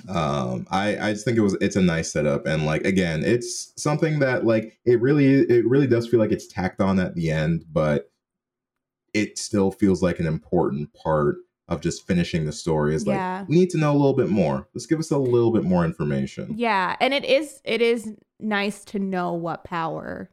Um 0.09 0.65
i 0.71 0.97
i 1.09 1.13
just 1.13 1.23
think 1.23 1.37
it 1.37 1.41
was 1.41 1.55
it's 1.61 1.75
a 1.75 1.81
nice 1.81 2.11
setup 2.11 2.45
and 2.47 2.65
like 2.65 2.83
again 2.83 3.23
it's 3.23 3.73
something 3.81 4.19
that 4.19 4.45
like 4.45 4.79
it 4.85 4.99
really 5.01 5.41
it 5.41 5.65
really 5.67 5.87
does 5.87 6.07
feel 6.07 6.19
like 6.19 6.31
it's 6.31 6.47
tacked 6.47 6.81
on 6.81 6.99
at 6.99 7.13
the 7.15 7.29
end 7.29 7.63
but 7.71 8.09
it 9.13 9.37
still 9.37 9.71
feels 9.71 10.01
like 10.01 10.19
an 10.19 10.25
important 10.25 10.91
part 10.93 11.35
of 11.67 11.79
just 11.79 12.05
finishing 12.07 12.45
the 12.45 12.51
story 12.51 12.95
is 12.95 13.05
Yeah. 13.05 13.39
like 13.41 13.49
we 13.49 13.55
need 13.55 13.69
to 13.69 13.77
know 13.77 13.91
a 13.91 13.97
little 13.97 14.15
bit 14.15 14.29
more 14.29 14.67
let's 14.73 14.85
give 14.87 14.99
us 14.99 15.11
a 15.11 15.17
little 15.17 15.51
bit 15.51 15.63
more 15.63 15.85
information 15.85 16.55
Yeah, 16.57 16.95
and 16.99 17.13
it 17.13 17.23
is 17.23 17.61
it 17.63 17.81
is 17.81 18.11
nice 18.39 18.83
to 18.85 18.99
know 18.99 19.33
what 19.33 19.63
power 19.63 20.29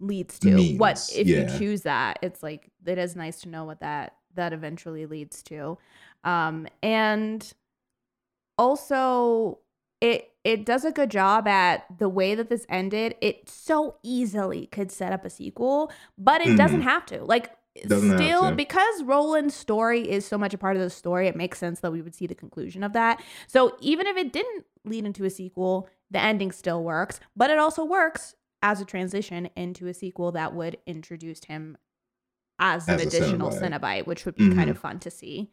leads 0.00 0.38
to. 0.40 0.74
what 0.76 1.08
if 1.14 1.26
yeah. 1.26 1.52
you 1.52 1.58
choose 1.58 1.82
that? 1.82 2.18
It's 2.22 2.42
like 2.42 2.70
it 2.84 2.98
is 2.98 3.14
nice 3.16 3.40
to 3.42 3.48
know 3.48 3.64
what 3.64 3.80
that 3.80 4.14
that 4.34 4.52
eventually 4.52 5.06
leads 5.06 5.42
to. 5.44 5.78
Um 6.24 6.66
and 6.82 7.50
also 8.60 9.58
it 10.00 10.26
it 10.44 10.64
does 10.64 10.84
a 10.86 10.92
good 10.92 11.10
job 11.10 11.46
at 11.46 11.84
the 11.98 12.08
way 12.08 12.34
that 12.34 12.48
this 12.48 12.64
ended. 12.70 13.14
It 13.20 13.48
so 13.48 13.96
easily 14.02 14.66
could 14.68 14.90
set 14.90 15.12
up 15.12 15.24
a 15.24 15.30
sequel, 15.30 15.92
but 16.16 16.40
it 16.40 16.56
doesn't 16.56 16.80
Mhm. 16.80 16.84
have 16.84 17.04
to. 17.06 17.22
Like 17.24 17.54
Doesn't 17.86 18.16
still 18.16 18.54
because 18.56 19.02
Roland's 19.02 19.54
story 19.54 20.08
is 20.10 20.24
so 20.26 20.38
much 20.38 20.54
a 20.54 20.58
part 20.58 20.76
of 20.76 20.82
the 20.82 20.88
story, 20.90 21.28
it 21.28 21.36
makes 21.36 21.58
sense 21.58 21.80
that 21.80 21.92
we 21.92 22.00
would 22.02 22.14
see 22.14 22.26
the 22.26 22.34
conclusion 22.34 22.82
of 22.82 22.94
that. 22.94 23.22
So 23.48 23.76
even 23.80 24.06
if 24.06 24.16
it 24.16 24.32
didn't 24.32 24.64
lead 24.84 25.04
into 25.04 25.24
a 25.24 25.30
sequel, 25.30 25.88
the 26.10 26.18
ending 26.20 26.50
still 26.52 26.82
works, 26.82 27.20
but 27.36 27.50
it 27.50 27.58
also 27.58 27.84
works 27.84 28.34
as 28.62 28.80
a 28.80 28.84
transition 28.86 29.50
into 29.56 29.86
a 29.88 29.94
sequel 29.94 30.32
that 30.32 30.54
would 30.54 30.78
introduce 30.86 31.44
him 31.44 31.76
as 32.58 32.88
an 32.88 32.94
As 32.94 33.04
a 33.04 33.08
additional 33.08 33.50
Cenobite. 33.50 33.60
Cenobite, 33.80 34.06
which 34.06 34.24
would 34.24 34.34
be 34.34 34.48
kind 34.48 34.68
Mhm. 34.68 34.70
of 34.70 34.78
fun 34.78 34.98
to 35.00 35.10
see. 35.10 35.50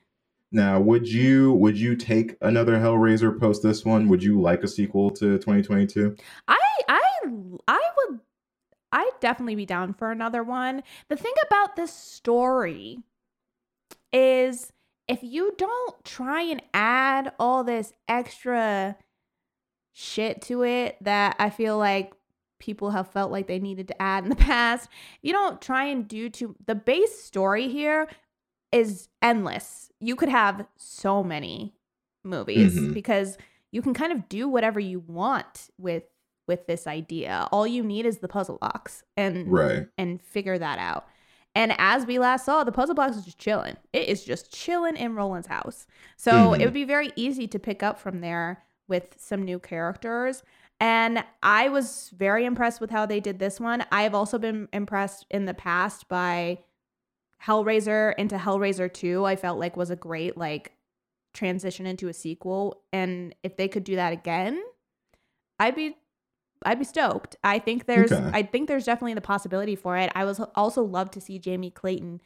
Now 0.51 0.79
would 0.79 1.07
you 1.07 1.53
would 1.53 1.77
you 1.77 1.95
take 1.95 2.37
another 2.41 2.77
hellraiser 2.77 3.37
post 3.37 3.61
this 3.61 3.83
one 3.83 4.07
would 4.07 4.23
you 4.23 4.39
like 4.39 4.63
a 4.63 4.67
sequel 4.67 5.09
to 5.09 5.37
2022 5.37 6.15
I 6.47 6.57
I 6.87 7.01
I 7.67 7.81
would 7.97 8.19
I'd 8.91 9.11
definitely 9.19 9.55
be 9.55 9.65
down 9.65 9.93
for 9.93 10.11
another 10.11 10.43
one. 10.43 10.83
The 11.09 11.17
thing 11.17 11.33
about 11.45 11.75
this 11.75 11.93
story 11.93 12.99
is 14.13 14.71
if 15.07 15.23
you 15.23 15.53
don't 15.57 16.03
try 16.05 16.41
and 16.41 16.61
add 16.73 17.33
all 17.39 17.63
this 17.63 17.91
extra 18.07 18.95
shit 19.93 20.41
to 20.43 20.63
it 20.63 20.97
that 21.01 21.35
I 21.39 21.49
feel 21.49 21.77
like 21.77 22.13
people 22.59 22.91
have 22.91 23.11
felt 23.11 23.31
like 23.31 23.47
they 23.47 23.59
needed 23.59 23.87
to 23.89 24.01
add 24.01 24.23
in 24.23 24.29
the 24.29 24.35
past, 24.53 24.89
you 25.21 25.33
don't 25.33 25.61
try 25.61 25.85
and 25.85 26.07
do 26.07 26.29
to 26.29 26.55
the 26.65 26.75
base 26.75 27.21
story 27.21 27.67
here 27.67 28.07
is 28.71 29.09
endless. 29.21 29.91
You 29.99 30.15
could 30.15 30.29
have 30.29 30.65
so 30.77 31.23
many 31.23 31.75
movies 32.23 32.77
Mhm. 32.77 32.93
because 32.93 33.37
you 33.71 33.81
can 33.81 33.93
kind 33.93 34.11
of 34.11 34.27
do 34.29 34.47
whatever 34.49 34.79
you 34.79 34.99
want 34.99 35.69
with 35.77 36.03
with 36.47 36.65
this 36.65 36.87
idea. 36.87 37.45
All 37.51 37.67
you 37.67 37.83
need 37.83 38.05
is 38.05 38.19
the 38.19 38.27
puzzle 38.29 38.57
box 38.57 39.03
and 39.17 39.51
right 39.51 39.87
and 39.97 40.21
figure 40.21 40.57
that 40.57 40.79
out. 40.79 41.05
And 41.53 41.73
as 41.77 42.05
we 42.05 42.19
last 42.19 42.45
saw, 42.45 42.63
the 42.63 42.71
puzzle 42.71 42.95
box 42.95 43.17
is 43.17 43.25
just 43.25 43.37
chilling. 43.37 43.75
It 43.91 44.07
is 44.07 44.23
just 44.23 44.53
chilling 44.53 44.95
in 44.95 45.13
Roland's 45.15 45.47
house. 45.47 45.87
So 46.15 46.31
Mhm. 46.31 46.61
it 46.61 46.63
would 46.65 46.73
be 46.73 46.85
very 46.85 47.11
easy 47.17 47.47
to 47.47 47.59
pick 47.59 47.83
up 47.83 47.99
from 47.99 48.21
there 48.21 48.63
with 48.87 49.15
some 49.19 49.43
new 49.43 49.59
characters. 49.59 50.41
And 50.79 51.25
I 51.43 51.67
was 51.67 52.11
very 52.15 52.45
impressed 52.45 52.79
with 52.79 52.91
how 52.91 53.05
they 53.05 53.19
did 53.19 53.39
this 53.39 53.59
one. 53.59 53.83
I 53.91 54.03
have 54.03 54.15
also 54.15 54.37
been 54.37 54.69
impressed 54.71 55.25
in 55.29 55.43
the 55.45 55.53
past 55.53 56.07
by 56.07 56.59
Hellraiser 57.43 58.13
into 58.17 58.37
Hellraiser 58.37 58.91
2. 58.91 59.25
I 59.25 59.35
felt 59.35 59.59
like 59.59 59.77
was 59.77 59.89
a 59.89 59.95
great 59.95 60.37
like 60.37 60.73
transition 61.33 61.85
into 61.85 62.07
a 62.07 62.13
sequel. 62.13 62.81
And 62.91 63.35
if 63.43 63.57
they 63.57 63.67
could 63.67 63.83
do 63.83 63.95
that 63.95 64.13
again, 64.13 64.61
I'd 65.59 65.75
be 65.75 65.95
I'd 66.65 66.79
be 66.79 66.85
stoked. 66.85 67.35
I 67.43 67.59
think 67.59 67.85
there's 67.85 68.11
Okay. 68.11 68.29
I 68.33 68.43
think 68.43 68.67
there's 68.67 68.85
definitely 68.85 69.13
the 69.13 69.21
possibility 69.21 69.75
for 69.75 69.97
it. 69.97 70.11
I 70.15 70.25
was 70.25 70.39
also 70.55 70.83
love 70.83 71.11
to 71.11 71.21
see 71.21 71.39
Jamie 71.39 71.71
Clayton 71.71 72.21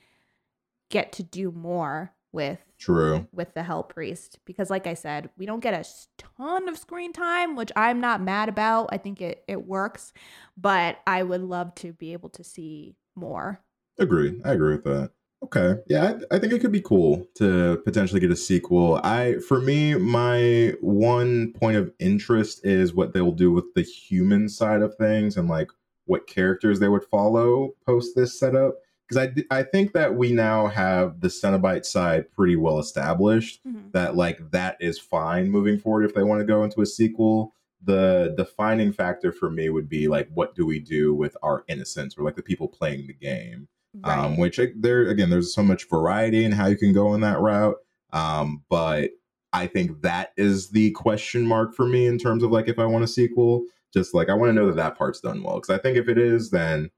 get 0.89 1.11
to 1.13 1.23
do 1.23 1.51
more 1.51 2.13
with 2.31 2.59
true 2.77 3.27
with 3.33 3.53
the 3.53 3.63
Hell 3.63 3.83
Priest 3.83 4.39
because 4.45 4.69
like 4.69 4.88
I 4.88 4.93
said, 4.93 5.29
we 5.38 5.45
don't 5.45 5.59
get 5.59 5.73
a 5.73 5.85
ton 6.17 6.69
of 6.69 6.77
screen 6.77 7.11
time, 7.11 7.55
which 7.55 7.71
I'm 7.75 7.99
not 7.99 8.21
mad 8.21 8.47
about. 8.47 8.89
I 8.91 8.97
think 8.97 9.21
it 9.21 9.43
it 9.47 9.65
works, 9.67 10.13
but 10.55 10.99
I 11.05 11.23
would 11.23 11.41
love 11.41 11.75
to 11.75 11.91
be 11.91 12.13
able 12.13 12.29
to 12.29 12.43
see 12.43 12.95
more. 13.15 13.61
Agree. 14.02 14.41
I 14.44 14.53
agree 14.53 14.76
with 14.76 14.84
that. 14.84 15.11
Okay. 15.44 15.82
Yeah, 15.88 16.18
I, 16.32 16.36
I 16.36 16.40
think 16.40 16.53
it 16.53 16.60
could 16.60 16.72
be 16.72 16.82
cool 16.82 17.28
to 17.36 17.82
potentially 17.86 18.19
get 18.19 18.32
a 18.32 18.36
sequel. 18.36 18.99
I, 19.03 19.38
for 19.48 19.61
me, 19.61 19.95
my 19.95 20.73
one 20.82 21.53
point 21.53 21.78
of 21.78 21.91
interest 21.99 22.65
is 22.65 22.94
what 22.94 23.14
they'll 23.14 23.32
do 23.32 23.52
with 23.52 23.73
the 23.76 23.84
human 23.84 24.49
side 24.49 24.82
of 24.82 24.95
things 24.95 25.38
and 25.38 25.48
like 25.48 25.72
what 26.06 26.28
characters 26.28 26.80
they 26.80 26.90
would 26.90 27.06
follow 27.06 27.72
post 27.86 28.15
this 28.15 28.38
setup. 28.38 28.76
Because 29.07 29.30
I, 29.52 29.60
I 29.60 29.64
think 29.64 29.94
that 29.94 30.15
we 30.15 30.32
now 30.32 30.68
have 30.68 31.22
the 31.22 31.28
Cenobite 31.28 31.86
side 31.86 32.32
pretty 32.32 32.56
well 32.56 32.80
established. 32.80 33.60
Mm-hmm. 33.68 33.90
That 33.91 34.15
like 34.15 34.52
that 34.52 34.78
is 34.80 34.99
fine 34.99 35.49
moving 35.49 35.80
forward 35.80 36.06
if 36.06 36.15
they 36.15 36.23
want 36.23 36.40
to 36.40 36.45
go 36.45 36.64
into 36.64 36.82
a 36.82 36.86
sequel. 36.86 37.53
The 37.84 38.34
defining 38.38 38.94
factor 38.94 39.32
for 39.32 39.49
me 39.49 39.69
would 39.69 39.90
be 39.90 40.07
like, 40.07 40.30
what 40.34 40.56
do 40.56 40.68
we 40.68 40.80
do 40.80 41.15
with 41.15 41.36
our 41.41 41.64
innocence 41.68 42.15
or 42.15 42.23
like 42.23 42.36
the 42.36 42.44
people 42.44 42.68
playing 42.68 43.07
the 43.07 43.14
game? 43.14 43.68
Um, 44.03 44.38
which 44.38 44.59
uh, 44.59 44.68
there 44.76 45.09
again 45.09 45.30
there's 45.30 45.53
so 45.53 45.63
much 45.63 45.89
variety 45.89 46.45
in 46.45 46.51
how 46.51 46.68
you 46.68 46.77
can 46.77 46.93
go 46.93 47.13
in 47.13 47.22
that 47.22 47.39
route 47.39 47.76
um, 48.13 48.63
but 48.69 49.11
i 49.53 49.68
think 49.68 50.01
that 50.01 50.31
is 50.38 50.69
the 50.69 50.91
question 50.91 51.45
mark 51.45 51.76
for 51.76 51.85
me 51.85 52.07
in 52.07 52.18
terms 52.18 52.43
of 52.43 52.51
like 52.51 52.68
if 52.68 52.80
i 52.80 52.85
want 52.85 53.03
a 53.03 53.07
sequel 53.07 53.63
just 53.93 54.13
like 54.13 54.30
i 54.30 54.34
want 54.34 54.49
to 54.49 54.53
know 54.53 54.68
that 54.68 54.76
that 54.76 54.97
part's 54.97 55.19
done 55.19 55.43
well 55.43 55.55
because 55.55 55.69
i 55.69 55.77
think 55.77 55.97
if 55.97 56.07
it 56.07 56.18
is 56.18 56.49
then 56.49 56.89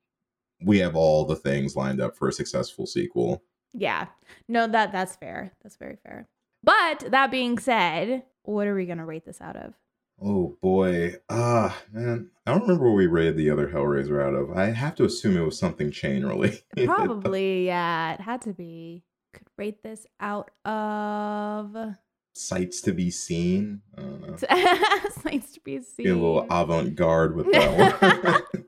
we 0.61 0.77
have 0.79 0.95
all 0.95 1.25
the 1.25 1.35
things 1.35 1.75
lined 1.75 1.99
up 1.99 2.15
for 2.15 2.29
a 2.29 2.33
successful 2.33 2.85
sequel 2.85 3.43
Yeah. 3.73 4.07
No, 4.47 4.67
that 4.67 4.91
that's 4.91 5.15
fair. 5.15 5.53
That's 5.63 5.77
very 5.77 5.97
fair. 6.03 6.27
But 6.63 7.11
that 7.11 7.31
being 7.31 7.57
said, 7.57 8.23
what 8.43 8.67
are 8.67 8.75
we 8.75 8.85
gonna 8.85 9.05
rate 9.05 9.25
this 9.25 9.41
out 9.41 9.55
of? 9.55 9.73
Oh 10.21 10.57
boy 10.61 11.13
ah 11.29 11.75
man 11.91 12.29
i 12.45 12.51
don't 12.51 12.61
remember 12.61 12.85
what 12.89 12.95
we 12.97 13.07
rated 13.07 13.35
the 13.37 13.49
other 13.49 13.67
hellraiser 13.67 14.23
out 14.25 14.33
of 14.33 14.51
i 14.57 14.65
have 14.71 14.95
to 14.95 15.05
assume 15.05 15.35
it 15.37 15.41
was 15.45 15.57
something 15.57 15.91
chain 15.91 16.25
related 16.25 16.61
Probably, 16.85 17.65
yeah. 17.65 18.13
It 18.13 18.21
had 18.21 18.41
to 18.41 18.53
be. 18.53 19.03
Could 19.33 19.47
rate 19.57 19.81
this 19.81 20.05
out 20.19 20.51
of 20.63 21.75
sights 22.35 22.81
to 22.81 22.91
be 22.93 23.09
seen 23.11 23.81
i 23.97 24.01
don't 24.01 24.21
know 24.21 24.35
sights 25.23 25.53
to 25.53 25.59
be 25.61 25.81
seen. 25.81 26.03
be 26.05 26.09
a 26.09 26.13
little 26.15 26.45
avant-garde 26.51 27.35
with 27.35 27.51
that 27.51 28.01
one. 28.43 28.63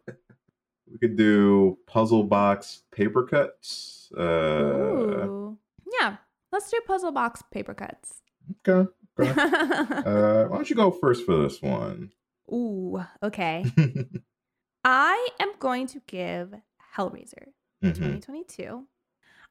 we 0.91 0.97
could 0.99 1.15
do 1.17 1.77
puzzle 1.87 2.23
box 2.23 2.81
paper 2.91 3.23
cuts. 3.23 4.11
Uh, 4.17 4.21
Ooh. 4.21 5.57
Yeah. 5.99 6.17
Let's 6.51 6.69
do 6.71 6.79
puzzle 6.87 7.11
box 7.11 7.43
paper 7.51 7.73
cuts. 7.73 8.21
okay. 8.67 8.89
Okay. 9.19 9.31
Uh, 10.05 10.45
why 10.45 10.55
don't 10.57 10.69
you 10.69 10.75
go 10.75 10.91
first 10.91 11.25
for 11.25 11.37
this 11.37 11.61
one? 11.61 12.11
Ooh, 12.51 13.03
okay. 13.23 13.65
I 14.83 15.29
am 15.39 15.51
going 15.59 15.87
to 15.87 16.01
give 16.07 16.53
Hellraiser 16.95 17.47
Mhm. 17.83 17.95
2022. 17.95 18.85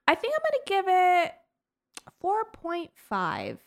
I 0.07 0.15
think 0.15 0.35
I'm 0.35 0.43
going 0.43 0.53
to 0.53 0.63
give 0.67 0.85
it 0.89 1.33
4.5 2.23 3.59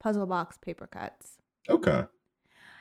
puzzle 0.00 0.26
box 0.26 0.56
paper 0.58 0.86
cuts. 0.86 1.38
Okay. 1.68 2.04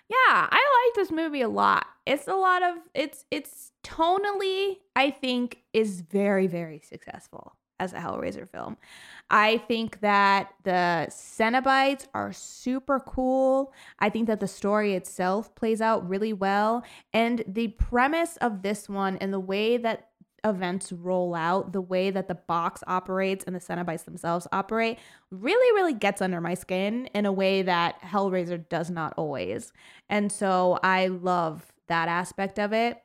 Yeah, 0.10 0.48
I 0.52 0.86
like 0.88 0.96
this 0.96 1.12
movie 1.12 1.42
a 1.42 1.50
lot. 1.50 1.86
It's 2.06 2.28
a 2.28 2.34
lot 2.36 2.64
of 2.64 2.76
it's 2.94 3.24
it's 3.32 3.72
tonally 3.84 4.78
I 4.96 5.10
think 5.10 5.60
is 5.74 6.02
very 6.02 6.48
very 6.48 6.80
successful 6.80 7.56
as 7.82 7.94
a 7.94 7.98
Hellraiser 7.98 8.48
film. 8.48 8.78
I 9.32 9.58
think 9.58 10.02
that 10.02 10.54
the 10.64 11.08
Cenobites 11.10 12.06
are 12.14 12.32
super 12.32 13.00
cool. 13.00 13.74
I 14.00 14.10
think 14.10 14.28
that 14.28 14.40
the 14.40 14.48
story 14.48 14.94
itself 14.94 15.54
plays 15.56 15.82
out 15.82 16.08
really 16.08 16.32
well 16.32 16.84
and 17.12 17.44
the 17.48 17.70
premise 17.70 18.38
of 18.38 18.62
this 18.62 18.88
one 18.88 19.18
and 19.18 19.34
the 19.34 19.40
way 19.40 19.78
that 19.78 20.10
events 20.44 20.92
roll 20.92 21.34
out, 21.34 21.72
the 21.74 21.82
way 21.82 22.12
that 22.12 22.28
the 22.28 22.36
box 22.36 22.84
operates 22.88 23.44
and 23.46 23.56
the 23.56 23.60
Cenobites 23.60 24.06
themselves 24.06 24.48
operate 24.52 25.00
really, 25.32 25.76
really 25.76 25.94
gets 25.94 26.22
under 26.22 26.42
my 26.42 26.54
skin 26.54 27.08
in 27.14 27.26
a 27.26 27.32
way 27.32 27.64
that 27.64 28.02
Hellraiser 28.02 28.68
does 28.70 28.90
not 28.90 29.14
always. 29.18 29.72
And 30.10 30.32
so 30.32 30.80
I 30.84 31.08
love 31.08 31.72
that 31.88 32.08
aspect 32.08 32.60
of 32.60 32.74
it. 32.74 33.02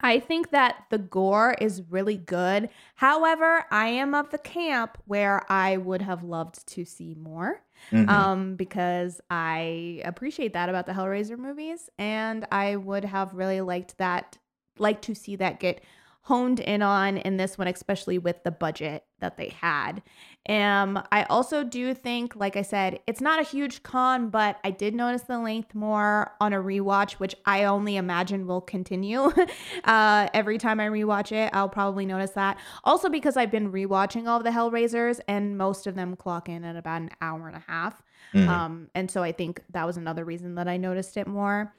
I 0.00 0.20
think 0.20 0.50
that 0.50 0.84
the 0.90 0.98
gore 0.98 1.54
is 1.60 1.82
really 1.90 2.16
good. 2.16 2.68
However, 2.94 3.64
I 3.70 3.88
am 3.88 4.14
of 4.14 4.30
the 4.30 4.38
camp 4.38 4.98
where 5.06 5.42
I 5.50 5.76
would 5.76 6.02
have 6.02 6.22
loved 6.22 6.66
to 6.68 6.84
see 6.84 7.14
more 7.14 7.62
Mhm. 7.92 8.08
um, 8.08 8.56
because 8.56 9.20
I 9.30 10.00
appreciate 10.04 10.52
that 10.52 10.68
about 10.68 10.86
the 10.86 10.92
Hellraiser 10.92 11.38
movies, 11.38 11.88
and 11.98 12.46
I 12.52 12.76
would 12.76 13.04
have 13.04 13.34
really 13.34 13.60
liked 13.60 13.98
that, 13.98 14.38
like 14.78 15.00
to 15.02 15.14
see 15.14 15.36
that 15.36 15.60
get 15.60 15.82
honed 16.22 16.60
in 16.60 16.82
on 16.82 17.16
in 17.16 17.36
this 17.36 17.56
one, 17.56 17.68
especially 17.68 18.18
with 18.18 18.42
the 18.44 18.50
budget 18.50 19.04
that 19.20 19.36
they 19.36 19.48
had. 19.48 20.02
Um, 20.48 21.02
I 21.12 21.24
also 21.24 21.62
do 21.62 21.92
think, 21.92 22.34
like 22.34 22.56
I 22.56 22.62
said, 22.62 23.00
it's 23.06 23.20
not 23.20 23.38
a 23.38 23.42
huge 23.42 23.82
con, 23.82 24.30
but 24.30 24.58
I 24.64 24.70
did 24.70 24.94
notice 24.94 25.22
the 25.22 25.38
length 25.38 25.74
more 25.74 26.32
on 26.40 26.52
a 26.54 26.56
rewatch, 26.56 27.12
which 27.14 27.34
I 27.44 27.64
only 27.64 27.96
imagine 27.96 28.46
will 28.46 28.62
continue. 28.62 29.30
uh, 29.84 30.28
every 30.32 30.56
time 30.56 30.80
I 30.80 30.86
rewatch 30.86 31.32
it, 31.32 31.50
I'll 31.52 31.68
probably 31.68 32.06
notice 32.06 32.30
that. 32.30 32.58
Also, 32.84 33.10
because 33.10 33.36
I've 33.36 33.50
been 33.50 33.70
rewatching 33.70 34.26
all 34.26 34.42
the 34.42 34.50
Hellraisers, 34.50 35.20
and 35.28 35.58
most 35.58 35.86
of 35.86 35.94
them 35.94 36.16
clock 36.16 36.48
in 36.48 36.64
at 36.64 36.76
about 36.76 37.02
an 37.02 37.10
hour 37.20 37.46
and 37.46 37.56
a 37.56 37.64
half. 37.66 38.02
Mhm. 38.32 38.48
Um, 38.48 38.90
and 38.94 39.10
so 39.10 39.22
I 39.22 39.32
think 39.32 39.62
that 39.70 39.86
was 39.86 39.96
another 39.96 40.24
reason 40.24 40.54
that 40.54 40.68
I 40.68 40.76
noticed 40.78 41.16
it 41.16 41.26
more. 41.26 41.74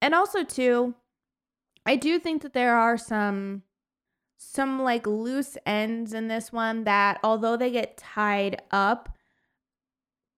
And 0.00 0.14
also 0.14 0.44
too, 0.44 0.94
I 1.86 1.96
do 1.96 2.18
think 2.18 2.42
that 2.42 2.54
there 2.54 2.76
are 2.76 2.96
some 2.96 3.62
some 4.36 4.82
like 4.82 5.06
loose 5.06 5.56
ends 5.66 6.12
in 6.12 6.28
this 6.28 6.52
one 6.52 6.84
that 6.84 7.18
although 7.22 7.56
they 7.56 7.70
get 7.70 7.96
tied 7.96 8.62
up, 8.70 9.08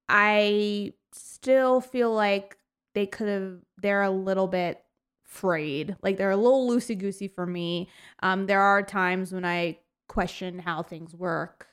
I 0.09 0.93
still 1.13 1.81
feel 1.81 2.13
like 2.13 2.57
they 2.95 3.07
could 3.07 3.29
have 3.29 3.59
they're 3.79 4.03
a 4.03 4.11
little 4.11 4.49
bit 4.49 4.83
frayed. 5.25 5.97
Like 6.03 6.17
they're 6.17 6.31
a 6.31 6.37
little 6.37 6.69
loosey 6.69 6.97
goosey 6.97 7.29
for 7.29 7.47
me. 7.47 7.89
Um, 8.23 8.47
there 8.47 8.61
are 8.63 8.83
times 8.83 9.33
when 9.33 9.45
I 9.45 9.79
question 10.09 10.59
how 10.59 10.83
things 10.83 11.15
work 11.15 11.67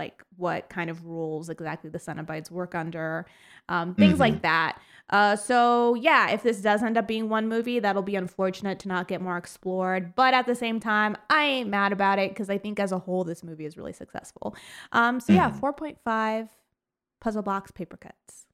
like 0.00 0.24
what 0.38 0.70
kind 0.70 0.88
of 0.88 1.04
rules 1.04 1.50
exactly 1.50 1.90
the 1.90 1.98
Cenobites 1.98 2.50
work 2.50 2.74
under, 2.74 3.26
um, 3.70 3.94
things 3.94 4.16
Mhm. 4.16 4.20
like 4.20 4.42
that. 4.42 4.78
Uh, 5.08 5.34
so 5.34 5.94
yeah, 5.94 6.30
if 6.30 6.42
this 6.44 6.60
does 6.60 6.82
end 6.84 6.96
up 6.96 7.08
being 7.08 7.28
one 7.28 7.48
movie, 7.48 7.78
that'll 7.80 8.02
be 8.02 8.14
unfortunate 8.14 8.78
to 8.80 8.86
not 8.88 9.08
get 9.08 9.20
more 9.20 9.36
explored. 9.36 10.14
But 10.14 10.34
at 10.34 10.46
the 10.46 10.54
same 10.54 10.78
time, 10.78 11.16
I 11.30 11.46
ain't 11.46 11.68
mad 11.70 11.92
about 11.92 12.18
it 12.20 12.30
because 12.30 12.48
I 12.50 12.58
think 12.58 12.78
as 12.78 12.92
a 12.92 12.98
whole, 12.98 13.24
this 13.24 13.42
movie 13.42 13.64
is 13.64 13.76
really 13.76 13.92
successful. 13.92 14.54
Um, 14.92 15.18
so 15.18 15.32
yeah, 15.32 15.50
Mhm. 15.50 15.58
four 15.58 15.72
point 15.72 15.98
five 16.04 16.48
puzzle 17.20 17.42
box 17.42 17.70
paper 17.72 17.96
cuts. 17.96 18.46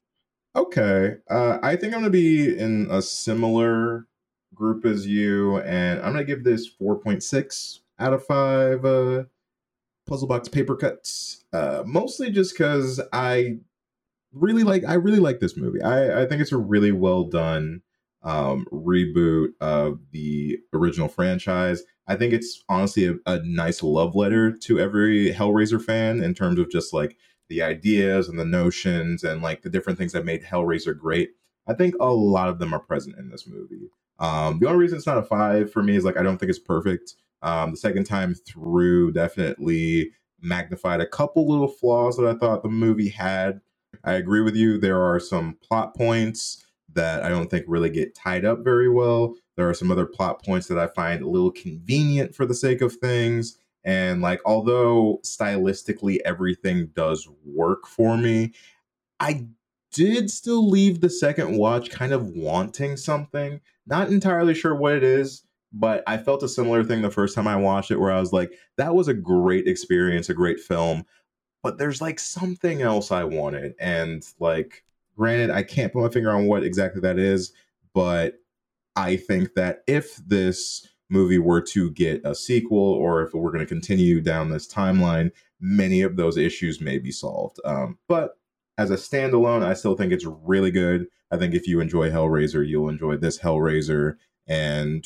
Okay. 0.55 1.17
Uh, 1.29 1.59
I 1.61 1.75
think 1.75 1.93
I'm 1.93 1.99
gonna 1.99 2.09
be 2.09 2.57
in 2.57 2.87
a 2.89 3.01
similar 3.03 4.07
group 4.55 4.83
as 4.85 5.05
you, 5.05 5.59
and 5.59 5.99
I'm 5.99 6.13
gonna 6.13 6.23
give 6.23 6.43
this 6.43 6.65
4.6 6.67 7.81
out 7.99 8.13
of 8.13 8.25
five 8.25 8.83
uh, 8.83 9.25
puzzle 10.07 10.27
box 10.27 10.47
paper 10.47 10.75
cuts. 10.75 11.43
Uh, 11.53 11.83
mostly 11.85 12.31
just 12.31 12.53
because 12.57 12.99
I 13.13 13.59
really 14.33 14.63
like 14.63 14.83
I 14.85 14.93
really 14.93 15.19
like 15.19 15.39
this 15.39 15.57
movie. 15.57 15.81
I, 15.81 16.23
I 16.23 16.25
think 16.25 16.41
it's 16.41 16.51
a 16.51 16.57
really 16.57 16.91
well 16.91 17.23
done 17.23 17.81
um, 18.23 18.65
reboot 18.71 19.49
of 19.61 19.99
the 20.11 20.59
original 20.73 21.07
franchise. 21.07 21.83
I 22.07 22.15
think 22.15 22.33
it's 22.33 22.63
honestly 22.69 23.05
a, 23.07 23.15
a 23.25 23.41
nice 23.43 23.83
love 23.83 24.15
letter 24.15 24.51
to 24.51 24.79
every 24.79 25.33
Hellraiser 25.33 25.81
fan 25.81 26.23
in 26.23 26.33
terms 26.33 26.59
of 26.59 26.69
just 26.69 26.93
like 26.93 27.17
the 27.49 27.61
ideas 27.61 28.27
and 28.27 28.39
the 28.39 28.45
notions 28.45 29.23
and 29.23 29.41
like 29.41 29.61
the 29.61 29.69
different 29.69 29.97
things 29.97 30.13
that 30.13 30.25
made 30.25 30.43
Hellraiser 30.43 30.97
great. 30.97 31.31
I 31.67 31.73
think 31.73 31.95
a 31.99 32.11
lot 32.11 32.49
of 32.49 32.59
them 32.59 32.73
are 32.73 32.79
present 32.79 33.17
in 33.17 33.29
this 33.29 33.47
movie. 33.47 33.89
Um, 34.19 34.59
the 34.59 34.67
only 34.67 34.79
reason 34.79 34.97
it's 34.97 35.07
not 35.07 35.17
a 35.17 35.23
five 35.23 35.71
for 35.71 35.83
me 35.83 35.95
is 35.95 36.03
like 36.03 36.17
I 36.17 36.23
don't 36.23 36.37
think 36.37 36.49
it's 36.49 36.59
perfect. 36.59 37.15
Um, 37.41 37.71
the 37.71 37.77
second 37.77 38.05
time 38.05 38.33
through 38.33 39.11
definitely 39.11 40.11
magnified 40.41 41.01
a 41.01 41.07
couple 41.07 41.47
little 41.47 41.67
flaws 41.67 42.17
that 42.17 42.25
I 42.25 42.33
thought 42.33 42.63
the 42.63 42.69
movie 42.69 43.09
had. 43.09 43.61
I 44.03 44.13
agree 44.13 44.41
with 44.41 44.55
you. 44.55 44.77
There 44.77 45.01
are 45.01 45.19
some 45.19 45.57
plot 45.61 45.95
points 45.95 46.65
that 46.93 47.23
I 47.23 47.29
don't 47.29 47.49
think 47.49 47.65
really 47.67 47.89
get 47.89 48.15
tied 48.15 48.45
up 48.45 48.63
very 48.63 48.89
well. 48.89 49.35
There 49.55 49.69
are 49.69 49.73
some 49.73 49.91
other 49.91 50.05
plot 50.05 50.43
points 50.43 50.67
that 50.67 50.77
I 50.77 50.87
find 50.87 51.21
a 51.21 51.29
little 51.29 51.51
convenient 51.51 52.35
for 52.35 52.45
the 52.45 52.55
sake 52.55 52.81
of 52.81 52.93
things. 52.95 53.57
And 53.83 54.21
like, 54.21 54.41
although 54.45 55.19
stylistically 55.23 56.17
everything 56.25 56.87
does 56.95 57.27
work 57.45 57.87
for 57.87 58.17
me, 58.17 58.53
I 59.19 59.47
did 59.93 60.29
still 60.29 60.69
leave 60.69 61.01
the 61.01 61.09
second 61.09 61.57
watch 61.57 61.89
kind 61.89 62.13
of 62.13 62.27
wanting 62.29 62.97
something. 62.97 63.61
Not 63.85 64.09
entirely 64.09 64.53
sure 64.53 64.75
what 64.75 64.93
it 64.95 65.03
is, 65.03 65.43
but 65.71 66.03
I 66.07 66.17
felt 66.17 66.43
a 66.43 66.49
similar 66.49 66.83
thing 66.83 67.01
the 67.01 67.09
first 67.09 67.35
time 67.35 67.47
I 67.47 67.55
watched 67.55 67.91
it 67.91 67.99
where 67.99 68.11
I 68.11 68.19
was 68.19 68.33
like, 68.33 68.51
that 68.77 68.95
was 68.95 69.07
a 69.07 69.13
great 69.13 69.67
experience, 69.67 70.29
a 70.29 70.33
great 70.33 70.59
film, 70.59 71.05
but 71.67 71.77
there's 71.77 72.01
like 72.01 72.17
something 72.17 72.81
else 72.81 73.11
I 73.11 73.25
wanted. 73.25 73.75
And 73.77 74.25
like, 74.39 74.85
granted, 75.17 75.49
I 75.49 75.63
can't 75.63 75.91
put 75.91 76.01
my 76.01 76.07
finger 76.07 76.31
on 76.31 76.47
what 76.47 76.63
exactly 76.63 77.01
that 77.01 77.19
is, 77.19 77.51
but 77.93 78.35
I 78.95 79.17
think 79.17 79.53
that 79.55 79.83
if 79.85 80.15
this 80.15 80.87
movie 81.09 81.39
were 81.39 81.59
to 81.63 81.91
get 81.91 82.21
a 82.23 82.33
sequel 82.33 82.79
or 82.79 83.21
if 83.21 83.33
we're 83.33 83.51
going 83.51 83.65
to 83.65 83.65
continue 83.65 84.21
down 84.21 84.49
this 84.49 84.65
timeline, 84.65 85.29
many 85.59 86.03
of 86.03 86.15
those 86.15 86.37
issues 86.37 86.79
may 86.79 86.99
be 86.99 87.11
solved. 87.11 87.59
Um, 87.65 87.97
but 88.07 88.37
as 88.77 88.89
a 88.89 88.95
standalone, 88.95 89.61
I 89.61 89.73
still 89.73 89.97
think 89.97 90.13
it's 90.13 90.25
really 90.25 90.71
good. 90.71 91.07
I 91.31 91.37
think 91.37 91.53
if 91.53 91.67
you 91.67 91.81
enjoy 91.81 92.09
Hellraiser, 92.09 92.65
you'll 92.65 92.87
enjoy 92.87 93.17
this 93.17 93.39
Hellraiser. 93.39 94.15
And 94.47 95.05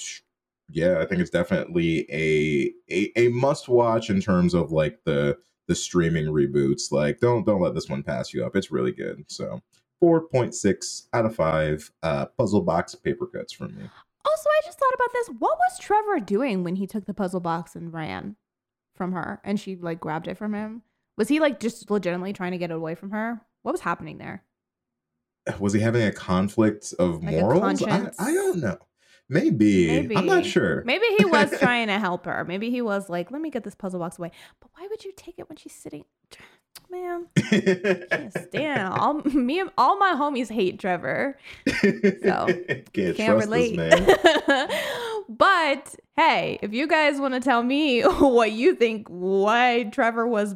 yeah, 0.70 1.00
I 1.00 1.08
think 1.08 1.22
it's 1.22 1.32
definitely 1.32 2.06
a 2.12 2.72
a, 2.94 3.12
a 3.16 3.30
must 3.30 3.68
watch 3.68 4.12
in 4.12 4.22
terms 4.22 4.54
of 4.54 4.72
like 4.72 5.00
the 5.06 5.40
the 5.68 5.76
streaming 5.76 6.26
reboots. 6.28 6.92
Like 6.92 7.20
don't 7.20 7.46
don't 7.46 7.62
let 7.62 7.74
this 7.74 7.90
one 7.90 8.04
pass 8.04 8.34
you 8.34 8.46
up. 8.46 8.56
It's 8.56 8.72
really 8.72 8.92
good. 8.92 9.24
So 9.28 9.62
4.6 10.04 11.08
out 11.14 11.26
of 11.26 11.36
5 11.36 11.92
uh 12.04 12.26
puzzle 12.38 12.62
box 12.62 12.96
paper 12.96 13.28
cuts 13.28 13.54
from 13.54 13.76
me. 13.76 13.84
Also, 14.24 14.50
I 14.50 14.62
just 14.66 14.80
thought 14.80 14.94
about 14.94 15.14
this. 15.14 15.30
What 15.40 15.58
was 15.58 15.80
Trevor 15.80 16.20
doing 16.20 16.64
when 16.64 16.76
he 16.76 16.86
took 16.86 17.06
the 17.06 17.14
puzzle 17.14 17.40
box 17.40 17.76
and 17.76 17.92
ran 17.94 18.36
from 18.96 19.14
her 19.14 19.42
and 19.44 19.60
she 19.60 19.76
like 19.76 20.00
grabbed 20.00 20.28
it 20.28 20.38
from 20.38 20.54
him? 20.54 20.84
Was 21.18 21.28
he 21.28 21.40
like 21.40 21.60
just 21.60 21.90
legitimately 21.90 22.34
trying 22.34 22.52
to 22.52 22.58
get 22.58 22.72
away 22.72 22.96
from 22.96 23.12
her? 23.12 23.42
What 23.64 23.72
was 23.72 23.82
happening 23.82 24.18
there? 24.18 24.44
Was 25.60 25.74
he 25.74 25.80
having 25.80 26.04
a 26.04 26.12
conflict 26.12 26.94
of 27.00 27.24
Like 27.24 27.36
morals? 27.36 27.84
I. 27.84 28.12
I 28.20 28.34
don't 28.34 28.60
know. 28.60 28.78
Maybe. 29.32 29.88
Maybe. 29.88 30.18
I'm 30.18 30.26
not 30.26 30.46
sure. 30.46 30.84
Maybe 30.86 31.06
he 31.18 31.24
was 31.26 31.50
trying 31.60 31.88
to 31.88 31.98
help 31.98 32.26
her. 32.26 32.44
Maybe 32.44 32.70
he 32.70 32.82
was 32.82 33.10
like, 33.10 33.32
let 33.32 33.40
me 33.42 33.50
get 33.50 33.64
this 33.64 33.76
puzzle 33.76 34.00
box 34.02 34.20
away. 34.20 34.30
But 34.60 34.70
why 34.78 34.88
would 34.90 35.06
you 35.06 35.14
take 35.16 35.40
it 35.40 35.48
when 35.50 35.56
she's 35.58 35.74
sitting? 35.74 36.04
Man, 36.90 37.28
can't 37.38 38.34
stand 38.50 38.94
all 38.94 39.14
me. 39.24 39.62
and 39.62 39.72
All 39.78 39.98
my 39.98 40.12
homies 40.14 40.50
hate 40.52 40.78
Trevor. 40.80 41.38
So, 41.68 42.48
can't, 42.94 43.16
Can't 43.16 43.40
relate. 43.40 43.78
but 45.30 45.96
hey, 46.18 46.60
if 46.62 46.74
you 46.74 46.88
guys 46.88 47.20
want 47.20 47.34
to 47.34 47.40
tell 47.40 47.64
me 47.64 48.02
what 48.04 48.52
you 48.52 48.76
think, 48.76 49.08
why 49.08 49.84
Trevor 49.92 50.28
was 50.28 50.56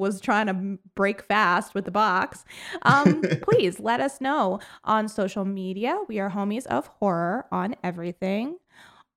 was 0.00 0.20
trying 0.20 0.46
to 0.46 0.78
break 0.94 1.22
fast 1.22 1.74
with 1.74 1.84
the 1.84 1.90
box, 1.90 2.44
um, 2.82 3.22
please 3.42 3.78
let 3.78 4.00
us 4.00 4.20
know 4.20 4.58
on 4.84 5.08
social 5.08 5.44
media. 5.44 6.00
We 6.08 6.18
are 6.18 6.30
homies 6.30 6.66
of 6.66 6.88
horror 6.88 7.46
on 7.52 7.76
everything, 7.84 8.58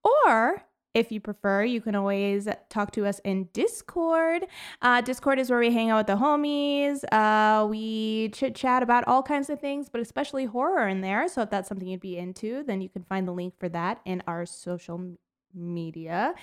or 0.03 0.63
if 0.93 1.11
you 1.11 1.19
prefer, 1.19 1.63
you 1.63 1.81
can 1.81 1.95
always 1.95 2.47
talk 2.69 2.91
to 2.91 3.05
us 3.05 3.19
in 3.23 3.49
Discord. 3.53 4.45
Uh, 4.81 5.01
Discord 5.01 5.39
is 5.39 5.49
where 5.49 5.59
we 5.59 5.73
hang 5.73 5.89
out 5.89 5.97
with 5.97 6.07
the 6.07 6.23
homies. 6.23 7.03
Uh, 7.11 7.65
we 7.65 8.29
chit 8.29 8.53
chat 8.53 8.83
about 8.83 9.07
all 9.07 9.23
kinds 9.23 9.49
of 9.49 9.59
things, 9.59 9.89
but 9.89 10.01
especially 10.01 10.45
horror 10.45 10.87
in 10.87 11.01
there. 11.01 11.27
So 11.27 11.41
if 11.41 11.49
that's 11.49 11.67
something 11.67 11.87
you'd 11.87 11.99
be 11.99 12.17
into, 12.17 12.63
then 12.63 12.81
you 12.81 12.89
can 12.89 13.03
find 13.03 13.27
the 13.27 13.31
link 13.31 13.55
for 13.59 13.69
that 13.69 14.01
in 14.05 14.21
our 14.27 14.45
social 14.45 15.17
media. 15.55 16.35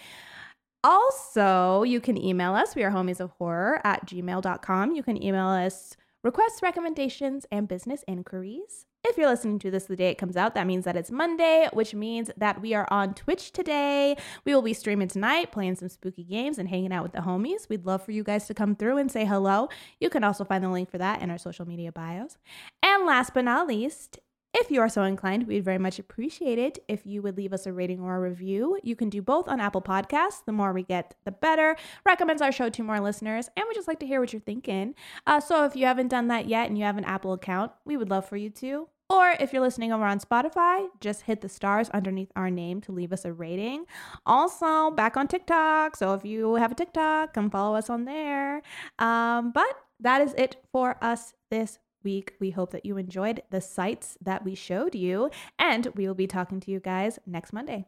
Also, 0.83 1.83
you 1.83 2.01
can 2.01 2.17
email 2.17 2.55
us. 2.55 2.75
We 2.75 2.85
are 2.85 2.91
homies 2.91 3.21
of 3.21 3.31
horror 3.33 3.81
at 3.85 4.07
gmail.com. 4.07 4.95
You 4.95 5.03
can 5.03 5.23
email 5.23 5.49
us 5.49 5.97
requests, 6.25 6.63
recommendations, 6.63 7.47
and 7.53 7.69
business 7.69 8.05
inquiries. 8.09 8.87
If 9.03 9.17
you're 9.17 9.29
listening 9.29 9.59
to 9.61 9.71
this 9.71 9.87
the 9.87 9.97
day 9.97 10.11
it 10.11 10.19
comes 10.19 10.37
out, 10.37 10.55
that 10.55 10.67
means 10.67 10.85
that 10.85 10.97
it's 10.97 11.11
Monday, 11.11 11.69
which 11.73 11.95
means 11.95 12.31
that 12.37 12.61
we 12.61 12.75
are 12.75 12.87
on 12.91 13.15
Twitch 13.15 13.51
today. 13.51 14.17
We 14.45 14.55
will 14.55 14.61
be 14.61 14.75
streaming 14.75 15.09
tonight, 15.09 15.53
playing 15.53 15.77
some 15.77 15.89
spooky 15.89 16.23
games 16.23 16.59
and 16.59 16.69
hanging 16.69 16.93
out 16.93 17.03
with 17.03 17.13
the 17.13 17.21
homies. 17.21 17.69
We'd 17.69 17.87
love 17.87 18.03
for 18.03 18.13
you 18.13 18.23
guys 18.23 18.47
to 18.49 18.55
come 18.55 18.77
through 18.77 18.99
and 18.99 19.11
say 19.11 19.25
hello. 19.25 19.69
You 20.01 20.11
can 20.11 20.23
also 20.23 20.45
find 20.45 20.63
the 20.63 20.69
link 20.69 20.91
for 20.91 20.99
that 20.99 21.23
in 21.23 21.31
our 21.31 21.39
social 21.39 21.67
media 21.67 21.93
bios. 21.93 22.37
And 22.83 23.07
last 23.07 23.33
but 23.33 23.47
not 23.47 23.67
least, 23.67 24.19
if 24.53 24.71
you 24.71 24.81
are 24.81 24.89
so 24.89 25.05
inclined, 25.05 25.47
we'd 25.47 25.65
very 25.65 25.79
much 25.79 25.99
appreciate 25.99 26.59
it 26.59 26.79
if 26.89 27.07
you 27.07 27.23
would 27.23 27.37
leave 27.37 27.53
us 27.53 27.67
a 27.67 27.73
rating 27.73 28.01
or 28.01 28.17
a 28.17 28.21
review. 28.21 28.79
You 28.83 28.97
can 28.97 29.09
do 29.09 29.23
both 29.23 29.47
on 29.49 29.61
Apple 29.61 29.83
Podcasts. 29.83 30.45
The 30.45 30.53
more 30.53 30.73
we 30.73 30.83
get, 30.83 31.15
the 31.25 31.31
better. 31.31 31.77
Recommends 32.05 32.43
our 32.43 32.51
show 32.51 32.69
to 32.69 32.83
more 32.83 33.01
listeners, 33.01 33.49
and 33.57 33.65
we 33.69 33.75
just 33.75 33.87
like 33.89 34.01
to 34.01 34.07
hear 34.07 34.21
what 34.21 34.33
you're 34.33 34.41
thinking. 34.41 34.95
Uh, 35.27 35.41
so 35.41 35.65
if 35.65 35.77
you 35.77 35.87
haven't 35.87 36.09
done 36.09 36.29
that 36.29 36.47
yet 36.49 36.69
and 36.69 36.77
you 36.77 36.85
have 36.85 36.99
an 36.99 37.05
Apple 37.05 37.33
account, 37.33 37.71
we 37.85 37.97
would 37.97 38.11
love 38.11 38.29
for 38.29 38.37
you 38.37 38.51
to. 38.51 38.89
Or 39.09 39.35
if 39.41 39.53
you're 39.53 39.63
listening 39.63 39.93
over 39.93 40.05
on 40.05 40.21
Spotify, 40.21 40.87
just 41.01 41.23
hit 41.23 41.41
the 41.41 41.49
stars 41.49 41.91
underneath 41.91 42.31
our 42.37 42.49
name 42.49 42.81
to 42.83 42.93
leave 42.93 43.13
us 43.13 43.25
a 43.25 43.33
rating. 43.33 43.87
Also, 44.25 44.93
back 44.93 45.17
on 45.17 45.27
TikTok. 45.27 45.97
So 45.97 46.15
if 46.15 46.25
you 46.25 46.55
have 46.55 46.71
a 46.71 46.77
TikTok, 46.77 47.35
come 47.35 47.51
follow 47.51 47.77
us 47.77 47.91
on 47.91 48.05
there. 48.05 48.63
Um, 49.01 49.51
but 49.51 49.67
that 49.99 50.23
is 50.23 50.33
it 50.35 50.57
for 50.71 50.97
us 51.03 51.35
this 51.51 51.81
week. 52.03 52.35
We 52.41 52.51
hope 52.51 52.71
that 52.73 52.85
you 52.87 52.97
enjoyed 52.97 53.43
the 53.51 53.61
sights 53.61 54.17
that 54.23 54.45
we 54.45 54.55
showed 54.55 54.95
you, 54.95 55.31
and 55.59 55.89
we 55.95 56.07
will 56.07 56.15
be 56.15 56.27
talking 56.27 56.61
to 56.61 56.71
you 56.71 56.81
guys 56.81 57.19
next 57.27 57.53
Monday. 57.53 57.87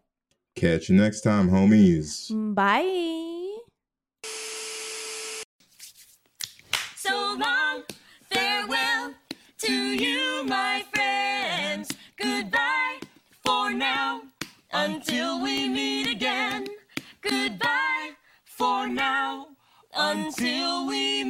Catch 0.55 0.90
you 0.90 0.97
next 0.97 1.22
time, 1.22 1.51
homies. 1.51 2.30
Bye. 2.55 3.56
So 6.97 7.36
long, 7.39 7.82
farewell 8.30 9.14
to 9.59 9.72
you, 9.72 10.44
my 10.44 10.84
friends. 10.93 11.89
Goodbye 12.16 13.01
for 13.44 13.72
now, 13.72 14.22
until 14.72 15.43
we 15.43 15.68
meet 15.68 16.09
again. 16.09 16.66
Goodbye 17.22 18.10
for 18.44 18.86
now, 18.86 19.48
until 19.94 20.86
we 20.86 21.24